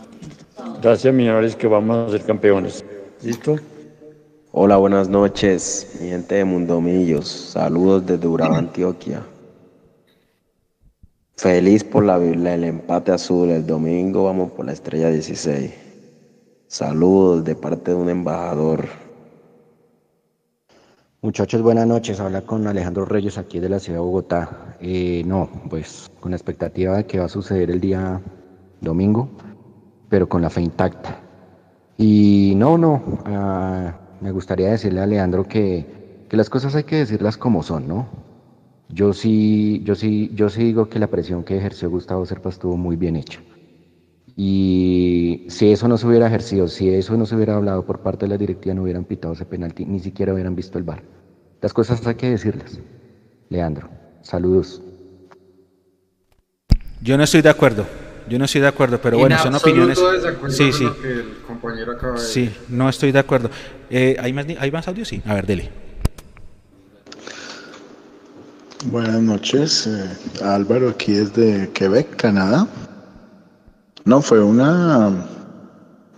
Gracias, 0.81 1.13
millonarios, 1.13 1.55
que 1.55 1.67
vamos 1.67 2.07
a 2.07 2.11
ser 2.11 2.25
campeones. 2.25 2.83
¿Listo? 3.21 3.55
Hola, 4.51 4.77
buenas 4.77 5.07
noches, 5.09 5.95
mi 6.01 6.09
gente 6.09 6.33
de 6.33 6.43
Mundomillos. 6.43 7.27
Saludos 7.27 8.03
desde 8.07 8.27
Urabá, 8.27 8.57
Antioquia. 8.57 9.21
Feliz 11.37 11.83
por 11.83 12.03
la, 12.03 12.17
el 12.17 12.63
empate 12.63 13.11
azul. 13.11 13.51
El 13.51 13.67
domingo 13.67 14.23
vamos 14.23 14.53
por 14.53 14.65
la 14.65 14.71
estrella 14.71 15.11
16. 15.11 15.71
Saludos 16.65 17.45
de 17.45 17.55
parte 17.55 17.91
de 17.91 17.97
un 17.97 18.09
embajador. 18.09 18.87
Muchachos, 21.21 21.61
buenas 21.61 21.85
noches. 21.85 22.19
Habla 22.19 22.41
con 22.41 22.65
Alejandro 22.65 23.05
Reyes 23.05 23.37
aquí 23.37 23.59
de 23.59 23.69
la 23.69 23.79
ciudad 23.79 23.99
de 23.99 24.05
Bogotá. 24.05 24.77
Eh, 24.79 25.21
no, 25.27 25.47
pues 25.69 26.09
con 26.19 26.31
la 26.31 26.37
expectativa 26.37 26.97
de 26.97 27.05
que 27.05 27.19
va 27.19 27.25
a 27.25 27.29
suceder 27.29 27.69
el 27.69 27.79
día 27.79 28.19
domingo, 28.79 29.29
pero 30.11 30.27
con 30.27 30.41
la 30.41 30.49
fe 30.49 30.61
intacta. 30.61 31.21
Y 31.97 32.53
no, 32.57 32.77
no, 32.77 33.01
ah, 33.25 33.93
me 34.19 34.31
gustaría 34.31 34.69
decirle 34.69 34.99
a 34.99 35.05
Leandro 35.05 35.47
que, 35.47 36.25
que, 36.27 36.35
las 36.35 36.49
cosas 36.49 36.75
hay 36.75 36.83
que 36.83 36.97
decirlas 36.97 37.37
como 37.37 37.63
son, 37.63 37.87
¿no? 37.87 38.09
Yo 38.89 39.13
sí, 39.13 39.81
yo 39.85 39.95
sí, 39.95 40.29
yo 40.35 40.49
sí 40.49 40.65
digo 40.65 40.89
que 40.89 40.99
la 40.99 41.07
presión 41.07 41.45
que 41.45 41.57
ejerció 41.57 41.89
Gustavo 41.89 42.25
Serpa 42.25 42.49
estuvo 42.49 42.75
muy 42.75 42.97
bien 42.97 43.15
hecha. 43.15 43.39
Y 44.35 45.45
si 45.47 45.71
eso 45.71 45.87
no 45.87 45.97
se 45.97 46.05
hubiera 46.05 46.27
ejercido, 46.27 46.67
si 46.67 46.89
eso 46.89 47.15
no 47.15 47.25
se 47.25 47.37
hubiera 47.37 47.55
hablado 47.55 47.85
por 47.85 47.99
parte 47.99 48.25
de 48.25 48.31
la 48.31 48.37
directiva, 48.37 48.75
no 48.75 48.83
hubieran 48.83 49.05
pitado 49.05 49.33
ese 49.33 49.45
penalti, 49.45 49.85
ni 49.85 50.01
siquiera 50.01 50.33
hubieran 50.33 50.57
visto 50.57 50.77
el 50.77 50.83
bar. 50.83 51.03
Las 51.61 51.71
cosas 51.71 52.05
hay 52.05 52.15
que 52.15 52.31
decirlas. 52.31 52.79
Leandro, 53.47 53.87
saludos. 54.23 54.81
Yo 57.01 57.17
no 57.17 57.23
estoy 57.23 57.41
de 57.41 57.49
acuerdo. 57.49 57.85
Yo 58.31 58.39
no 58.39 58.45
estoy 58.45 58.61
de 58.61 58.67
acuerdo, 58.67 58.97
pero 59.01 59.17
En 59.17 59.21
bueno, 59.23 59.37
son 59.39 59.53
opiniones. 59.55 59.99
Sí, 60.49 60.71
sí. 60.71 60.85
lo 60.85 60.97
que 61.01 61.11
el 61.11 61.37
compañero 61.45 61.91
acaba 61.91 62.13
de 62.13 62.19
Sí, 62.19 62.45
decir. 62.45 62.57
no 62.69 62.87
estoy 62.87 63.11
de 63.11 63.19
acuerdo. 63.19 63.49
Eh, 63.89 64.15
¿hay, 64.21 64.31
más, 64.31 64.45
¿Hay 64.57 64.71
más 64.71 64.87
audio? 64.87 65.03
Sí. 65.03 65.21
A 65.25 65.33
ver, 65.33 65.45
dele. 65.45 65.69
Buenas 68.85 69.21
noches, 69.21 69.85
eh, 69.85 70.09
Álvaro, 70.45 70.89
aquí 70.89 71.11
desde 71.11 71.69
Quebec, 71.71 72.15
Canadá. 72.15 72.65
No, 74.05 74.21
fue 74.21 74.41
una, 74.41 75.11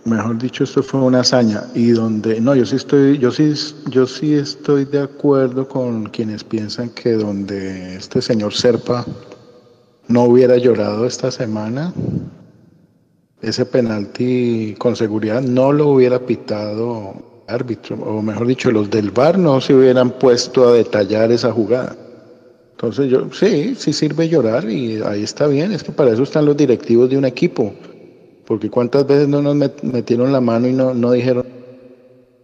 mejor 0.04 0.38
dicho, 0.38 0.62
esto 0.62 0.84
fue 0.84 1.00
una 1.00 1.20
hazaña 1.20 1.64
y 1.74 1.90
donde, 1.90 2.40
no, 2.40 2.54
yo 2.54 2.64
sí 2.64 2.76
estoy, 2.76 3.18
yo 3.18 3.32
sí, 3.32 3.52
yo 3.90 4.06
sí 4.06 4.34
estoy 4.34 4.84
de 4.84 5.02
acuerdo 5.02 5.66
con 5.66 6.04
quienes 6.06 6.44
piensan 6.44 6.90
que 6.90 7.14
donde 7.14 7.96
este 7.96 8.22
señor 8.22 8.54
Serpa 8.54 9.04
no 10.08 10.24
hubiera 10.24 10.56
llorado 10.56 11.06
esta 11.06 11.30
semana, 11.30 11.92
ese 13.40 13.66
penalti 13.66 14.74
con 14.78 14.96
seguridad 14.96 15.42
no 15.42 15.72
lo 15.72 15.88
hubiera 15.88 16.18
pitado 16.18 17.42
árbitro, 17.46 17.96
o 17.96 18.22
mejor 18.22 18.46
dicho, 18.46 18.70
los 18.70 18.90
del 18.90 19.10
VAR 19.10 19.38
no 19.38 19.60
se 19.60 19.74
hubieran 19.74 20.10
puesto 20.18 20.66
a 20.68 20.72
detallar 20.72 21.30
esa 21.30 21.52
jugada. 21.52 21.94
Entonces 22.72 23.10
yo, 23.10 23.30
sí, 23.32 23.74
sí 23.76 23.92
sirve 23.92 24.28
llorar 24.28 24.68
y 24.68 25.00
ahí 25.02 25.22
está 25.22 25.46
bien, 25.46 25.72
es 25.72 25.82
que 25.82 25.92
para 25.92 26.12
eso 26.12 26.22
están 26.22 26.46
los 26.46 26.56
directivos 26.56 27.10
de 27.10 27.18
un 27.18 27.24
equipo, 27.24 27.72
porque 28.46 28.70
cuántas 28.70 29.06
veces 29.06 29.28
no 29.28 29.42
nos 29.42 29.56
met- 29.56 29.82
metieron 29.82 30.32
la 30.32 30.40
mano 30.40 30.66
y 30.68 30.72
no, 30.72 30.94
no 30.94 31.12
dijeron. 31.12 31.44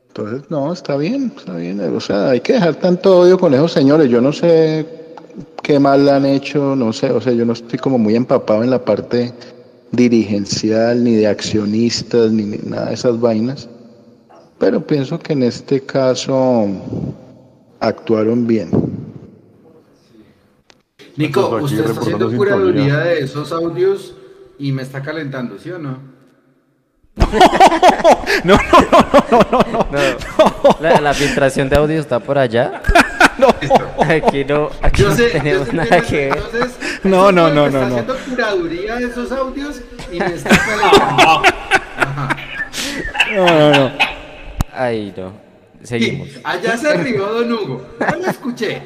Entonces, 0.09 0.51
no, 0.51 0.73
está 0.73 0.97
bien, 0.97 1.33
está 1.37 1.57
bien, 1.57 1.81
o 1.81 2.01
sea, 2.01 2.31
hay 2.31 2.41
que 2.41 2.55
dejar 2.55 2.75
tanto 2.77 3.21
odio 3.21 3.39
con 3.39 3.55
esos 3.55 3.73
señores, 3.73 4.11
yo 4.11 4.21
no 4.21 4.33
sé 4.33 5.00
qué 5.71 5.79
mal 5.79 6.09
han 6.09 6.27
hecho, 6.27 6.75
no 6.75 6.93
sé, 6.93 7.13
o 7.13 7.21
sea, 7.21 7.33
yo 7.33 7.45
no 7.45 7.53
estoy 7.53 7.79
como 7.79 7.97
muy 7.97 8.17
empapado 8.17 8.65
en 8.65 8.71
la 8.71 8.85
parte 8.85 9.33
dirigencial, 9.93 11.05
ni 11.05 11.15
de 11.15 11.29
accionistas, 11.29 12.33
ni, 12.33 12.43
ni 12.43 12.59
nada 12.59 12.87
de 12.87 12.95
esas 12.95 13.21
vainas, 13.21 13.69
pero 14.59 14.85
pienso 14.85 15.21
que 15.21 15.33
en 15.33 15.45
este 15.45 15.81
caso 15.81 16.67
actuaron 17.79 18.49
bien. 18.49 18.69
Nico, 21.17 21.61
usted 21.63 21.89
está 21.89 22.01
haciendo 22.01 22.37
curaduría 22.37 22.99
de 22.99 23.21
esos 23.21 23.53
audios 23.53 24.17
y 24.59 24.73
me 24.73 24.83
está 24.83 25.01
calentando, 25.03 25.57
¿sí 25.57 25.71
o 25.71 25.79
no? 25.79 26.01
No, 27.17 27.27
no, 28.45 28.59
no, 29.31 29.39
no, 29.53 29.59
no, 29.71 29.87
No, 29.93 30.77
La, 30.81 31.01
la 31.01 31.15
filtración 31.15 31.69
de 31.69 31.77
audio 31.77 32.01
está 32.01 32.19
por 32.19 32.39
allá. 32.39 32.83
Aquí 34.01 34.45
no, 34.45 34.71
aquí 34.83 35.03
Yo 35.03 35.09
no 35.11 35.15
sé, 35.15 35.25
yo 35.27 35.33
tenemos 35.33 35.69
sé 35.69 35.73
nada 35.77 36.01
que 36.01 36.17
ver. 36.17 36.37
entonces, 36.37 36.79
No, 37.05 37.31
no, 37.33 37.49
no, 37.49 37.55
no, 37.55 37.67
Está 37.67 37.81
no. 37.81 37.87
haciendo 37.87 38.17
curaduría 38.29 38.97
de 38.97 39.05
esos 39.07 39.33
audios 39.33 39.81
y 40.13 40.19
me 40.19 40.27
está. 40.27 40.51
No, 43.35 43.47
no, 43.47 43.71
no. 43.73 43.93
Ay, 44.73 45.15
no. 45.17 45.33
Seguimos. 45.83 46.29
Allá 46.43 46.77
se 46.77 46.95
rió 46.97 47.27
Don 47.33 47.53
Hugo. 47.53 47.87
Yo 48.01 48.19
lo 48.19 48.27
escuché. 48.27 48.83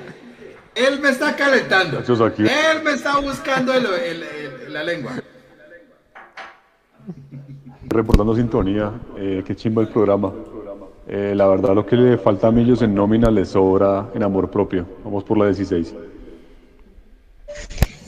Él 0.74 1.00
me 1.00 1.08
está 1.10 1.34
calentando. 1.36 2.00
Él 2.00 2.82
me 2.84 2.90
está 2.92 3.18
buscando 3.20 3.72
el- 3.72 3.86
el- 3.86 4.22
el- 4.22 4.72
la 4.72 4.82
lengua. 4.84 5.12
Reportando 7.86 8.34
sintonía, 8.34 8.92
eh, 9.16 9.42
qué 9.46 9.54
chimba 9.54 9.82
el 9.82 9.88
programa. 9.88 10.32
Eh, 11.06 11.34
la 11.36 11.46
verdad, 11.46 11.74
lo 11.74 11.84
que 11.84 11.96
le 11.96 12.18
falta 12.18 12.48
a 12.48 12.50
Millos 12.50 12.80
en 12.82 12.94
nómina 12.94 13.30
le 13.30 13.44
sobra 13.44 14.10
en 14.14 14.22
amor 14.22 14.50
propio. 14.50 14.86
Vamos 15.04 15.24
por 15.24 15.36
la 15.36 15.46
16. 15.46 15.94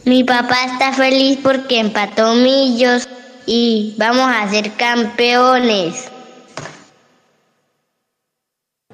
Mi 0.04 0.24
papá 0.24 0.64
está 0.64 0.92
feliz 0.92 1.38
porque 1.42 1.80
empató 1.80 2.34
Millos 2.34 3.06
y 3.44 3.94
vamos 3.98 4.26
a 4.26 4.48
ser 4.48 4.72
campeones. 4.72 6.10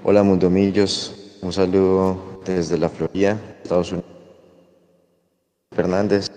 Hola 0.03 0.25
Mundo 0.25 0.51
Millos, 0.51 1.39
un 1.43 1.53
saludo 1.53 2.41
desde 2.45 2.77
la 2.77 2.89
Florida, 2.89 3.39
Estados 3.63 3.93
Unidos. 3.93 4.11
Fernández, 5.75 6.29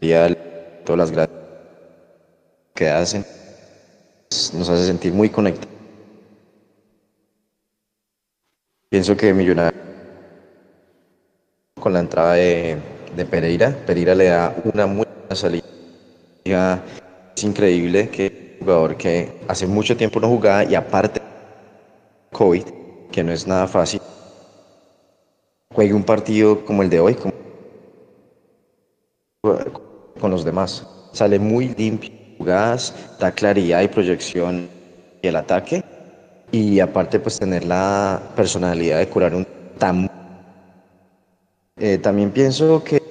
y 0.00 0.12
a 0.12 0.34
todas 0.84 0.98
las 0.98 1.10
gracias 1.10 1.38
que 2.74 2.88
hacen, 2.88 3.24
nos 4.54 4.68
hace 4.68 4.86
sentir 4.86 5.12
muy 5.12 5.28
conectados. 5.28 5.75
Pienso 8.96 9.14
que 9.14 9.34
Millonario 9.34 9.78
con 11.78 11.92
la 11.92 12.00
entrada 12.00 12.32
de, 12.32 12.78
de 13.14 13.26
Pereira, 13.26 13.68
Pereira 13.84 14.14
le 14.14 14.24
da 14.28 14.56
una 14.72 14.86
muy 14.86 15.04
buena 15.04 15.34
salida. 15.36 16.82
Es 17.36 17.44
increíble 17.44 18.08
que 18.08 18.56
un 18.58 18.66
jugador 18.66 18.96
que 18.96 19.32
hace 19.48 19.66
mucho 19.66 19.98
tiempo 19.98 20.18
no 20.18 20.28
jugaba 20.28 20.64
y 20.64 20.74
aparte 20.74 21.20
COVID, 22.32 22.64
que 23.12 23.22
no 23.22 23.32
es 23.32 23.46
nada 23.46 23.68
fácil, 23.68 24.00
juegue 25.74 25.92
un 25.92 26.04
partido 26.04 26.64
como 26.64 26.82
el 26.82 26.88
de 26.88 27.00
hoy 27.00 27.16
como- 27.16 27.34
con 30.18 30.30
los 30.30 30.42
demás. 30.42 30.86
Sale 31.12 31.38
muy 31.38 31.68
limpio, 31.76 32.08
jugadas, 32.38 32.94
da 33.20 33.30
claridad 33.30 33.82
y 33.82 33.88
proyección 33.88 34.70
y 35.20 35.28
el 35.28 35.36
ataque. 35.36 35.82
Y 36.52 36.80
aparte 36.80 37.20
pues 37.20 37.38
tener 37.38 37.64
la 37.64 38.20
personalidad 38.34 38.98
de 38.98 39.08
curar 39.08 39.34
un 39.34 39.46
tan... 39.78 40.10
Eh, 41.78 41.98
también 41.98 42.30
pienso 42.30 42.82
que 42.82 43.06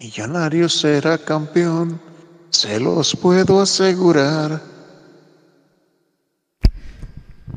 Millonarios 0.00 0.80
será 0.80 1.18
campeón, 1.18 2.00
se 2.48 2.80
los 2.80 3.14
puedo 3.14 3.60
asegurar. 3.60 4.62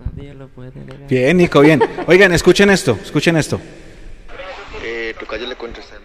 Nadie 0.06 0.34
lo 0.34 0.49
puede 0.49 0.72
negar. 0.76 1.07
Bien, 1.07 1.38
Nico, 1.38 1.61
bien. 1.61 1.81
Oigan, 2.06 2.34
escuchen 2.34 2.69
esto, 2.69 2.99
escuchen 3.02 3.38
esto. 3.38 3.61
Eh, 4.84 5.15
Tocayo 5.18 5.48
le 5.48 5.56
llegada. 5.56 6.02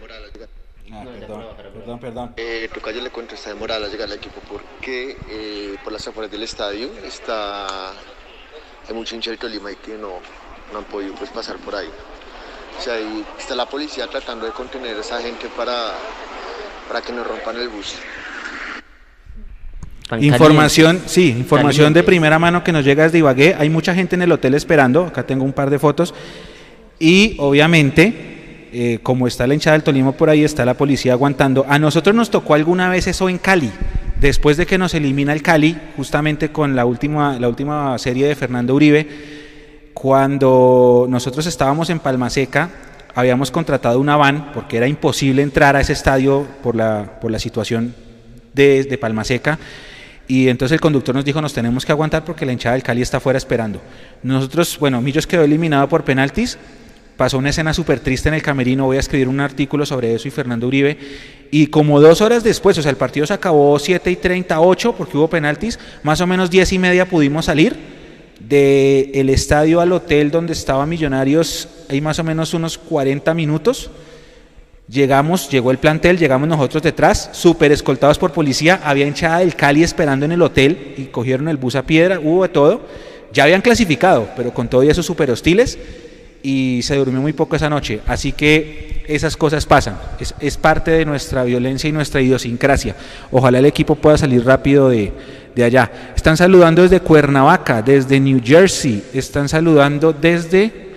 Perdón, 1.88 2.00
perdón. 2.00 2.32
Eh, 2.36 2.68
Tocayo 2.74 3.00
le 3.00 3.08
contesta 3.08 3.48
demorada 3.48 3.80
la 3.80 3.88
llegada 3.88 4.12
al 4.12 4.18
equipo 4.18 4.42
porque 4.46 5.16
eh, 5.30 5.74
por 5.82 5.90
las 5.90 6.06
afueras 6.06 6.30
del 6.30 6.42
estadio 6.42 6.90
está 7.02 7.92
hay 8.86 8.94
mucho 8.94 9.14
hincha 9.14 9.30
del 9.30 9.38
Tolima 9.38 9.72
y 9.72 9.76
que 9.76 9.96
no, 9.96 10.20
no 10.70 10.78
han 10.80 10.84
podido 10.84 11.14
pues, 11.14 11.30
pasar 11.30 11.56
por 11.56 11.74
ahí. 11.74 11.88
O 12.78 12.82
sea, 12.82 12.92
ahí 12.92 13.24
está 13.38 13.54
la 13.54 13.64
policía 13.64 14.06
tratando 14.06 14.44
de 14.44 14.52
contener 14.52 14.98
a 14.98 15.00
esa 15.00 15.22
gente 15.22 15.48
para, 15.56 15.94
para 16.88 17.00
que 17.00 17.10
no 17.10 17.24
rompan 17.24 17.56
el 17.56 17.70
bus. 17.70 17.94
Tan 20.10 20.22
Información, 20.22 21.02
sí, 21.06 21.30
información 21.30 21.94
de 21.94 22.02
primera 22.02 22.38
mano 22.38 22.62
que 22.62 22.70
nos 22.70 22.84
llega 22.84 23.04
desde 23.04 23.16
Ibagué. 23.16 23.56
Hay 23.58 23.70
mucha 23.70 23.94
gente 23.94 24.14
en 24.14 24.20
el 24.20 24.32
hotel 24.32 24.52
esperando. 24.52 25.06
Acá 25.06 25.26
tengo 25.26 25.42
un 25.42 25.54
par 25.54 25.70
de 25.70 25.78
fotos. 25.78 26.12
Y 26.98 27.36
obviamente, 27.38 28.37
eh, 28.72 28.98
como 29.02 29.26
está 29.26 29.46
la 29.46 29.54
hinchada 29.54 29.74
del 29.74 29.82
Tolima 29.82 30.12
por 30.12 30.30
ahí, 30.30 30.44
está 30.44 30.64
la 30.64 30.74
policía 30.74 31.12
aguantando. 31.12 31.64
A 31.68 31.78
nosotros 31.78 32.14
nos 32.14 32.30
tocó 32.30 32.54
alguna 32.54 32.88
vez 32.88 33.06
eso 33.06 33.28
en 33.28 33.38
Cali. 33.38 33.70
Después 34.20 34.56
de 34.56 34.66
que 34.66 34.78
nos 34.78 34.94
elimina 34.94 35.32
el 35.32 35.42
Cali, 35.42 35.76
justamente 35.96 36.50
con 36.50 36.74
la 36.74 36.84
última, 36.84 37.38
la 37.38 37.48
última 37.48 37.96
serie 37.98 38.26
de 38.26 38.34
Fernando 38.34 38.74
Uribe, 38.74 39.08
cuando 39.94 41.06
nosotros 41.08 41.46
estábamos 41.46 41.90
en 41.90 42.00
Palma 42.00 42.30
Seca, 42.30 42.70
habíamos 43.14 43.50
contratado 43.50 43.98
una 44.00 44.16
van 44.16 44.52
porque 44.52 44.76
era 44.76 44.86
imposible 44.86 45.42
entrar 45.42 45.76
a 45.76 45.80
ese 45.80 45.92
estadio 45.92 46.46
por 46.62 46.74
la, 46.74 47.18
por 47.20 47.30
la 47.30 47.38
situación 47.38 47.94
de, 48.54 48.84
de 48.84 48.98
Palma 48.98 49.24
Seca. 49.24 49.58
Y 50.28 50.48
entonces 50.48 50.74
el 50.74 50.80
conductor 50.80 51.14
nos 51.14 51.24
dijo, 51.24 51.40
nos 51.40 51.54
tenemos 51.54 51.86
que 51.86 51.92
aguantar 51.92 52.24
porque 52.24 52.44
la 52.44 52.52
hinchada 52.52 52.74
del 52.74 52.82
Cali 52.82 53.00
está 53.00 53.16
afuera 53.16 53.38
esperando. 53.38 53.80
Nosotros, 54.22 54.78
bueno, 54.78 55.00
Millos 55.00 55.26
quedó 55.26 55.42
eliminado 55.42 55.88
por 55.88 56.04
penaltis. 56.04 56.58
Pasó 57.18 57.36
una 57.36 57.50
escena 57.50 57.74
súper 57.74 57.98
triste 57.98 58.28
en 58.28 58.36
el 58.36 58.42
camerino. 58.42 58.84
Voy 58.84 58.96
a 58.96 59.00
escribir 59.00 59.26
un 59.26 59.40
artículo 59.40 59.84
sobre 59.84 60.14
eso 60.14 60.28
y 60.28 60.30
Fernando 60.30 60.68
Uribe. 60.68 60.96
Y 61.50 61.66
como 61.66 62.00
dos 62.00 62.20
horas 62.20 62.44
después, 62.44 62.78
o 62.78 62.82
sea, 62.82 62.92
el 62.92 62.96
partido 62.96 63.26
se 63.26 63.34
acabó 63.34 63.76
7 63.76 64.08
y 64.08 64.14
38 64.14 64.94
porque 64.96 65.16
hubo 65.16 65.28
penaltis. 65.28 65.80
Más 66.04 66.20
o 66.20 66.28
menos 66.28 66.48
10 66.48 66.74
y 66.74 66.78
media 66.78 67.06
pudimos 67.06 67.46
salir 67.46 67.74
del 68.38 69.10
el 69.12 69.30
estadio 69.30 69.80
al 69.80 69.90
hotel 69.90 70.30
donde 70.30 70.52
estaba 70.52 70.86
Millonarios. 70.86 71.68
Hay 71.88 72.00
más 72.00 72.20
o 72.20 72.22
menos 72.22 72.54
unos 72.54 72.78
40 72.78 73.34
minutos. 73.34 73.90
Llegamos, 74.88 75.50
llegó 75.50 75.72
el 75.72 75.78
plantel, 75.78 76.18
llegamos 76.18 76.48
nosotros 76.48 76.84
detrás, 76.84 77.30
súper 77.32 77.72
escoltados 77.72 78.16
por 78.16 78.30
policía, 78.30 78.80
había 78.84 79.08
hinchada 79.08 79.40
del 79.40 79.56
Cali 79.56 79.82
esperando 79.82 80.24
en 80.24 80.30
el 80.30 80.40
hotel 80.40 80.94
y 80.96 81.06
cogieron 81.06 81.48
el 81.48 81.56
bus 81.56 81.74
a 81.74 81.82
piedra, 81.82 82.20
hubo 82.20 82.44
de 82.44 82.50
todo. 82.50 82.80
Ya 83.32 83.42
habían 83.42 83.60
clasificado, 83.60 84.28
pero 84.36 84.54
con 84.54 84.68
todo 84.68 84.84
y 84.84 84.88
eso 84.88 85.02
súper 85.02 85.32
hostiles 85.32 85.78
y 86.42 86.80
se 86.82 86.96
durmió 86.96 87.20
muy 87.20 87.32
poco 87.32 87.56
esa 87.56 87.70
noche. 87.70 88.00
Así 88.06 88.32
que 88.32 89.04
esas 89.08 89.36
cosas 89.36 89.64
pasan, 89.64 89.98
es, 90.20 90.34
es 90.38 90.56
parte 90.56 90.90
de 90.90 91.04
nuestra 91.04 91.44
violencia 91.44 91.88
y 91.88 91.92
nuestra 91.92 92.20
idiosincrasia. 92.20 92.94
Ojalá 93.30 93.58
el 93.58 93.66
equipo 93.66 93.94
pueda 93.94 94.18
salir 94.18 94.44
rápido 94.44 94.88
de, 94.90 95.12
de 95.54 95.64
allá. 95.64 95.90
Están 96.14 96.36
saludando 96.36 96.82
desde 96.82 97.00
Cuernavaca, 97.00 97.82
desde 97.82 98.20
New 98.20 98.40
Jersey, 98.44 99.02
están 99.12 99.48
saludando 99.48 100.12
desde... 100.12 100.88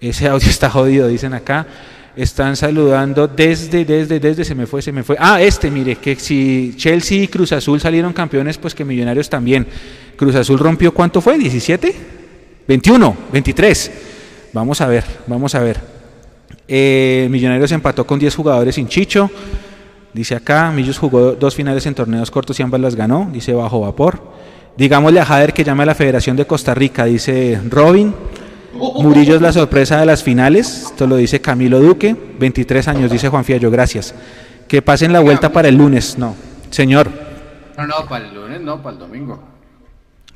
Ese 0.00 0.28
audio 0.28 0.48
está 0.50 0.70
jodido, 0.70 1.08
dicen 1.08 1.34
acá. 1.34 1.66
Están 2.14 2.56
saludando 2.56 3.26
desde, 3.26 3.84
desde, 3.84 4.20
desde, 4.20 4.44
se 4.44 4.54
me 4.54 4.66
fue, 4.66 4.80
se 4.80 4.92
me 4.92 5.02
fue. 5.02 5.16
Ah, 5.18 5.42
este, 5.42 5.70
mire, 5.70 5.96
que 5.96 6.14
si 6.14 6.74
Chelsea 6.76 7.24
y 7.24 7.28
Cruz 7.28 7.50
Azul 7.50 7.80
salieron 7.80 8.12
campeones, 8.12 8.56
pues 8.58 8.74
que 8.74 8.84
Millonarios 8.84 9.28
también. 9.28 9.66
Cruz 10.16 10.36
Azul 10.36 10.58
rompió, 10.58 10.94
¿cuánto 10.94 11.20
fue? 11.20 11.36
¿17? 11.36 11.92
21, 12.68 13.16
23. 13.32 13.90
Vamos 14.54 14.80
a 14.80 14.86
ver, 14.86 15.04
vamos 15.26 15.54
a 15.56 15.58
ver. 15.58 15.80
Eh, 16.68 17.26
Millonarios 17.28 17.72
empató 17.72 18.06
con 18.06 18.20
10 18.20 18.36
jugadores 18.36 18.76
sin 18.76 18.86
Chicho. 18.86 19.28
Dice 20.12 20.36
acá, 20.36 20.70
Millos 20.70 20.96
jugó 20.96 21.32
dos 21.32 21.56
finales 21.56 21.84
en 21.86 21.94
torneos 21.94 22.30
cortos 22.30 22.60
y 22.60 22.62
ambas 22.62 22.80
las 22.80 22.94
ganó. 22.94 23.28
Dice 23.32 23.52
bajo 23.52 23.80
vapor. 23.80 24.22
Digámosle 24.76 25.18
a 25.18 25.24
Jader 25.26 25.52
que 25.52 25.64
llame 25.64 25.82
a 25.82 25.86
la 25.86 25.94
Federación 25.96 26.36
de 26.36 26.46
Costa 26.46 26.72
Rica, 26.72 27.04
dice 27.04 27.60
Robin. 27.68 28.14
Murillo 28.74 29.34
es 29.34 29.42
la 29.42 29.52
sorpresa 29.52 29.98
de 29.98 30.06
las 30.06 30.22
finales, 30.22 30.86
esto 30.86 31.06
lo 31.06 31.16
dice 31.16 31.40
Camilo 31.40 31.80
Duque, 31.80 32.16
23 32.40 32.88
años, 32.88 33.10
dice 33.10 33.28
Juan 33.28 33.44
Fiallo, 33.44 33.70
gracias. 33.70 34.14
Que 34.66 34.82
pasen 34.82 35.12
la 35.12 35.20
vuelta 35.20 35.52
para 35.52 35.68
el 35.68 35.76
lunes, 35.76 36.18
no. 36.18 36.34
Señor. 36.70 37.08
No, 37.76 37.86
no, 37.86 37.94
para 38.08 38.26
el 38.26 38.34
lunes, 38.34 38.60
no, 38.60 38.82
para 38.82 38.94
el 38.94 38.98
domingo. 38.98 39.40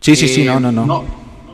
Sí, 0.01 0.15
sí, 0.15 0.29
sí, 0.29 0.45
no, 0.45 0.61
no, 0.61 0.71
no. 0.71 0.87
no 0.87 1.05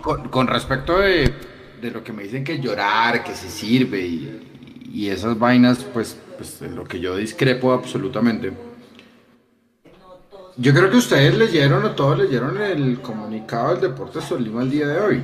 con, 0.03 0.28
con, 0.28 0.47
respecto 0.47 0.99
de, 0.99 1.32
de, 1.80 1.90
lo 1.90 2.02
que 2.02 2.12
me 2.12 2.22
dicen 2.24 2.44
que 2.44 2.59
llorar, 2.59 3.24
que 3.24 3.34
se 3.34 3.48
sirve 3.48 4.01
y, 4.01 4.88
y 4.92 5.09
esas 5.09 5.38
vainas, 5.38 5.84
pues, 5.92 6.16
pues 6.36 6.60
de 6.60 6.70
lo 6.70 6.84
que 6.84 7.01
yo 7.01 7.16
discrepo 7.16 7.72
absolutamente. 7.72 8.52
Yo 10.56 10.72
creo 10.72 10.88
que 10.88 10.98
ustedes 10.98 11.36
leyeron 11.36 11.84
o 11.84 11.90
todos 11.92 12.18
leyeron 12.18 12.60
el 12.62 13.01
comunicado 13.01 13.72
del 13.72 13.90
Deportes 13.90 14.28
Tolima 14.28 14.62
el 14.62 14.70
día 14.70 14.86
de 14.86 15.01
hoy. 15.01 15.22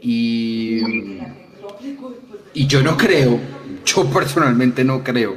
Y, 0.00 1.18
y 2.54 2.66
yo 2.68 2.82
no 2.82 2.96
creo, 2.96 3.40
yo 3.84 4.04
personalmente 4.08 4.84
no 4.84 5.02
creo, 5.02 5.36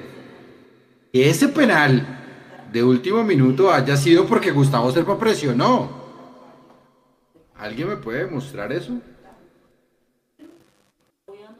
que 1.11 1.27
ese 1.27 1.47
penal 1.47 2.19
de 2.71 2.83
último 2.83 3.23
minuto 3.23 3.73
haya 3.73 3.97
sido 3.97 4.27
porque 4.27 4.51
Gustavo 4.51 4.91
Serpa 4.91 5.17
presionó. 5.17 5.97
¿Alguien 7.55 7.89
me 7.89 7.97
puede 7.97 8.25
demostrar 8.25 8.71
eso? 8.71 8.93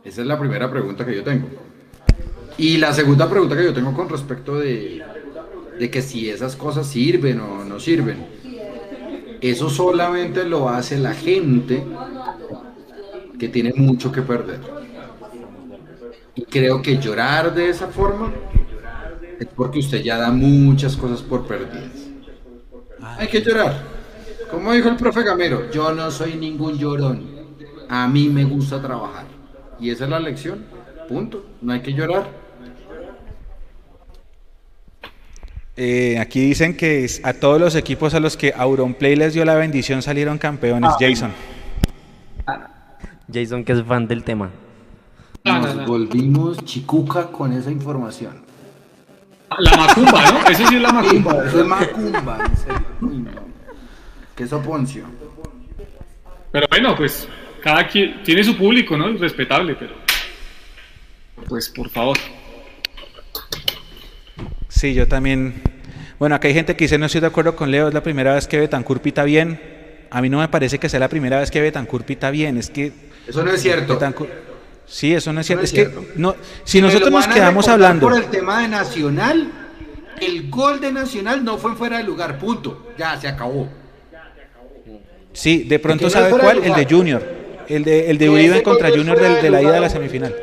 Esa 0.04 0.22
es 0.22 0.28
la 0.28 0.40
primera 0.40 0.70
pregunta 0.72 1.06
que 1.06 1.16
yo 1.16 1.24
tengo. 1.24 1.48
Y 2.58 2.78
la 2.78 2.94
segunda 2.94 3.30
pregunta 3.30 3.56
que 3.56 3.64
yo 3.64 3.74
tengo 3.74 3.94
con 3.94 4.10
respecto 4.10 4.56
de, 4.58 5.04
de 5.80 5.90
que 5.90 6.02
si 6.02 6.30
esas 6.30 6.56
cosas 6.56 6.88
sirven 6.88 7.40
o 7.40 7.64
no 7.64 7.80
sirven. 7.80 8.26
Eso 9.42 9.70
solamente 9.70 10.44
lo 10.44 10.68
hace 10.68 11.00
la 11.00 11.14
gente 11.14 11.84
que 13.40 13.48
tiene 13.48 13.74
mucho 13.74 14.12
que 14.12 14.22
perder. 14.22 14.60
Y 16.36 16.44
creo 16.44 16.82
que 16.82 16.98
llorar 16.98 17.54
de 17.54 17.70
esa 17.70 17.88
forma 17.88 18.34
es 19.40 19.48
porque 19.56 19.80
usted 19.80 20.04
ya 20.04 20.18
da 20.18 20.32
muchas 20.32 20.98
cosas 20.98 21.22
por 21.22 21.48
perdidas. 21.48 22.10
Hay 23.18 23.28
que 23.28 23.42
llorar. 23.42 23.82
Como 24.52 24.74
dijo 24.74 24.90
el 24.90 24.98
profe 24.98 25.24
Gamero, 25.24 25.72
yo 25.72 25.94
no 25.94 26.12
soy 26.12 26.36
ningún 26.36 26.78
llorón. 26.78 27.24
A 27.88 28.08
mí 28.08 28.28
me 28.28 28.44
gusta 28.44 28.82
trabajar. 28.82 29.39
Y 29.80 29.90
esa 29.90 30.06
es 30.06 30.10
la 30.10 30.20
lección. 30.20 30.66
Punto. 31.08 31.46
No 31.62 31.74
hay 31.74 31.82
que 31.82 31.94
llorar. 31.94 32.30
Eh, 35.82 36.20
aquí 36.20 36.42
dicen 36.42 36.76
que 36.76 37.10
a 37.24 37.34
todos 37.34 37.60
los 37.60 37.74
equipos 37.76 38.14
a 38.14 38.20
los 38.20 38.36
que 38.36 38.54
Auronplay 38.54 39.16
les 39.16 39.34
dio 39.34 39.46
la 39.46 39.56
bendición 39.56 40.02
salieron 40.02 40.38
campeones. 40.38 40.92
Jason. 41.00 41.32
Jason, 43.32 43.64
que 43.64 43.72
es 43.72 43.84
fan 43.84 44.08
del 44.08 44.24
tema. 44.24 44.50
Nos 45.46 45.86
volvimos 45.86 46.64
chicuca 46.66 47.28
con 47.28 47.54
esa 47.54 47.72
información. 47.72 48.44
La 49.58 49.78
macumba, 49.78 50.32
¿no? 50.32 50.50
Eso 50.50 50.68
sí 50.68 50.76
es 50.76 50.82
la 50.82 50.92
macumba. 50.92 51.46
eso 51.46 51.62
es 51.62 51.66
macumba, 51.66 52.46
en 52.46 52.58
serio. 52.58 52.86
Uy, 53.02 53.18
no. 53.20 53.32
Qué 54.36 54.48
soponcio. 54.48 55.06
Pero 56.52 56.68
bueno, 56.70 56.96
pues 56.96 57.28
cada 57.62 57.88
quien 57.88 58.24
tiene 58.24 58.44
su 58.44 58.58
público, 58.58 58.98
¿no? 58.98 59.10
Es 59.10 59.20
respetable, 59.20 59.76
pero. 59.76 59.94
Pues 61.48 61.70
por 61.70 61.90
favor. 61.90 62.18
Sí, 64.68 64.94
yo 64.94 65.08
también. 65.08 65.62
Bueno, 66.20 66.36
acá 66.36 66.48
hay 66.48 66.54
gente 66.54 66.76
que 66.76 66.84
dice 66.86 66.98
no 66.98 67.06
estoy 67.06 67.22
de 67.22 67.28
acuerdo 67.28 67.56
con 67.56 67.72
Leo, 67.72 67.88
es 67.88 67.94
la 67.94 68.04
primera 68.04 68.34
vez 68.34 68.48
que 68.48 68.60
Betancourt 68.60 69.02
pita 69.02 69.24
bien. 69.24 69.60
A 70.12 70.22
mí 70.22 70.30
no 70.30 70.40
me 70.40 70.48
parece 70.48 70.80
que 70.80 70.90
sea 70.90 71.00
la 71.00 71.08
primera 71.08 71.40
vez 71.40 71.52
que 71.52 71.62
Betancourt 71.62 72.06
pita 72.06 72.32
bien, 72.32 72.58
es 72.58 72.70
que 72.70 72.92
Eso 73.28 73.44
no 73.44 73.52
es 73.52 73.62
cierto. 73.62 74.00
Betancourt- 74.00 74.30
Sí, 74.86 75.14
eso 75.14 75.32
no 75.32 75.40
es 75.42 75.46
cierto. 75.48 75.62
No 75.62 75.66
es 75.66 75.72
es 75.74 75.80
que 75.80 75.86
cierto. 75.92 76.06
no, 76.16 76.36
si 76.64 76.82
nosotros 76.82 77.12
nos 77.12 77.28
quedamos 77.28 77.68
hablando, 77.68 78.08
Por 78.10 78.18
el 78.18 78.26
tema 78.30 78.62
de 78.64 78.68
Nacional, 78.70 79.52
el 80.20 80.50
gol 80.50 80.82
de 80.82 80.92
Nacional 80.92 81.44
no 81.46 81.58
fue 81.60 81.76
fuera 81.76 82.00
de 82.00 82.04
lugar, 82.06 82.40
punto. 82.40 82.92
Ya, 82.98 83.16
se 83.22 83.28
acabó. 83.28 83.70
sí, 85.32 85.64
de 85.66 85.78
pronto 85.80 86.10
sabe 86.10 86.32
cuál, 86.32 86.58
el 86.58 86.64
de 86.64 86.68
lugar. 86.70 86.88
Junior, 86.92 87.39
el 87.70 87.84
de 87.84 88.10
el 88.10 88.18
de 88.18 88.26
Que 88.26 88.30
Uribe 88.32 88.54
ese 88.56 88.64
contra 88.64 88.90
gol 88.90 88.98
no 88.98 89.02
es 89.04 89.08
Junior 89.10 89.18
fuera 89.18 89.34
del- 89.36 89.44
de 89.44 89.50
la 89.50 89.62
ida 89.62 89.70
de 89.72 89.76
lugar. 89.78 89.82
la 89.82 89.90
semifinal. 89.90 90.36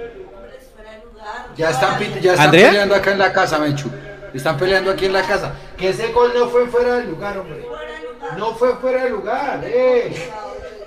Ya 1.57 1.71
están, 1.71 1.99
ya 2.21 2.33
están 2.33 2.47
¿Andrea? 2.47 2.69
peleando 2.69 2.95
acá 2.95 3.13
en 3.13 3.19
la 3.19 3.33
casa, 3.33 3.59
Mechu. 3.59 3.91
Están 4.35 4.57
peleando 4.59 4.91
aquí 4.91 5.07
en 5.07 5.13
la 5.15 5.23
casa. 5.23 5.53
Que 5.79 5.89
ese 5.89 6.13
gol 6.13 6.33
no 6.35 6.49
fue 6.49 6.67
fuera 6.67 6.97
de 6.97 7.05
lugar, 7.05 7.39
hombre. 7.39 7.65
No 8.37 8.55
fue 8.55 8.75
fuera 8.77 9.05
de 9.05 9.11
lugar, 9.11 9.61
eh. 9.65 10.15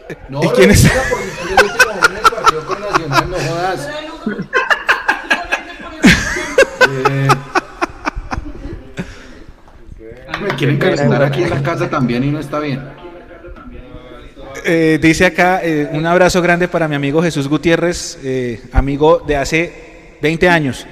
No, 0.30 0.44
¿Y 0.44 0.50
quién 0.50 0.72
es? 0.72 0.88
por 0.90 1.20
el 1.22 2.22
partido 2.32 2.66
con 2.66 2.82
Nacional, 2.82 3.30
no 3.30 3.38
jodas. 3.38 3.90
Eh, 6.92 7.28
me 10.42 10.48
quieren 10.56 10.78
calentar 10.80 11.24
aquí 11.24 11.44
en 11.44 11.50
la 11.52 11.62
casa 11.62 11.90
también 11.90 12.24
y 12.24 12.32
no 12.32 12.40
está 12.40 12.60
bien. 12.60 12.82
Eh, 14.66 15.00
dice 15.02 15.26
acá, 15.26 15.62
eh, 15.64 15.90
un 15.92 16.06
abrazo 16.06 16.42
grande 16.42 16.68
para 16.68 16.88
mi 16.88 16.96
amigo 16.96 17.22
Jesús 17.22 17.48
Gutiérrez, 17.48 18.18
eh, 18.24 18.62
amigo 18.72 19.20
de 19.20 19.36
hace 19.36 19.74
20 20.22 20.50
años. 20.50 20.86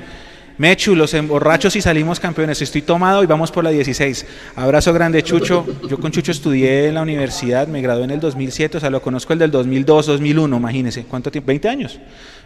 Mechu, 0.58 0.96
los 0.96 1.14
emborrachos 1.14 1.76
y 1.76 1.82
salimos 1.82 2.20
campeones. 2.20 2.62
Estoy 2.62 2.82
tomado 2.82 3.24
y 3.24 3.28
vamos 3.28 3.52
por 3.52 3.64
la 3.64 3.70
16. 3.70 4.26
Abrazo 4.56 4.92
grande, 4.92 5.22
Chucho. 5.22 5.66
Yo 5.88 6.00
con 6.00 6.12
Chucho 6.12 6.32
estudié 6.32 6.88
en 6.88 6.96
la 6.96 7.02
universidad, 7.04 7.68
me 7.68 7.82
gradué 7.82 8.06
en 8.06 8.12
el 8.12 8.20
2007, 8.20 8.78
o 8.78 8.80
sea, 8.80 8.90
lo 8.90 9.02
conozco 9.02 9.34
el 9.34 9.40
del 9.40 9.52
2002, 9.52 10.08
2001, 10.08 10.58
imagínense. 10.58 11.04
¿Cuánto 11.04 11.30
tiempo? 11.30 11.48
20 11.48 11.70
años. 11.70 12.00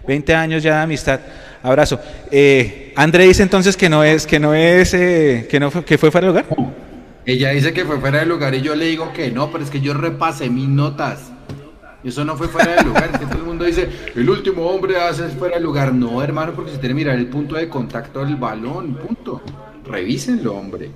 20 0.05 0.35
años 0.35 0.61
ya 0.61 0.75
de 0.75 0.81
amistad. 0.81 1.21
Abrazo. 1.63 1.99
Eh, 2.29 2.91
André 2.97 3.25
dice 3.25 3.43
entonces 3.43 3.77
que 3.77 3.87
no 3.87 4.03
es, 4.03 4.27
que 4.27 4.39
no 4.39 4.53
es, 4.53 4.93
eh, 4.93 5.47
que 5.49 5.59
no 5.59 5.71
fue, 5.71 5.85
que 5.85 5.97
fue 5.97 6.11
fuera 6.11 6.27
de 6.27 6.33
lugar. 6.33 6.45
Ella 7.25 7.49
dice 7.51 7.71
que 7.71 7.85
fue 7.85 7.99
fuera 7.99 8.19
de 8.19 8.25
lugar 8.25 8.55
y 8.55 8.61
yo 8.61 8.75
le 8.75 8.85
digo 8.85 9.13
que 9.13 9.29
no, 9.31 9.51
pero 9.51 9.63
es 9.63 9.69
que 9.69 9.81
yo 9.81 9.93
repasé 9.93 10.49
mis 10.49 10.67
notas. 10.67 11.31
Eso 12.03 12.25
no 12.25 12.35
fue 12.35 12.47
fuera 12.47 12.75
de 12.75 12.83
lugar. 12.83 13.11
todo 13.19 13.37
el 13.37 13.43
mundo 13.43 13.65
dice, 13.65 13.87
el 14.15 14.27
último 14.27 14.65
hombre 14.65 14.97
hace 14.97 15.27
fuera 15.29 15.57
de 15.57 15.61
lugar. 15.61 15.93
No, 15.93 16.23
hermano, 16.23 16.53
porque 16.53 16.71
se 16.71 16.77
tiene 16.77 16.95
que 16.95 16.95
mirar 16.95 17.15
el 17.17 17.27
punto 17.27 17.55
de 17.55 17.69
contacto 17.69 18.25
del 18.25 18.37
balón. 18.37 18.95
Punto. 18.95 19.41
Revísenlo, 19.85 20.55
hombre. 20.55 20.89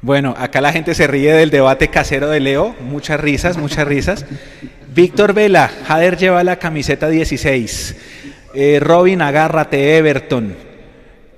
Bueno, 0.00 0.34
acá 0.36 0.60
la 0.60 0.72
gente 0.72 0.94
se 0.94 1.06
ríe 1.06 1.32
del 1.32 1.50
debate 1.50 1.88
casero 1.88 2.28
de 2.28 2.40
Leo, 2.40 2.74
muchas 2.80 3.20
risas, 3.20 3.56
muchas 3.56 3.86
risas. 3.86 4.26
Víctor 4.94 5.32
Vela, 5.32 5.70
Jader 5.86 6.16
lleva 6.16 6.42
la 6.44 6.58
camiseta 6.58 7.08
16. 7.08 7.96
Eh, 8.54 8.80
Robin, 8.80 9.22
agárrate, 9.22 9.96
Everton. 9.96 10.71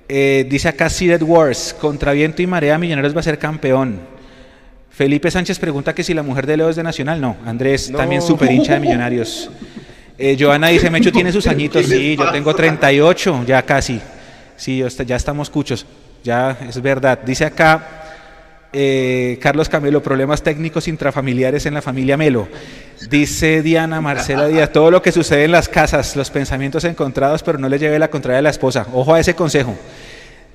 Eh, 0.07 0.45
dice 0.49 0.67
acá 0.67 0.89
Seeded 0.89 1.21
Wars, 1.23 1.75
contra 1.79 2.11
viento 2.13 2.41
y 2.41 2.47
marea, 2.47 2.77
Millonarios 2.77 3.15
va 3.15 3.19
a 3.21 3.23
ser 3.23 3.39
campeón. 3.39 3.99
Felipe 4.91 5.29
Sánchez 5.29 5.59
pregunta 5.59 5.93
que 5.93 6.03
si 6.03 6.13
la 6.13 6.23
mujer 6.23 6.45
de 6.45 6.57
Leo 6.57 6.69
es 6.69 6.75
de 6.75 6.83
Nacional. 6.83 7.19
No, 7.19 7.35
Andrés, 7.45 7.89
No. 7.89 7.97
también 7.97 8.21
super 8.21 8.49
hincha 8.51 8.75
de 8.75 8.79
Millonarios. 8.79 9.49
Eh, 10.17 10.37
Joana 10.39 10.67
dice, 10.69 10.89
Mecho 10.89 11.11
tiene 11.11 11.31
sus 11.31 11.47
añitos. 11.47 11.85
Sí, 11.85 12.15
yo 12.15 12.31
tengo 12.31 12.55
38, 12.55 13.43
ya 13.45 13.61
casi. 13.63 13.99
Sí, 14.55 14.81
ya 15.05 15.15
estamos 15.15 15.49
cuchos. 15.49 15.85
Ya 16.23 16.57
es 16.67 16.81
verdad. 16.81 17.19
Dice 17.25 17.43
acá 17.45 18.04
eh, 18.77 19.39
Carlos 19.41 19.69
Camelo, 19.69 20.03
problemas 20.03 20.43
técnicos 20.43 20.89
intrafamiliares 20.89 21.65
en 21.65 21.73
la 21.73 21.81
familia 21.81 22.17
Melo. 22.17 22.49
Dice 23.09 23.61
Diana 23.61 24.01
Marcela 24.01 24.47
Díaz, 24.47 24.71
todo 24.73 24.91
lo 24.91 25.01
que 25.01 25.13
sucede 25.13 25.45
en 25.45 25.51
las 25.53 25.69
casas, 25.69 26.17
los 26.17 26.29
pensamientos 26.29 26.83
encontrados, 26.83 27.41
pero 27.41 27.57
no 27.57 27.69
le 27.69 27.79
lleve 27.79 27.97
la 27.97 28.09
contraria 28.09 28.39
a 28.39 28.41
la 28.41 28.49
esposa. 28.49 28.85
Ojo 28.93 29.13
a 29.13 29.19
ese 29.21 29.33
consejo. 29.33 29.75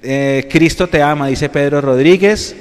Eh, 0.02 0.46
Cristo 0.50 0.86
te 0.86 1.02
ama, 1.02 1.28
dice 1.28 1.48
Pedro 1.48 1.80
Rodríguez. 1.80 2.54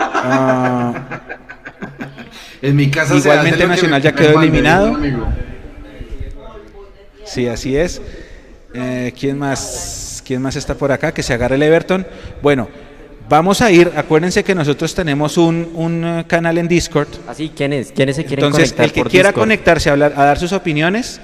Ah, 0.00 0.94
En 2.62 2.76
mi 2.76 2.88
casa 2.90 3.16
Igualmente 3.16 3.66
Nacional 3.66 4.00
ya 4.00 4.12
quedó 4.12 4.40
eliminado. 4.40 4.96
Sí, 7.24 7.46
así 7.46 7.76
es. 7.76 8.00
Eh, 8.72 9.12
¿Quién 9.18 9.38
más? 9.38 10.22
¿Quién 10.24 10.40
más 10.40 10.56
está 10.56 10.74
por 10.74 10.90
acá? 10.90 11.12
Que 11.12 11.22
se 11.22 11.34
agarre 11.34 11.56
el 11.56 11.62
Everton. 11.62 12.06
Bueno, 12.40 12.68
vamos 13.28 13.60
a 13.60 13.70
ir. 13.70 13.90
Acuérdense 13.96 14.44
que 14.44 14.54
nosotros 14.54 14.94
tenemos 14.94 15.36
un, 15.38 15.70
un, 15.74 16.04
eh, 16.04 16.24
canal 16.26 16.58
en 16.58 16.68
Discord. 16.68 17.08
Así, 17.28 17.50
¿quiénes? 17.54 17.92
¿Quiénes 17.92 18.16
se 18.16 18.24
quieren 18.24 18.44
Entonces, 18.46 18.70
conectar 18.72 18.84
el 18.86 18.92
que 18.92 19.00
por 19.02 19.10
quiera 19.10 19.28
Discord? 19.30 19.42
conectarse 19.42 19.88
a, 19.88 19.92
hablar, 19.92 20.12
a 20.16 20.24
dar 20.24 20.38
sus 20.38 20.52
opiniones, 20.52 21.20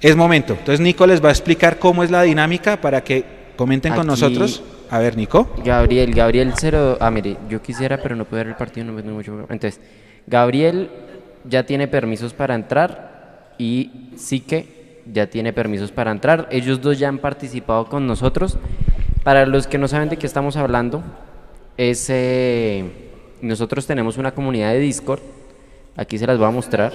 es 0.00 0.16
momento. 0.16 0.52
Entonces 0.54 0.80
Nico 0.80 1.06
les 1.06 1.22
va 1.24 1.28
a 1.28 1.32
explicar 1.32 1.78
cómo 1.78 2.02
es 2.04 2.10
la 2.10 2.22
dinámica 2.22 2.80
para 2.80 3.02
que 3.02 3.24
comenten 3.56 3.92
con 3.92 4.00
Aquí- 4.00 4.08
nosotros. 4.08 4.62
A 4.90 5.00
ver, 5.00 5.16
Nico. 5.16 5.52
Gabriel, 5.64 6.14
Gabriel 6.14 6.52
cero. 6.56 6.96
Ah, 7.00 7.10
mire, 7.10 7.36
yo 7.50 7.60
quisiera, 7.60 7.98
pero 8.00 8.14
no 8.14 8.24
puedo 8.24 8.38
ver 8.40 8.48
el 8.48 8.54
partido, 8.56 8.86
no 8.86 8.92
me 8.92 9.02
mucho. 9.02 9.40
Entonces, 9.50 9.80
Gabriel 10.28 10.90
ya 11.44 11.64
tiene 11.66 11.88
permisos 11.88 12.34
para 12.34 12.54
entrar 12.54 13.54
y 13.58 14.10
Sique 14.16 15.02
ya 15.12 15.26
tiene 15.26 15.52
permisos 15.52 15.90
para 15.90 16.10
entrar. 16.12 16.48
Ellos 16.52 16.80
dos 16.80 16.98
ya 16.98 17.08
han 17.08 17.18
participado 17.18 17.86
con 17.86 18.06
nosotros. 18.06 18.58
Para 19.24 19.44
los 19.44 19.66
que 19.66 19.76
no 19.78 19.88
saben 19.88 20.08
de 20.08 20.18
qué 20.18 20.26
estamos 20.26 20.56
hablando, 20.56 21.02
es 21.76 22.06
eh, 22.08 22.84
nosotros 23.42 23.86
tenemos 23.86 24.16
una 24.16 24.32
comunidad 24.32 24.72
de 24.72 24.80
Discord. 24.80 25.20
Aquí 25.96 26.18
se 26.18 26.26
las 26.26 26.38
voy 26.38 26.46
a 26.46 26.50
mostrar. 26.50 26.92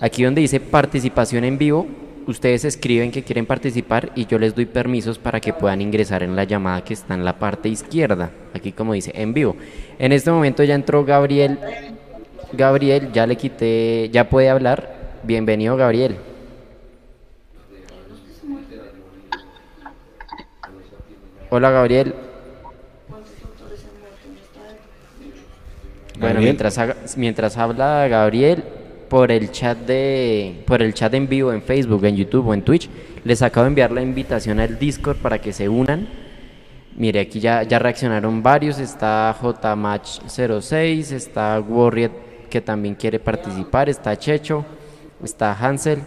Aquí 0.00 0.24
donde 0.24 0.40
dice 0.40 0.60
participación 0.60 1.44
en 1.44 1.58
vivo, 1.58 1.86
ustedes 2.26 2.64
escriben 2.64 3.10
que 3.10 3.22
quieren 3.22 3.46
participar 3.46 4.12
y 4.14 4.26
yo 4.26 4.38
les 4.38 4.54
doy 4.54 4.66
permisos 4.66 5.18
para 5.18 5.40
que 5.40 5.52
puedan 5.52 5.80
ingresar 5.80 6.22
en 6.22 6.36
la 6.36 6.44
llamada 6.44 6.84
que 6.84 6.94
está 6.94 7.14
en 7.14 7.24
la 7.24 7.38
parte 7.38 7.68
izquierda. 7.68 8.30
Aquí 8.54 8.72
como 8.72 8.92
dice 8.92 9.12
en 9.14 9.34
vivo. 9.34 9.56
En 9.98 10.12
este 10.12 10.30
momento 10.30 10.62
ya 10.62 10.74
entró 10.74 11.04
Gabriel. 11.04 11.58
Gabriel, 12.52 13.12
ya 13.12 13.26
le 13.26 13.36
quité, 13.36 14.10
ya 14.12 14.28
puede 14.28 14.48
hablar. 14.48 15.20
Bienvenido 15.22 15.76
Gabriel. 15.76 16.16
Hola 21.50 21.70
Gabriel. 21.70 22.14
Bueno, 26.20 26.34
Gabriel. 26.34 26.44
mientras, 26.44 26.78
haga- 26.78 26.96
mientras 27.16 27.56
habla 27.56 28.06
Gabriel 28.08 28.62
por 29.08 29.32
el 29.32 29.50
chat 29.50 29.76
de 29.78 30.62
por 30.66 30.82
el 30.82 30.94
chat 30.94 31.12
en 31.14 31.28
vivo 31.28 31.52
en 31.52 31.62
Facebook, 31.62 32.04
en 32.04 32.16
YouTube 32.16 32.46
o 32.48 32.54
en 32.54 32.62
Twitch, 32.62 32.88
les 33.24 33.42
acabo 33.42 33.64
de 33.64 33.68
enviar 33.68 33.90
la 33.90 34.02
invitación 34.02 34.60
al 34.60 34.78
Discord 34.78 35.16
para 35.16 35.40
que 35.40 35.52
se 35.52 35.68
unan. 35.68 36.08
Mire, 36.96 37.20
aquí 37.20 37.40
ya, 37.40 37.62
ya 37.62 37.78
reaccionaron 37.78 38.42
varios, 38.42 38.78
está 38.78 39.34
JMatch06, 39.40 41.12
está 41.12 41.60
Warrior 41.60 42.10
que 42.50 42.60
también 42.60 42.94
quiere 42.96 43.18
participar, 43.20 43.88
está 43.88 44.16
Checho, 44.18 44.64
está 45.24 45.52
Hansel. 45.54 46.00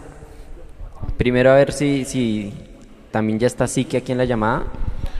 Primero 1.16 1.50
a 1.50 1.54
ver 1.56 1.72
si, 1.72 2.04
si 2.04 2.52
también 3.10 3.38
ya 3.38 3.46
está 3.46 3.66
Siki 3.66 3.96
aquí 3.96 4.12
en 4.12 4.18
la 4.18 4.24
llamada. 4.24 4.64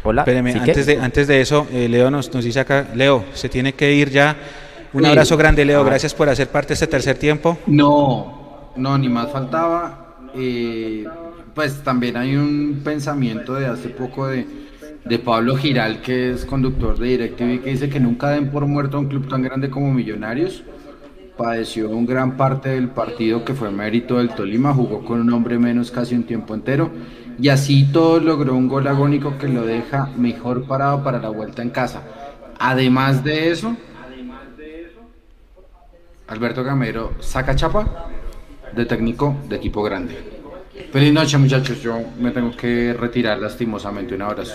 Hola. 0.03 0.23
Espéreme, 0.23 0.53
Sique. 0.53 0.71
antes 0.71 0.87
de, 0.87 0.99
antes 1.01 1.27
de 1.27 1.41
eso, 1.41 1.67
eh, 1.73 1.89
Leo 1.89 2.11
nos, 2.11 2.33
nos 2.33 2.45
dice 2.45 2.61
acá, 2.61 2.89
Leo, 2.95 3.25
se 3.33 3.49
tiene 3.49 3.73
que 3.73 3.93
ir 3.93 4.11
ya. 4.11 4.37
Un 4.95 5.03
Sí. 5.03 5.07
abrazo 5.11 5.37
grande, 5.37 5.65
Leo, 5.65 5.81
Ah. 5.81 5.85
gracias 5.85 6.15
por 6.15 6.29
hacer 6.29 6.49
parte 6.49 6.69
de 6.69 6.75
este 6.75 6.87
tercer 6.87 7.19
tiempo. 7.19 7.59
No, 7.67 8.71
no, 8.77 8.97
ni 8.97 9.09
más 9.09 9.31
faltaba. 9.31 10.17
Eh, 10.37 11.05
pues 11.55 11.83
también 11.83 12.17
hay 12.17 12.37
un 12.37 12.81
pensamiento 12.85 13.55
de 13.55 13.67
hace 13.67 13.89
poco 13.91 14.27
de, 14.29 14.47
de 15.05 15.19
Pablo 15.19 15.57
Giral, 15.57 16.01
que 16.01 16.31
es 16.33 16.45
conductor 16.45 16.99
de 16.99 17.09
DirecTV, 17.09 17.61
que 17.63 17.71
dice 17.71 17.89
que 17.89 18.01
nunca 18.01 18.31
den 18.31 18.51
por 18.51 18.67
muerto 18.67 18.97
a 18.97 19.01
un 19.01 19.07
club 19.09 19.29
tan 19.29 19.43
grande 19.43 19.69
como 19.71 19.93
Millonarios. 19.93 20.65
Padeció 21.37 21.91
un 21.91 22.07
gran 22.07 22.37
parte 22.37 22.69
del 22.71 22.89
partido 22.89 23.45
que 23.45 23.55
fue 23.55 23.71
mérito 23.73 24.19
del 24.19 24.31
Tolima, 24.31 24.73
jugó 24.73 25.05
con 25.05 25.21
un 25.21 25.33
hombre 25.33 25.59
menos 25.59 25.91
casi 25.91 26.15
un 26.15 26.23
tiempo 26.23 26.55
entero. 26.55 26.91
Y 27.41 27.49
así 27.49 27.89
todo 27.93 28.21
logró 28.21 28.55
un 28.55 28.69
gol 28.69 28.87
agónico 28.87 29.37
que 29.39 29.49
lo 29.49 29.67
deja 29.67 30.11
mejor 30.17 30.65
parado 30.69 31.03
para 31.03 31.19
la 31.19 31.31
vuelta 31.31 31.63
en 31.63 31.71
casa. 31.71 32.03
Además 32.61 33.25
de 33.25 33.51
eso, 33.51 33.77
Alberto 36.29 36.65
Gamero 36.65 37.13
saca 37.21 37.55
chapa 37.55 38.07
de 38.75 38.85
técnico 38.87 39.37
de 39.49 39.57
equipo 39.57 39.83
grande. 39.83 40.17
Feliz 40.93 41.13
noche 41.13 41.39
muchachos, 41.39 41.81
yo 41.83 41.99
me 42.19 42.31
tengo 42.31 42.57
que 42.57 42.93
retirar 42.95 43.39
lastimosamente. 43.39 44.15
Un 44.15 44.23
abrazo. 44.23 44.55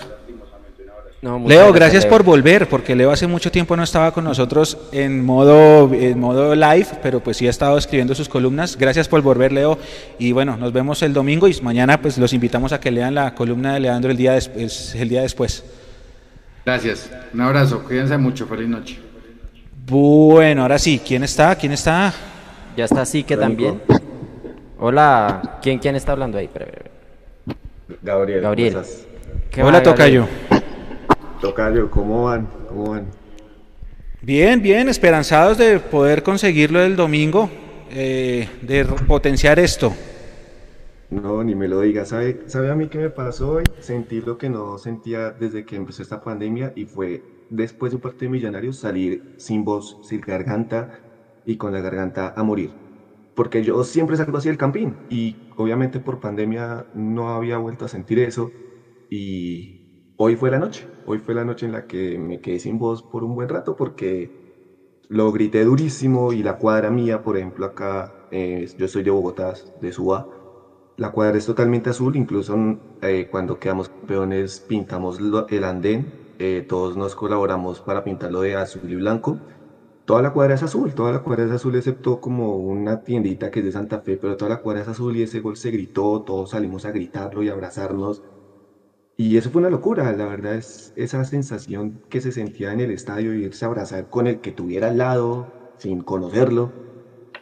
No, 1.21 1.37
Leo, 1.39 1.47
gracias, 1.47 1.73
gracias 1.73 2.03
Leo. 2.05 2.11
por 2.11 2.23
volver, 2.23 2.69
porque 2.69 2.95
Leo 2.95 3.11
hace 3.11 3.27
mucho 3.27 3.51
tiempo 3.51 3.75
no 3.75 3.83
estaba 3.83 4.13
con 4.13 4.23
nosotros 4.23 4.77
en 4.93 5.23
modo, 5.25 5.93
en 5.93 6.17
modo 6.17 6.55
live, 6.55 6.87
pero 7.03 7.19
pues 7.19 7.35
sí 7.35 7.45
ha 7.45 7.49
estado 7.49 7.77
escribiendo 7.77 8.15
sus 8.15 8.29
columnas. 8.29 8.77
Gracias 8.77 9.09
por 9.09 9.21
volver, 9.21 9.51
Leo. 9.51 9.77
Y 10.17 10.31
bueno, 10.31 10.55
nos 10.55 10.71
vemos 10.71 11.01
el 11.03 11.13
domingo 11.13 11.47
y 11.49 11.59
mañana 11.61 12.01
pues 12.01 12.17
los 12.17 12.31
invitamos 12.31 12.71
a 12.71 12.79
que 12.79 12.89
lean 12.89 13.15
la 13.15 13.35
columna 13.35 13.73
de 13.73 13.81
Leandro 13.81 14.11
el 14.11 14.17
día, 14.17 14.33
des- 14.33 14.49
es- 14.55 14.95
el 14.95 15.09
día 15.09 15.21
después. 15.21 15.63
Gracias. 16.65 17.09
Un 17.33 17.41
abrazo. 17.41 17.83
Cuídense 17.83 18.17
mucho. 18.17 18.47
Feliz 18.47 18.69
noche. 18.69 18.99
Bueno, 19.89 20.61
ahora 20.61 20.77
sí, 20.77 21.01
¿quién 21.03 21.23
está? 21.23 21.55
¿Quién 21.55 21.71
está? 21.71 22.13
Ya 22.77 22.85
está 22.85 23.03
Sique 23.07 23.33
Hola, 23.33 23.47
también. 23.47 23.81
Hola, 24.77 25.57
¿quién, 25.63 25.79
quién 25.79 25.95
está 25.95 26.11
hablando 26.11 26.37
ahí? 26.37 26.45
Espera, 26.45 26.65
espera, 26.65 26.91
espera. 27.47 27.99
Gabriel, 28.03 28.41
Gabriel. 28.41 28.73
¿cómo 28.73 28.83
estás? 28.83 29.05
¿Qué 29.49 29.63
Hola, 29.63 29.79
va, 29.79 29.83
Gabriel? 29.83 30.27
Tocayo. 30.27 30.27
Tocayo, 31.41 31.89
¿cómo 31.89 32.25
van? 32.25 32.47
¿Cómo 32.67 32.91
van? 32.91 33.07
Bien, 34.21 34.61
bien, 34.61 34.89
esperanzados 34.89 35.57
de 35.57 35.79
poder 35.79 36.21
conseguirlo 36.21 36.83
el 36.83 36.95
domingo, 36.95 37.49
eh, 37.89 38.47
de 38.61 38.85
potenciar 38.85 39.57
esto. 39.57 39.91
No, 41.09 41.43
ni 41.43 41.55
me 41.55 41.67
lo 41.67 41.81
digas. 41.81 42.09
¿Sabe, 42.09 42.41
¿Sabe 42.45 42.69
a 42.69 42.75
mí 42.75 42.89
qué 42.89 42.99
me 42.99 43.09
pasó 43.09 43.53
hoy? 43.53 43.63
Sentí 43.79 44.21
lo 44.21 44.37
que 44.37 44.49
no 44.51 44.77
sentía 44.77 45.31
desde 45.31 45.65
que 45.65 45.77
empezó 45.77 46.03
esta 46.03 46.21
pandemia 46.21 46.73
y 46.75 46.85
fue 46.85 47.23
después 47.49 47.91
de 47.91 47.97
un 47.97 48.01
partido 48.01 48.29
de 48.29 48.37
Millonarios 48.37 48.77
salir 48.79 49.23
sin 49.37 49.63
voz, 49.65 49.97
sin 50.01 50.21
garganta 50.21 50.89
y 51.45 51.57
con 51.57 51.73
la 51.73 51.81
garganta 51.81 52.33
a 52.35 52.43
morir. 52.43 52.77
Porque 53.35 53.63
yo 53.63 53.83
siempre 53.83 54.17
salgo 54.17 54.37
así 54.37 54.49
del 54.49 54.57
campín 54.57 54.99
y 55.09 55.41
obviamente 55.55 55.99
por 56.01 56.19
pandemia 56.19 56.87
no 56.93 57.29
había 57.29 57.57
vuelto 57.57 57.85
a 57.85 57.87
sentir 57.89 58.19
eso 58.19 58.55
y 59.09 59.81
hoy 60.17 60.35
fue 60.35 60.51
la 60.51 60.59
noche. 60.59 60.89
Hoy 61.03 61.19
fue 61.19 61.35
la 61.35 61.45
noche 61.45 61.65
en 61.65 61.73
la 61.73 61.85
que 61.87 62.19
me 62.19 62.39
quedé 62.41 62.59
sin 62.59 62.77
voz 62.79 63.03
por 63.03 63.23
un 63.23 63.35
buen 63.35 63.49
rato 63.49 63.75
porque 63.75 64.33
lo 65.09 65.31
grité 65.31 65.63
durísimo 65.65 66.33
y 66.33 66.43
la 66.43 66.57
cuadra 66.57 66.91
mía, 66.91 67.21
por 67.23 67.37
ejemplo, 67.37 67.65
acá, 67.65 68.15
eh, 68.31 68.67
yo 68.77 68.87
soy 68.87 69.03
de 69.03 69.11
Bogotá, 69.11 69.53
de 69.75 69.91
Suba, 69.91 70.29
la 70.97 71.11
cuadra 71.11 71.37
es 71.37 71.45
totalmente 71.45 71.89
azul, 71.91 72.15
incluso 72.15 72.55
eh, 73.01 73.27
cuando 73.29 73.59
quedamos 73.59 73.89
campeones 73.89 74.61
pintamos 74.61 75.19
el 75.49 75.63
andén, 75.63 76.18
eh, 76.39 76.65
todos 76.67 76.95
nos 76.95 77.15
colaboramos 77.15 77.81
para 77.81 78.03
pintarlo 78.03 78.41
de 78.41 78.55
azul 78.55 78.89
y 78.89 78.95
blanco. 78.95 79.37
Toda 80.05 80.21
la 80.21 80.31
cuadra 80.31 80.55
es 80.55 80.63
azul, 80.63 80.93
toda 80.95 81.11
la 81.11 81.19
cuadra 81.19 81.45
es 81.45 81.51
azul 81.51 81.75
excepto 81.75 82.19
como 82.21 82.55
una 82.55 83.03
tiendita 83.03 83.51
que 83.51 83.59
es 83.59 83.65
de 83.65 83.71
Santa 83.73 83.99
Fe, 83.99 84.17
pero 84.17 84.37
toda 84.37 84.49
la 84.49 84.61
cuadra 84.61 84.81
es 84.81 84.87
azul 84.87 85.15
y 85.17 85.23
ese 85.23 85.41
gol 85.41 85.57
se 85.57 85.69
gritó, 85.69 86.21
todos 86.21 86.51
salimos 86.51 86.85
a 86.85 86.91
gritarlo 86.91 87.43
y 87.43 87.49
abrazarnos. 87.49 88.23
Y 89.17 89.35
eso 89.35 89.49
fue 89.51 89.59
una 89.59 89.69
locura, 89.69 90.11
la 90.13 90.25
verdad 90.25 90.55
es 90.55 90.93
esa 90.95 91.25
sensación 91.25 92.01
que 92.09 92.21
se 92.21 92.31
sentía 92.31 92.71
en 92.71 92.79
el 92.79 92.91
estadio 92.91 93.35
y 93.35 93.43
irse 93.43 93.65
a 93.65 93.67
abrazar 93.67 94.09
con 94.09 94.25
el 94.25 94.39
que 94.39 94.53
tuviera 94.53 94.87
al 94.87 94.97
lado, 94.97 95.47
sin 95.77 96.01
conocerlo, 96.01 96.71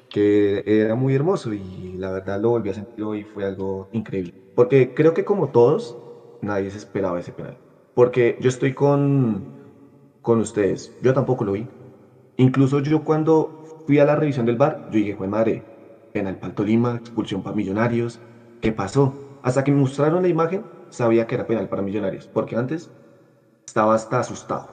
que 0.10 0.64
era 0.66 0.96
muy 0.96 1.14
hermoso 1.14 1.54
y 1.54 1.94
la 1.98 2.12
verdad 2.12 2.42
lo 2.42 2.50
volví 2.50 2.72
a 2.72 2.74
sentir 2.74 3.04
hoy, 3.04 3.24
fue 3.24 3.46
algo 3.46 3.90
increíble. 3.92 4.34
Porque 4.56 4.96
creo 4.96 5.14
que 5.14 5.24
como 5.24 5.52
todos, 5.52 5.98
nadie 6.42 6.72
se 6.72 6.80
esperaba 6.80 7.20
ese 7.20 7.32
penal. 7.32 7.60
Porque 7.98 8.38
yo 8.40 8.50
estoy 8.50 8.76
con, 8.76 9.50
con 10.22 10.40
ustedes, 10.40 10.96
yo 11.02 11.16
tampoco 11.16 11.44
lo 11.44 11.54
vi. 11.54 11.68
Incluso 12.38 12.78
yo 12.78 13.04
cuando 13.04 13.50
fui 13.88 13.98
a 13.98 14.06
la 14.06 14.16
revisión 14.16 14.46
del 14.46 14.56
bar, 14.56 14.86
yo 14.92 15.00
dije, 15.00 15.16
fue 15.16 15.28
madre, 15.28 15.64
penal 16.12 16.38
para 16.38 16.54
Tolima, 16.54 16.98
expulsión 16.98 17.42
para 17.42 17.56
Millonarios, 17.56 18.20
¿qué 18.62 18.72
pasó? 18.72 19.16
Hasta 19.42 19.64
que 19.64 19.72
me 19.72 19.80
mostraron 19.80 20.22
la 20.22 20.28
imagen, 20.28 20.64
sabía 20.92 21.26
que 21.26 21.34
era 21.34 21.48
penal 21.48 21.70
para 21.70 21.82
Millonarios, 21.82 22.30
porque 22.32 22.56
antes 22.56 22.88
estaba 23.66 23.96
hasta 23.96 24.20
asustado. 24.20 24.70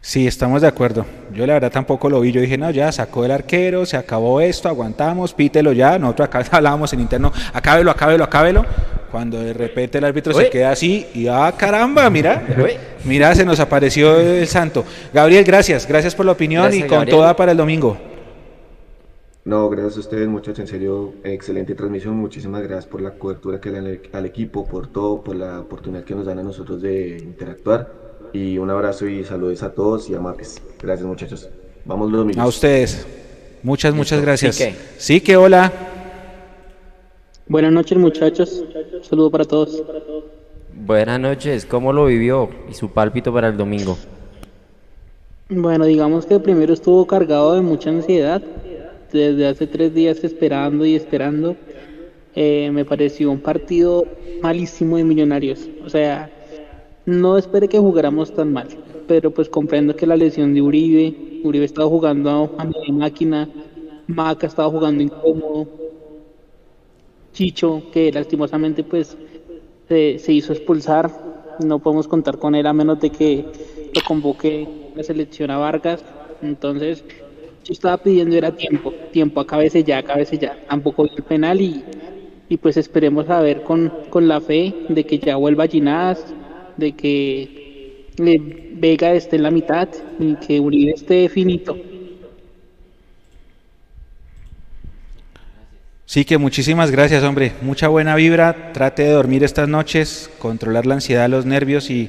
Sí, 0.00 0.26
estamos 0.26 0.62
de 0.62 0.68
acuerdo. 0.68 1.04
Yo 1.34 1.46
la 1.46 1.52
verdad 1.54 1.72
tampoco 1.72 2.08
lo 2.08 2.20
vi. 2.20 2.32
Yo 2.32 2.40
dije, 2.40 2.56
no, 2.56 2.70
ya 2.70 2.90
sacó 2.90 3.26
el 3.26 3.32
arquero, 3.32 3.84
se 3.84 3.98
acabó 3.98 4.40
esto, 4.40 4.70
aguantamos, 4.70 5.34
pítelo 5.34 5.72
ya. 5.72 5.98
Nosotros 5.98 6.28
acá 6.28 6.42
hablábamos 6.56 6.90
en 6.94 7.00
interno, 7.00 7.32
acábelo, 7.52 7.90
acábelo, 7.90 8.24
acábelo. 8.24 8.64
Cuando 9.16 9.40
de 9.42 9.54
repente 9.54 9.96
el 9.96 10.04
árbitro 10.04 10.34
se 10.34 10.50
queda 10.50 10.72
así 10.72 11.06
y 11.14 11.26
ah, 11.26 11.50
caramba, 11.56 12.10
mira, 12.10 12.46
Uy. 12.62 12.72
mira, 13.04 13.34
se 13.34 13.46
nos 13.46 13.58
apareció 13.60 14.20
el 14.20 14.46
santo. 14.46 14.84
Gabriel, 15.10 15.42
gracias, 15.42 15.88
gracias 15.88 16.14
por 16.14 16.26
la 16.26 16.32
opinión 16.32 16.64
Gracias, 16.64 16.84
y 16.84 16.86
con 16.86 16.98
Gabriel. 16.98 17.16
toda 17.16 17.34
para 17.34 17.52
el 17.52 17.56
domingo. 17.56 17.96
No, 19.46 19.70
gracias 19.70 19.96
a 19.96 20.00
ustedes 20.00 20.28
muchachos, 20.28 20.58
en 20.58 20.66
serio, 20.66 21.14
excelente 21.24 21.74
transmisión, 21.74 22.14
muchísimas 22.14 22.60
gracias 22.62 22.84
por 22.84 23.00
la 23.00 23.12
cobertura 23.12 23.58
que 23.58 23.70
le 23.70 23.80
dan 23.80 23.98
al- 24.12 24.26
equipo, 24.26 24.66
por 24.66 24.88
todo, 24.88 25.22
por 25.24 25.34
la 25.34 25.60
oportunidad 25.60 26.04
que 26.04 26.14
nos 26.14 26.26
dan 26.26 26.38
a 26.38 26.42
nosotros 26.42 26.82
de 26.82 27.16
interactuar. 27.16 27.90
Y 28.34 28.58
un 28.58 28.68
abrazo 28.68 29.06
y 29.08 29.24
saludos 29.24 29.62
a 29.62 29.70
todos 29.72 30.10
y 30.10 30.14
a 30.14 30.20
Marques. 30.20 30.60
Gracias 30.82 31.06
muchachos. 31.08 31.48
Vamos 31.86 32.12
los 32.12 32.26
millos. 32.26 32.42
A 32.42 32.46
ustedes. 32.46 33.06
Muchas, 33.62 33.94
muchas 33.94 34.20
gracias. 34.20 34.56
Sique. 34.56 34.74
Sí, 34.98 35.22
que 35.22 35.38
hola. 35.38 35.72
Buenas 37.48 37.72
noches 37.72 37.96
muchachos, 37.96 38.64
un 38.92 39.04
saludo 39.04 39.30
para 39.30 39.44
todos. 39.44 39.80
Buenas 40.74 41.20
noches, 41.20 41.64
¿cómo 41.64 41.92
lo 41.92 42.06
vivió? 42.06 42.50
Y 42.68 42.74
su 42.74 42.90
pálpito 42.90 43.32
para 43.32 43.46
el 43.46 43.56
domingo. 43.56 43.96
Bueno, 45.48 45.84
digamos 45.84 46.26
que 46.26 46.40
primero 46.40 46.74
estuvo 46.74 47.06
cargado 47.06 47.54
de 47.54 47.60
mucha 47.60 47.90
ansiedad 47.90 48.42
desde 49.12 49.46
hace 49.46 49.68
tres 49.68 49.94
días 49.94 50.24
esperando 50.24 50.84
y 50.84 50.96
esperando. 50.96 51.54
Eh, 52.34 52.68
me 52.72 52.84
pareció 52.84 53.30
un 53.30 53.38
partido 53.38 54.04
malísimo 54.42 54.96
de 54.96 55.04
Millonarios. 55.04 55.68
O 55.84 55.88
sea, 55.88 56.28
no 57.04 57.38
esperé 57.38 57.68
que 57.68 57.78
jugáramos 57.78 58.34
tan 58.34 58.52
mal, 58.52 58.66
pero 59.06 59.30
pues 59.30 59.48
comprendo 59.48 59.94
que 59.94 60.04
la 60.08 60.16
lesión 60.16 60.52
de 60.52 60.62
Uribe, 60.62 61.40
Uribe 61.44 61.64
estaba 61.64 61.88
jugando 61.88 62.52
a 62.58 62.64
media 62.64 62.92
máquina, 62.92 63.48
Maca 64.08 64.48
estaba 64.48 64.68
jugando 64.68 65.04
incómodo, 65.04 65.85
Chicho, 67.36 67.82
que 67.92 68.10
lastimosamente 68.12 68.82
pues 68.84 69.16
se, 69.88 70.18
se 70.18 70.32
hizo 70.32 70.52
expulsar, 70.52 71.10
no 71.58 71.78
podemos 71.80 72.08
contar 72.08 72.38
con 72.38 72.54
él 72.54 72.66
a 72.66 72.72
menos 72.72 72.98
de 73.00 73.10
que 73.10 73.44
lo 73.94 74.02
convoque 74.02 74.68
la 74.94 75.02
selección 75.02 75.50
a 75.50 75.58
Vargas, 75.58 76.04
entonces 76.42 77.04
yo 77.64 77.72
estaba 77.72 77.98
pidiendo 77.98 78.36
era 78.36 78.52
tiempo, 78.56 78.92
tiempo, 79.12 79.40
acábese 79.40 79.84
ya, 79.84 79.98
acábese 79.98 80.38
ya, 80.38 80.56
tampoco 80.68 81.04
el 81.04 81.24
penal 81.24 81.60
y, 81.60 81.84
y 82.48 82.56
pues 82.58 82.76
esperemos 82.76 83.28
a 83.30 83.40
ver 83.40 83.62
con, 83.62 83.92
con 84.10 84.28
la 84.28 84.40
fe 84.40 84.74
de 84.88 85.04
que 85.04 85.18
ya 85.18 85.36
vuelva 85.36 85.66
Ginás, 85.66 86.34
de 86.76 86.92
que 86.96 88.06
eh, 88.18 88.70
Vega 88.74 89.14
esté 89.14 89.36
en 89.36 89.42
la 89.44 89.50
mitad 89.50 89.88
y 90.18 90.36
que 90.36 90.60
Uribe 90.60 90.92
esté 90.92 91.28
finito. 91.28 91.85
Sí, 96.06 96.24
que 96.24 96.38
muchísimas 96.38 96.92
gracias, 96.92 97.24
hombre. 97.24 97.52
Mucha 97.62 97.88
buena 97.88 98.14
vibra. 98.14 98.72
Trate 98.72 99.02
de 99.02 99.10
dormir 99.10 99.42
estas 99.42 99.68
noches, 99.68 100.30
controlar 100.38 100.86
la 100.86 100.94
ansiedad, 100.94 101.28
los 101.28 101.46
nervios 101.46 101.90
y, 101.90 102.08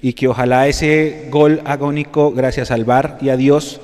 y 0.00 0.14
que 0.14 0.26
ojalá 0.26 0.66
ese 0.68 1.28
gol 1.30 1.60
agónico, 1.66 2.32
gracias 2.32 2.70
al 2.70 2.86
VAR 2.86 3.18
y 3.20 3.28
a 3.28 3.36
Dios, 3.36 3.82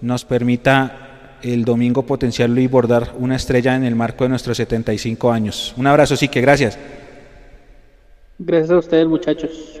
nos 0.00 0.24
permita 0.24 1.38
el 1.42 1.64
domingo 1.64 2.02
potenciarlo 2.02 2.60
y 2.60 2.66
bordar 2.66 3.14
una 3.18 3.36
estrella 3.36 3.76
en 3.76 3.84
el 3.84 3.94
marco 3.94 4.24
de 4.24 4.30
nuestros 4.30 4.56
75 4.56 5.30
años. 5.30 5.74
Un 5.76 5.86
abrazo, 5.86 6.16
sí 6.16 6.26
que 6.26 6.40
gracias. 6.40 6.76
Gracias 8.36 8.70
a 8.70 8.78
ustedes, 8.78 9.06
muchachos. 9.06 9.80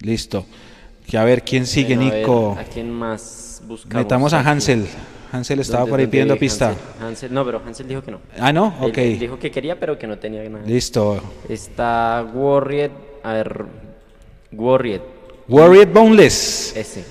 Listo. 0.00 0.46
Que 1.06 1.18
a 1.18 1.24
ver 1.24 1.42
quién 1.42 1.66
sigue, 1.66 1.96
Bueno, 1.96 2.10
a 2.10 2.14
ver, 2.14 2.20
Nico. 2.20 2.56
¿A 2.58 2.64
quién 2.64 2.90
más 2.90 3.60
buscamos? 3.66 4.04
Metamos 4.04 4.32
a 4.32 4.40
aquí? 4.40 4.86
Hansel. 5.32 5.60
Estaba 5.60 5.80
¿Dónde- 5.80 5.90
por 5.90 6.00
ahí 6.00 6.06
pidiendo 6.06 6.36
pista. 6.36 6.74
Hansel? 7.00 7.28
Hansel- 7.30 7.32
no, 7.32 7.44
pero 7.44 7.62
Hansel 7.64 7.88
dijo 7.88 8.02
que 8.02 8.10
no. 8.10 8.20
Ah, 8.38 8.52
¿no? 8.52 8.74
Ok. 8.80 8.98
él 8.98 9.18
dijo 9.18 9.38
que 9.38 9.50
quería, 9.50 9.78
pero 9.78 9.98
que 9.98 10.06
no 10.06 10.18
tenía 10.18 10.42
nada. 10.48 10.64
Listo. 10.66 11.22
Está 11.48 12.26
Warrior, 12.34 12.90
a 13.22 13.32
ver, 13.34 13.64
Warrior. 14.52 15.02
Warrior 15.48 15.86
Boneless. 15.92 16.74
Ese. 16.76 17.04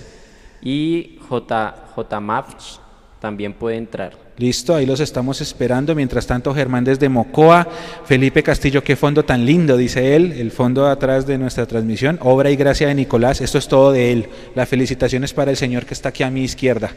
Y 0.62 1.20
J, 1.28 1.76
J 1.96 2.20
Mavch 2.20 2.80
también 3.20 3.54
puede 3.54 3.78
entrar. 3.78 4.14
Listo, 4.38 4.74
ahí 4.74 4.86
los 4.86 5.02
estamos 5.02 5.41
esperando. 5.41 5.94
Mientras 5.94 6.26
tanto, 6.26 6.54
Germán 6.54 6.86
desde 6.86 7.10
Mocoa, 7.10 7.68
Felipe 8.06 8.41
Castillo, 8.41 8.82
qué 8.82 8.96
fondo 8.96 9.26
tan 9.26 9.46
lindo, 9.46 9.76
dice 9.76 10.16
él, 10.16 10.32
el 10.32 10.52
fondo 10.52 10.88
atrás 10.88 11.28
de 11.28 11.38
nuestra 11.38 11.66
transmisión, 11.66 12.18
obra 12.22 12.50
y 12.50 12.56
gracia 12.56 12.88
de 12.88 12.96
Nicolás, 12.96 13.41
esto 13.41 13.58
es 13.58 13.68
todo 13.68 13.91
de 13.91 14.14
él. 14.14 14.30
Las 14.56 14.70
felicitaciones 14.70 15.34
para 15.34 15.52
el 15.52 15.58
señor 15.58 15.86
que 15.86 15.94
está 15.94 16.10
aquí 16.10 16.24
a 16.24 16.30
mi 16.32 16.44
izquierda. 16.44 16.91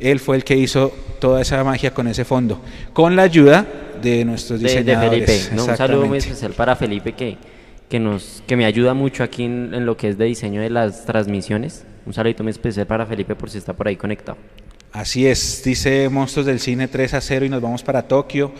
Él 0.00 0.20
fue 0.20 0.36
el 0.36 0.44
que 0.44 0.56
hizo 0.56 0.92
toda 1.20 1.40
esa 1.40 1.62
magia 1.64 1.92
con 1.92 2.08
ese 2.08 2.24
fondo, 2.24 2.60
con 2.92 3.16
la 3.16 3.22
ayuda 3.22 3.66
de 4.02 4.24
nuestros 4.24 4.60
De, 4.60 4.68
de 4.68 4.74
diseñadores. 4.82 5.26
Felipe. 5.30 5.56
¿no? 5.56 5.64
Un 5.64 5.76
saludo 5.76 6.06
muy 6.06 6.18
especial 6.18 6.52
para 6.52 6.76
Felipe 6.76 7.12
que, 7.12 7.38
que, 7.88 7.98
nos, 7.98 8.42
que 8.46 8.56
me 8.56 8.64
ayuda 8.66 8.94
mucho 8.94 9.22
aquí 9.22 9.44
en, 9.44 9.72
en 9.74 9.86
lo 9.86 9.96
que 9.96 10.08
es 10.08 10.18
de 10.18 10.26
diseño 10.26 10.60
de 10.60 10.70
las 10.70 11.04
transmisiones. 11.06 11.84
Un 12.06 12.12
saludito 12.12 12.42
muy 12.42 12.50
especial 12.50 12.86
para 12.86 13.06
Felipe 13.06 13.34
por 13.34 13.48
si 13.48 13.58
está 13.58 13.72
por 13.72 13.88
ahí 13.88 13.96
conectado. 13.96 14.36
Así 14.92 15.26
es, 15.26 15.62
dice 15.64 16.08
Monstruos 16.08 16.46
del 16.46 16.60
Cine 16.60 16.86
3 16.86 17.14
a 17.14 17.20
0 17.20 17.46
y 17.46 17.48
nos 17.48 17.60
vamos 17.60 17.82
para 17.82 18.02
Tokio. 18.02 18.52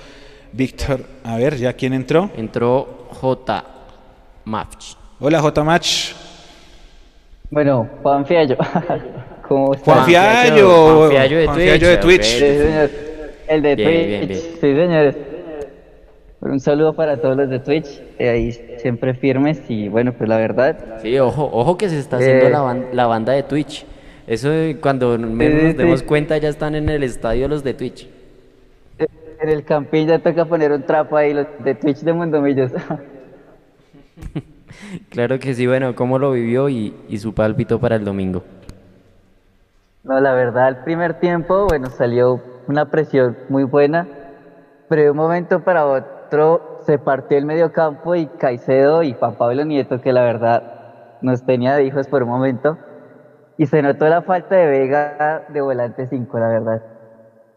Víctor, 0.53 1.05
a 1.23 1.37
ver, 1.37 1.57
¿ya 1.57 1.73
quién 1.73 1.93
entró? 1.93 2.31
Entró 2.37 3.09
J. 3.11 3.65
Mavch. 4.45 4.97
Hola 5.21 5.41
J. 5.41 5.65
Match. 5.65 6.13
Bueno, 7.51 7.89
Juan 8.03 8.27
Fiallo. 8.27 8.57
¿Cómo 9.49 9.75
está? 9.75 9.93
Juan 9.95 10.07
Fiallo. 10.07 10.97
Juan 10.99 11.11
Fiallo 11.11 11.37
de 11.39 11.45
Juan 11.47 11.57
Twitch. 11.57 11.67
Fiallo 11.69 11.89
de 11.89 11.97
Twitch. 11.99 12.23
Sí, 12.25 12.39
señor. 12.39 12.91
El 13.49 13.63
de 13.63 13.75
Bien, 13.77 13.89
Twitch. 13.89 14.07
bien, 14.07 14.29
bien. 14.29 14.41
Sí, 14.41 14.59
señores. 14.61 15.17
Un 16.41 16.61
saludo 16.61 16.95
para 16.95 17.17
todos 17.19 17.37
los 17.37 17.49
de 17.49 17.59
Twitch. 17.59 18.01
eh, 18.19 18.29
ahí 18.29 18.53
siempre 18.79 19.15
firmes 19.15 19.61
y 19.69 19.89
bueno, 19.89 20.13
pues 20.13 20.29
la 20.29 20.37
verdad. 20.37 20.99
Sí, 21.03 21.19
ojo, 21.19 21.49
ojo 21.53 21.77
que 21.79 21.89
se 21.89 21.99
está 21.99 22.17
haciendo 22.19 22.47
Eh. 22.47 22.51
la, 22.51 22.61
ban- 22.63 22.87
la 22.93 23.07
banda 23.07 23.33
de 23.33 23.43
Twitch. 23.43 23.85
Eso 24.27 24.51
cuando 24.81 25.19
menos 25.19 25.61
sí, 25.61 25.67
nos 25.69 25.77
demos 25.77 26.01
sí. 26.01 26.07
cuenta 26.07 26.37
ya 26.39 26.49
están 26.49 26.75
en 26.75 26.89
el 26.89 27.03
estadio 27.03 27.47
los 27.49 27.63
de 27.65 27.75
Twitch. 27.75 28.09
En 28.99 29.49
el 29.51 29.65
campín 29.65 30.07
ya 30.09 30.19
toca 30.21 30.47
poner 30.47 30.73
un 30.73 30.83
trapo 30.85 31.17
ahí, 31.19 31.35
los 31.35 31.47
de 31.63 31.75
Twitch 31.75 31.99
de 31.99 32.13
Mundomillos. 32.15 32.71
Claro 35.09 35.39
que 35.39 35.55
sí, 35.55 35.67
bueno, 35.67 35.95
cómo 35.95 36.19
lo 36.19 36.33
vivió 36.33 36.69
y, 36.69 36.95
y 37.09 37.19
su 37.19 37.33
pálpito 37.35 37.79
para 37.81 37.97
el 37.97 38.05
domingo. 38.05 38.43
No, 40.05 40.21
la 40.21 40.35
verdad, 40.35 40.69
el 40.69 40.77
primer 40.85 41.15
tiempo, 41.15 41.65
bueno, 41.67 41.87
salió 41.87 42.39
una 42.69 42.91
presión 42.91 43.39
muy 43.49 43.65
buena, 43.65 44.07
pero 44.87 45.01
de 45.01 45.11
un 45.11 45.17
momento 45.17 45.65
para 45.65 45.87
otro 45.87 46.81
se 46.83 46.99
partió 46.99 47.39
el 47.39 47.47
medio 47.47 47.73
campo 47.73 48.15
y 48.15 48.27
Caicedo 48.27 49.03
y 49.03 49.15
Juan 49.15 49.37
Pablo 49.37 49.65
Nieto, 49.65 50.03
que 50.03 50.13
la 50.13 50.23
verdad 50.23 51.19
nos 51.23 51.47
tenía 51.47 51.75
de 51.75 51.85
hijos 51.85 52.07
por 52.09 52.23
un 52.23 52.29
momento, 52.29 52.77
y 53.57 53.65
se 53.65 53.81
notó 53.81 54.07
la 54.07 54.21
falta 54.21 54.57
de 54.57 54.67
Vega 54.67 55.47
de 55.49 55.63
volante 55.63 56.07
5, 56.07 56.39
la 56.39 56.49
verdad. 56.49 56.83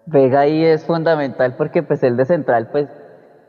Vega 0.05 0.39
ahí 0.39 0.63
es 0.63 0.85
fundamental 0.85 1.55
porque 1.57 1.83
pues 1.83 2.01
el 2.01 2.15
de 2.15 2.23
central 2.23 2.69
pues 2.71 2.87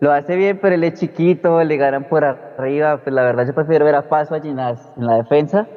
lo 0.01 0.11
hace 0.11 0.35
bien, 0.35 0.59
pero 0.61 0.75
él 0.75 0.83
es 0.83 0.95
chiquito, 0.95 1.63
le 1.63 1.77
ganan 1.77 2.09
por 2.09 2.25
arriba, 2.25 2.97
pues 3.05 3.15
la 3.15 3.23
verdad 3.23 3.47
yo 3.47 3.55
prefiero 3.55 3.85
ver 3.85 3.95
a 3.95 4.09
Paso 4.09 4.35
a 4.35 4.41
Ginás 4.41 4.93
en 4.97 5.07
la 5.07 5.19
defensa 5.19 5.69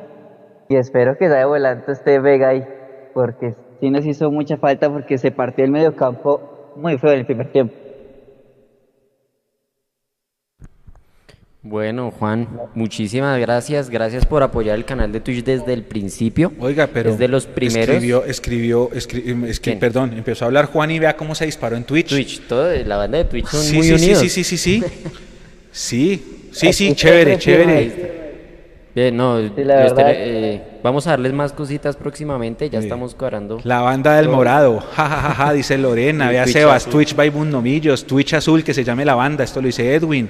y 0.69 0.75
espero 0.75 1.17
que 1.19 1.29
ya 1.29 1.35
de 1.35 1.45
volante 1.45 1.91
esté 1.91 2.19
Vega 2.19 2.47
ahí, 2.47 2.67
porque 3.13 3.55
sí 3.79 3.89
nos 3.89 4.05
hizo 4.05 4.31
mucha 4.31 4.57
falta 4.57 4.89
porque 4.89 5.17
se 5.17 5.31
partió 5.31 5.63
el 5.65 5.71
medio 5.71 5.95
campo 5.95 6.71
muy 6.75 6.97
feo 6.97 7.11
en 7.11 7.19
el 7.19 7.25
primer 7.25 7.51
tiempo. 7.51 7.73
Bueno, 11.63 12.09
Juan, 12.09 12.47
muchísimas 12.73 13.39
gracias. 13.39 13.91
Gracias 13.91 14.25
por 14.25 14.41
apoyar 14.41 14.75
el 14.75 14.83
canal 14.85 15.11
de 15.11 15.19
Twitch 15.19 15.43
desde 15.43 15.73
el 15.73 15.83
principio. 15.83 16.51
Oiga, 16.59 16.87
pero 16.91 17.11
Es 17.11 17.19
de 17.19 17.27
los 17.27 17.45
primeros. 17.45 17.87
escribió, 17.97 18.25
escribió, 18.25 18.89
escri- 18.89 19.29
em, 19.29 19.43
escri- 19.43 19.61
¿Quién? 19.61 19.79
perdón, 19.79 20.13
empezó 20.13 20.45
a 20.45 20.47
hablar 20.47 20.65
Juan 20.65 20.89
y 20.89 20.97
vea 20.97 21.15
cómo 21.15 21.35
se 21.35 21.45
disparó 21.45 21.75
en 21.77 21.83
Twitch. 21.83 22.09
Twitch, 22.09 22.47
todo, 22.47 22.73
la 22.83 22.97
banda 22.97 23.19
de 23.19 23.25
Twitch 23.25 23.45
son 23.45 23.61
sí, 23.61 23.75
muy 23.75 23.83
sí, 23.85 23.97
sí, 23.99 24.03
unidos. 24.05 24.19
sí, 24.21 24.29
sí, 24.29 24.43
sí, 24.43 24.57
sí, 24.57 24.83
sí, 25.71 26.23
sí, 26.51 26.73
sí, 26.73 26.93
chévere, 26.95 27.37
chévere. 27.37 27.91
Bien, 28.95 29.15
no, 29.15 29.37
la 29.39 29.75
verdad- 29.75 30.13
eh, 30.15 30.61
vamos 30.83 31.07
a 31.07 31.11
darles 31.11 31.33
más 31.33 31.53
cositas 31.53 31.95
próximamente, 31.95 32.69
ya 32.69 32.79
Sí. 32.79 32.85
estamos 32.85 33.15
cuadrando. 33.15 33.59
La 33.63 33.81
banda 33.81 34.15
del 34.15 34.25
todo. 34.25 34.35
morado, 34.35 34.79
ja, 34.95 35.07
ja, 35.07 35.21
ja, 35.21 35.33
ja, 35.35 35.53
dice 35.53 35.77
Lorena, 35.77 36.29
vea 36.29 36.43
Twitch 36.43 36.55
Sebas, 36.55 36.75
azul. 36.87 36.91
Twitch 36.93 37.15
by 37.15 37.29
Bundomillos, 37.29 38.05
Twitch 38.05 38.33
azul, 38.33 38.63
que 38.63 38.73
se 38.73 38.83
llame 38.83 39.05
la 39.05 39.15
banda, 39.15 39.43
esto 39.43 39.61
lo 39.61 39.67
dice 39.67 39.93
Edwin. 39.93 40.29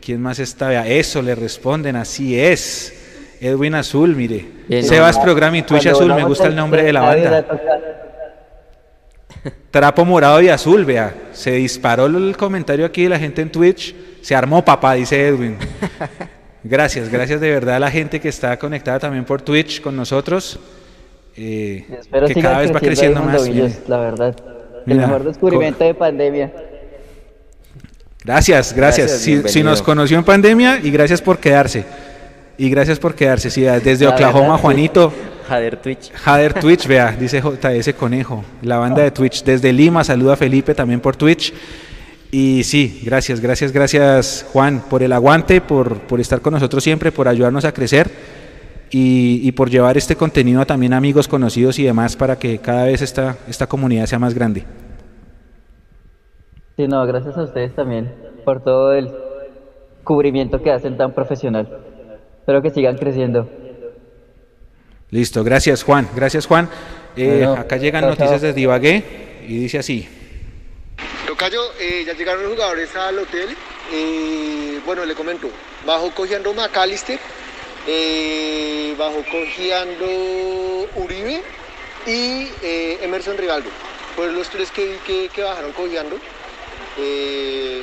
¿Quién 0.00 0.20
más 0.20 0.38
está? 0.38 0.68
Vea, 0.68 0.86
eso 0.86 1.22
le 1.22 1.34
responden, 1.34 1.96
así 1.96 2.38
es. 2.38 3.00
Edwin 3.40 3.74
Azul, 3.74 4.14
mire. 4.16 4.46
Bien, 4.68 4.82
Sebas 4.84 5.16
no, 5.18 5.22
Programa 5.22 5.58
y 5.58 5.62
Twitch 5.62 5.86
Azul, 5.86 6.14
me 6.14 6.24
gusta 6.24 6.46
el 6.46 6.56
nombre 6.56 6.82
de 6.82 6.92
la 6.92 7.00
banda. 7.02 7.44
Trapo 9.70 10.04
morado 10.04 10.40
y 10.40 10.48
azul, 10.48 10.84
vea. 10.84 11.12
Se 11.32 11.50
disparó 11.52 12.06
el 12.06 12.36
comentario 12.36 12.86
aquí 12.86 13.02
de 13.02 13.08
la 13.10 13.18
gente 13.18 13.42
en 13.42 13.50
Twitch. 13.50 13.94
Se 14.22 14.34
armó 14.34 14.64
papá, 14.64 14.94
dice 14.94 15.26
Edwin. 15.26 15.56
Gracias, 16.66 17.10
gracias 17.10 17.40
de 17.40 17.50
verdad 17.50 17.76
a 17.76 17.78
la 17.78 17.90
gente 17.90 18.20
que 18.20 18.28
está 18.28 18.58
conectada 18.58 18.98
también 18.98 19.24
por 19.24 19.42
Twitch 19.42 19.82
con 19.82 19.94
nosotros. 19.94 20.58
eh, 21.36 21.84
Espero 22.00 22.26
que 22.26 22.34
cada 22.40 22.58
vez 22.60 22.74
va 22.74 22.80
creciendo 22.80 23.20
más. 23.22 23.46
La 23.86 23.98
verdad. 23.98 24.34
El 24.86 24.96
mejor 24.98 25.24
descubrimiento 25.24 25.84
de 25.84 25.94
pandemia. 25.94 26.52
Gracias, 28.24 28.72
gracias. 28.74 29.08
Gracias, 29.10 29.20
Si, 29.20 29.42
si 29.48 29.62
nos 29.62 29.82
conoció 29.82 30.16
en 30.18 30.24
pandemia 30.24 30.80
y 30.82 30.90
gracias 30.90 31.20
por 31.20 31.38
quedarse. 31.38 31.84
Y 32.56 32.70
gracias 32.70 32.98
por 32.98 33.14
quedarse. 33.14 33.50
Sí, 33.50 33.62
desde 33.62 34.04
La 34.06 34.12
Oklahoma, 34.12 34.40
verdad. 34.48 34.58
Juanito. 34.62 35.12
Jader 35.48 35.76
Twitch. 35.76 36.10
Jader 36.12 36.54
Twitch, 36.54 36.86
vea, 36.86 37.12
dice 37.18 37.42
JS 37.42 37.92
Conejo, 37.94 38.42
la 38.62 38.78
banda 38.78 39.02
de 39.02 39.10
Twitch. 39.10 39.44
Desde 39.44 39.70
Lima, 39.72 40.02
saluda 40.02 40.32
a 40.32 40.36
Felipe 40.36 40.74
también 40.74 41.00
por 41.00 41.16
Twitch. 41.16 41.52
Y 42.36 42.64
sí, 42.64 43.00
gracias, 43.04 43.38
gracias, 43.38 43.70
gracias 43.70 44.44
Juan 44.52 44.82
por 44.90 45.04
el 45.04 45.12
aguante, 45.12 45.60
por, 45.60 46.00
por 46.00 46.18
estar 46.18 46.40
con 46.40 46.52
nosotros 46.54 46.82
siempre, 46.82 47.12
por 47.12 47.28
ayudarnos 47.28 47.64
a 47.64 47.70
crecer 47.70 48.10
y, 48.90 49.38
y 49.46 49.52
por 49.52 49.70
llevar 49.70 49.96
este 49.96 50.16
contenido 50.16 50.66
también 50.66 50.94
a 50.94 50.96
amigos 50.96 51.28
conocidos 51.28 51.78
y 51.78 51.84
demás 51.84 52.16
para 52.16 52.36
que 52.36 52.58
cada 52.58 52.86
vez 52.86 53.02
esta, 53.02 53.36
esta 53.46 53.68
comunidad 53.68 54.06
sea 54.06 54.18
más 54.18 54.34
grande. 54.34 54.64
Sí, 56.76 56.88
no, 56.88 57.06
gracias 57.06 57.36
a 57.38 57.44
ustedes 57.44 57.72
también 57.76 58.12
por 58.44 58.64
todo 58.64 58.92
el 58.94 59.12
cubrimiento 60.02 60.60
que 60.60 60.72
hacen 60.72 60.96
tan 60.96 61.12
profesional. 61.14 61.68
Espero 62.40 62.62
que 62.62 62.70
sigan 62.70 62.96
creciendo. 62.98 63.48
Listo, 65.10 65.44
gracias 65.44 65.84
Juan, 65.84 66.08
gracias 66.16 66.46
Juan. 66.46 66.68
Eh, 67.16 67.44
Bueno, 67.46 67.52
acá 67.52 67.76
llegan 67.76 68.02
chao, 68.02 68.10
noticias 68.10 68.40
chao. 68.40 68.48
de 68.48 68.52
Divagué. 68.54 69.04
y 69.46 69.56
dice 69.58 69.78
así. 69.78 70.08
Tocayo, 71.34 71.72
eh, 71.80 72.04
ya 72.06 72.12
llegaron 72.12 72.44
los 72.44 72.52
jugadores 72.52 72.94
al 72.94 73.18
hotel. 73.18 73.56
Eh, 73.90 74.80
bueno, 74.86 75.04
le 75.04 75.16
comento, 75.16 75.50
bajo 75.84 76.14
cogiendo 76.14 76.54
McAllister, 76.54 77.18
eh, 77.88 78.94
bajo 78.96 79.24
cogiendo 79.28 80.06
Uribe 80.94 81.42
y 82.06 82.48
eh, 82.62 83.00
Emerson 83.02 83.36
Rivaldo. 83.36 83.68
Fueron 84.14 84.36
los 84.36 84.48
tres 84.48 84.70
que 84.70 84.86
vi 84.86 84.96
que, 84.98 85.28
que 85.28 85.42
bajaron 85.42 85.72
cogiendo. 85.72 86.20
Eh, 86.98 87.82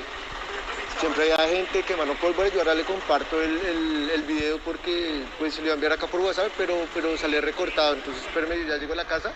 siempre 1.01 1.33
hay 1.33 1.55
gente 1.57 1.83
que 1.83 1.97
mano 1.97 2.13
pólvora, 2.21 2.47
yo 2.47 2.59
ahora 2.59 2.73
le 2.73 2.85
comparto 2.85 3.41
el, 3.41 4.11
el, 4.13 4.21
video 4.21 4.59
porque 4.59 5.23
pues 5.37 5.55
se 5.55 5.59
lo 5.59 5.65
iba 5.65 5.73
a 5.73 5.75
enviar 5.75 5.91
acá 5.91 6.07
por 6.07 6.21
WhatsApp, 6.21 6.53
pero, 6.57 6.87
pero 6.93 7.17
sale 7.17 7.41
recortado, 7.41 7.95
entonces 7.95 8.23
espérame, 8.23 8.65
ya 8.65 8.77
llego 8.77 8.93
a 8.93 8.95
la 8.95 9.05
casa. 9.05 9.33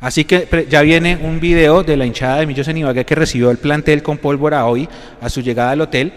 Así 0.00 0.24
que 0.24 0.66
ya 0.70 0.82
viene 0.82 1.18
un 1.20 1.40
video 1.40 1.82
de 1.82 1.96
la 1.96 2.06
hinchada 2.06 2.38
de 2.38 2.46
Millos 2.46 2.68
en 2.68 2.78
Ibagué 2.78 3.04
que 3.04 3.16
recibió 3.16 3.50
el 3.50 3.58
plantel 3.58 4.02
con 4.02 4.18
pólvora 4.18 4.64
hoy 4.66 4.88
a 5.20 5.28
su 5.28 5.40
llegada 5.40 5.72
al 5.72 5.80
hotel. 5.80 6.12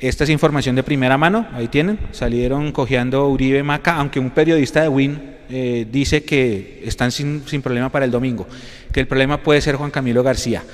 Esta 0.00 0.24
es 0.24 0.30
información 0.30 0.74
de 0.74 0.82
primera 0.82 1.16
mano, 1.16 1.46
ahí 1.54 1.68
tienen. 1.68 1.98
Salieron 2.10 2.72
cojeando 2.72 3.28
Uribe 3.28 3.62
Maca, 3.62 3.94
aunque 3.94 4.18
un 4.18 4.30
periodista 4.30 4.82
de 4.82 4.88
Win 4.88 5.34
eh, 5.48 5.86
dice 5.90 6.24
que 6.24 6.82
están 6.84 7.12
sin, 7.12 7.44
sin 7.46 7.62
problema 7.62 7.88
para 7.88 8.04
el 8.04 8.10
domingo, 8.10 8.48
que 8.90 9.00
el 9.00 9.06
problema 9.06 9.38
puede 9.38 9.60
ser 9.60 9.76
Juan 9.76 9.92
Camilo 9.92 10.24
García. 10.24 10.64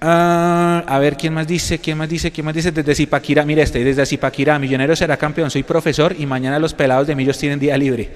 Ah, 0.00 0.84
a 0.86 0.98
ver, 0.98 1.16
¿quién 1.16 1.32
más 1.32 1.48
dice? 1.48 1.78
¿Quién 1.78 1.96
más 1.96 2.08
dice? 2.08 2.30
¿Quién 2.30 2.44
más 2.44 2.54
dice? 2.54 2.70
Desde 2.70 2.94
Zipaquirá, 2.94 3.44
mire 3.44 3.62
este, 3.62 3.82
desde 3.82 4.04
Zipaquirá, 4.04 4.58
Millonero 4.58 4.94
será 4.94 5.16
campeón, 5.16 5.50
soy 5.50 5.62
profesor 5.62 6.14
y 6.16 6.26
mañana 6.26 6.58
los 6.58 6.74
pelados 6.74 7.06
de 7.06 7.16
Millos 7.16 7.38
tienen 7.38 7.58
día 7.58 7.76
libre. 7.78 8.10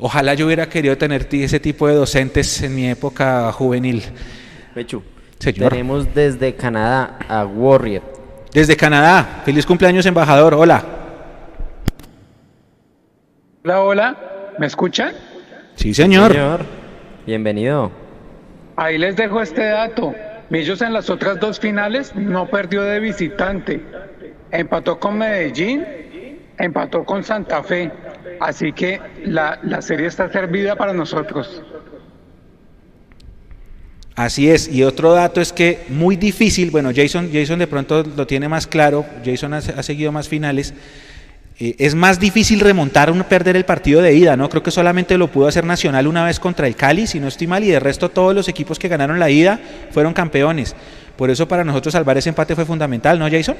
Ojalá 0.00 0.34
yo 0.34 0.46
hubiera 0.46 0.68
querido 0.68 0.96
tener 0.96 1.24
ti- 1.24 1.42
ese 1.44 1.60
tipo 1.60 1.86
de 1.86 1.94
docentes 1.94 2.62
en 2.62 2.74
mi 2.74 2.88
época 2.88 3.52
juvenil. 3.52 4.02
Pechu, 4.74 5.02
Señor. 5.38 5.70
tenemos 5.70 6.14
desde 6.14 6.54
Canadá 6.54 7.18
a 7.28 7.44
Warrior. 7.44 8.02
Desde 8.52 8.76
Canadá, 8.76 9.42
feliz 9.44 9.66
cumpleaños 9.66 10.06
embajador, 10.06 10.54
hola. 10.54 10.82
Hola, 13.64 13.80
hola, 13.82 14.16
¿me 14.58 14.66
escuchan? 14.66 15.12
Sí, 15.76 15.92
señor. 15.94 16.34
Bienvenido. 17.26 17.90
Ahí 18.76 18.96
les 18.98 19.16
dejo 19.16 19.42
este 19.42 19.62
dato. 19.64 20.14
Millos 20.48 20.80
en 20.82 20.92
las 20.94 21.10
otras 21.10 21.38
dos 21.38 21.60
finales 21.60 22.14
no 22.16 22.48
perdió 22.48 22.82
de 22.82 22.98
visitante. 23.00 23.80
Empató 24.50 24.98
con 24.98 25.18
Medellín, 25.18 25.84
empató 26.60 27.04
con 27.04 27.24
Santa 27.24 27.62
Fe. 27.62 27.90
Así 28.40 28.72
que 28.72 29.00
la, 29.24 29.58
la 29.62 29.82
serie 29.82 30.06
está 30.06 30.30
servida 30.30 30.76
para 30.76 30.92
nosotros. 30.92 31.62
Así 34.20 34.50
es, 34.50 34.68
y 34.68 34.82
otro 34.82 35.12
dato 35.12 35.40
es 35.40 35.50
que 35.50 35.84
muy 35.88 36.14
difícil, 36.16 36.70
bueno, 36.70 36.90
Jason, 36.94 37.30
Jason 37.32 37.58
de 37.58 37.66
pronto 37.66 38.02
lo 38.02 38.26
tiene 38.26 38.50
más 38.50 38.66
claro, 38.66 39.06
Jason 39.24 39.54
ha, 39.54 39.82
seguido 39.82 40.12
más 40.12 40.28
finales, 40.28 40.74
eh, 41.58 41.74
es 41.78 41.94
más 41.94 42.20
difícil 42.20 42.60
remontar 42.60 43.10
un 43.10 43.22
perder 43.22 43.56
el 43.56 43.64
partido 43.64 44.02
de 44.02 44.14
ida, 44.14 44.36
¿no? 44.36 44.50
Creo 44.50 44.62
que 44.62 44.70
solamente 44.70 45.16
lo 45.16 45.28
pudo 45.28 45.46
hacer 45.46 45.64
Nacional 45.64 46.06
una 46.06 46.22
vez 46.22 46.38
contra 46.38 46.66
el 46.66 46.76
Cali, 46.76 47.06
si 47.06 47.18
no 47.18 47.28
estoy 47.28 47.46
mal, 47.46 47.64
y 47.64 47.68
de 47.68 47.80
resto 47.80 48.10
todos 48.10 48.34
los 48.34 48.46
equipos 48.48 48.78
que 48.78 48.88
ganaron 48.88 49.18
la 49.18 49.30
ida 49.30 49.58
fueron 49.90 50.12
campeones. 50.12 50.76
Por 51.16 51.30
eso 51.30 51.48
para 51.48 51.64
nosotros 51.64 51.92
salvar 51.92 52.18
ese 52.18 52.28
empate 52.28 52.54
fue 52.54 52.66
fundamental, 52.66 53.18
¿no, 53.18 53.30
Jason? 53.30 53.56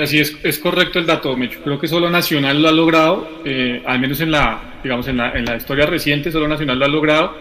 Así 0.00 0.20
es, 0.20 0.36
es 0.42 0.58
correcto 0.58 0.98
el 0.98 1.06
dato, 1.06 1.36
Mecho. 1.36 1.60
Creo 1.62 1.78
que 1.78 1.88
solo 1.88 2.08
Nacional 2.08 2.62
lo 2.62 2.68
ha 2.68 2.72
logrado, 2.72 3.40
eh, 3.44 3.82
al 3.84 3.98
menos 3.98 4.20
en 4.20 4.30
la, 4.30 4.80
digamos, 4.82 5.08
en 5.08 5.16
la, 5.16 5.32
en 5.32 5.44
la 5.44 5.56
historia 5.56 5.86
reciente, 5.86 6.30
solo 6.30 6.46
Nacional 6.46 6.78
lo 6.78 6.84
ha 6.84 6.88
logrado. 6.88 7.36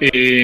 Eh, 0.00 0.42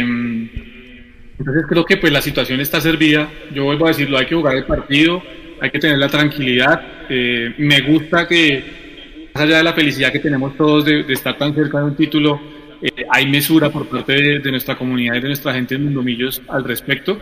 entonces 1.39 1.65
creo 1.69 1.85
que 1.85 1.97
pues 1.97 2.13
la 2.13 2.21
situación 2.21 2.61
está 2.61 2.81
servida. 2.81 3.31
Yo 3.55 3.65
vuelvo 3.65 3.87
a 3.87 3.89
decirlo, 3.89 4.19
hay 4.19 4.27
que 4.27 4.35
jugar 4.35 4.57
el 4.57 4.65
partido, 4.65 5.23
hay 5.61 5.71
que 5.71 5.79
tener 5.79 5.99
la 5.99 6.09
tranquilidad. 6.09 7.07
Eh, 7.09 7.55
me 7.59 7.81
gusta 7.81 8.27
que, 8.29 9.29
más 9.35 9.45
allá 9.45 9.59
de 9.59 9.65
la 9.65 9.73
felicidad 9.73 10.13
que 10.13 10.19
tenemos 10.19 10.57
todos 10.57 10.85
de, 10.85 11.05
de 11.05 11.13
estar 11.13 11.39
tan 11.39 11.55
cerca 11.55 11.79
de 11.79 11.85
un 11.85 11.97
título, 11.97 12.41
eh, 12.83 13.07
hay 13.11 13.27
mesura 13.29 13.71
por 13.71 13.87
parte 13.87 14.13
de, 14.13 14.39
de 14.41 14.51
nuestra 14.51 14.77
comunidad 14.77 15.15
y 15.15 15.21
de 15.21 15.29
nuestra 15.29 15.55
gente 15.55 15.75
en 15.75 15.85
Mundomillos 15.85 16.43
al 16.49 16.65
respecto. 16.65 17.19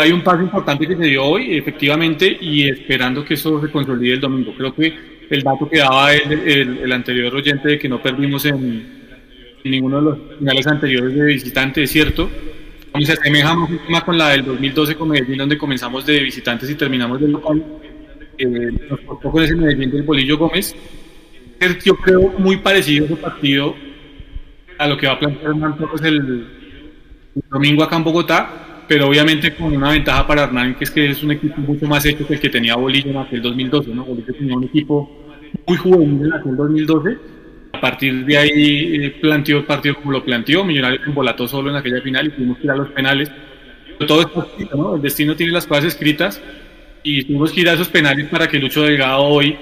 Hay 0.00 0.12
un 0.12 0.22
paso 0.22 0.42
importante 0.42 0.86
que 0.86 0.96
se 0.96 1.04
dio 1.04 1.24
hoy, 1.24 1.56
efectivamente, 1.56 2.36
y 2.40 2.68
esperando 2.68 3.24
que 3.24 3.34
eso 3.34 3.60
se 3.60 3.70
consolide 3.70 4.14
el 4.14 4.20
domingo. 4.20 4.54
Creo 4.56 4.74
que 4.74 4.94
el 5.30 5.42
dato 5.42 5.68
que 5.68 5.78
daba 5.78 6.12
el, 6.14 6.32
el- 6.32 6.78
el 6.78 6.92
anterior 6.92 7.34
oyente 7.34 7.68
de 7.68 7.78
que 7.78 7.88
no 7.88 8.00
perdimos 8.00 8.44
en, 8.46 8.56
en 9.64 9.70
ninguno 9.70 9.96
de 9.96 10.02
los 10.02 10.18
finales 10.38 10.66
anteriores 10.66 11.14
de 11.14 11.24
visitante 11.24 11.82
es 11.82 11.90
cierto. 11.90 12.30
Como 12.92 13.04
se 13.04 13.12
asemeja 13.12 13.54
más 13.90 14.04
con 14.04 14.16
la 14.16 14.30
del 14.30 14.44
2012 14.44 14.94
con 14.94 15.08
Medellín, 15.10 15.36
donde 15.38 15.58
comenzamos 15.58 16.06
de 16.06 16.20
visitantes 16.20 16.70
y 16.70 16.74
terminamos 16.74 17.20
de 17.20 17.28
local. 17.28 17.62
Eh, 18.38 18.46
nos 18.88 19.00
costó 19.00 19.30
con 19.30 19.42
ese 19.42 19.54
Medellín 19.56 19.90
del 19.90 20.02
Bolillo 20.02 20.38
Gómez. 20.38 20.74
Yo 21.84 21.96
creo 21.96 22.32
muy 22.38 22.56
parecido 22.58 23.04
ese 23.06 23.16
partido 23.16 23.74
a 24.78 24.86
lo 24.86 24.96
que 24.96 25.08
va 25.08 25.14
a 25.14 25.18
plantear 25.18 25.52
el, 26.04 26.14
el 26.14 26.46
domingo 27.50 27.82
acá 27.82 27.96
en 27.96 28.04
Bogotá, 28.04 28.67
pero 28.88 29.06
obviamente 29.06 29.54
con 29.54 29.76
una 29.76 29.90
ventaja 29.90 30.26
para 30.26 30.44
Hernán, 30.44 30.74
que 30.74 30.84
es 30.84 30.90
que 30.90 31.10
es 31.10 31.22
un 31.22 31.32
equipo 31.32 31.60
mucho 31.60 31.86
más 31.86 32.04
hecho 32.06 32.26
que 32.26 32.34
el 32.34 32.40
que 32.40 32.48
tenía 32.48 32.74
Bolillo 32.74 33.10
en 33.10 33.18
aquel 33.18 33.42
2012. 33.42 33.94
¿no? 33.94 34.04
Bolillo 34.04 34.34
tenía 34.34 34.56
un 34.56 34.64
equipo 34.64 35.10
muy 35.66 35.76
juvenil 35.76 36.26
en 36.26 36.32
aquel 36.32 36.56
2012. 36.56 37.18
A 37.74 37.80
partir 37.80 38.24
de 38.24 38.38
ahí 38.38 39.04
eh, 39.04 39.10
planteó 39.20 39.58
el 39.58 39.64
partido 39.64 39.96
como 39.96 40.12
lo 40.12 40.24
planteó, 40.24 40.64
Millonarios 40.64 41.06
embolató 41.06 41.46
solo 41.46 41.70
en 41.70 41.76
aquella 41.76 42.00
final 42.00 42.26
y 42.26 42.30
tuvimos 42.30 42.58
que 42.58 42.64
ir 42.64 42.70
a 42.70 42.76
los 42.76 42.88
penales. 42.88 43.30
Pero 43.98 44.08
todo 44.08 44.20
está 44.22 44.40
escrito, 44.40 44.76
¿no? 44.76 44.96
El 44.96 45.02
destino 45.02 45.36
tiene 45.36 45.52
las 45.52 45.66
cosas 45.66 45.84
escritas 45.84 46.42
y 47.02 47.24
tuvimos 47.24 47.52
que 47.52 47.60
ir 47.60 47.68
a 47.68 47.74
esos 47.74 47.88
penales 47.88 48.26
para 48.28 48.48
que 48.48 48.58
Lucho 48.58 48.82
Delgado 48.82 49.22
hoy 49.22 49.56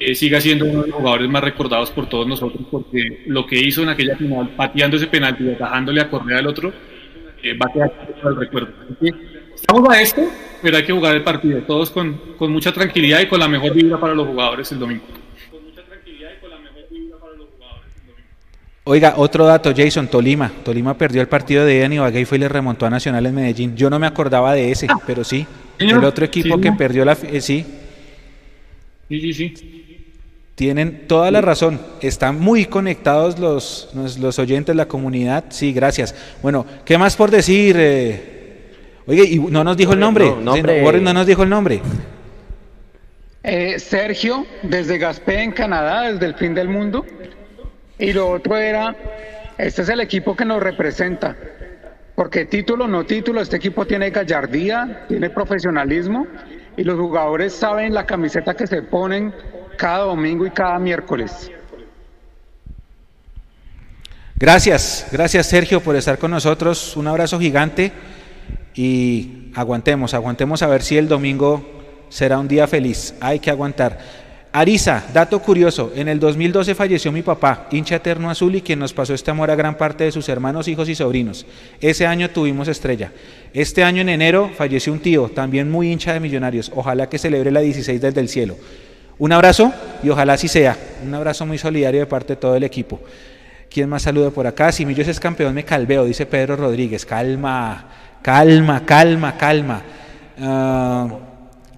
eh, 0.00 0.14
siga 0.14 0.40
siendo 0.40 0.64
uno 0.64 0.82
de 0.82 0.88
los 0.88 0.96
jugadores 0.96 1.30
más 1.30 1.44
recordados 1.44 1.90
por 1.92 2.08
todos 2.08 2.26
nosotros, 2.26 2.66
porque 2.70 3.22
lo 3.26 3.46
que 3.46 3.58
hizo 3.58 3.82
en 3.82 3.90
aquella 3.90 4.16
final, 4.16 4.50
pateando 4.56 4.96
ese 4.96 5.06
penalti 5.06 5.44
y 5.44 5.50
atajándole 5.50 6.00
a 6.00 6.10
Correa 6.10 6.38
al 6.38 6.46
otro, 6.48 6.72
va 7.54 7.66
a 7.68 7.72
quedar 7.72 7.92
para 7.92 8.28
el 8.30 8.36
recuerdo. 8.36 8.68
Así 8.84 8.94
que 9.00 9.14
estamos 9.54 9.88
a 9.88 10.00
esto, 10.00 10.22
pero 10.62 10.76
hay 10.76 10.84
que 10.84 10.92
jugar 10.92 11.16
el 11.16 11.24
partido, 11.24 11.60
todos 11.62 11.90
con, 11.90 12.14
con 12.38 12.52
mucha 12.52 12.72
tranquilidad 12.72 13.20
y 13.20 13.26
con 13.26 13.40
la 13.40 13.48
mejor 13.48 13.74
vibra 13.74 13.98
para 13.98 14.14
los 14.14 14.26
jugadores 14.26 14.70
el 14.72 14.78
domingo. 14.78 15.04
Oiga, 18.88 19.14
otro 19.16 19.44
dato, 19.44 19.72
Jason, 19.76 20.06
Tolima. 20.06 20.48
Tolima 20.64 20.96
perdió 20.96 21.20
el 21.20 21.26
partido 21.26 21.64
de 21.64 21.74
ida 21.74 21.86
en 21.86 21.94
Ibagué 21.94 22.20
y 22.20 22.24
fue 22.24 22.38
y 22.38 22.42
le 22.42 22.48
remontó 22.48 22.86
a 22.86 22.90
Nacional 22.90 23.26
en 23.26 23.34
Medellín. 23.34 23.76
Yo 23.76 23.90
no 23.90 23.98
me 23.98 24.06
acordaba 24.06 24.54
de 24.54 24.70
ese, 24.70 24.86
pero 25.04 25.24
sí. 25.24 25.44
El 25.76 26.04
otro 26.04 26.24
equipo 26.24 26.54
sí, 26.54 26.60
que 26.60 26.70
perdió 26.70 27.04
la... 27.04 27.16
eh, 27.24 27.40
sí, 27.40 27.66
Sí, 29.08 29.20
sí, 29.20 29.32
sí. 29.32 29.85
Tienen 30.56 31.06
toda 31.06 31.30
la 31.30 31.42
razón. 31.42 31.78
Están 32.00 32.40
muy 32.40 32.64
conectados 32.64 33.38
los, 33.38 33.90
los, 34.18 34.38
oyentes, 34.38 34.74
la 34.74 34.86
comunidad. 34.86 35.44
Sí, 35.50 35.72
gracias. 35.72 36.14
Bueno, 36.42 36.66
¿qué 36.84 36.98
más 36.98 37.14
por 37.14 37.30
decir? 37.30 37.76
eh? 37.78 38.72
Oye, 39.06 39.24
y 39.24 39.38
no 39.38 39.62
nos 39.62 39.76
dijo 39.76 39.92
el 39.92 40.00
nombre. 40.00 40.24
No, 40.24 40.56
nombre. 40.56 40.80
Sí, 40.80 40.84
Warren 40.84 41.04
no 41.04 41.12
nos 41.12 41.26
dijo 41.26 41.42
el 41.42 41.50
nombre. 41.50 41.80
Eh, 43.44 43.78
Sergio, 43.78 44.46
desde 44.62 44.98
Gaspé, 44.98 45.42
en 45.42 45.52
Canadá, 45.52 46.10
desde 46.10 46.26
el 46.26 46.34
fin 46.34 46.54
del 46.54 46.68
mundo. 46.68 47.04
Y 47.98 48.14
lo 48.14 48.30
otro 48.30 48.56
era, 48.56 48.96
este 49.58 49.82
es 49.82 49.88
el 49.90 50.00
equipo 50.00 50.34
que 50.34 50.46
nos 50.46 50.62
representa. 50.62 51.36
Porque 52.14 52.46
título, 52.46 52.88
no 52.88 53.04
título, 53.04 53.42
este 53.42 53.56
equipo 53.56 53.86
tiene 53.86 54.08
gallardía, 54.08 55.04
tiene 55.06 55.28
profesionalismo 55.28 56.26
y 56.78 56.82
los 56.82 56.98
jugadores 56.98 57.52
saben 57.52 57.92
la 57.92 58.06
camiseta 58.06 58.54
que 58.54 58.66
se 58.66 58.80
ponen 58.80 59.34
cada 59.76 60.04
domingo 60.04 60.46
y 60.46 60.50
cada 60.50 60.78
miércoles. 60.78 61.50
Gracias, 64.38 65.06
gracias 65.10 65.46
Sergio 65.46 65.80
por 65.80 65.96
estar 65.96 66.18
con 66.18 66.30
nosotros. 66.30 66.96
Un 66.96 67.06
abrazo 67.06 67.38
gigante 67.38 67.92
y 68.74 69.50
aguantemos, 69.54 70.12
aguantemos 70.12 70.62
a 70.62 70.66
ver 70.66 70.82
si 70.82 70.98
el 70.98 71.08
domingo 71.08 71.64
será 72.10 72.38
un 72.38 72.46
día 72.46 72.66
feliz. 72.66 73.14
Hay 73.20 73.40
que 73.40 73.50
aguantar. 73.50 74.26
Arisa, 74.52 75.04
dato 75.12 75.40
curioso, 75.40 75.92
en 75.94 76.08
el 76.08 76.18
2012 76.18 76.74
falleció 76.74 77.12
mi 77.12 77.20
papá, 77.20 77.68
hincha 77.70 77.96
eterno 77.96 78.30
azul 78.30 78.54
y 78.54 78.62
quien 78.62 78.78
nos 78.78 78.94
pasó 78.94 79.12
este 79.12 79.30
amor 79.30 79.50
a 79.50 79.54
gran 79.54 79.76
parte 79.76 80.04
de 80.04 80.12
sus 80.12 80.30
hermanos, 80.30 80.66
hijos 80.66 80.88
y 80.88 80.94
sobrinos. 80.94 81.44
Ese 81.78 82.06
año 82.06 82.30
tuvimos 82.30 82.66
estrella. 82.68 83.12
Este 83.52 83.84
año 83.84 84.00
en 84.00 84.08
enero 84.08 84.50
falleció 84.56 84.94
un 84.94 85.00
tío, 85.00 85.28
también 85.28 85.70
muy 85.70 85.92
hincha 85.92 86.14
de 86.14 86.20
millonarios. 86.20 86.72
Ojalá 86.74 87.06
que 87.08 87.18
celebre 87.18 87.50
la 87.50 87.60
16 87.60 88.00
desde 88.00 88.20
el 88.20 88.30
cielo. 88.30 88.56
Un 89.18 89.32
abrazo 89.32 89.72
y 90.02 90.10
ojalá 90.10 90.34
así 90.34 90.48
sea. 90.48 90.76
Un 91.04 91.14
abrazo 91.14 91.46
muy 91.46 91.58
solidario 91.58 92.00
de 92.00 92.06
parte 92.06 92.34
de 92.34 92.36
todo 92.36 92.56
el 92.56 92.64
equipo. 92.64 93.00
¿Quién 93.70 93.88
más 93.88 94.02
saluda 94.02 94.30
por 94.30 94.46
acá? 94.46 94.72
Si 94.72 94.84
Millos 94.86 95.08
es 95.08 95.20
campeón, 95.20 95.54
me 95.54 95.64
calveo, 95.64 96.04
dice 96.04 96.26
Pedro 96.26 96.56
Rodríguez. 96.56 97.04
Calma, 97.06 97.86
calma, 98.22 98.84
calma, 98.84 99.36
calma. 99.36 99.82
Ah, 100.40 101.08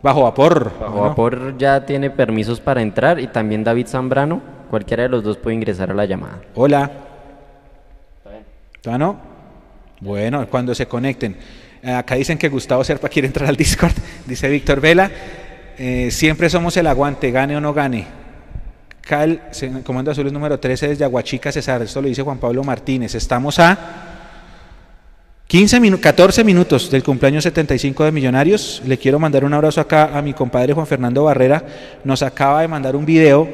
bajo 0.02 0.22
vapor. 0.22 0.72
Bajo 0.78 0.96
¿no? 0.96 1.02
Vapor 1.02 1.56
ya 1.58 1.84
tiene 1.84 2.10
permisos 2.10 2.60
para 2.60 2.82
entrar 2.82 3.20
y 3.20 3.28
también 3.28 3.64
David 3.64 3.86
Zambrano. 3.86 4.40
Cualquiera 4.70 5.04
de 5.04 5.08
los 5.08 5.24
dos 5.24 5.38
puede 5.38 5.56
ingresar 5.56 5.90
a 5.90 5.94
la 5.94 6.04
llamada. 6.04 6.40
Hola. 6.54 6.90
¿Tano? 8.82 9.16
Bueno, 10.00 10.46
cuando 10.48 10.74
se 10.74 10.86
conecten. 10.86 11.36
Acá 11.82 12.16
dicen 12.16 12.38
que 12.38 12.48
Gustavo 12.48 12.82
Serpa 12.84 13.08
quiere 13.08 13.26
entrar 13.26 13.48
al 13.48 13.56
Discord, 13.56 13.94
dice 14.26 14.48
Víctor 14.48 14.80
Vela. 14.80 15.10
Eh, 15.78 16.10
siempre 16.10 16.50
somos 16.50 16.76
el 16.76 16.86
aguante, 16.86 17.30
gane 17.30 17.56
o 17.56 17.60
no 17.60 17.72
gane. 17.72 18.06
Cal, 19.00 19.40
Comando 19.84 20.10
Azul 20.10 20.30
número 20.32 20.58
13 20.58 20.88
desde 20.88 21.04
Aguachica, 21.04 21.50
César. 21.52 21.82
Esto 21.82 22.02
lo 22.02 22.08
dice 22.08 22.22
Juan 22.22 22.38
Pablo 22.38 22.62
Martínez. 22.64 23.14
Estamos 23.14 23.58
a 23.58 23.78
15 25.46 25.80
minu- 25.80 25.98
14 26.00 26.44
minutos 26.44 26.90
del 26.90 27.02
cumpleaños 27.02 27.44
75 27.44 28.04
de 28.04 28.12
Millonarios. 28.12 28.82
Le 28.86 28.98
quiero 28.98 29.18
mandar 29.18 29.44
un 29.44 29.54
abrazo 29.54 29.80
acá 29.80 30.10
a 30.16 30.20
mi 30.20 30.34
compadre 30.34 30.74
Juan 30.74 30.86
Fernando 30.86 31.24
Barrera. 31.24 31.64
Nos 32.04 32.22
acaba 32.22 32.60
de 32.60 32.68
mandar 32.68 32.96
un 32.96 33.06
video 33.06 33.48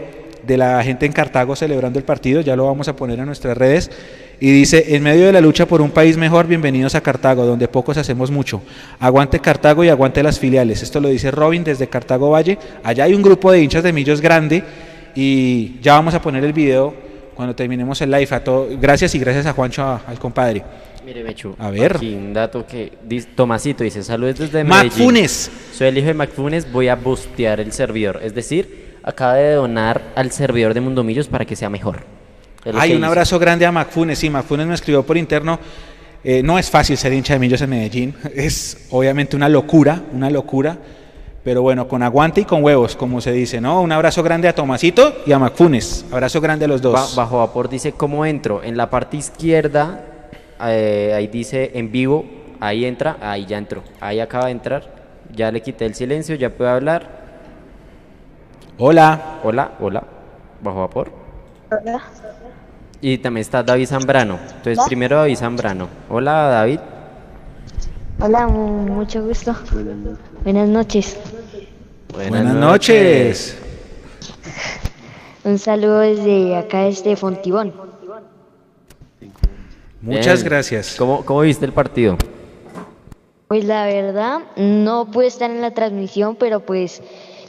de 0.45 0.57
la 0.57 0.83
gente 0.83 1.07
en 1.07 1.13
Cartago 1.13 1.55
celebrando 1.55 1.99
el 2.01 2.05
partido. 2.05 2.41
Ya 2.41 2.57
lo 2.57 2.67
vamos 2.67 2.89
a 2.89 2.97
poner 2.97 3.19
en 3.21 3.27
nuestras 3.27 3.57
redes. 3.57 3.91
Y 4.41 4.51
dice, 4.53 4.95
en 4.97 5.03
medio 5.03 5.27
de 5.27 5.33
la 5.33 5.41
lucha 5.41 5.67
por 5.67 5.81
un 5.81 5.91
país 5.91 6.17
mejor, 6.17 6.47
bienvenidos 6.47 6.95
a 6.95 7.01
Cartago, 7.01 7.47
donde 7.47 7.69
pocos 7.69 7.97
hacemos 7.97 8.31
mucho. 8.31 8.61
Aguante 8.99 9.39
Cartago 9.39 9.85
y 9.85 9.89
aguante 9.89 10.23
las 10.23 10.39
filiales. 10.39 10.83
Esto 10.83 11.01
lo 11.01 11.09
dice 11.09 11.31
Robin 11.31 11.65
desde 11.65 11.87
Cartago 11.89 12.31
Valle. 12.31 12.59
Allá 12.83 13.05
hay 13.05 13.15
un 13.15 13.23
grupo 13.23 13.51
de 13.53 13.63
hinchas 13.63 13.83
de 13.83 13.93
Millos 13.93 14.21
grande 14.21 14.63
y 15.15 15.79
ya 15.81 15.95
vamos 15.95 16.15
a 16.15 16.21
poner 16.21 16.45
el 16.45 16.53
video 16.53 16.95
cuando 17.35 17.55
terminemos 17.55 18.01
el 18.03 18.11
live. 18.11 18.29
A 18.33 18.43
todo, 18.43 18.69
gracias 18.81 19.15
y 19.15 19.19
gracias 19.19 19.47
a 19.47 19.53
Juancho, 19.53 19.83
a- 19.83 20.03
al 20.07 20.19
compadre. 20.19 20.63
Mire, 21.07 21.23
Mechu. 21.23 21.55
A 21.59 21.71
ver. 21.71 21.97
Aquí 21.97 22.15
un 22.15 22.33
dato 22.35 22.67
que 22.67 22.93
Tomasito 23.35 23.85
dice, 23.85 24.03
saludos 24.03 24.39
desde 24.39 24.65
Medellín. 24.65 24.91
Funes. 24.91 25.51
Soy 25.73 25.89
el 25.89 25.99
hijo 25.99 26.09
de 26.09 26.15
Mac 26.15 26.31
Funes, 26.31 26.71
voy 26.73 26.89
a 26.89 26.97
bustear 26.97 27.61
el 27.61 27.73
servidor. 27.73 28.21
Es 28.23 28.35
decir, 28.35 28.97
acaba 29.03 29.35
de 29.35 29.53
donar 29.55 30.01
al 30.17 30.33
servidor 30.33 30.75
de 30.75 30.81
Mundomillos 30.81 31.29
para 31.29 31.45
que 31.45 31.57
sea 31.57 31.69
mejor. 31.71 32.14
Hay 32.75 32.93
un 32.93 32.99
hizo. 32.99 33.07
abrazo 33.07 33.39
grande 33.39 33.67
a 33.67 33.73
Macfunes. 33.73 34.19
Sí, 34.19 34.31
Macfunes 34.31 34.67
me 34.67 34.75
escribió 34.75 35.03
por 35.05 35.17
interno. 35.17 35.59
Eh, 36.23 36.43
no 36.43 36.59
es 36.59 36.71
fácil 36.71 36.97
ser 36.97 37.13
hincha 37.13 37.35
de 37.35 37.39
Millos 37.39 37.61
en 37.61 37.71
Medellín. 37.71 38.15
Es 38.35 38.87
obviamente 38.91 39.37
una 39.37 39.49
locura, 39.49 40.01
una 40.13 40.31
locura. 40.31 40.79
Pero 41.45 41.61
bueno, 41.61 41.87
con 41.87 42.03
aguante 42.03 42.41
y 42.41 42.45
con 42.47 42.65
huevos, 42.65 42.97
como 42.97 43.21
se 43.21 43.31
dice, 43.31 43.61
¿no? 43.61 43.83
Un 43.83 43.93
abrazo 43.93 44.23
grande 44.23 44.49
a 44.49 44.55
Tomasito 44.55 45.15
y 45.27 45.33
a 45.33 45.39
Macfunes. 45.39 46.07
Abrazo 46.11 46.41
grande 46.41 46.65
a 46.65 46.69
los 46.69 46.81
dos. 46.81 46.95
Ba- 46.95 47.23
bajo 47.25 47.39
vapor 47.39 47.69
dice 47.69 47.93
cómo 47.93 48.25
entro. 48.25 48.63
En 48.63 48.79
la 48.79 48.89
parte 48.89 49.19
izquierda, 49.19 50.01
eh, 50.63 51.13
ahí 51.15 51.27
dice 51.27 51.73
en 51.75 51.93
vivo, 51.93 52.25
ahí 52.61 52.87
entra, 52.87 53.19
ahí 53.21 53.45
ya 53.45 53.59
entró. 53.59 53.83
Ahí 54.01 54.21
acaba 54.21 54.47
de 54.47 54.53
entrar. 54.53 54.95
Ya 55.35 55.51
le 55.53 55.61
quité 55.61 55.85
el 55.85 55.95
silencio, 55.95 56.35
ya 56.37 56.49
puede 56.49 56.71
hablar. 56.71 57.25
Hola. 58.79 59.41
Hola, 59.43 59.73
hola. 59.81 60.03
Bajo 60.63 60.81
vapor. 60.81 61.13
Y 63.07 63.19
también 63.19 63.43
está 63.43 63.63
David 63.63 63.87
Zambrano. 63.87 64.39
Entonces, 64.41 64.79
Hola. 64.79 64.87
primero 64.87 65.17
David 65.19 65.37
Zambrano. 65.37 65.89
Hola, 66.09 66.33
David. 66.49 66.81
Hola, 68.19 68.47
mu- 68.49 68.79
mucho 68.95 69.23
gusto. 69.23 69.55
Buenas 70.43 70.69
noches. 70.71 71.19
Buenas, 72.15 72.55
noches. 72.55 73.59
Un 75.45 75.59
saludo 75.59 75.99
desde 75.99 76.57
acá, 76.57 76.85
desde 76.85 77.15
Fontibón. 77.15 77.75
Muchas 80.01 80.41
Bien. 80.41 80.45
gracias. 80.47 80.95
¿Cómo, 80.99 81.27
¿Cómo 81.27 81.41
viste 81.41 81.67
el 81.67 81.75
partido? 81.75 82.17
Pues 83.49 83.67
la 83.67 83.85
verdad, 83.85 84.39
no 84.57 85.11
pude 85.11 85.27
estar 85.27 85.51
en 85.51 85.61
la 85.61 85.75
transmisión, 85.75 86.37
pero 86.37 86.61
pues 86.61 87.03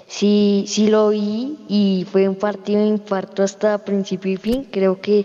sí, 0.08 0.66
sí 0.68 0.88
lo 0.88 1.10
vi 1.10 1.58
y 1.68 2.06
fue 2.12 2.28
un 2.30 2.36
partido 2.36 2.82
de 2.82 2.88
infarto 2.88 3.44
hasta 3.44 3.78
principio 3.80 4.32
y 4.32 4.38
fin. 4.38 4.68
Creo 4.72 5.00
que 5.02 5.20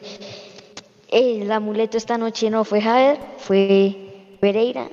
eh, 1.08 1.40
el 1.42 1.50
amuleto 1.52 1.96
esta 1.96 2.16
noche 2.18 2.50
no 2.50 2.64
fue 2.64 2.80
Javier, 2.80 3.18
fue 3.38 3.96
Pereira. 4.40 4.88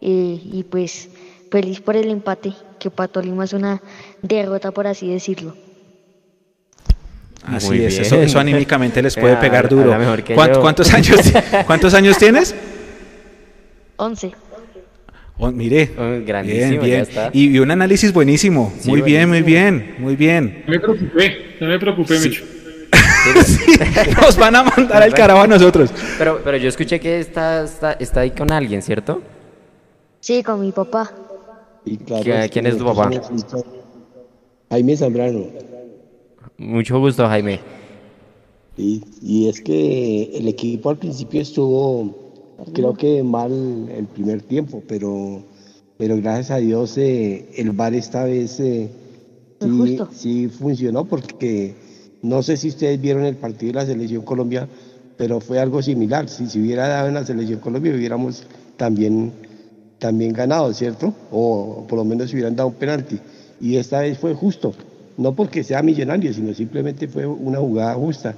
eh, 0.00 0.40
y 0.44 0.64
pues 0.64 1.08
feliz 1.50 1.80
por 1.80 1.96
el 1.96 2.10
empate, 2.10 2.52
que 2.78 2.90
para 2.90 3.08
Tolima 3.08 3.44
es 3.44 3.52
una 3.52 3.80
derrota, 4.22 4.70
por 4.72 4.86
así 4.86 5.08
decirlo. 5.08 5.54
Así 7.46 7.66
Muy 7.66 7.84
es, 7.84 7.98
eso, 7.98 8.16
eso 8.16 8.38
anímicamente 8.38 9.02
les 9.02 9.14
puede 9.16 9.36
pegar 9.44 9.68
duro. 9.68 9.96
mejor 9.98 10.22
que 10.24 10.34
¿Cuánt- 10.34 10.54
yo. 10.54 10.60
¿Cuántos, 10.60 10.92
años, 10.92 11.20
cuántos 11.66 11.94
años 11.94 12.16
tienes? 12.18 12.54
11. 13.96 14.32
Oh, 15.36 15.50
mire, 15.50 15.90
grandísimo, 16.24 16.68
bien, 16.68 16.80
ya 16.80 16.86
bien. 16.86 17.00
está. 17.00 17.30
Y, 17.32 17.48
y 17.50 17.58
un 17.58 17.70
análisis 17.70 18.12
buenísimo. 18.12 18.72
Sí, 18.78 18.88
muy 18.88 19.02
bien, 19.02 19.28
muy 19.28 19.42
bien, 19.42 19.96
muy 19.98 20.14
bien. 20.16 20.62
No 20.66 20.72
me 20.72 20.78
preocupé, 20.80 21.36
no 21.60 21.66
me 21.66 21.78
preocupé, 21.78 22.18
Micho. 22.20 22.44
Nos 24.20 24.36
van 24.36 24.54
a 24.54 24.62
mandar 24.62 25.02
al 25.02 25.12
carajo 25.14 25.40
a 25.40 25.46
nosotros. 25.46 25.90
Pero, 26.18 26.40
pero 26.44 26.56
yo 26.56 26.68
escuché 26.68 27.00
que 27.00 27.18
está, 27.20 27.64
está, 27.64 27.92
está 27.94 28.20
ahí 28.20 28.30
con 28.30 28.52
alguien, 28.52 28.80
¿cierto? 28.82 29.22
Sí, 30.20 30.42
con 30.42 30.60
mi 30.60 30.72
papá. 30.72 31.10
Y 31.84 31.96
claro, 31.98 32.22
¿Qui- 32.24 32.50
quién 32.50 32.66
es 32.66 32.78
tu 32.78 32.84
papá? 32.84 33.10
Jaime 34.70 34.96
Zambrano. 34.96 35.46
Mucho 36.58 36.98
gusto, 36.98 37.26
Jaime. 37.26 37.60
Y, 38.76 39.02
y 39.22 39.48
es 39.48 39.60
que 39.60 40.30
el 40.34 40.48
equipo 40.48 40.90
al 40.90 40.96
principio 40.98 41.40
estuvo, 41.40 42.23
creo 42.72 42.94
que 42.94 43.22
mal 43.22 43.88
el 43.90 44.06
primer 44.06 44.42
tiempo, 44.42 44.82
pero, 44.86 45.42
pero 45.98 46.16
gracias 46.16 46.50
a 46.50 46.56
Dios 46.58 46.96
eh, 46.98 47.48
el 47.56 47.72
VAR 47.72 47.94
esta 47.94 48.24
vez 48.24 48.58
eh, 48.60 48.90
sí, 49.60 49.98
sí 50.12 50.48
funcionó 50.48 51.04
porque 51.04 51.74
no 52.22 52.42
sé 52.42 52.56
si 52.56 52.68
ustedes 52.68 53.00
vieron 53.00 53.24
el 53.24 53.36
partido 53.36 53.72
de 53.72 53.80
la 53.80 53.86
Selección 53.86 54.22
Colombia, 54.22 54.68
pero 55.16 55.40
fue 55.40 55.58
algo 55.58 55.82
similar. 55.82 56.28
Si 56.28 56.46
se 56.46 56.58
hubiera 56.58 56.88
dado 56.88 57.08
en 57.08 57.14
la 57.14 57.26
Selección 57.26 57.60
Colombia 57.60 57.94
hubiéramos 57.94 58.44
también, 58.76 59.32
también 59.98 60.32
ganado, 60.32 60.72
¿cierto? 60.72 61.12
O 61.30 61.84
por 61.88 61.98
lo 61.98 62.04
menos 62.04 62.30
si 62.30 62.36
hubieran 62.36 62.56
dado 62.56 62.70
un 62.70 62.74
penalti. 62.74 63.18
Y 63.60 63.76
esta 63.76 64.00
vez 64.00 64.18
fue 64.18 64.34
justo, 64.34 64.74
no 65.16 65.34
porque 65.34 65.62
sea 65.62 65.82
millonario, 65.82 66.32
sino 66.32 66.54
simplemente 66.54 67.08
fue 67.08 67.26
una 67.26 67.58
jugada 67.58 67.94
justa. 67.94 68.34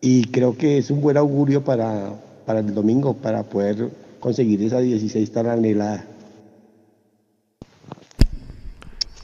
Y 0.00 0.24
creo 0.26 0.56
que 0.56 0.78
es 0.78 0.90
un 0.90 1.00
buen 1.00 1.16
augurio 1.16 1.62
para, 1.62 2.12
para 2.44 2.60
el 2.60 2.74
domingo, 2.74 3.14
para 3.14 3.42
poder 3.42 3.88
conseguir 4.20 4.62
esa 4.62 4.78
16 4.78 5.32
tan 5.32 5.46
anhelada. 5.48 6.04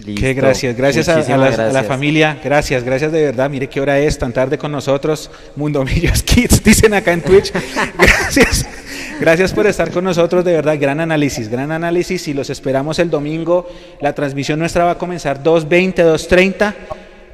Qué 0.04 0.32
gracias, 0.32 0.76
gracias 0.76 1.08
a, 1.08 1.72
la 1.72 1.82
familia, 1.82 2.38
gracias, 2.42 2.84
gracias 2.84 3.10
de 3.10 3.24
verdad. 3.24 3.50
Mire 3.50 3.68
qué 3.68 3.80
hora 3.80 3.98
es, 3.98 4.16
tan 4.16 4.32
tarde 4.32 4.56
con 4.56 4.70
nosotros. 4.70 5.28
Mundo 5.56 5.84
Millos 5.84 6.22
Kids, 6.24 6.62
dicen 6.62 6.94
acá 6.94 7.12
en 7.12 7.22
Twitch. 7.22 7.52
Gracias, 7.98 8.66
gracias 9.20 9.52
por 9.52 9.66
estar 9.66 9.90
con 9.90 10.04
nosotros, 10.04 10.44
de 10.44 10.52
verdad. 10.52 10.76
Gran 10.78 11.00
análisis, 11.00 11.48
gran 11.48 11.72
análisis. 11.72 12.28
Y 12.28 12.34
los 12.34 12.50
esperamos 12.50 12.98
el 12.98 13.10
domingo. 13.10 13.66
La 14.00 14.12
transmisión 14.12 14.58
nuestra 14.58 14.84
va 14.84 14.92
a 14.92 14.98
comenzar 14.98 15.42
2.20, 15.42 15.94
2.30. 15.94 16.74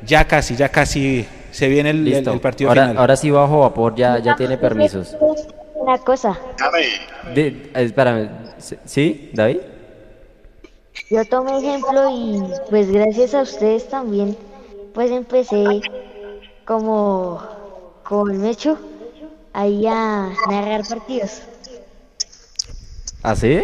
Ya 0.06 0.24
casi, 0.26 0.56
ya 0.56 0.68
casi 0.70 1.26
se 1.50 1.68
viene 1.68 1.90
el, 1.90 1.98
el- 1.98 2.04
Listo. 2.04 2.32
el 2.32 2.40
partido 2.40 2.70
ahora, 2.70 2.82
final. 2.82 2.98
ahora 2.98 3.16
sí, 3.16 3.30
bajo 3.30 3.60
vapor 3.60 3.94
ya, 3.94 4.18
ya 4.20 4.36
tiene 4.36 4.56
permisos. 4.56 5.16
Una 5.84 5.98
cosa, 5.98 6.38
De, 7.34 7.46
eh, 7.48 7.70
espérame, 7.74 8.30
¿sí, 8.86 9.30
David? 9.34 9.58
yo 11.10 11.24
tomé 11.26 11.58
ejemplo 11.58 12.08
y 12.10 12.42
pues 12.70 12.90
gracias 12.90 13.34
a 13.34 13.42
ustedes 13.42 13.88
también, 13.88 14.36
pues 14.94 15.10
empecé 15.10 15.84
como, 16.64 17.42
como 18.02 18.28
el 18.28 18.38
Mecho, 18.38 18.78
ahí 19.52 19.86
a 19.86 20.40
narrar 20.46 20.86
partidos. 20.86 21.42
¿Ah, 23.22 23.34
sí? 23.36 23.60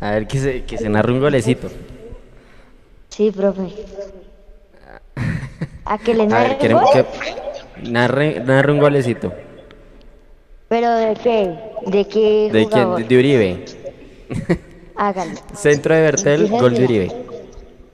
A 0.00 0.10
ver, 0.12 0.26
que 0.26 0.38
se, 0.40 0.64
que 0.64 0.78
se 0.78 0.88
narre 0.88 1.12
un 1.12 1.20
golecito. 1.20 1.70
Sí, 3.08 3.30
profe. 3.30 3.72
¿A 5.84 5.98
que 5.98 6.14
le 6.14 6.26
A 6.30 6.34
narre 6.34 6.48
ver, 6.48 6.58
queremos 6.58 6.90
gol? 6.90 6.90
que 6.90 7.06
narre, 7.76 8.40
narre 8.40 8.72
un 8.72 8.78
golecito. 8.78 9.34
¿Pero 10.72 10.90
de 10.94 11.14
qué? 11.16 11.54
¿De 11.84 12.06
qué 12.06 12.48
¿De 12.50 12.64
jugador? 12.64 13.02
Uribe. 13.02 13.62
Hágalo. 14.96 15.32
Centro 15.52 15.94
de 15.94 16.00
Bertel, 16.00 16.48
gol 16.48 16.74
de 16.74 16.84
Uribe. 16.84 17.12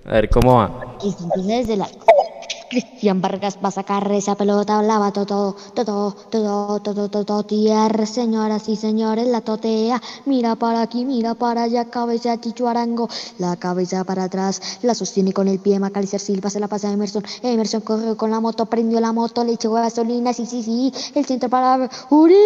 A 0.04 0.12
ver, 0.12 0.30
¿cómo 0.30 0.58
va? 0.58 0.96
Desde 1.44 1.76
la... 1.76 1.88
Cristian 2.68 3.20
Vargas 3.20 3.58
va 3.62 3.68
a 3.68 3.72
sacar 3.72 4.10
esa 4.12 4.34
pelota, 4.34 4.82
lava 4.82 5.12
todo, 5.12 5.56
todo, 5.74 6.12
todo, 6.30 6.80
todo, 6.80 7.08
todo, 7.08 7.24
todo, 7.24 7.42
tierra, 7.44 8.04
señoras 8.06 8.68
y 8.68 8.76
señores, 8.76 9.26
la 9.26 9.40
totea, 9.40 10.00
mira 10.26 10.54
para 10.56 10.82
aquí, 10.82 11.04
mira 11.04 11.34
para 11.34 11.64
allá, 11.64 11.86
cabeza 11.86 12.38
Chichuarango, 12.40 13.08
la 13.38 13.56
cabeza 13.56 14.04
para 14.04 14.24
atrás, 14.24 14.78
la 14.82 14.94
sostiene 14.94 15.32
con 15.32 15.48
el 15.48 15.58
pie, 15.58 15.78
Macalister 15.78 16.20
Silva 16.20 16.50
se 16.50 16.60
la 16.60 16.68
pasa 16.68 16.88
a 16.88 16.92
Emerson, 16.92 17.24
Emerson 17.42 17.80
corrió 17.80 18.16
con 18.16 18.30
la 18.30 18.40
moto, 18.40 18.66
prendió 18.66 19.00
la 19.00 19.12
moto, 19.12 19.44
le 19.44 19.52
echó 19.52 19.72
gasolina, 19.72 20.32
sí, 20.32 20.46
sí, 20.46 20.62
sí, 20.62 20.92
el 21.14 21.24
centro 21.24 21.48
para 21.48 21.88
Uribe, 22.10 22.38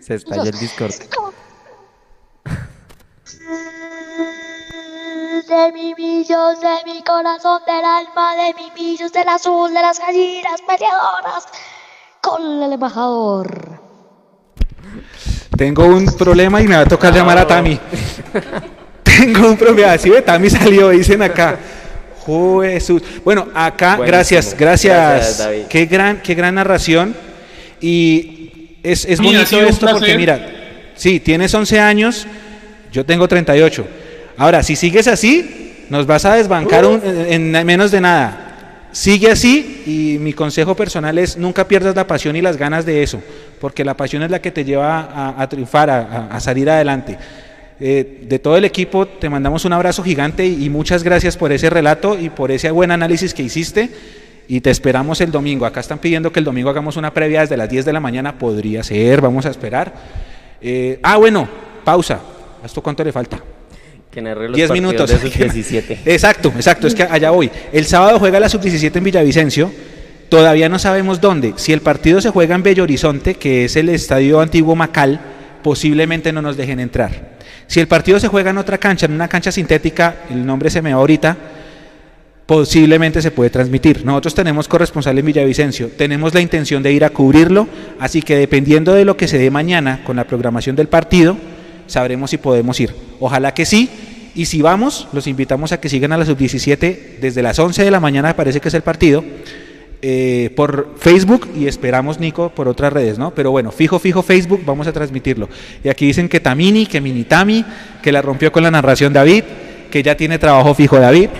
Se 0.00 0.14
estalló 0.14 0.44
el 0.44 0.58
Discord. 0.58 0.92
De 5.48 5.72
mi 5.72 5.94
millos, 5.94 6.60
de 6.60 6.92
mi 6.92 7.02
corazón, 7.02 7.60
del 7.66 7.84
alma, 7.84 8.34
de 8.36 8.54
mi 8.54 8.70
millos, 8.74 9.12
del 9.12 9.28
azul, 9.28 9.72
de 9.72 9.82
las 9.82 9.98
gallinas 9.98 10.62
peleadoras, 10.62 11.46
con 12.20 12.62
el 12.62 12.72
embajador. 12.72 13.80
Tengo 15.56 15.86
un 15.86 16.06
problema 16.16 16.60
y 16.62 16.68
me 16.68 16.76
va 16.76 16.82
a 16.82 16.86
tocar 16.86 17.12
llamar 17.12 17.38
a 17.38 17.46
Tami. 17.46 17.78
Tengo 19.02 19.48
un 19.48 19.56
problema. 19.56 19.98
Si 19.98 20.08
ve, 20.08 20.22
Tami 20.22 20.48
salió, 20.50 20.90
dicen 20.90 21.20
acá. 21.22 21.58
Jesús. 22.62 23.02
Bueno, 23.24 23.48
acá, 23.54 23.96
Buenísimo. 23.96 24.06
gracias, 24.06 24.54
gracias. 24.58 24.96
Gracias, 24.96 25.38
David. 25.38 25.62
qué 25.68 25.86
gran, 25.86 26.20
qué 26.20 26.34
gran 26.34 26.54
narración. 26.56 27.16
Y 27.80 28.78
es, 28.82 29.06
es 29.06 29.20
Mira, 29.20 29.40
bonito 29.40 29.60
esto 29.62 29.86
porque 29.90 30.16
mira, 30.16 30.92
sí, 30.94 31.20
tienes 31.20 31.54
11 31.54 31.80
años, 31.80 32.26
yo 32.92 33.04
tengo 33.04 33.28
38. 33.28 33.86
Ahora, 34.36 34.62
si 34.62 34.76
sigues 34.76 35.08
así, 35.08 35.86
nos 35.90 36.06
vas 36.06 36.24
a 36.24 36.34
desbancar 36.34 36.84
en, 36.84 37.54
en 37.54 37.66
menos 37.66 37.90
de 37.90 38.00
nada. 38.00 38.44
Sigue 38.92 39.30
así 39.30 39.82
y 39.86 40.18
mi 40.18 40.32
consejo 40.32 40.74
personal 40.74 41.18
es 41.18 41.36
nunca 41.36 41.68
pierdas 41.68 41.94
la 41.94 42.06
pasión 42.06 42.36
y 42.36 42.40
las 42.40 42.56
ganas 42.56 42.86
de 42.86 43.02
eso, 43.02 43.22
porque 43.60 43.84
la 43.84 43.94
pasión 43.94 44.22
es 44.22 44.30
la 44.30 44.40
que 44.40 44.50
te 44.50 44.64
lleva 44.64 45.34
a, 45.36 45.48
triunfar, 45.48 45.90
a, 45.90 46.40
salir 46.40 46.70
adelante. 46.70 47.18
Eh, 47.80 48.24
de 48.26 48.38
todo 48.38 48.56
el 48.56 48.64
equipo 48.64 49.06
te 49.06 49.28
mandamos 49.28 49.64
un 49.64 49.72
abrazo 49.72 50.02
gigante 50.02 50.44
y, 50.46 50.64
y 50.64 50.70
muchas 50.70 51.04
gracias 51.04 51.36
por 51.36 51.52
ese 51.52 51.70
relato 51.70 52.18
y 52.18 52.28
por 52.28 52.50
ese 52.50 52.70
buen 52.70 52.90
análisis 52.90 53.34
que 53.34 53.42
hiciste 53.42 53.90
y 54.48 54.62
te 54.62 54.70
esperamos 54.70 55.20
el 55.20 55.30
domingo. 55.30 55.66
Acá 55.66 55.80
están 55.80 55.98
pidiendo 55.98 56.32
que 56.32 56.40
el 56.40 56.44
domingo 56.44 56.70
hagamos 56.70 56.96
una 56.96 57.12
previa 57.12 57.42
desde 57.42 57.56
las 57.56 57.68
10 57.68 57.84
de 57.84 57.92
la 57.92 58.00
mañana, 58.00 58.38
podría 58.38 58.82
ser, 58.82 59.20
vamos 59.20 59.44
a 59.44 59.50
esperar. 59.50 59.92
Eh, 60.60 60.98
ah, 61.02 61.18
bueno, 61.18 61.46
pausa. 61.84 62.20
¿A 62.68 62.70
esto 62.70 62.82
cuánto 62.82 63.02
le 63.02 63.12
falta? 63.12 63.40
Que 64.10 64.20
narre 64.20 64.46
los 64.46 64.54
10 64.54 64.68
partidos 64.68 64.92
minutos. 64.92 65.10
de 65.10 65.30
sub-17. 65.30 66.00
Exacto, 66.04 66.52
exacto, 66.54 66.86
es 66.86 66.94
que 66.94 67.02
allá 67.02 67.30
voy. 67.30 67.50
El 67.72 67.86
sábado 67.86 68.18
juega 68.18 68.38
la 68.38 68.50
sub-17 68.50 68.94
en 68.94 69.04
Villavicencio. 69.04 69.72
Todavía 70.28 70.68
no 70.68 70.78
sabemos 70.78 71.18
dónde. 71.18 71.54
Si 71.56 71.72
el 71.72 71.80
partido 71.80 72.20
se 72.20 72.28
juega 72.28 72.54
en 72.54 72.62
Bello 72.62 72.82
Horizonte, 72.82 73.36
que 73.36 73.64
es 73.64 73.76
el 73.76 73.88
estadio 73.88 74.40
antiguo 74.40 74.76
Macal, 74.76 75.18
posiblemente 75.62 76.30
no 76.30 76.42
nos 76.42 76.58
dejen 76.58 76.78
entrar. 76.78 77.38
Si 77.66 77.80
el 77.80 77.88
partido 77.88 78.20
se 78.20 78.28
juega 78.28 78.50
en 78.50 78.58
otra 78.58 78.76
cancha, 78.76 79.06
en 79.06 79.12
una 79.12 79.28
cancha 79.28 79.50
sintética, 79.50 80.16
el 80.28 80.44
nombre 80.44 80.68
se 80.68 80.82
me 80.82 80.92
va 80.92 81.00
ahorita, 81.00 81.38
posiblemente 82.44 83.22
se 83.22 83.30
puede 83.30 83.48
transmitir. 83.48 84.04
Nosotros 84.04 84.34
tenemos 84.34 84.68
corresponsal 84.68 85.18
en 85.18 85.24
Villavicencio, 85.24 85.88
tenemos 85.96 86.34
la 86.34 86.42
intención 86.42 86.82
de 86.82 86.92
ir 86.92 87.06
a 87.06 87.08
cubrirlo, 87.08 87.66
así 87.98 88.20
que 88.20 88.36
dependiendo 88.36 88.92
de 88.92 89.06
lo 89.06 89.16
que 89.16 89.26
se 89.26 89.38
dé 89.38 89.50
mañana 89.50 90.04
con 90.04 90.16
la 90.16 90.24
programación 90.24 90.76
del 90.76 90.88
partido, 90.88 91.38
sabremos 91.88 92.30
si 92.30 92.36
podemos 92.38 92.78
ir. 92.78 92.94
Ojalá 93.18 93.52
que 93.52 93.66
sí, 93.66 93.90
y 94.36 94.44
si 94.46 94.62
vamos, 94.62 95.08
los 95.12 95.26
invitamos 95.26 95.72
a 95.72 95.80
que 95.80 95.88
sigan 95.88 96.12
a 96.12 96.16
la 96.16 96.24
sub-17 96.24 97.18
desde 97.20 97.42
las 97.42 97.58
11 97.58 97.82
de 97.82 97.90
la 97.90 97.98
mañana, 97.98 98.36
parece 98.36 98.60
que 98.60 98.68
es 98.68 98.74
el 98.74 98.82
partido, 98.82 99.24
eh, 100.00 100.50
por 100.54 100.94
Facebook 100.98 101.48
y 101.56 101.66
esperamos, 101.66 102.20
Nico, 102.20 102.50
por 102.50 102.68
otras 102.68 102.92
redes, 102.92 103.18
¿no? 103.18 103.32
Pero 103.34 103.50
bueno, 103.50 103.72
fijo, 103.72 103.98
fijo 103.98 104.22
Facebook, 104.22 104.62
vamos 104.64 104.86
a 104.86 104.92
transmitirlo. 104.92 105.48
Y 105.82 105.88
aquí 105.88 106.06
dicen 106.06 106.28
que 106.28 106.38
Tamini, 106.38 106.86
que 106.86 107.00
Minitami, 107.00 107.64
que 108.00 108.12
la 108.12 108.22
rompió 108.22 108.52
con 108.52 108.62
la 108.62 108.70
narración 108.70 109.12
David, 109.12 109.42
que 109.90 110.02
ya 110.02 110.16
tiene 110.16 110.38
trabajo 110.38 110.72
fijo 110.74 110.98
David. 111.00 111.30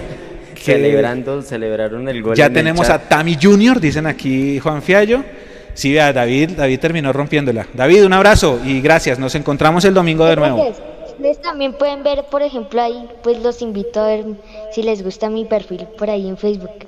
que- 0.56 0.72
Celebrando, 0.74 1.40
celebraron 1.42 2.08
el 2.08 2.20
gol. 2.20 2.34
ya 2.34 2.50
tenemos 2.50 2.88
a 2.90 2.98
Tami 2.98 3.38
Junior, 3.40 3.78
dicen 3.80 4.06
aquí 4.06 4.58
Juan 4.58 4.82
Fiallo. 4.82 5.22
Sí, 5.78 5.92
vea, 5.92 6.12
David, 6.12 6.56
David 6.56 6.80
terminó 6.80 7.12
rompiéndola. 7.12 7.68
David, 7.72 8.04
un 8.04 8.12
abrazo 8.12 8.58
y 8.64 8.80
gracias. 8.80 9.16
Nos 9.20 9.36
encontramos 9.36 9.84
el 9.84 9.94
domingo 9.94 10.26
de 10.26 10.34
nuevo. 10.34 10.56
Ustedes, 10.56 10.82
ustedes 11.06 11.40
también 11.40 11.72
pueden 11.72 12.02
ver, 12.02 12.24
por 12.24 12.42
ejemplo, 12.42 12.82
ahí, 12.82 13.08
pues 13.22 13.38
los 13.44 13.62
invito 13.62 14.00
a 14.00 14.08
ver 14.08 14.24
si 14.72 14.82
les 14.82 15.04
gusta 15.04 15.30
mi 15.30 15.44
perfil 15.44 15.86
por 15.96 16.10
ahí 16.10 16.28
en 16.28 16.36
Facebook. 16.36 16.84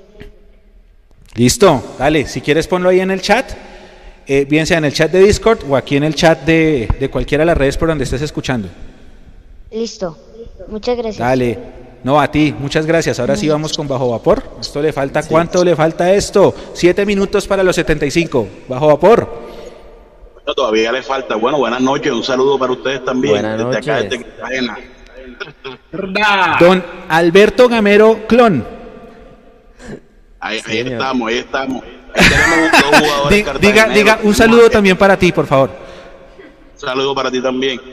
Listo, 1.35 1.81
dale, 1.97 2.27
si 2.27 2.41
quieres 2.41 2.67
ponlo 2.67 2.89
ahí 2.89 2.99
en 2.99 3.11
el 3.11 3.21
chat, 3.21 3.53
eh, 4.27 4.43
bien 4.43 4.67
sea 4.67 4.79
en 4.79 4.83
el 4.83 4.91
chat 4.91 5.09
de 5.09 5.21
Discord 5.21 5.59
o 5.69 5.77
aquí 5.77 5.95
en 5.95 6.03
el 6.03 6.13
chat 6.13 6.41
de, 6.41 6.89
de 6.99 7.09
cualquiera 7.09 7.43
de 7.43 7.45
las 7.45 7.57
redes 7.57 7.77
por 7.77 7.87
donde 7.87 8.03
estés 8.03 8.21
escuchando. 8.21 8.67
Listo. 9.71 10.17
Muchas 10.67 10.97
gracias. 10.97 11.17
Dale, 11.17 11.57
no 12.03 12.19
a 12.19 12.29
ti, 12.31 12.53
muchas 12.57 12.85
gracias. 12.85 13.19
Ahora 13.19 13.35
sí 13.35 13.47
vamos 13.47 13.75
con 13.77 13.87
Bajo 13.87 14.09
Vapor. 14.11 14.43
Esto 14.59 14.81
le 14.81 14.91
falta, 14.93 15.21
¿cuánto 15.23 15.63
le 15.63 15.75
falta 15.75 16.11
esto? 16.13 16.53
Siete 16.73 17.05
minutos 17.05 17.47
para 17.47 17.63
los 17.63 17.75
75. 17.75 18.47
Bajo 18.67 18.87
Vapor. 18.87 19.27
Bueno, 20.35 20.53
todavía 20.55 20.91
le 20.91 21.03
falta. 21.03 21.35
Bueno, 21.35 21.57
buenas 21.59 21.81
noches. 21.81 22.11
Un 22.11 22.23
saludo 22.23 22.57
para 22.57 22.71
ustedes 22.73 23.05
también. 23.05 23.33
Buenas 23.35 23.57
desde 23.57 23.77
acá, 23.77 23.95
noches. 24.03 24.09
desde 24.09 24.25
Cartagena. 24.25 24.77
Don 26.59 26.83
Alberto 27.09 27.67
Gamero 27.69 28.27
Clon. 28.27 28.65
Ahí, 30.39 30.59
ahí 30.67 30.79
estamos, 30.79 31.29
ahí 31.29 31.37
estamos. 31.37 31.83
Ahí 32.15 32.25
tenemos 32.29 32.71
dos 32.71 32.99
jugadores 32.99 33.29
Di- 33.61 33.67
diga, 33.67 33.87
diga 33.89 34.19
un 34.23 34.33
saludo 34.33 34.69
también 34.69 34.97
para 34.97 35.17
ti, 35.17 35.31
por 35.31 35.45
favor. 35.45 35.69
Un 36.73 36.79
saludo 36.79 37.13
para 37.15 37.29
ti 37.31 37.41
también. 37.41 37.79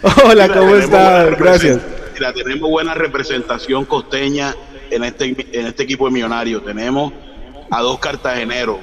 Hola, 0.24 0.48
¿cómo 0.48 0.76
estás? 0.76 1.36
Gracias. 1.38 1.78
Mira, 2.14 2.32
tenemos 2.32 2.70
buena 2.70 2.94
representación 2.94 3.84
costeña 3.84 4.54
en 4.90 5.04
este, 5.04 5.24
en 5.52 5.66
este 5.66 5.82
equipo 5.82 6.06
de 6.06 6.12
millonarios. 6.12 6.64
Tenemos 6.64 7.12
a 7.70 7.82
dos 7.82 7.98
cartageneros 7.98 8.78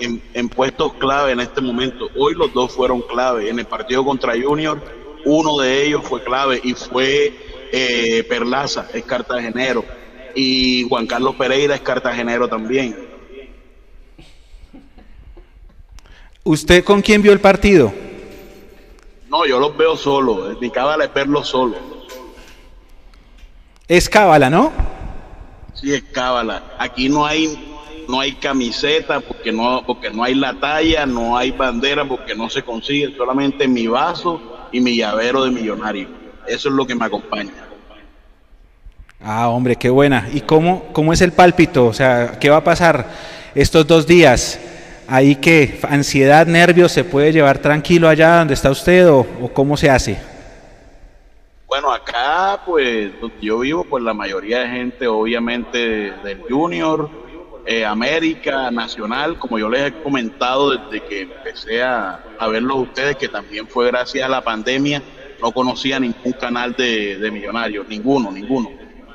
en, 0.00 0.22
en 0.32 0.48
puestos 0.48 0.94
clave 0.94 1.32
en 1.32 1.40
este 1.40 1.60
momento. 1.60 2.08
Hoy 2.16 2.34
los 2.34 2.54
dos 2.54 2.72
fueron 2.72 3.02
clave. 3.02 3.50
En 3.50 3.58
el 3.58 3.66
partido 3.66 4.02
contra 4.02 4.32
Junior, 4.32 4.80
uno 5.26 5.58
de 5.58 5.84
ellos 5.84 6.02
fue 6.04 6.24
clave 6.24 6.58
y 6.64 6.72
fue 6.72 7.34
eh, 7.70 8.24
Perlaza, 8.26 8.88
es 8.94 9.04
cartagenero. 9.04 9.84
Y 10.34 10.86
Juan 10.88 11.06
Carlos 11.06 11.34
Pereira 11.36 11.74
es 11.74 11.82
cartagenero 11.82 12.48
también. 12.48 12.96
¿Usted 16.44 16.82
con 16.82 17.02
quién 17.02 17.20
vio 17.20 17.32
el 17.32 17.40
partido? 17.40 17.92
No, 19.32 19.46
yo 19.46 19.58
los 19.58 19.74
veo 19.74 19.96
solo. 19.96 20.54
Mi 20.60 20.68
cábala 20.68 21.06
es 21.06 21.14
verlos 21.14 21.48
solo. 21.48 21.76
Es 23.88 24.06
Cábala, 24.06 24.50
¿no? 24.50 24.70
Sí, 25.72 25.94
es 25.94 26.02
cábala. 26.12 26.62
Aquí 26.78 27.08
no 27.08 27.24
hay 27.24 27.70
no 28.08 28.20
hay 28.20 28.32
camiseta 28.32 29.20
porque 29.20 29.50
no 29.50 29.82
porque 29.86 30.10
no 30.10 30.22
hay 30.22 30.34
la 30.34 30.52
talla, 30.60 31.06
no 31.06 31.36
hay 31.36 31.50
bandera 31.50 32.06
porque 32.06 32.34
no 32.34 32.50
se 32.50 32.62
consigue, 32.62 33.16
solamente 33.16 33.66
mi 33.66 33.86
vaso 33.86 34.68
y 34.70 34.80
mi 34.80 34.96
llavero 34.96 35.44
de 35.44 35.50
millonario. 35.50 36.08
Eso 36.46 36.68
es 36.68 36.74
lo 36.74 36.86
que 36.86 36.94
me 36.94 37.06
acompaña. 37.06 37.52
Ah, 39.24 39.48
hombre, 39.48 39.76
qué 39.76 39.88
buena. 39.88 40.28
¿Y 40.32 40.42
cómo, 40.42 40.84
cómo 40.92 41.12
es 41.12 41.22
el 41.22 41.32
pálpito? 41.32 41.86
O 41.86 41.94
sea, 41.94 42.38
¿qué 42.38 42.50
va 42.50 42.58
a 42.58 42.64
pasar 42.64 43.08
estos 43.54 43.86
dos 43.86 44.06
días? 44.06 44.60
Ahí 45.08 45.36
que 45.36 45.78
ansiedad, 45.88 46.46
nervios, 46.46 46.92
¿se 46.92 47.04
puede 47.04 47.32
llevar 47.32 47.58
tranquilo 47.58 48.08
allá 48.08 48.38
donde 48.38 48.54
está 48.54 48.70
usted 48.70 49.08
o, 49.10 49.26
cómo 49.52 49.76
se 49.76 49.90
hace? 49.90 50.18
Bueno, 51.66 51.90
acá 51.90 52.60
pues 52.64 53.10
yo 53.40 53.58
vivo, 53.60 53.84
pues 53.84 54.04
la 54.04 54.14
mayoría 54.14 54.60
de 54.60 54.68
gente 54.68 55.06
obviamente 55.06 56.12
del 56.22 56.42
Junior, 56.48 57.10
eh, 57.66 57.84
América, 57.84 58.70
Nacional, 58.70 59.38
como 59.38 59.58
yo 59.58 59.68
les 59.68 59.88
he 59.88 59.92
comentado 60.02 60.70
desde 60.70 61.04
que 61.06 61.22
empecé 61.22 61.82
a, 61.82 62.20
a 62.38 62.48
verlos 62.48 62.78
ustedes, 62.78 63.16
que 63.16 63.28
también 63.28 63.66
fue 63.66 63.86
gracias 63.86 64.24
a 64.24 64.28
la 64.28 64.42
pandemia, 64.42 65.02
no 65.40 65.50
conocía 65.52 65.98
ningún 65.98 66.32
canal 66.32 66.74
de, 66.74 67.16
de 67.16 67.30
millonarios, 67.30 67.88
ninguno, 67.88 68.30
ninguno. 68.30 68.70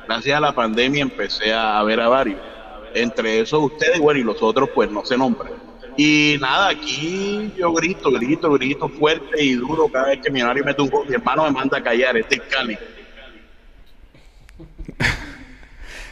Gracias 0.07 0.37
a 0.37 0.41
la 0.41 0.53
pandemia 0.53 1.03
empecé 1.03 1.53
a, 1.53 1.79
a 1.79 1.83
ver 1.83 1.99
a 2.01 2.07
varios. 2.07 2.39
Entre 2.93 3.39
esos 3.39 3.61
ustedes, 3.61 3.99
bueno, 3.99 4.19
y 4.19 4.23
los 4.23 4.41
otros 4.41 4.69
pues 4.73 4.89
no 4.89 5.05
se 5.05 5.17
nombran. 5.17 5.66
Y 5.97 6.37
nada, 6.39 6.69
aquí 6.69 7.51
yo 7.57 7.73
grito, 7.73 8.11
grito, 8.11 8.51
grito 8.51 8.87
fuerte 8.87 9.43
y 9.43 9.55
duro 9.55 9.87
cada 9.87 10.09
vez 10.09 10.19
que 10.23 10.29
Millonario 10.29 10.63
mete 10.63 10.81
un 10.83 10.89
gol. 10.89 11.07
Mi 11.07 11.15
hermano 11.15 11.43
me 11.45 11.51
manda 11.51 11.79
a 11.79 11.83
callar, 11.83 12.15
este 12.15 12.35
es 12.35 12.41
Cali. 12.43 12.77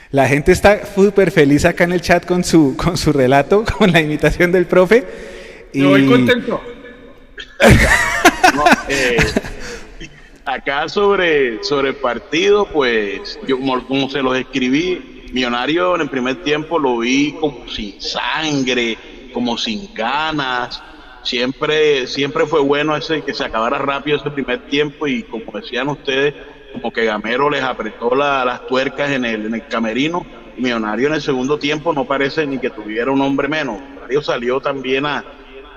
La 0.10 0.28
gente 0.28 0.52
está 0.52 0.86
súper 0.88 1.30
feliz 1.30 1.66
acá 1.66 1.84
en 1.84 1.92
el 1.92 2.02
chat 2.02 2.26
con 2.26 2.44
su, 2.44 2.76
con 2.76 2.98
su 2.98 3.14
relato, 3.14 3.64
con 3.78 3.92
la 3.92 4.02
imitación 4.02 4.52
del 4.52 4.66
profe. 4.66 5.06
Y... 5.72 5.82
Me 5.82 5.88
voy 5.88 6.06
contento. 6.08 6.62
No, 8.56 8.64
eh, 8.90 9.18
acá 10.46 10.90
sobre, 10.90 11.64
sobre 11.64 11.90
el 11.90 11.96
partido, 11.96 12.66
pues 12.66 13.40
yo 13.48 13.58
como, 13.58 13.86
como 13.86 14.10
se 14.10 14.22
los 14.22 14.38
escribí, 14.38 15.28
Millonario 15.32 15.96
en 15.96 16.02
el 16.02 16.10
primer 16.10 16.44
tiempo 16.44 16.80
lo 16.80 17.00
vi 17.00 17.34
como 17.34 17.68
sin 17.68 18.00
sangre, 18.00 18.98
como 19.36 19.58
sin 19.58 19.94
ganas. 19.94 20.84
Siempre, 21.22 22.08
siempre 22.08 22.48
fue 22.48 22.62
bueno 22.62 22.96
ese 22.96 23.24
que 23.24 23.34
se 23.34 23.44
acabara 23.46 23.78
rápido 23.80 24.18
ese 24.18 24.32
primer 24.32 24.62
tiempo 24.64 25.08
y 25.08 25.26
como 25.26 25.44
decían 25.54 25.90
ustedes, 25.90 26.36
como 26.72 26.92
que 26.92 27.06
Gamero 27.06 27.50
les 27.50 27.64
apretó 27.64 28.16
la- 28.16 28.46
las 28.46 28.66
tuercas 28.66 29.12
en 29.12 29.26
el, 29.26 29.46
en 29.46 29.56
el 29.56 29.66
camerino. 29.68 30.28
Y 30.56 30.62
Millonario 30.62 31.08
en 31.08 31.16
el 31.16 31.22
segundo 31.22 31.58
tiempo 31.60 31.94
no 31.94 32.06
parece 32.06 32.48
ni 32.48 32.60
que 32.60 32.72
tuviera 32.72 33.12
un 33.12 33.22
hombre 33.22 33.48
menos. 33.50 33.82
Millonario 33.90 34.22
salió 34.24 34.62
también 34.62 35.06
a, 35.06 35.26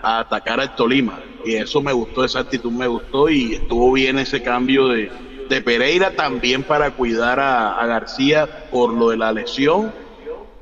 a 0.02 0.20
atacar 0.20 0.60
al 0.60 0.72
Tolima. 0.74 1.24
y 1.42 1.54
eso 1.56 1.82
me 1.82 1.92
gustó, 1.92 2.24
esa 2.24 2.40
actitud 2.40 2.72
me 2.72 2.86
gustó 2.88 3.28
y 3.30 3.54
estuvo 3.54 3.92
bien 3.92 4.18
ese 4.18 4.40
cambio 4.42 4.88
de, 4.88 5.12
de 5.46 5.62
Pereira 5.62 6.10
también 6.12 6.64
para 6.64 6.90
cuidar 6.92 7.40
a, 7.40 7.84
García 7.86 8.50
por 8.70 8.94
lo 8.94 9.10
de 9.10 9.16
la 9.16 9.32
lesión 9.32 9.94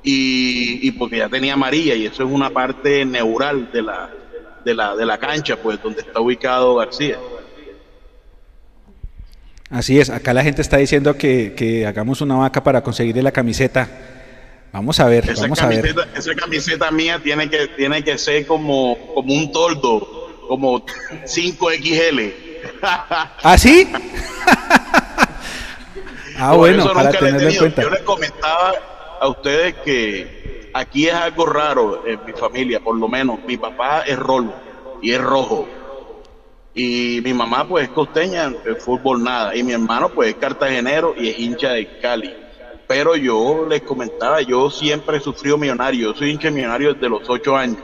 y, 0.09 0.87
y, 0.87 0.93
porque 0.93 1.19
ya 1.19 1.29
tenía 1.29 1.55
amarilla 1.55 1.97
y 1.97 2.07
eso 2.07 2.23
es 2.23 2.31
una 2.31 2.51
parte 2.51 3.05
neural 3.05 3.73
de 3.73 3.83
la, 3.83 4.09
de 4.65 4.73
la, 4.73 4.95
de 4.95 5.05
la 5.05 5.19
cancha, 5.19 5.57
pues 5.57 5.83
donde 5.83 6.03
está 6.03 6.21
ubicado 6.21 6.77
García. 6.77 7.19
Así 9.69 9.99
es, 9.99 10.09
acá 10.09 10.33
la 10.33 10.45
gente 10.45 10.63
está 10.63 10.77
diciendo 10.77 11.19
que, 11.19 11.55
que 11.57 11.87
hagamos 11.87 12.21
una 12.21 12.37
vaca 12.37 12.63
para 12.63 12.85
conseguirle 12.85 13.21
la 13.21 13.33
camiseta. 13.33 13.89
Vamos 14.73 15.01
a 15.01 15.07
ver, 15.07 15.29
esa 15.29 15.43
vamos 15.43 15.59
camiseta, 15.59 16.03
a 16.03 16.05
ver. 16.05 16.17
Esa 16.17 16.37
camiseta 16.37 16.89
mía 16.93 17.21
tiene 17.21 17.51
que, 17.51 17.67
tiene 17.77 18.05
que 18.05 18.17
ser 18.17 18.47
como, 18.47 18.97
como 19.13 19.35
un 19.35 19.51
toldo, 19.51 20.47
como 20.47 20.87
5XL. 20.87 22.33
¿Ah, 23.43 23.59
sí? 23.59 23.91
ah, 26.39 26.55
bueno, 26.55 26.93
para 26.95 27.11
tenerlo 27.11 27.49
en 27.49 27.57
cuenta. 27.57 27.83
Yo 27.83 27.91
les 27.91 28.03
comentaba 28.03 28.96
a 29.27 29.31
ustedes 29.31 29.75
que 29.85 30.71
aquí 30.73 31.09
es 31.09 31.15
algo 31.15 31.47
raro 31.47 32.07
en 32.07 32.25
mi 32.25 32.33
familia, 32.33 32.81
por 32.81 32.97
lo 32.97 33.09
menos. 33.09 33.41
Mi 33.47 33.57
papá 33.57 34.03
es 34.03 34.19
rolo 34.19 34.53
y 35.03 35.13
es 35.13 35.21
rojo. 35.21 35.67
Y 36.75 37.21
mi 37.25 37.33
mamá 37.33 37.67
pues 37.67 37.85
es 37.85 37.91
costeña, 37.91 38.53
el 38.65 38.77
fútbol 38.77 39.23
nada. 39.23 39.57
Y 39.57 39.63
mi 39.63 39.73
hermano 39.73 40.11
pues 40.11 40.31
es 40.31 40.35
cartagenero 40.37 41.15
y 41.17 41.29
es 41.29 41.39
hincha 41.39 41.73
de 41.73 41.99
Cali. 41.99 42.35
Pero 42.87 43.17
yo 43.17 43.67
les 43.69 43.83
comentaba, 43.83 44.41
yo 44.43 44.71
siempre 44.71 45.17
he 45.17 45.21
sufrido 45.21 45.59
millonario. 45.59 46.13
Yo 46.13 46.19
soy 46.19 46.31
hincha 46.31 46.51
millonario 46.51 46.95
desde 46.95 47.09
los 47.09 47.29
ocho 47.29 47.57
años. 47.57 47.79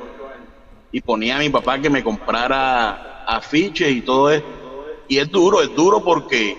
Y 0.93 1.01
ponía 1.01 1.37
a 1.37 1.41
mi 1.41 1.49
papá 1.49 1.81
que 1.81 1.91
me 1.91 2.05
comprara 2.05 3.25
afiches 3.27 3.91
y 3.91 4.03
todo 4.03 4.31
esto. 4.31 4.49
Y 5.09 5.19
es 5.19 5.29
duro, 5.31 5.61
es 5.61 5.75
duro 5.75 6.05
porque, 6.05 6.57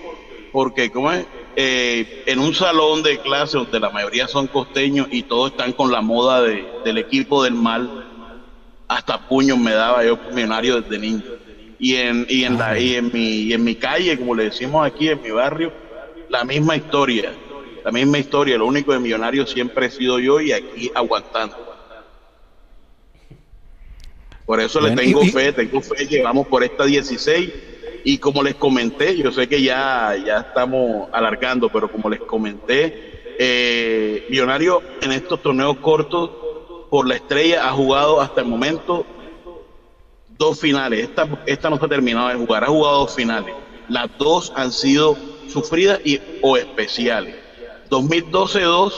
porque 0.52 0.90
¿cómo 0.90 1.10
es? 1.10 1.24
Eh, 1.56 2.24
en 2.26 2.40
un 2.40 2.52
salón 2.52 3.02
de 3.02 3.18
clase 3.18 3.56
donde 3.56 3.78
la 3.78 3.90
mayoría 3.90 4.26
son 4.26 4.48
costeños 4.48 5.06
y 5.10 5.22
todos 5.22 5.52
están 5.52 5.72
con 5.72 5.92
la 5.92 6.00
moda 6.00 6.42
de, 6.42 6.66
del 6.84 6.98
equipo 6.98 7.44
del 7.44 7.54
mal, 7.54 8.04
hasta 8.88 9.28
puños 9.28 9.58
me 9.58 9.72
daba 9.72 10.04
yo 10.04 10.18
millonario 10.32 10.80
desde 10.80 10.98
niño 10.98 11.22
y 11.78 11.96
en, 11.96 12.26
y 12.28 12.44
en, 12.44 12.58
la, 12.58 12.78
y 12.78 12.94
en, 12.94 13.10
mi, 13.12 13.42
y 13.42 13.52
en 13.52 13.62
mi 13.62 13.76
calle, 13.76 14.18
como 14.18 14.34
le 14.34 14.44
decimos 14.44 14.86
aquí 14.86 15.08
en 15.08 15.22
mi 15.22 15.30
barrio, 15.30 15.72
la 16.28 16.44
misma 16.44 16.76
historia, 16.76 17.32
la 17.84 17.92
misma 17.92 18.18
historia, 18.18 18.58
lo 18.58 18.66
único 18.66 18.92
de 18.92 18.98
millonario 18.98 19.46
siempre 19.46 19.86
he 19.86 19.90
sido 19.90 20.18
yo 20.18 20.40
y 20.40 20.52
aquí 20.52 20.90
aguantando. 20.94 21.56
Por 24.46 24.60
eso 24.60 24.80
le 24.80 24.94
tengo 24.96 25.24
fe, 25.26 25.52
tengo 25.52 25.80
fe, 25.80 26.06
llegamos 26.06 26.46
por 26.48 26.64
esta 26.64 26.84
16 26.84 27.50
y 28.04 28.18
como 28.18 28.42
les 28.42 28.54
comenté, 28.54 29.16
yo 29.16 29.32
sé 29.32 29.48
que 29.48 29.62
ya, 29.62 30.14
ya 30.24 30.40
estamos 30.40 31.08
alargando, 31.10 31.70
pero 31.70 31.90
como 31.90 32.10
les 32.10 32.20
comenté, 32.20 33.34
eh, 33.38 34.26
Millonario 34.28 34.82
en 35.00 35.12
estos 35.12 35.42
torneos 35.42 35.78
cortos 35.78 36.30
por 36.90 37.08
la 37.08 37.16
estrella 37.16 37.66
ha 37.66 37.72
jugado 37.72 38.20
hasta 38.20 38.42
el 38.42 38.46
momento 38.46 39.06
dos 40.38 40.60
finales. 40.60 41.00
Esta, 41.00 41.26
esta 41.46 41.70
no 41.70 41.76
está 41.76 41.88
terminada 41.88 42.30
de 42.30 42.36
jugar, 42.36 42.64
ha 42.64 42.68
jugado 42.68 42.98
dos 42.98 43.14
finales. 43.14 43.54
Las 43.88 44.08
dos 44.18 44.52
han 44.54 44.70
sido 44.70 45.16
sufridas 45.48 46.00
y, 46.04 46.20
o 46.42 46.58
especiales. 46.58 47.36
2012-2, 47.90 48.92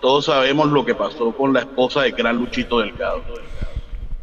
todos 0.00 0.24
sabemos 0.24 0.68
lo 0.68 0.84
que 0.84 0.94
pasó 0.94 1.32
con 1.32 1.52
la 1.52 1.60
esposa 1.60 2.02
de 2.02 2.12
gran 2.12 2.36
Luchito 2.36 2.78
Delgado. 2.78 3.22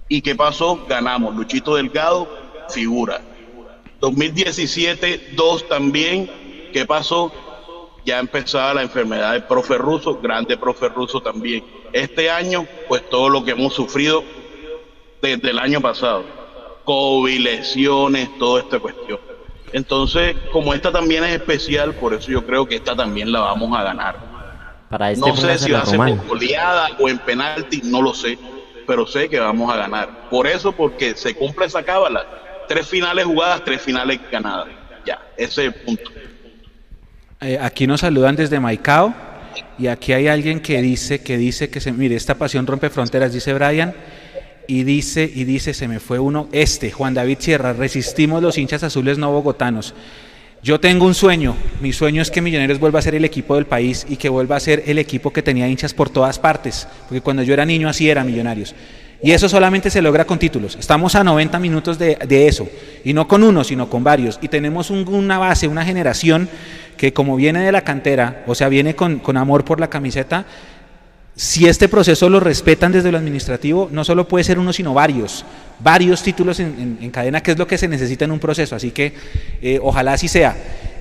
¿Y 0.07 0.21
qué 0.21 0.33
pasó? 0.33 0.85
Ganamos. 0.87 1.35
Luchito 1.35 1.75
Delgado, 1.75 2.27
figura. 2.69 3.21
2017-2 4.03 5.67
también, 5.69 6.29
¿qué 6.73 6.85
pasó? 6.85 7.31
Ya 8.05 8.19
empezaba 8.19 8.73
la 8.73 8.81
enfermedad 8.81 9.31
del 9.31 9.45
profe 9.45 9.77
ruso, 9.77 10.19
grande 10.21 10.57
profe 10.57 10.89
ruso 10.89 11.21
también. 11.21 11.63
Este 11.93 12.29
año, 12.29 12.67
pues 12.89 13.09
todo 13.09 13.29
lo 13.29 13.45
que 13.45 13.51
hemos 13.51 13.73
sufrido 13.73 14.21
desde 15.21 15.51
el 15.51 15.57
año 15.57 15.79
pasado 15.79 16.25
COVID, 16.83 17.39
lesiones, 17.39 18.37
toda 18.37 18.61
esta 18.63 18.77
cuestión. 18.77 19.21
Entonces, 19.71 20.35
como 20.51 20.73
esta 20.73 20.91
también 20.91 21.23
es 21.23 21.31
especial, 21.31 21.93
por 21.93 22.13
eso 22.13 22.29
yo 22.29 22.45
creo 22.45 22.67
que 22.67 22.75
esta 22.75 22.97
también 22.97 23.31
la 23.31 23.39
vamos 23.39 23.73
a 23.77 23.83
ganar. 23.83 24.17
Para 24.89 25.11
este 25.11 25.25
no 25.25 25.33
sé 25.37 25.57
si 25.59 25.71
va 25.71 25.79
a 25.79 25.85
ser 25.85 25.97
por 25.97 26.27
goleada 26.27 26.89
o 26.99 27.07
en 27.07 27.19
penalti, 27.19 27.81
no 27.85 28.01
lo 28.01 28.13
sé, 28.13 28.37
pero 28.85 29.07
sé 29.07 29.29
que 29.29 29.39
vamos 29.39 29.73
a 29.73 29.77
ganar. 29.77 30.29
Por 30.29 30.45
eso, 30.45 30.73
porque 30.73 31.15
se 31.15 31.33
cumple 31.33 31.67
esa 31.67 31.83
cábala. 31.83 32.42
Tres 32.67 32.87
finales 32.87 33.25
jugadas, 33.25 33.63
tres 33.63 33.81
finales 33.81 34.19
ganadas. 34.31 34.67
Ya, 35.05 35.19
ese 35.37 35.67
es 35.67 35.73
el 35.73 35.73
punto. 35.73 36.11
Eh, 37.41 37.57
aquí 37.61 37.87
nos 37.87 38.01
saludan 38.01 38.35
desde 38.35 38.59
Maicao 38.59 39.13
y 39.77 39.87
aquí 39.87 40.13
hay 40.13 40.27
alguien 40.27 40.61
que 40.61 40.81
dice 40.81 41.21
que 41.21 41.37
dice 41.37 41.69
que 41.69 41.81
se 41.81 41.91
mire 41.91 42.15
esta 42.15 42.35
pasión 42.35 42.65
rompe 42.65 42.89
fronteras, 42.89 43.33
dice 43.33 43.53
Brian 43.53 43.93
y 44.67 44.83
dice, 44.83 45.29
y 45.33 45.43
dice, 45.43 45.73
se 45.73 45.87
me 45.87 45.99
fue 45.99 46.19
uno, 46.19 46.47
este, 46.51 46.89
Juan 46.91 47.13
David 47.13 47.37
Sierra, 47.39 47.73
resistimos 47.73 48.41
los 48.41 48.57
hinchas 48.57 48.83
azules 48.83 49.17
no 49.17 49.31
bogotanos. 49.31 49.93
Yo 50.61 50.79
tengo 50.79 51.05
un 51.05 51.13
sueño, 51.13 51.57
mi 51.81 51.91
sueño 51.91 52.21
es 52.21 52.31
que 52.31 52.41
Millonarios 52.41 52.79
vuelva 52.79 52.99
a 52.99 53.01
ser 53.01 53.15
el 53.15 53.25
equipo 53.25 53.55
del 53.55 53.65
país 53.65 54.05
y 54.07 54.15
que 54.15 54.29
vuelva 54.29 54.55
a 54.55 54.61
ser 54.61 54.83
el 54.85 54.97
equipo 54.97 55.33
que 55.33 55.41
tenía 55.41 55.67
hinchas 55.67 55.93
por 55.93 56.09
todas 56.09 56.39
partes, 56.39 56.87
porque 57.09 57.19
cuando 57.19 57.43
yo 57.43 57.53
era 57.53 57.65
niño 57.65 57.89
así 57.89 58.09
era 58.09 58.23
Millonarios. 58.23 58.73
Y 59.23 59.31
eso 59.31 59.47
solamente 59.47 59.89
se 59.89 60.01
logra 60.01 60.25
con 60.25 60.37
títulos. 60.37 60.75
Estamos 60.77 61.15
a 61.15 61.23
90 61.23 61.57
minutos 61.57 61.97
de, 61.97 62.17
eso, 62.45 62.67
y 63.05 63.13
no 63.13 63.25
con 63.25 63.41
uno, 63.41 63.63
sino 63.63 63.89
con 63.89 64.03
varios. 64.03 64.37
Y 64.41 64.49
tenemos 64.49 64.89
una 64.89 65.37
base, 65.37 65.69
una 65.69 65.85
generación 65.85 66.49
que 66.97 67.13
como 67.13 67.37
viene 67.37 67.61
de 67.63 67.71
la 67.71 67.85
cantera, 67.85 68.43
o 68.47 68.53
sea, 68.53 68.67
viene 68.67 68.97
con, 68.97 69.21
amor 69.37 69.63
por 69.63 69.79
la 69.79 69.89
camiseta, 69.89 70.45
si 71.37 71.67
este 71.67 71.87
proceso 71.87 72.29
lo 72.29 72.41
respetan 72.41 72.91
desde 72.91 73.13
lo 73.13 73.17
administrativo, 73.17 73.87
no 73.93 74.03
solo 74.03 74.27
puede 74.27 74.43
ser 74.43 74.59
uno, 74.59 74.73
sino 74.73 74.93
varios, 74.93 75.45
varios 75.79 76.21
títulos 76.21 76.59
en, 76.59 77.09
cadena, 77.09 77.41
que 77.41 77.51
es 77.51 77.57
lo 77.57 77.65
que 77.65 77.77
se 77.77 77.87
necesita 77.87 78.25
en 78.25 78.31
un 78.31 78.39
proceso. 78.39 78.75
Así 78.75 78.91
que 78.91 79.13
eh, 79.61 79.79
ojalá 79.81 80.13
así 80.13 80.27
sea 80.27 80.53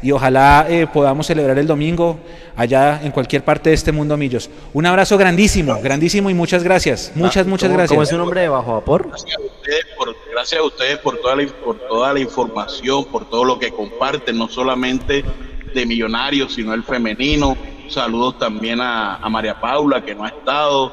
y 0.02 0.12
ojalá 0.12 0.66
eh, 0.68 0.86
podamos 0.92 1.26
celebrar 1.26 1.58
el 1.58 1.66
domingo 1.66 2.18
allá 2.56 3.00
en 3.02 3.12
cualquier 3.12 3.44
parte 3.44 3.70
de 3.70 3.74
este 3.74 3.92
mundo, 3.92 4.16
Millos. 4.16 4.50
Un 4.72 4.86
abrazo 4.86 5.16
grandísimo, 5.16 5.80
grandísimo 5.80 6.28
y 6.28 6.34
muchas 6.34 6.62
gracias. 6.62 7.12
Muchas, 7.14 7.46
muchas 7.46 7.70
gracias. 7.70 7.90
¿Cómo 7.90 8.02
es 8.02 8.08
su 8.08 8.18
nombre 8.18 8.40
de 8.40 8.48
Bajo 8.48 8.72
Vapor? 8.72 9.08
Gracias 9.08 9.36
a 9.36 9.40
ustedes 9.40 9.86
por, 9.96 10.16
gracias 10.32 10.60
a 10.60 10.64
ustedes 10.64 10.98
por, 10.98 11.16
toda 11.18 11.36
la, 11.36 11.46
por 11.64 11.78
toda 11.78 12.12
la 12.12 12.20
información, 12.20 13.04
por 13.06 13.28
todo 13.30 13.44
lo 13.44 13.58
que 13.58 13.70
comparten, 13.70 14.36
no 14.36 14.48
solamente 14.48 15.24
de 15.74 15.86
Millonarios, 15.86 16.54
sino 16.54 16.74
el 16.74 16.82
femenino 16.82 17.56
Saludos 17.92 18.38
también 18.38 18.80
a, 18.80 19.18
María 19.28 19.60
Paula, 19.60 20.02
que 20.02 20.14
no 20.14 20.24
ha 20.24 20.28
estado 20.28 20.90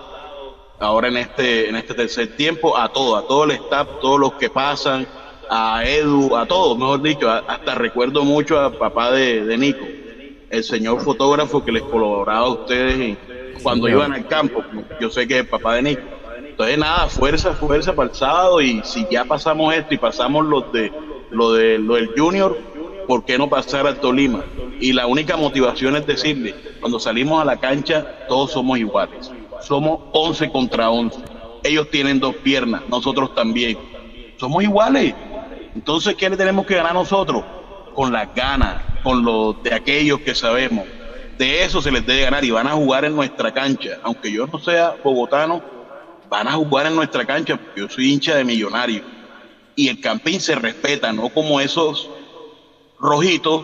ahora 0.79 1.07
en 1.07 1.15
este, 1.15 1.69
en 1.69 1.77
este 1.77 1.93
tercer 1.93 2.35
tiempo, 2.35 2.77
a 2.77 2.91
todo, 2.91 3.15
a 3.15 3.25
todo 3.25 3.45
el 3.45 3.51
staff, 3.51 3.87
todos 4.01 4.19
los 4.19 4.33
que 4.33 4.49
pasan, 4.49 5.07
a 5.49 5.83
Edu, 5.85 6.35
a 6.35 6.45
todos, 6.45 6.77
mejor 6.77 7.01
dicho, 7.01 7.29
hasta 7.29 7.75
recuerdo 7.75 8.23
mucho 8.23 8.59
a 8.59 8.71
papá 8.71 9.11
de, 9.11 9.57
Nico, 9.57 9.85
el 10.49 10.63
señor 10.63 11.01
fotógrafo 11.01 11.63
que 11.63 11.71
les 11.71 11.83
colaboraba 11.83 12.45
a 12.45 12.49
ustedes 12.49 13.17
cuando 13.63 13.89
iban 13.89 14.13
al 14.13 14.27
campo, 14.27 14.63
yo 15.01 15.09
sé 15.09 15.27
que 15.27 15.39
es 15.39 15.47
papá 15.47 15.75
de 15.75 15.81
Nico. 15.81 16.01
Entonces 16.37 16.77
nada, 16.77 17.07
fuerza, 17.07 17.53
fuerza 17.53 17.95
para 17.95 18.09
el 18.09 18.15
sábado 18.15 18.61
y 18.61 18.81
si 18.83 19.07
ya 19.09 19.25
pasamos 19.25 19.73
esto 19.73 19.93
y 19.93 19.97
pasamos 19.97 20.45
los 20.45 20.71
de 20.73 20.91
lo 21.31 21.53
de 21.53 21.77
lo 21.77 21.95
del 21.95 22.09
junior, 22.17 22.57
¿por 23.07 23.23
qué 23.23 23.37
no 23.37 23.49
pasar 23.49 23.87
al 23.87 23.99
Tolima? 23.99 24.43
Y 24.79 24.93
la 24.93 25.07
única 25.07 25.37
motivación 25.37 25.95
es 25.95 26.05
decirle, 26.05 26.53
cuando 26.79 26.99
salimos 26.99 27.41
a 27.41 27.45
la 27.45 27.57
cancha, 27.57 28.25
todos 28.27 28.51
somos 28.51 28.77
iguales. 28.77 29.31
Somos 29.61 30.01
11 30.13 30.51
contra 30.51 30.89
11. 30.89 31.19
Ellos 31.63 31.89
tienen 31.89 32.19
dos 32.19 32.35
piernas, 32.35 32.83
nosotros 32.89 33.33
también. 33.35 33.77
Somos 34.37 34.63
iguales. 34.63 35.13
Entonces, 35.79 36.15
¿qué 36.15 36.29
le 36.29 36.35
tenemos 36.35 36.65
que 36.65 36.75
ganar 36.75 36.93
nosotros? 36.93 37.41
Con 37.95 38.11
las 38.11 38.35
ganas, 38.35 38.83
con 39.01 39.23
lo 39.23 39.53
de 39.53 39.73
aquellos 39.73 40.19
que 40.19 40.35
sabemos. 40.35 40.85
De 41.37 41.63
eso 41.63 41.81
se 41.81 41.89
les 41.89 42.05
debe 42.05 42.23
ganar 42.23 42.43
y 42.43 42.51
van 42.51 42.67
a 42.67 42.71
jugar 42.71 43.05
en 43.05 43.15
nuestra 43.15 43.53
cancha. 43.53 43.97
Aunque 44.03 44.29
yo 44.29 44.45
no 44.45 44.59
sea 44.59 44.97
bogotano, 45.01 45.63
van 46.27 46.49
a 46.49 46.51
jugar 46.51 46.87
en 46.87 46.97
nuestra 46.97 47.25
cancha 47.25 47.55
porque 47.55 47.79
yo 47.79 47.89
soy 47.89 48.11
hincha 48.11 48.35
de 48.35 48.43
millonario. 48.43 49.03
Y 49.77 49.87
el 49.87 50.01
campín 50.01 50.41
se 50.41 50.53
respeta, 50.55 51.13
no 51.13 51.29
como 51.29 51.61
esos 51.61 52.09
rojitos 52.99 53.63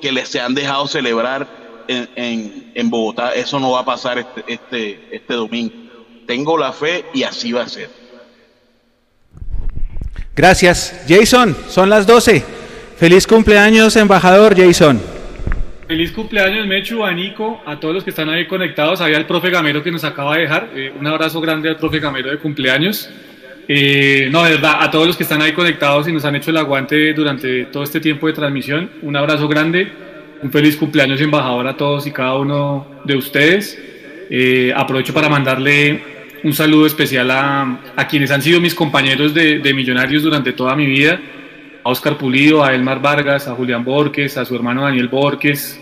que 0.00 0.12
les 0.12 0.28
se 0.28 0.40
han 0.40 0.54
dejado 0.54 0.86
celebrar 0.86 1.48
en, 1.88 2.70
en, 2.76 2.90
Bogotá. 2.90 3.34
Eso 3.34 3.58
no 3.58 3.72
va 3.72 3.80
a 3.80 3.84
pasar 3.84 4.20
este, 4.20 4.44
este, 4.46 5.08
este 5.10 5.34
domingo. 5.34 5.74
Tengo 6.28 6.56
la 6.58 6.72
fe 6.72 7.06
y 7.12 7.24
así 7.24 7.50
va 7.50 7.62
a 7.62 7.68
ser. 7.68 8.05
Gracias. 10.36 11.06
Jason, 11.08 11.56
son 11.66 11.88
las 11.88 12.06
12. 12.06 12.44
Feliz 12.98 13.26
cumpleaños, 13.26 13.96
embajador 13.96 14.54
Jason. 14.54 15.00
Feliz 15.88 16.12
cumpleaños, 16.12 16.66
Mechu, 16.66 17.02
a 17.02 17.12
Nico, 17.12 17.62
a 17.64 17.80
todos 17.80 17.94
los 17.94 18.04
que 18.04 18.10
están 18.10 18.28
ahí 18.28 18.46
conectados. 18.46 19.00
Había 19.00 19.16
el 19.16 19.24
profe 19.24 19.48
Gamero 19.48 19.82
que 19.82 19.90
nos 19.90 20.04
acaba 20.04 20.34
de 20.36 20.42
dejar. 20.42 20.68
Eh, 20.74 20.92
un 20.98 21.06
abrazo 21.06 21.40
grande 21.40 21.70
al 21.70 21.78
profe 21.78 22.00
Gamero 22.00 22.30
de 22.30 22.36
cumpleaños. 22.36 23.08
Eh, 23.66 24.28
no, 24.30 24.44
de 24.44 24.50
verdad, 24.50 24.76
a 24.80 24.90
todos 24.90 25.06
los 25.06 25.16
que 25.16 25.22
están 25.22 25.40
ahí 25.40 25.52
conectados 25.52 26.06
y 26.06 26.12
nos 26.12 26.24
han 26.26 26.36
hecho 26.36 26.50
el 26.50 26.58
aguante 26.58 27.14
durante 27.14 27.64
todo 27.66 27.82
este 27.82 28.00
tiempo 28.00 28.26
de 28.26 28.34
transmisión, 28.34 28.90
un 29.02 29.16
abrazo 29.16 29.48
grande, 29.48 29.90
un 30.42 30.52
feliz 30.52 30.76
cumpleaños 30.76 31.20
embajador 31.20 31.66
a 31.66 31.76
todos 31.78 32.06
y 32.06 32.12
cada 32.12 32.36
uno 32.36 32.86
de 33.04 33.16
ustedes. 33.16 33.78
Eh, 34.28 34.72
aprovecho 34.76 35.14
para 35.14 35.30
mandarle 35.30 36.15
un 36.44 36.52
saludo 36.52 36.86
especial 36.86 37.30
a, 37.30 38.06
quienes 38.08 38.30
han 38.30 38.42
sido 38.42 38.60
mis 38.60 38.74
compañeros 38.74 39.34
de, 39.34 39.72
Millonarios 39.74 40.22
durante 40.22 40.52
toda 40.52 40.76
mi 40.76 40.86
vida, 40.86 41.20
a 41.84 41.88
Oscar 41.88 42.16
Pulido, 42.18 42.64
a 42.64 42.74
Elmar 42.74 43.00
Vargas, 43.00 43.48
a 43.48 43.54
Julián 43.54 43.84
Borges, 43.84 44.36
a 44.36 44.44
su 44.44 44.54
hermano 44.54 44.82
Daniel 44.82 45.08
Borges, 45.08 45.80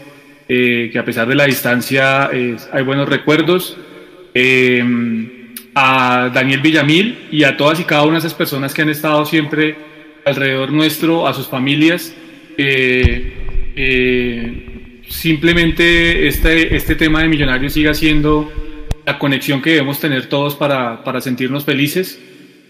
eh, 0.49 0.91
que 0.93 0.99
a 0.99 1.05
pesar 1.05 1.27
de 1.27 1.35
la 1.35 1.45
distancia 1.45 2.29
hay 2.29 2.83
buenos 2.85 3.09
recuerdos 3.09 3.77
a 5.75 6.31
Daniel 6.33 6.61
Villamil 6.61 7.19
y 7.31 7.45
a 7.45 7.57
todas 7.57 7.81
y 7.81 7.85
cada 7.85 8.05
una 8.05 8.13
de 8.15 8.19
esas 8.19 8.35
personas 8.35 8.73
que 8.73 8.83
han 8.83 8.91
estado 8.91 9.25
siempre 9.25 9.77
alrededor 10.25 10.73
nuestro, 10.73 11.27
a 11.27 11.35
sus 11.35 11.49
familias. 11.49 12.15
Eh, 12.57 13.73
eh, 13.77 15.01
simplemente 15.09 16.27
este, 16.29 16.77
este 16.77 16.95
tema 16.95 17.23
de 17.23 17.29
Millonarios 17.29 17.73
siga 17.73 17.93
siendo 17.93 18.51
la 19.07 19.19
conexión 19.19 19.61
que 19.61 19.71
debemos 19.71 20.01
tener 20.01 20.27
todos 20.27 20.55
para, 20.55 21.03
para 21.05 21.21
sentirnos 21.21 21.65
felices 21.65 22.21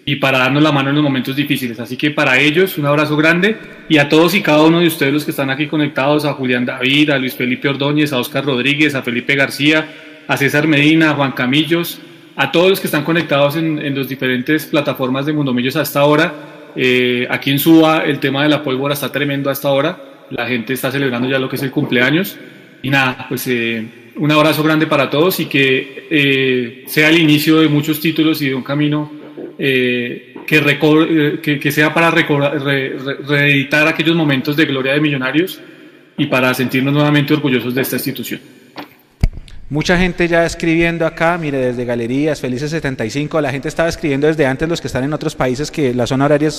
y 0.06 0.16
para 0.16 0.38
darnos 0.38 0.62
la 0.62 0.72
mano 0.72 0.90
en 0.90 0.96
los 0.96 1.04
momentos 1.04 1.36
difíciles. 1.36 1.80
Así 1.80 1.96
que 1.96 2.10
para 2.10 2.38
ellos 2.38 2.76
un 2.76 2.86
abrazo 2.86 3.16
grande 3.16 3.56
y 3.88 3.98
a 3.98 4.08
todos 4.08 4.34
y 4.34 4.42
cada 4.42 4.62
uno 4.62 4.80
de 4.80 4.86
ustedes 4.86 5.12
los 5.12 5.24
que 5.24 5.30
están 5.30 5.50
aquí 5.50 5.66
conectados, 5.66 6.24
a 6.24 6.34
Julián 6.34 6.66
David, 6.66 7.10
a 7.10 7.18
Luis 7.18 7.34
Felipe 7.34 7.68
Ordóñez, 7.68 8.12
a 8.12 8.18
Oscar 8.18 8.44
Rodríguez, 8.44 8.94
a 8.94 9.02
Felipe 9.02 9.34
García, 9.34 9.88
a 10.26 10.36
César 10.36 10.66
Medina, 10.66 11.10
a 11.10 11.14
Juan 11.14 11.32
Camillos, 11.32 12.00
a 12.36 12.50
todos 12.50 12.70
los 12.70 12.80
que 12.80 12.88
están 12.88 13.04
conectados 13.04 13.56
en, 13.56 13.78
en 13.78 13.96
las 13.96 14.08
diferentes 14.08 14.66
plataformas 14.66 15.26
de 15.26 15.32
Mundomillos 15.32 15.76
hasta 15.76 16.00
ahora. 16.00 16.34
Eh, 16.76 17.26
aquí 17.30 17.52
en 17.52 17.58
Suba 17.58 18.04
el 18.04 18.18
tema 18.18 18.42
de 18.42 18.48
la 18.48 18.62
pólvora 18.62 18.94
está 18.94 19.10
tremendo 19.10 19.50
hasta 19.50 19.68
ahora. 19.68 19.98
La 20.30 20.46
gente 20.46 20.72
está 20.72 20.90
celebrando 20.90 21.28
ya 21.28 21.38
lo 21.38 21.48
que 21.48 21.56
es 21.56 21.62
el 21.62 21.70
cumpleaños. 21.70 22.36
Y 22.82 22.90
nada, 22.90 23.26
pues 23.28 23.46
eh, 23.46 23.86
un 24.16 24.30
abrazo 24.30 24.62
grande 24.62 24.86
para 24.86 25.10
todos 25.10 25.40
y 25.40 25.46
que 25.46 26.06
eh, 26.10 26.84
sea 26.86 27.08
el 27.08 27.18
inicio 27.18 27.60
de 27.60 27.68
muchos 27.68 28.00
títulos 28.00 28.40
y 28.42 28.48
de 28.48 28.54
un 28.54 28.62
camino 28.62 29.10
que, 29.58 31.40
que, 31.42 31.60
que, 31.60 31.72
sea 31.72 31.94
para 31.94 32.10
reeditar 32.10 33.86
aquellos 33.86 34.16
momentos 34.16 34.56
de 34.56 34.64
gloria 34.66 34.94
de 34.94 35.00
millonarios 35.00 35.60
y 36.16 36.26
para 36.26 36.52
sentirnos 36.54 36.92
nuevamente 36.92 37.34
orgullosos 37.34 37.74
de 37.74 37.82
esta 37.82 37.96
institución. 37.96 38.40
Mucha 39.70 39.98
gente 39.98 40.28
ya 40.28 40.44
escribiendo 40.44 41.06
acá, 41.06 41.38
mire, 41.38 41.58
desde 41.58 41.84
Galerías, 41.84 42.40
Felices 42.40 42.70
75, 42.70 43.40
la 43.40 43.50
gente 43.50 43.68
estaba 43.68 43.88
escribiendo 43.88 44.26
desde 44.26 44.46
antes 44.46 44.68
los 44.68 44.80
que 44.80 44.88
están 44.88 45.04
en 45.04 45.12
otros 45.12 45.34
países 45.34 45.70
que 45.70 45.94
la 45.94 46.06
zona 46.06 46.26
horaria 46.26 46.50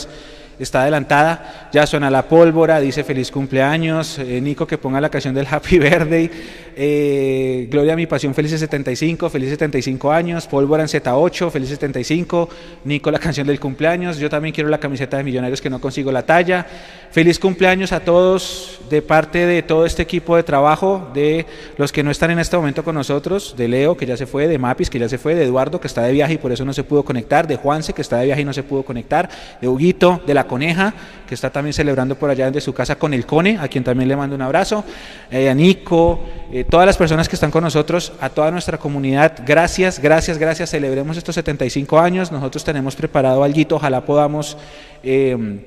está 0.59 0.81
adelantada, 0.81 1.69
ya 1.71 1.85
suena 1.85 2.09
la 2.09 2.27
pólvora, 2.27 2.79
dice 2.79 3.03
feliz 3.03 3.31
cumpleaños, 3.31 4.19
eh, 4.19 4.39
Nico 4.41 4.65
que 4.65 4.77
ponga 4.77 5.01
la 5.01 5.09
canción 5.09 5.33
del 5.33 5.47
Happy 5.49 5.79
Birthday, 5.79 6.31
eh, 6.77 7.67
Gloria 7.69 7.95
mi 7.95 8.05
pasión, 8.05 8.33
feliz 8.33 8.51
75, 8.51 9.29
feliz 9.29 9.49
75 9.49 10.11
años, 10.11 10.47
pólvora 10.47 10.83
en 10.83 10.89
Z8, 10.89 11.51
feliz 11.51 11.69
75, 11.69 12.49
Nico 12.83 13.11
la 13.11 13.19
canción 13.19 13.47
del 13.47 13.59
cumpleaños, 13.59 14.17
yo 14.17 14.29
también 14.29 14.53
quiero 14.53 14.69
la 14.69 14.79
camiseta 14.79 15.17
de 15.17 15.23
Millonarios 15.23 15.61
que 15.61 15.69
no 15.69 15.79
consigo 15.79 16.11
la 16.11 16.25
talla, 16.25 16.65
feliz 17.11 17.39
cumpleaños 17.39 17.91
a 17.91 18.01
todos 18.01 18.79
de 18.89 19.01
parte 19.01 19.45
de 19.45 19.63
todo 19.63 19.85
este 19.85 20.01
equipo 20.03 20.35
de 20.35 20.43
trabajo, 20.43 21.09
de 21.13 21.45
los 21.77 21.91
que 21.91 22.03
no 22.03 22.11
están 22.11 22.31
en 22.31 22.39
este 22.39 22.57
momento 22.57 22.83
con 22.83 22.95
nosotros, 22.95 23.55
de 23.57 23.67
Leo 23.67 23.97
que 23.97 24.05
ya 24.05 24.17
se 24.17 24.25
fue, 24.25 24.47
de 24.47 24.57
Mapis 24.57 24.89
que 24.89 24.99
ya 24.99 25.09
se 25.09 25.17
fue, 25.17 25.35
de 25.35 25.43
Eduardo 25.43 25.79
que 25.79 25.87
está 25.87 26.03
de 26.03 26.11
viaje 26.11 26.33
y 26.33 26.37
por 26.37 26.51
eso 26.51 26.65
no 26.65 26.73
se 26.73 26.83
pudo 26.83 27.03
conectar, 27.03 27.47
de 27.47 27.55
Juanse 27.55 27.93
que 27.93 28.01
está 28.01 28.17
de 28.17 28.25
viaje 28.25 28.41
y 28.41 28.45
no 28.45 28.53
se 28.53 28.63
pudo 28.63 28.83
conectar, 28.83 29.29
de 29.61 29.67
Huguito, 29.67 30.21
de 30.25 30.33
la 30.33 30.44
Coneja, 30.45 30.93
que 31.27 31.33
está 31.33 31.49
también 31.49 31.73
celebrando 31.73 32.15
por 32.15 32.29
allá 32.29 32.45
desde 32.47 32.61
su 32.61 32.73
casa 32.73 32.95
con 32.97 33.13
el 33.13 33.25
Cone, 33.25 33.57
a 33.59 33.67
quien 33.67 33.83
también 33.83 34.07
le 34.07 34.15
mando 34.15 34.35
un 34.35 34.41
abrazo, 34.41 34.83
eh, 35.31 35.49
a 35.49 35.53
Nico, 35.53 36.21
eh, 36.51 36.63
todas 36.63 36.85
las 36.85 36.97
personas 36.97 37.27
que 37.27 37.35
están 37.35 37.51
con 37.51 37.63
nosotros, 37.63 38.13
a 38.21 38.29
toda 38.29 38.51
nuestra 38.51 38.77
comunidad, 38.77 39.39
gracias, 39.45 39.99
gracias, 39.99 40.37
gracias, 40.37 40.69
celebremos 40.69 41.17
estos 41.17 41.35
75 41.35 41.99
años, 41.99 42.31
nosotros 42.31 42.63
tenemos 42.63 42.95
preparado 42.95 43.43
algo, 43.43 43.55
ojalá 43.71 44.01
podamos 44.01 44.57
em, 45.01 45.61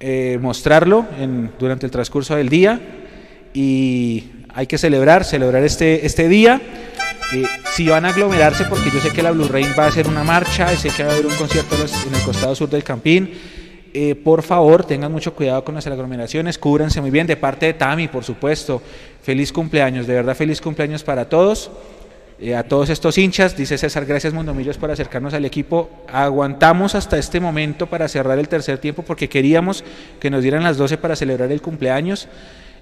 eh, 0.00 0.38
mostrarlo 0.40 1.06
durante 1.58 1.86
el 1.86 1.92
transcurso 1.92 2.34
del 2.34 2.48
día. 2.48 2.80
Y 3.52 4.24
hay 4.54 4.66
que 4.66 4.78
celebrar, 4.78 5.24
celebrar 5.24 5.62
este, 5.64 6.06
este 6.06 6.28
día. 6.28 6.60
si 7.76 7.88
van 7.88 8.04
a 8.04 8.08
aglomerarse, 8.08 8.64
porque 8.64 8.90
yo 8.90 9.00
sé 9.00 9.10
que 9.10 9.22
la 9.22 9.30
Blue 9.30 9.46
Rain 9.46 9.68
va 9.78 9.84
a 9.84 9.88
hacer 9.88 10.08
una 10.08 10.24
marcha, 10.24 10.68
sé 10.76 10.90
que 10.90 11.04
va 11.04 11.10
a 11.10 11.12
haber 11.12 11.26
un 11.26 11.34
concierto 11.36 11.76
en 11.76 12.14
el 12.14 12.22
costado 12.22 12.54
sur 12.54 12.68
del 12.68 12.82
Campín, 12.82 13.30
eh, 13.92 14.14
por 14.14 14.42
favor, 14.42 14.84
tengan 14.84 15.10
mucho 15.10 15.34
cuidado 15.34 15.64
con 15.64 15.74
las 15.74 15.86
aglomeraciones, 15.86 16.58
cúbranse 16.58 17.00
muy 17.00 17.10
bien, 17.10 17.26
de 17.26 17.36
parte 17.36 17.66
de 17.66 17.74
Tami, 17.74 18.08
por 18.08 18.24
supuesto. 18.24 18.80
Feliz 19.22 19.52
cumpleaños, 19.52 20.06
de 20.06 20.14
verdad 20.14 20.34
feliz 20.36 20.60
cumpleaños 20.60 21.02
para 21.02 21.28
todos. 21.28 21.70
Eh, 22.42 22.56
a 22.56 22.62
todos 22.62 22.88
estos 22.88 23.18
hinchas, 23.18 23.54
dice 23.54 23.76
César, 23.76 24.06
gracias 24.06 24.32
Mundomillos 24.32 24.78
por 24.78 24.90
acercarnos 24.90 25.34
al 25.34 25.44
equipo. 25.44 25.90
Aguantamos 26.10 26.94
hasta 26.94 27.18
este 27.18 27.38
momento 27.38 27.86
para 27.86 28.08
cerrar 28.08 28.38
el 28.38 28.48
tercer 28.48 28.78
tiempo 28.78 29.02
porque 29.02 29.28
queríamos 29.28 29.84
que 30.18 30.30
nos 30.30 30.42
dieran 30.42 30.62
las 30.62 30.78
12 30.78 30.96
para 30.96 31.16
celebrar 31.16 31.52
el 31.52 31.60
cumpleaños. 31.60 32.28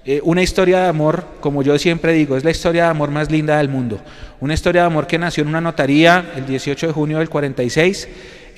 Eh, 0.05 0.21
una 0.23 0.41
historia 0.41 0.79
de 0.79 0.87
amor, 0.87 1.25
como 1.41 1.61
yo 1.61 1.77
siempre 1.77 2.13
digo, 2.13 2.37
es 2.37 2.45
la 2.45 2.51
historia 2.51 2.83
de 2.83 2.89
amor 2.89 3.11
más 3.11 3.29
linda 3.29 3.57
del 3.57 3.67
mundo. 3.67 3.99
Una 4.39 4.53
historia 4.53 4.83
de 4.83 4.87
amor 4.87 5.07
que 5.07 5.17
nació 5.17 5.43
en 5.43 5.49
una 5.49 5.59
notaría 5.59 6.31
el 6.37 6.45
18 6.45 6.87
de 6.87 6.93
junio 6.93 7.17
del 7.17 7.29
46 7.29 8.07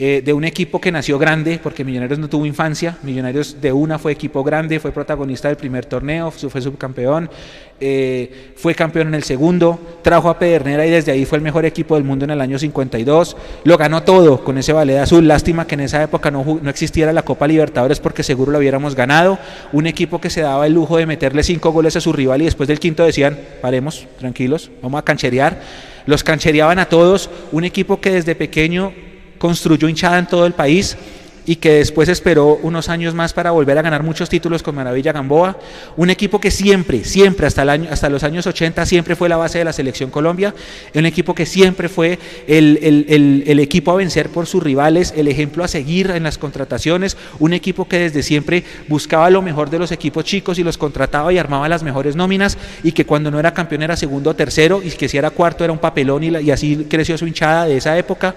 eh, 0.04 0.24
de 0.26 0.34
un 0.34 0.44
equipo 0.46 0.82
que 0.82 0.92
nació 0.92 1.20
grande, 1.20 1.60
porque 1.62 1.84
Millonarios 1.84 2.18
no 2.18 2.28
tuvo 2.28 2.48
infancia, 2.48 2.98
Millonarios 3.04 3.62
de 3.62 3.72
una 3.72 4.00
fue 4.00 4.12
equipo 4.12 4.44
grande, 4.44 4.80
fue 4.80 4.92
protagonista 4.92 5.48
del 5.48 5.58
primer 5.58 5.86
torneo, 5.86 6.32
fue 6.32 6.60
subcampeón, 6.60 7.30
eh, 7.80 8.52
fue 8.56 8.74
campeón 8.74 9.10
en 9.10 9.14
el 9.14 9.22
segundo, 9.22 9.80
trajo 10.02 10.32
a 10.32 10.40
Pedernera 10.40 10.88
y 10.88 10.90
desde 10.90 11.12
ahí 11.12 11.24
fue 11.26 11.38
el 11.38 11.44
mejor 11.44 11.68
equipo 11.68 11.94
del 11.94 12.04
mundo 12.04 12.26
en 12.26 12.32
el 12.32 12.42
año 12.42 12.58
52, 12.58 13.38
lo 13.64 13.78
ganó 13.78 14.02
todo 14.02 14.44
con 14.44 14.58
ese 14.58 14.74
ballet 14.74 14.98
azul, 14.98 15.28
lástima 15.28 15.68
que 15.68 15.76
en 15.76 15.82
esa 15.82 16.02
época 16.02 16.32
no, 16.32 16.60
no 16.60 16.70
existiera 16.72 17.14
la 17.14 17.22
Copa 17.22 17.46
Libertadores 17.46 18.00
porque 18.00 18.24
seguro 18.24 18.52
lo 18.52 18.58
hubiéramos 18.58 18.96
ganado, 18.96 19.38
un 19.72 19.86
equipo 19.86 20.20
que 20.20 20.32
se 20.32 20.42
daba 20.42 20.66
el 20.66 20.74
lujo 20.74 20.98
de 20.98 21.06
meterle 21.06 21.44
cinco 21.44 21.72
goles 21.72 21.96
a 21.96 22.02
su 22.02 22.12
rival 22.12 22.42
y 22.42 22.46
después 22.46 22.68
del 22.68 22.80
quinto 22.80 23.06
decían, 23.06 23.38
paremos, 23.62 24.08
tranquilos, 24.18 24.72
vamos 24.82 24.98
a 24.98 25.04
cancherear, 25.04 25.62
los 26.08 26.24
canchereaban 26.24 26.80
a 26.80 26.86
todos, 26.86 27.30
un 27.52 27.66
equipo 27.66 28.02
que 28.02 28.10
desde 28.10 28.34
pequeño 28.34 28.94
construyó 29.42 29.90
hinchada 29.90 30.20
en 30.20 30.28
todo 30.28 30.46
el 30.46 30.54
país 30.54 30.96
y 31.48 31.56
que 31.56 31.74
después 31.74 32.08
esperó 32.10 32.60
unos 32.62 32.90
años 32.90 33.16
más 33.16 33.34
para 33.34 33.50
volver 33.50 33.76
a 33.76 33.82
ganar 33.82 34.04
muchos 34.04 34.30
títulos 34.30 34.62
con 34.62 34.76
Maravilla 34.76 35.12
Gamboa, 35.12 35.58
un 35.98 36.12
equipo 36.12 36.40
que 36.40 36.52
siempre, 36.52 37.04
siempre 37.04 37.48
hasta, 37.48 37.64
el 37.64 37.70
año, 37.70 37.90
hasta 37.92 38.08
los 38.10 38.24
años 38.24 38.46
80 38.46 38.86
siempre 38.86 39.16
fue 39.16 39.30
la 39.30 39.38
base 39.38 39.58
de 39.58 39.66
la 39.66 39.74
selección 39.74 40.12
Colombia, 40.12 40.54
un 40.94 41.08
equipo 41.08 41.34
que 41.34 41.48
siempre 41.48 41.90
fue 41.90 42.20
el, 42.48 42.78
el, 42.84 43.44
el, 43.48 43.60
equipo 43.60 43.92
a 43.92 43.96
vencer 43.96 44.30
por 44.30 44.46
sus 44.46 44.62
rivales, 44.62 45.16
el 45.18 45.28
ejemplo 45.28 45.64
a 45.64 45.68
seguir 45.68 46.12
en 46.12 46.22
las 46.22 46.38
contrataciones, 46.38 47.18
un 47.40 47.54
equipo 47.54 47.88
que 47.88 47.98
desde 47.98 48.22
siempre 48.22 48.64
buscaba 48.88 49.32
lo 49.32 49.42
mejor 49.42 49.72
de 49.72 49.80
los 49.80 49.92
equipos 49.92 50.24
chicos 50.24 50.60
y 50.60 50.64
los 50.64 50.78
contrataba 50.78 51.34
y 51.34 51.40
armaba 51.40 51.68
las 51.68 51.82
mejores 51.82 52.16
nóminas 52.16 52.60
y 52.84 52.92
que 52.92 53.06
cuando 53.06 53.32
no 53.32 53.40
era 53.40 53.52
campeón 53.52 53.82
era 53.82 53.96
segundo 53.96 54.30
o 54.30 54.36
tercero 54.36 54.82
y 54.84 54.92
que 54.92 55.10
si 55.10 55.18
era 55.18 55.32
cuarto 55.32 55.64
era 55.64 55.74
un 55.74 55.80
papelón 55.80 56.24
y, 56.24 56.28
y 56.28 56.52
así 56.52 56.86
creció 56.88 57.18
su 57.18 57.26
hinchada 57.26 57.66
de 57.66 57.78
esa 57.78 57.98
época 57.98 58.36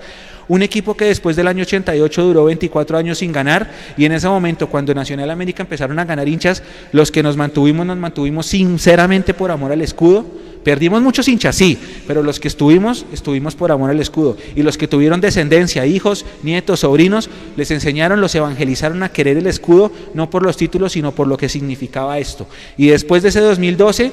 un 0.49 0.62
equipo 0.62 0.97
que 0.97 1.07
después 1.07 1.37
del 1.37 1.49
año 1.49 1.62
88 1.62 2.23
duró 2.23 2.45
24 2.45 2.99
años 2.99 3.19
sin 3.19 3.33
ganar 3.33 3.71
y 3.97 4.05
en 4.05 4.12
ese 4.12 4.29
momento 4.29 4.69
cuando 4.69 4.95
Nacional 4.95 5.31
América 5.31 5.62
empezaron 5.62 5.99
a 5.99 6.05
ganar 6.05 6.29
hinchas, 6.29 6.62
los 6.93 7.11
que 7.11 7.23
nos 7.23 7.37
mantuvimos 7.37 7.87
nos 7.87 7.97
mantuvimos 7.97 8.47
sinceramente 8.47 9.35
por 9.35 9.51
amor 9.51 9.73
al 9.73 9.83
escudo. 9.83 10.25
Perdimos 10.65 11.03
muchos 11.03 11.29
hinchas, 11.29 11.55
sí, 11.55 11.79
pero 12.07 12.23
los 12.23 12.41
que 12.41 12.49
estuvimos, 12.49 13.05
estuvimos 13.12 13.55
por 13.55 13.71
amor 13.71 13.91
al 13.91 14.01
escudo. 14.01 14.39
Y 14.57 14.62
los 14.62 14.79
que 14.79 14.89
tuvieron 14.89 15.21
descendencia, 15.21 15.85
hijos, 15.85 16.25
nietos, 16.43 16.81
sobrinos, 16.81 17.29
les 17.57 17.71
enseñaron, 17.71 18.23
los 18.23 18.35
evangelizaron 18.35 19.03
a 19.03 19.11
querer 19.11 19.37
el 19.37 19.47
escudo, 19.47 19.93
no 20.15 20.31
por 20.31 20.43
los 20.43 20.57
títulos, 20.57 20.93
sino 20.93 21.12
por 21.12 21.27
lo 21.27 21.37
que 21.37 21.51
significaba 21.51 22.19
esto. 22.19 22.47
Y 22.79 22.87
después 22.87 23.23
de 23.23 23.29
ese 23.29 23.41
2012, 23.41 24.11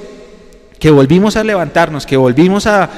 que 0.82 0.90
volvimos 0.90 1.36
a 1.36 1.44
levantarnos, 1.44 2.06
que 2.06 2.16
volvimos 2.16 2.66
a, 2.66 2.90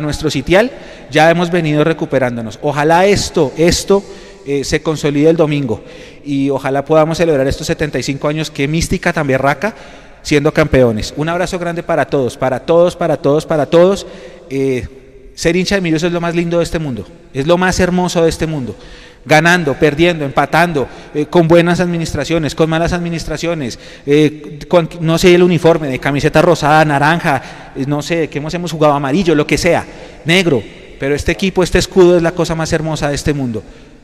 nuestro 0.00 0.30
sitial, 0.30 0.70
ya 1.10 1.28
hemos 1.28 1.50
venido 1.50 1.82
recuperándonos. 1.82 2.60
Ojalá 2.62 3.06
esto, 3.06 3.52
esto 3.56 4.04
eh, 4.46 4.62
se 4.62 4.82
consolide 4.82 5.30
el 5.30 5.36
domingo 5.36 5.82
y 6.24 6.48
ojalá 6.50 6.84
podamos 6.84 7.18
celebrar 7.18 7.48
estos 7.48 7.66
75 7.66 8.28
años, 8.28 8.52
qué 8.52 8.68
mística 8.68 9.12
tan 9.12 9.26
berraca, 9.26 9.74
siendo 10.22 10.54
campeones. 10.54 11.12
Un 11.16 11.28
abrazo 11.28 11.58
grande 11.58 11.82
para 11.82 12.04
todos, 12.04 12.36
para 12.36 12.60
todos, 12.60 12.94
para 12.94 13.16
todos, 13.16 13.46
para 13.46 13.66
todos. 13.66 14.06
Eh, 14.48 14.86
ser 15.34 15.56
hincha 15.56 15.74
de 15.74 15.80
Millos 15.80 16.04
es 16.04 16.12
lo 16.12 16.20
más 16.20 16.36
lindo 16.36 16.58
de 16.58 16.62
este 16.62 16.78
mundo, 16.78 17.04
es 17.32 17.48
lo 17.48 17.58
más 17.58 17.80
hermoso 17.80 18.22
de 18.22 18.28
este 18.28 18.46
mundo 18.46 18.76
ganando, 19.24 19.74
perdiendo, 19.74 20.24
empatando, 20.24 20.88
eh, 21.14 21.26
con 21.26 21.48
buenas 21.48 21.80
administraciones, 21.80 22.54
con 22.54 22.68
malas 22.68 22.92
administraciones, 22.92 23.78
eh, 24.06 24.58
con, 24.68 24.88
no 25.00 25.18
sé, 25.18 25.34
el 25.34 25.42
uniforme 25.42 25.88
de 25.88 25.98
camiseta 25.98 26.42
rosada, 26.42 26.84
naranja, 26.84 27.72
eh, 27.74 27.84
no 27.86 28.02
sé, 28.02 28.28
que 28.28 28.38
hemos, 28.38 28.52
hemos 28.54 28.72
jugado 28.72 28.94
amarillo, 28.94 29.34
lo 29.34 29.46
que 29.46 29.58
sea, 29.58 29.84
negro, 30.24 30.62
pero 30.98 31.14
este 31.14 31.32
equipo, 31.32 31.62
este 31.62 31.78
escudo 31.78 32.16
es 32.16 32.22
la 32.22 32.32
cosa 32.32 32.54
más 32.54 32.72
hermosa 32.72 33.08
de 33.08 33.14
este 33.14 33.32
mundo. 33.32 33.62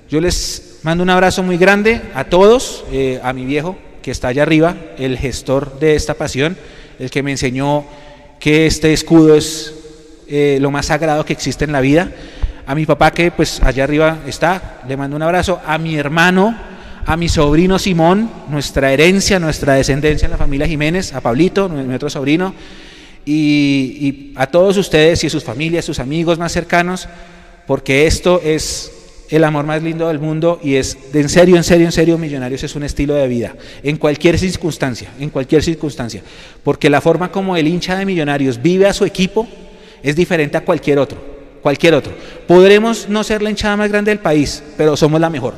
Yo 0.09 0.21
les 0.21 0.79
mando 0.83 1.03
un 1.05 1.11
abrazo 1.11 1.43
muy 1.43 1.57
grande 1.57 2.01
a 2.15 2.25
todos, 2.25 2.85
a 3.23 3.33
mi 3.33 3.45
viejo 3.45 3.77
que 4.03 4.11
está 4.11 4.29
allá 4.29 4.43
arriba, 4.43 4.77
el 4.99 5.17
gestor 5.17 5.79
de 5.79 5.95
esta 5.95 6.15
pasión, 6.15 6.57
el 6.99 7.11
que 7.11 7.23
me 7.23 7.31
enseñó 7.31 7.85
que 8.41 8.67
este 8.67 8.93
escudo 8.93 9.37
es 9.37 9.73
lo 10.29 10.73
más 10.73 10.87
sagrado 10.87 11.25
que 11.25 11.33
existe 11.33 11.65
en 11.65 11.71
la 11.71 11.81
vida. 11.81 12.11
A 12.71 12.75
mi 12.77 12.87
papá 12.87 13.11
que 13.11 13.33
pues 13.33 13.61
allá 13.65 13.83
arriba 13.83 14.19
está, 14.29 14.81
le 14.87 14.97
mando 14.97 15.17
un 15.17 15.23
abrazo. 15.23 15.61
A 15.67 15.77
mi 15.77 15.97
hermano, 15.97 16.57
a 17.05 17.17
mi 17.17 17.29
sobrino 17.29 17.81
Simón, 17.81 18.31
nuestra 18.49 18.93
herencia, 18.93 19.41
nuestra 19.41 19.75
descendencia 19.75 20.27
en 20.27 20.31
la 20.31 20.37
familia 20.37 20.69
Jiménez, 20.69 21.13
a 21.13 21.21
Pablito, 21.21 21.69
mi 21.69 21.93
otro 21.93 22.09
sobrino, 22.09 22.55
y, 23.25 23.97
y 24.01 24.33
a 24.37 24.47
todos 24.47 24.77
ustedes 24.77 25.25
y 25.25 25.31
sus 25.31 25.43
familias, 25.43 25.85
sus 25.85 25.99
amigos 25.99 26.39
más 26.39 26.53
cercanos, 26.53 27.09
porque 27.67 28.07
esto 28.07 28.41
es 28.45 28.93
el 29.31 29.43
amor 29.43 29.67
más 29.67 29.83
lindo 29.83 30.07
del 30.07 30.21
mundo 30.21 30.61
y 30.63 30.77
es 30.77 30.97
en 31.13 31.29
serio, 31.29 31.57
en 31.57 31.65
serio, 31.65 31.87
en 31.87 31.93
serio, 31.93 32.19
Millonarios 32.19 32.63
es 32.63 32.77
un 32.77 32.85
estilo 32.85 33.15
de 33.15 33.27
vida, 33.27 33.57
en 33.83 33.97
cualquier 33.97 34.39
circunstancia, 34.39 35.11
en 35.19 35.31
cualquier 35.31 35.65
circunstancia, 35.65 36.23
porque 36.63 36.89
la 36.89 37.01
forma 37.01 37.33
como 37.33 37.57
el 37.57 37.67
hincha 37.67 37.99
de 37.99 38.07
Millonarios 38.07 38.63
vive 38.63 38.87
a 38.87 38.93
su 38.93 39.05
equipo 39.05 39.49
es 40.05 40.15
diferente 40.15 40.57
a 40.57 40.65
cualquier 40.65 41.01
otro, 41.01 41.40
cualquier 41.63 41.95
otro. 41.95 42.13
Podremos 42.47 43.09
no 43.09 43.25
ser 43.25 43.43
la 43.43 43.51
hinchada 43.51 43.77
más 43.77 43.91
grande 43.91 44.11
del 44.11 44.19
país, 44.19 44.63
pero 44.77 44.97
somos 44.97 45.21
la 45.21 45.31
mejor. 45.31 45.55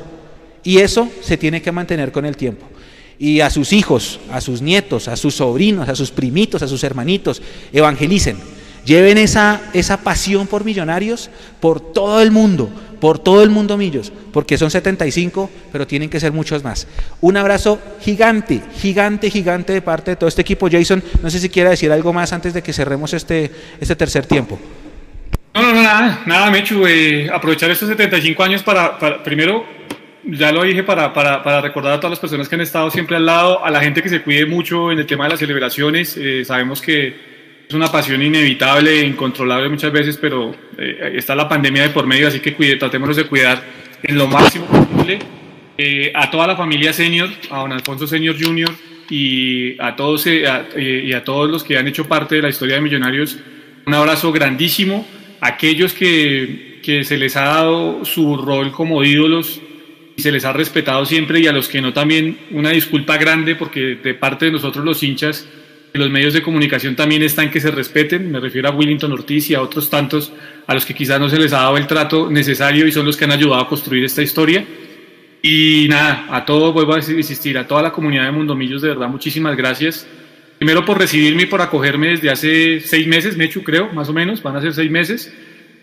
Y 0.63 0.79
eso 0.79 1.09
se 1.21 1.37
tiene 1.37 1.61
que 1.61 1.71
mantener 1.71 2.11
con 2.11 2.25
el 2.25 2.37
tiempo. 2.37 2.65
Y 3.19 3.41
a 3.41 3.49
sus 3.49 3.73
hijos, 3.73 4.19
a 4.31 4.41
sus 4.41 4.61
nietos, 4.61 5.07
a 5.07 5.15
sus 5.15 5.35
sobrinos, 5.35 5.87
a 5.87 5.95
sus 5.95 6.11
primitos, 6.11 6.61
a 6.61 6.67
sus 6.67 6.83
hermanitos, 6.83 7.41
evangelicen. 7.71 8.37
Lleven 8.85 9.17
esa, 9.17 9.61
esa 9.73 9.97
pasión 9.97 10.47
por 10.47 10.65
millonarios 10.65 11.29
por 11.61 11.79
todo 11.79 12.21
el 12.21 12.31
mundo, 12.31 12.69
por 12.99 13.19
todo 13.19 13.43
el 13.43 13.49
mundo 13.49 13.77
Millos, 13.77 14.11
porque 14.31 14.57
son 14.57 14.71
75, 14.71 15.49
pero 15.71 15.87
tienen 15.87 16.09
que 16.09 16.19
ser 16.19 16.33
muchos 16.33 16.63
más. 16.63 16.87
Un 17.21 17.37
abrazo 17.37 17.79
gigante, 18.01 18.61
gigante, 18.77 19.29
gigante 19.29 19.73
de 19.73 19.81
parte 19.81 20.11
de 20.11 20.17
todo 20.17 20.27
este 20.27 20.41
equipo. 20.41 20.69
Jason, 20.69 21.01
no 21.21 21.29
sé 21.29 21.39
si 21.39 21.49
quiera 21.49 21.69
decir 21.69 21.91
algo 21.91 22.11
más 22.11 22.33
antes 22.33 22.53
de 22.53 22.61
que 22.61 22.73
cerremos 22.73 23.13
este, 23.13 23.51
este 23.79 23.95
tercer 23.95 24.25
tiempo. 24.25 24.59
No, 25.53 25.61
no, 25.61 25.73
nada, 25.73 26.23
nada, 26.25 26.49
Mechu, 26.49 26.85
eh, 26.87 27.29
aprovechar 27.31 27.69
estos 27.69 27.87
75 27.89 28.43
años 28.43 28.63
para, 28.63 28.97
primero, 29.23 29.65
ya 30.23 30.51
lo 30.51 30.63
dije, 30.63 30.83
para, 30.83 31.13
para, 31.13 31.43
para, 31.43 31.61
recordar 31.61 31.93
a 31.93 31.99
todas 31.99 32.11
las 32.11 32.19
personas 32.19 32.49
que 32.49 32.55
han 32.55 32.61
estado 32.61 32.89
siempre 32.89 33.17
al 33.17 33.25
lado, 33.25 33.63
a 33.63 33.69
la 33.69 33.79
gente 33.79 34.01
que 34.01 34.09
se 34.09 34.21
cuide 34.21 34.45
mucho 34.45 34.91
en 34.91 34.99
el 34.99 35.05
tema 35.05 35.25
de 35.25 35.31
las 35.31 35.39
celebraciones, 35.39 36.17
eh, 36.17 36.43
sabemos 36.43 36.81
que 36.81 37.33
es 37.67 37.73
una 37.73 37.91
pasión 37.91 38.21
inevitable 38.21 39.01
incontrolable 39.05 39.69
muchas 39.69 39.91
veces, 39.91 40.17
pero 40.17 40.55
eh, 40.77 41.13
está 41.15 41.35
la 41.35 41.47
pandemia 41.47 41.83
de 41.83 41.89
por 41.89 42.05
medio, 42.05 42.27
así 42.27 42.39
que 42.39 42.53
cuide, 42.53 42.75
tratémonos 42.75 43.15
de 43.15 43.25
cuidar 43.25 43.63
en 44.01 44.17
lo 44.17 44.27
máximo 44.27 44.65
posible. 44.65 45.19
Eh, 45.77 46.11
a 46.13 46.29
toda 46.29 46.45
la 46.45 46.55
familia 46.55 46.93
senior, 46.93 47.29
a 47.49 47.59
don 47.59 47.71
Alfonso 47.71 48.05
Senior 48.05 48.35
Jr. 48.39 48.69
y 49.09 49.81
a 49.81 49.95
todos 49.95 50.27
eh, 50.27 51.03
y 51.03 51.13
a 51.13 51.23
todos 51.23 51.49
los 51.49 51.63
que 51.63 51.77
han 51.77 51.87
hecho 51.87 52.07
parte 52.07 52.35
de 52.35 52.41
la 52.43 52.49
historia 52.49 52.75
de 52.75 52.81
Millonarios, 52.81 53.39
un 53.85 53.93
abrazo 53.93 54.31
grandísimo. 54.31 55.07
Aquellos 55.45 55.93
que, 55.93 56.79
que 56.81 57.03
se 57.03 57.17
les 57.17 57.35
ha 57.35 57.43
dado 57.43 58.05
su 58.05 58.37
rol 58.37 58.71
como 58.71 59.03
ídolos 59.03 59.59
y 60.15 60.21
se 60.21 60.31
les 60.31 60.45
ha 60.45 60.53
respetado 60.53 61.05
siempre 61.05 61.39
y 61.39 61.47
a 61.47 61.51
los 61.51 61.67
que 61.67 61.81
no 61.81 61.91
también 61.91 62.37
una 62.51 62.69
disculpa 62.69 63.17
grande 63.17 63.55
porque 63.55 63.97
de 64.01 64.13
parte 64.13 64.45
de 64.45 64.51
nosotros 64.51 64.85
los 64.85 65.01
hinchas 65.03 65.47
los 65.93 66.09
medios 66.09 66.33
de 66.33 66.41
comunicación 66.41 66.95
también 66.95 67.21
están 67.21 67.51
que 67.51 67.61
se 67.61 67.69
respeten, 67.69 68.31
me 68.31 68.39
refiero 68.39 68.67
a 68.67 68.71
Willington 68.71 69.11
Ortiz 69.11 69.49
y 69.49 69.55
a 69.55 69.61
otros 69.61 69.89
tantos 69.89 70.31
a 70.65 70.73
los 70.73 70.85
que 70.85 70.93
quizás 70.93 71.19
no 71.19 71.29
se 71.29 71.37
les 71.37 71.53
ha 71.53 71.57
dado 71.57 71.77
el 71.77 71.85
trato 71.85 72.29
necesario 72.31 72.87
y 72.87 72.91
son 72.91 73.05
los 73.05 73.15
que 73.15 73.25
han 73.25 73.31
ayudado 73.31 73.61
a 73.61 73.67
construir 73.67 74.03
esta 74.03 74.23
historia. 74.23 74.65
Y 75.41 75.87
nada, 75.89 76.25
a 76.31 76.45
todos 76.45 76.73
vuelvo 76.73 76.95
a 76.95 76.97
insistir, 76.97 77.57
a 77.57 77.67
toda 77.67 77.83
la 77.83 77.91
comunidad 77.91 78.25
de 78.25 78.31
Mundomillos, 78.31 78.81
de 78.81 78.89
verdad, 78.89 79.07
muchísimas 79.07 79.55
gracias. 79.55 80.07
Primero 80.63 80.85
por 80.85 80.97
recibirme 80.97 81.43
y 81.43 81.45
por 81.47 81.61
acogerme 81.61 82.07
desde 82.11 82.29
hace 82.31 82.79
seis 82.79 83.05
meses, 83.05 83.35
Mechu 83.35 83.63
creo, 83.63 83.91
más 83.91 84.07
o 84.07 84.13
menos, 84.13 84.41
van 84.41 84.55
a 84.55 84.61
ser 84.61 84.73
seis 84.73 84.89
meses. 84.89 85.29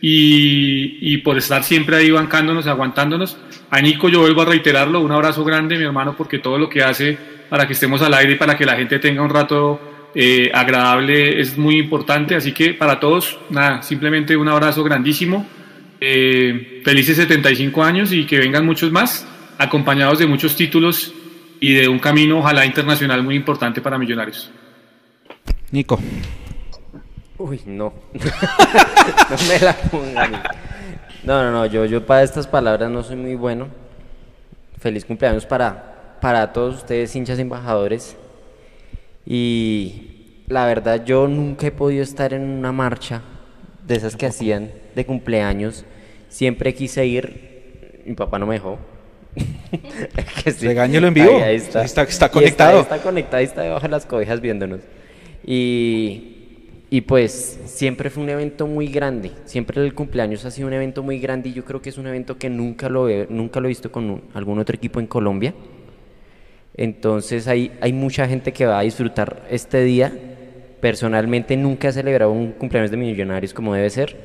Y, 0.01 1.19
por 1.19 1.37
estar 1.37 1.63
siempre 1.65 1.97
ahí 1.97 2.11
bancándonos, 2.11 2.67
aguantándonos. 2.67 3.37
A 3.69 3.83
Nico 3.83 4.09
yo 4.09 4.21
vuelvo 4.21 4.41
a 4.41 4.47
reiterarlo, 4.47 5.03
un 5.03 5.13
abrazo 5.13 5.45
grande, 5.45 5.77
mi 5.77 5.85
hermano, 5.85 6.17
porque 6.17 6.39
todo 6.39 6.57
lo 6.57 6.71
que 6.71 6.83
hace 6.83 7.19
para 7.51 7.67
que 7.67 7.75
estemos 7.75 8.01
al 8.01 8.15
aire 8.15 8.33
y 8.33 8.37
para 8.37 8.57
que 8.57 8.65
la 8.65 8.75
gente 8.75 8.99
tenga 8.99 9.21
un 9.21 9.29
rato 9.29 10.09
eh, 10.15 10.51
agradable 10.55 11.39
es 11.39 11.59
muy 11.59 11.77
importante. 11.77 12.35
Así 12.35 12.53
que 12.53 12.73
para 12.73 12.99
todos, 12.99 13.39
nada, 13.51 13.83
simplemente 13.83 14.35
un 14.35 14.49
abrazo 14.49 14.83
grandísimo. 14.83 15.47
Eh, 16.01 16.81
felices 16.87 17.19
75 17.19 17.85
años 17.85 18.15
y 18.15 18.25
que 18.25 18.39
vengan 18.39 18.65
muchos 18.65 18.91
más, 18.91 19.29
acompañados 19.59 20.21
de 20.21 20.27
muchos 20.27 20.57
títulos 20.57 21.13
y 21.61 21.75
de 21.75 21.87
un 21.87 21.99
camino, 21.99 22.39
ojalá 22.39 22.65
internacional, 22.65 23.23
muy 23.23 23.35
importante 23.37 23.83
para 23.83 23.99
Millonarios. 23.99 24.51
Nico. 25.71 25.99
Uy, 27.39 27.61
no. 27.65 27.93
no 28.13 29.37
me 29.49 29.59
la 29.61 29.75
pongan. 29.75 30.33
No, 31.23 31.43
no, 31.43 31.51
no, 31.53 31.67
yo, 31.67 31.85
yo 31.85 32.05
para 32.05 32.23
estas 32.23 32.47
palabras 32.47 32.91
no 32.91 33.03
soy 33.03 33.17
muy 33.17 33.35
bueno. 33.35 33.69
Feliz 34.79 35.05
cumpleaños 35.05 35.47
para, 35.47 36.19
para 36.21 36.53
todos 36.53 36.77
ustedes, 36.77 37.15
hinchas 37.15 37.39
embajadores. 37.39 38.17
Y 39.25 40.43
la 40.49 40.67
verdad 40.67 41.05
yo 41.05 41.29
nunca 41.29 41.69
he 41.69 41.71
podido 41.71 42.03
estar 42.03 42.35
en 42.35 42.43
una 42.43 42.73
marcha 42.73 43.23
de 43.87 43.97
esas 43.97 44.17
que 44.17 44.27
hacían 44.27 44.73
de 44.95 45.07
cumpleaños. 45.07 45.85
Siempre 46.29 46.75
quise 46.75 47.07
ir, 47.07 48.03
mi 48.07 48.15
papá 48.15 48.39
no 48.39 48.47
me 48.47 48.55
dejó. 48.55 48.79
Regáñelo 50.61 51.07
en 51.07 51.15
vivo. 51.15 51.41
Ahí, 51.43 51.57
está. 51.57 51.85
Está, 51.85 52.29
conectado. 52.29 52.81
Está, 52.81 52.99
conectado 52.99 53.41
y 53.41 53.45
está 53.45 53.63
debajo 53.63 53.83
de 53.83 53.89
las 53.89 54.07
cobijas 54.07 54.41
viéndonos. 54.41 54.81
Y, 55.45 56.41
y 56.91 57.03
pues 57.03 57.61
siempre 57.67 58.11
fue 58.11 58.23
un 58.25 58.31
evento 58.31 58.67
muy 58.67 58.89
grande. 58.89 59.31
Siempre 59.45 59.81
el 59.81 59.95
cumpleaños 59.95 60.45
ha 60.45 60.51
sido 60.51 60.67
un 60.67 60.75
evento 60.75 61.03
muy 61.03 61.21
grande 61.21 61.51
y 61.51 61.53
yo 61.53 61.65
creo 61.65 61.81
que 61.81 61.89
es 61.89 61.99
un 61.99 62.07
evento 62.09 62.37
que 62.37 62.51
nunca 62.51 62.89
lo 62.89 63.09
he, 63.09 63.27
nunca 63.31 63.61
lo 63.61 63.67
he 63.67 63.71
visto 63.71 63.93
con 63.93 64.23
algún 64.35 64.59
otro 64.59 64.75
equipo 64.75 64.99
en 64.99 65.07
Colombia. 65.07 65.55
Entonces 66.75 67.47
hay, 67.47 67.73
hay 67.81 67.93
mucha 67.93 68.27
gente 68.27 68.53
que 68.53 68.67
va 68.67 68.81
a 68.81 68.83
disfrutar 68.83 69.47
este 69.51 69.83
día. 69.83 70.13
Personalmente 70.81 71.57
nunca 71.57 71.89
he 71.89 71.93
celebrado 71.93 72.33
un 72.33 72.53
cumpleaños 72.53 72.91
de 72.91 72.97
millonarios 72.97 73.55
como 73.55 73.75
debe 73.75 73.91
ser. 73.91 74.17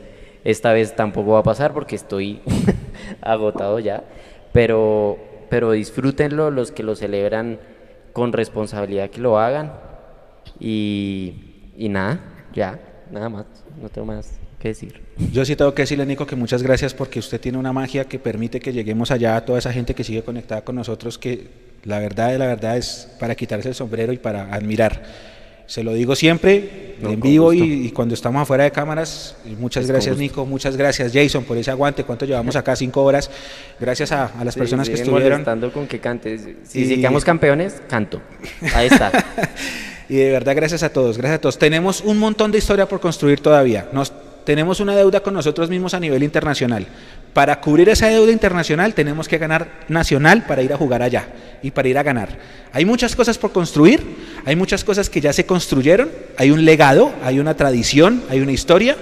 Esta 0.44 0.74
vez 0.74 0.96
tampoco 0.96 1.32
va 1.32 1.40
a 1.40 1.44
pasar 1.44 1.74
porque 1.74 1.96
estoy 1.96 2.40
agotado 3.22 3.78
ya. 3.80 4.04
Pero, 4.54 5.18
pero 5.50 5.72
disfrútenlo 5.72 6.50
los 6.50 6.72
que 6.72 6.82
lo 6.82 6.96
celebran 6.96 7.60
con 8.14 8.32
responsabilidad 8.32 9.10
que 9.10 9.22
lo 9.22 9.38
hagan. 9.38 9.74
Y, 10.60 11.34
y 11.78 11.90
nada, 11.90 12.20
ya, 12.54 12.80
nada 13.12 13.30
más. 13.30 13.46
No 13.82 13.90
tengo 13.90 14.08
más 14.08 14.32
que 14.60 14.70
decir. 14.70 15.02
Yo 15.32 15.46
sí 15.46 15.56
tengo 15.56 15.74
que 15.74 15.84
decirle, 15.84 16.06
Nico, 16.06 16.26
que 16.26 16.36
muchas 16.36 16.64
gracias 16.64 16.94
porque 16.94 17.20
usted 17.20 17.40
tiene 17.40 17.58
una 17.58 17.74
magia 17.74 18.06
que 18.06 18.20
permite 18.20 18.60
que 18.60 18.74
lleguemos 18.74 19.12
allá 19.12 19.36
a 19.38 19.46
toda 19.46 19.60
esa 19.60 19.72
gente 19.72 19.94
que 19.94 20.04
sigue 20.04 20.24
conectada 20.24 20.64
con 20.64 20.76
nosotros, 20.76 21.18
que 21.18 21.48
la 21.84 22.00
verdad 22.00 22.32
de 22.32 22.40
la 22.40 22.48
verdad 22.48 22.78
es 22.78 23.08
para 23.20 23.36
quitarse 23.36 23.70
el 23.70 23.76
sombrero 23.76 24.12
y 24.12 24.18
para 24.18 24.54
admirar. 24.54 25.04
Se 25.68 25.84
lo 25.84 25.94
digo 25.94 26.16
siempre, 26.16 26.96
en 27.02 27.20
vivo 27.20 27.52
y, 27.52 27.90
cuando 27.90 28.14
estamos 28.14 28.44
afuera 28.44 28.66
de 28.66 28.72
cámaras. 28.72 29.36
Muchas 29.58 29.88
gracias, 29.88 30.16
Nico. 30.16 30.46
Muchas 30.46 30.78
gracias, 30.78 31.12
Jason, 31.12 31.44
por 31.44 31.58
ese 31.58 31.72
aguante. 31.72 32.04
¿Cuánto 32.04 32.26
llevamos 32.26 32.56
acá? 32.56 32.76
Cinco 32.76 33.04
horas. 33.04 33.32
Gracias 33.80 34.12
a, 34.12 34.32
las 34.44 34.56
personas 34.56 34.88
que 34.88 34.96
estuvieron. 34.96 35.44
con 35.72 35.88
que 35.88 36.00
cantes. 36.00 36.48
Si, 36.64 36.86
si 36.86 36.98
quedamos 36.98 37.26
campeones, 37.26 37.82
canto. 37.88 38.22
Ahí 38.76 38.88
está. 38.88 39.12
y 40.10 40.16
de 40.16 40.32
verdad, 40.32 40.56
gracias 40.56 40.84
a 40.84 40.90
todos. 40.90 41.18
Gracias 41.18 41.40
a 41.40 41.42
todos. 41.42 41.58
Tenemos 41.58 42.02
un 42.02 42.20
montón 42.20 42.52
de 42.52 42.58
historia 42.58 42.88
por 42.88 43.00
construir 43.00 43.40
todavía. 43.40 43.88
Nos 43.92 44.12
tenemos 44.46 44.80
una 44.80 44.96
deuda 44.96 45.22
con 45.22 45.34
nosotros 45.34 45.70
mismos 45.70 45.94
a 45.94 46.00
nivel 46.00 46.24
internacional. 46.24 46.86
Para 47.34 47.60
cubrir 47.60 47.90
esa 47.90 48.08
deuda 48.08 48.32
internacional 48.32 48.94
tenemos 48.94 49.28
que 49.28 49.38
ganar 49.38 49.68
nacional 49.90 50.46
para 50.46 50.62
ir 50.62 50.72
a 50.72 50.78
jugar 50.78 51.02
allá 51.02 51.28
y 51.62 51.72
para 51.72 51.90
ir 51.90 51.98
a 51.98 52.04
ganar. 52.04 52.30
Hay 52.72 52.86
muchas 52.86 53.16
cosas 53.16 53.38
por 53.38 53.52
construir, 53.52 54.02
hay 54.46 54.56
muchas 54.56 54.84
cosas 54.84 55.10
que 55.10 55.20
ya 55.20 55.34
se 55.34 55.46
construyeron, 55.46 56.10
hay 56.38 56.52
un 56.52 56.64
legado, 56.64 57.12
hay 57.24 57.40
una 57.40 57.56
tradición, 57.56 58.24
hay 58.30 58.40
una 58.40 58.52
historia, 58.52 58.96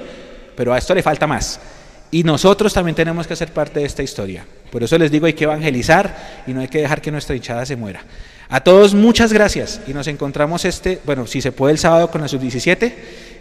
pero 0.55 0.73
a 0.73 0.77
esto 0.77 0.95
le 0.95 1.03
falta 1.03 1.27
más. 1.27 1.59
Y 2.09 2.23
nosotros 2.23 2.73
también 2.73 2.95
tenemos 2.95 3.27
que 3.27 3.35
ser 3.35 3.51
parte 3.51 3.81
de 3.81 3.85
esta 3.85 4.01
historia. 4.01 4.45
Por 4.71 4.81
eso 4.81 4.97
les 4.97 5.11
digo, 5.11 5.25
hay 5.25 5.33
que 5.33 5.43
evangelizar 5.43 6.43
y 6.47 6.53
no 6.53 6.61
hay 6.61 6.67
que 6.67 6.79
dejar 6.79 7.01
que 7.01 7.11
nuestra 7.11 7.35
hinchada 7.35 7.65
se 7.65 7.75
muera. 7.75 8.01
A 8.49 8.61
todos 8.61 8.93
muchas 8.93 9.33
gracias 9.33 9.81
y 9.87 9.93
nos 9.93 10.07
encontramos 10.07 10.65
este, 10.65 10.99
bueno, 11.05 11.27
si 11.27 11.41
se 11.41 11.51
puede 11.51 11.73
el 11.73 11.79
sábado 11.79 12.11
con 12.11 12.21
la 12.21 12.27
sub-17 12.27 12.93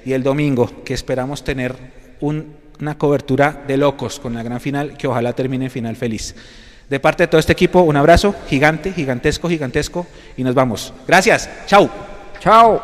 y 0.04 0.12
el 0.12 0.22
domingo, 0.22 0.84
que 0.84 0.94
esperamos 0.94 1.44
tener 1.44 1.74
una 2.20 2.98
cobertura 2.98 3.62
de 3.66 3.76
locos 3.76 4.18
con 4.18 4.34
la 4.34 4.42
gran 4.42 4.60
final, 4.60 4.96
que 4.96 5.06
ojalá 5.06 5.32
termine 5.32 5.66
en 5.66 5.70
final 5.70 5.96
feliz. 5.96 6.34
De 6.88 7.00
parte 7.00 7.22
de 7.22 7.28
todo 7.28 7.38
este 7.38 7.52
equipo, 7.52 7.80
un 7.80 7.96
abrazo 7.96 8.34
gigante, 8.48 8.92
gigantesco, 8.92 9.48
gigantesco 9.48 10.06
y 10.36 10.44
nos 10.44 10.54
vamos. 10.54 10.92
Gracias. 11.06 11.48
Chao. 11.66 11.88
Chao. 12.40 12.82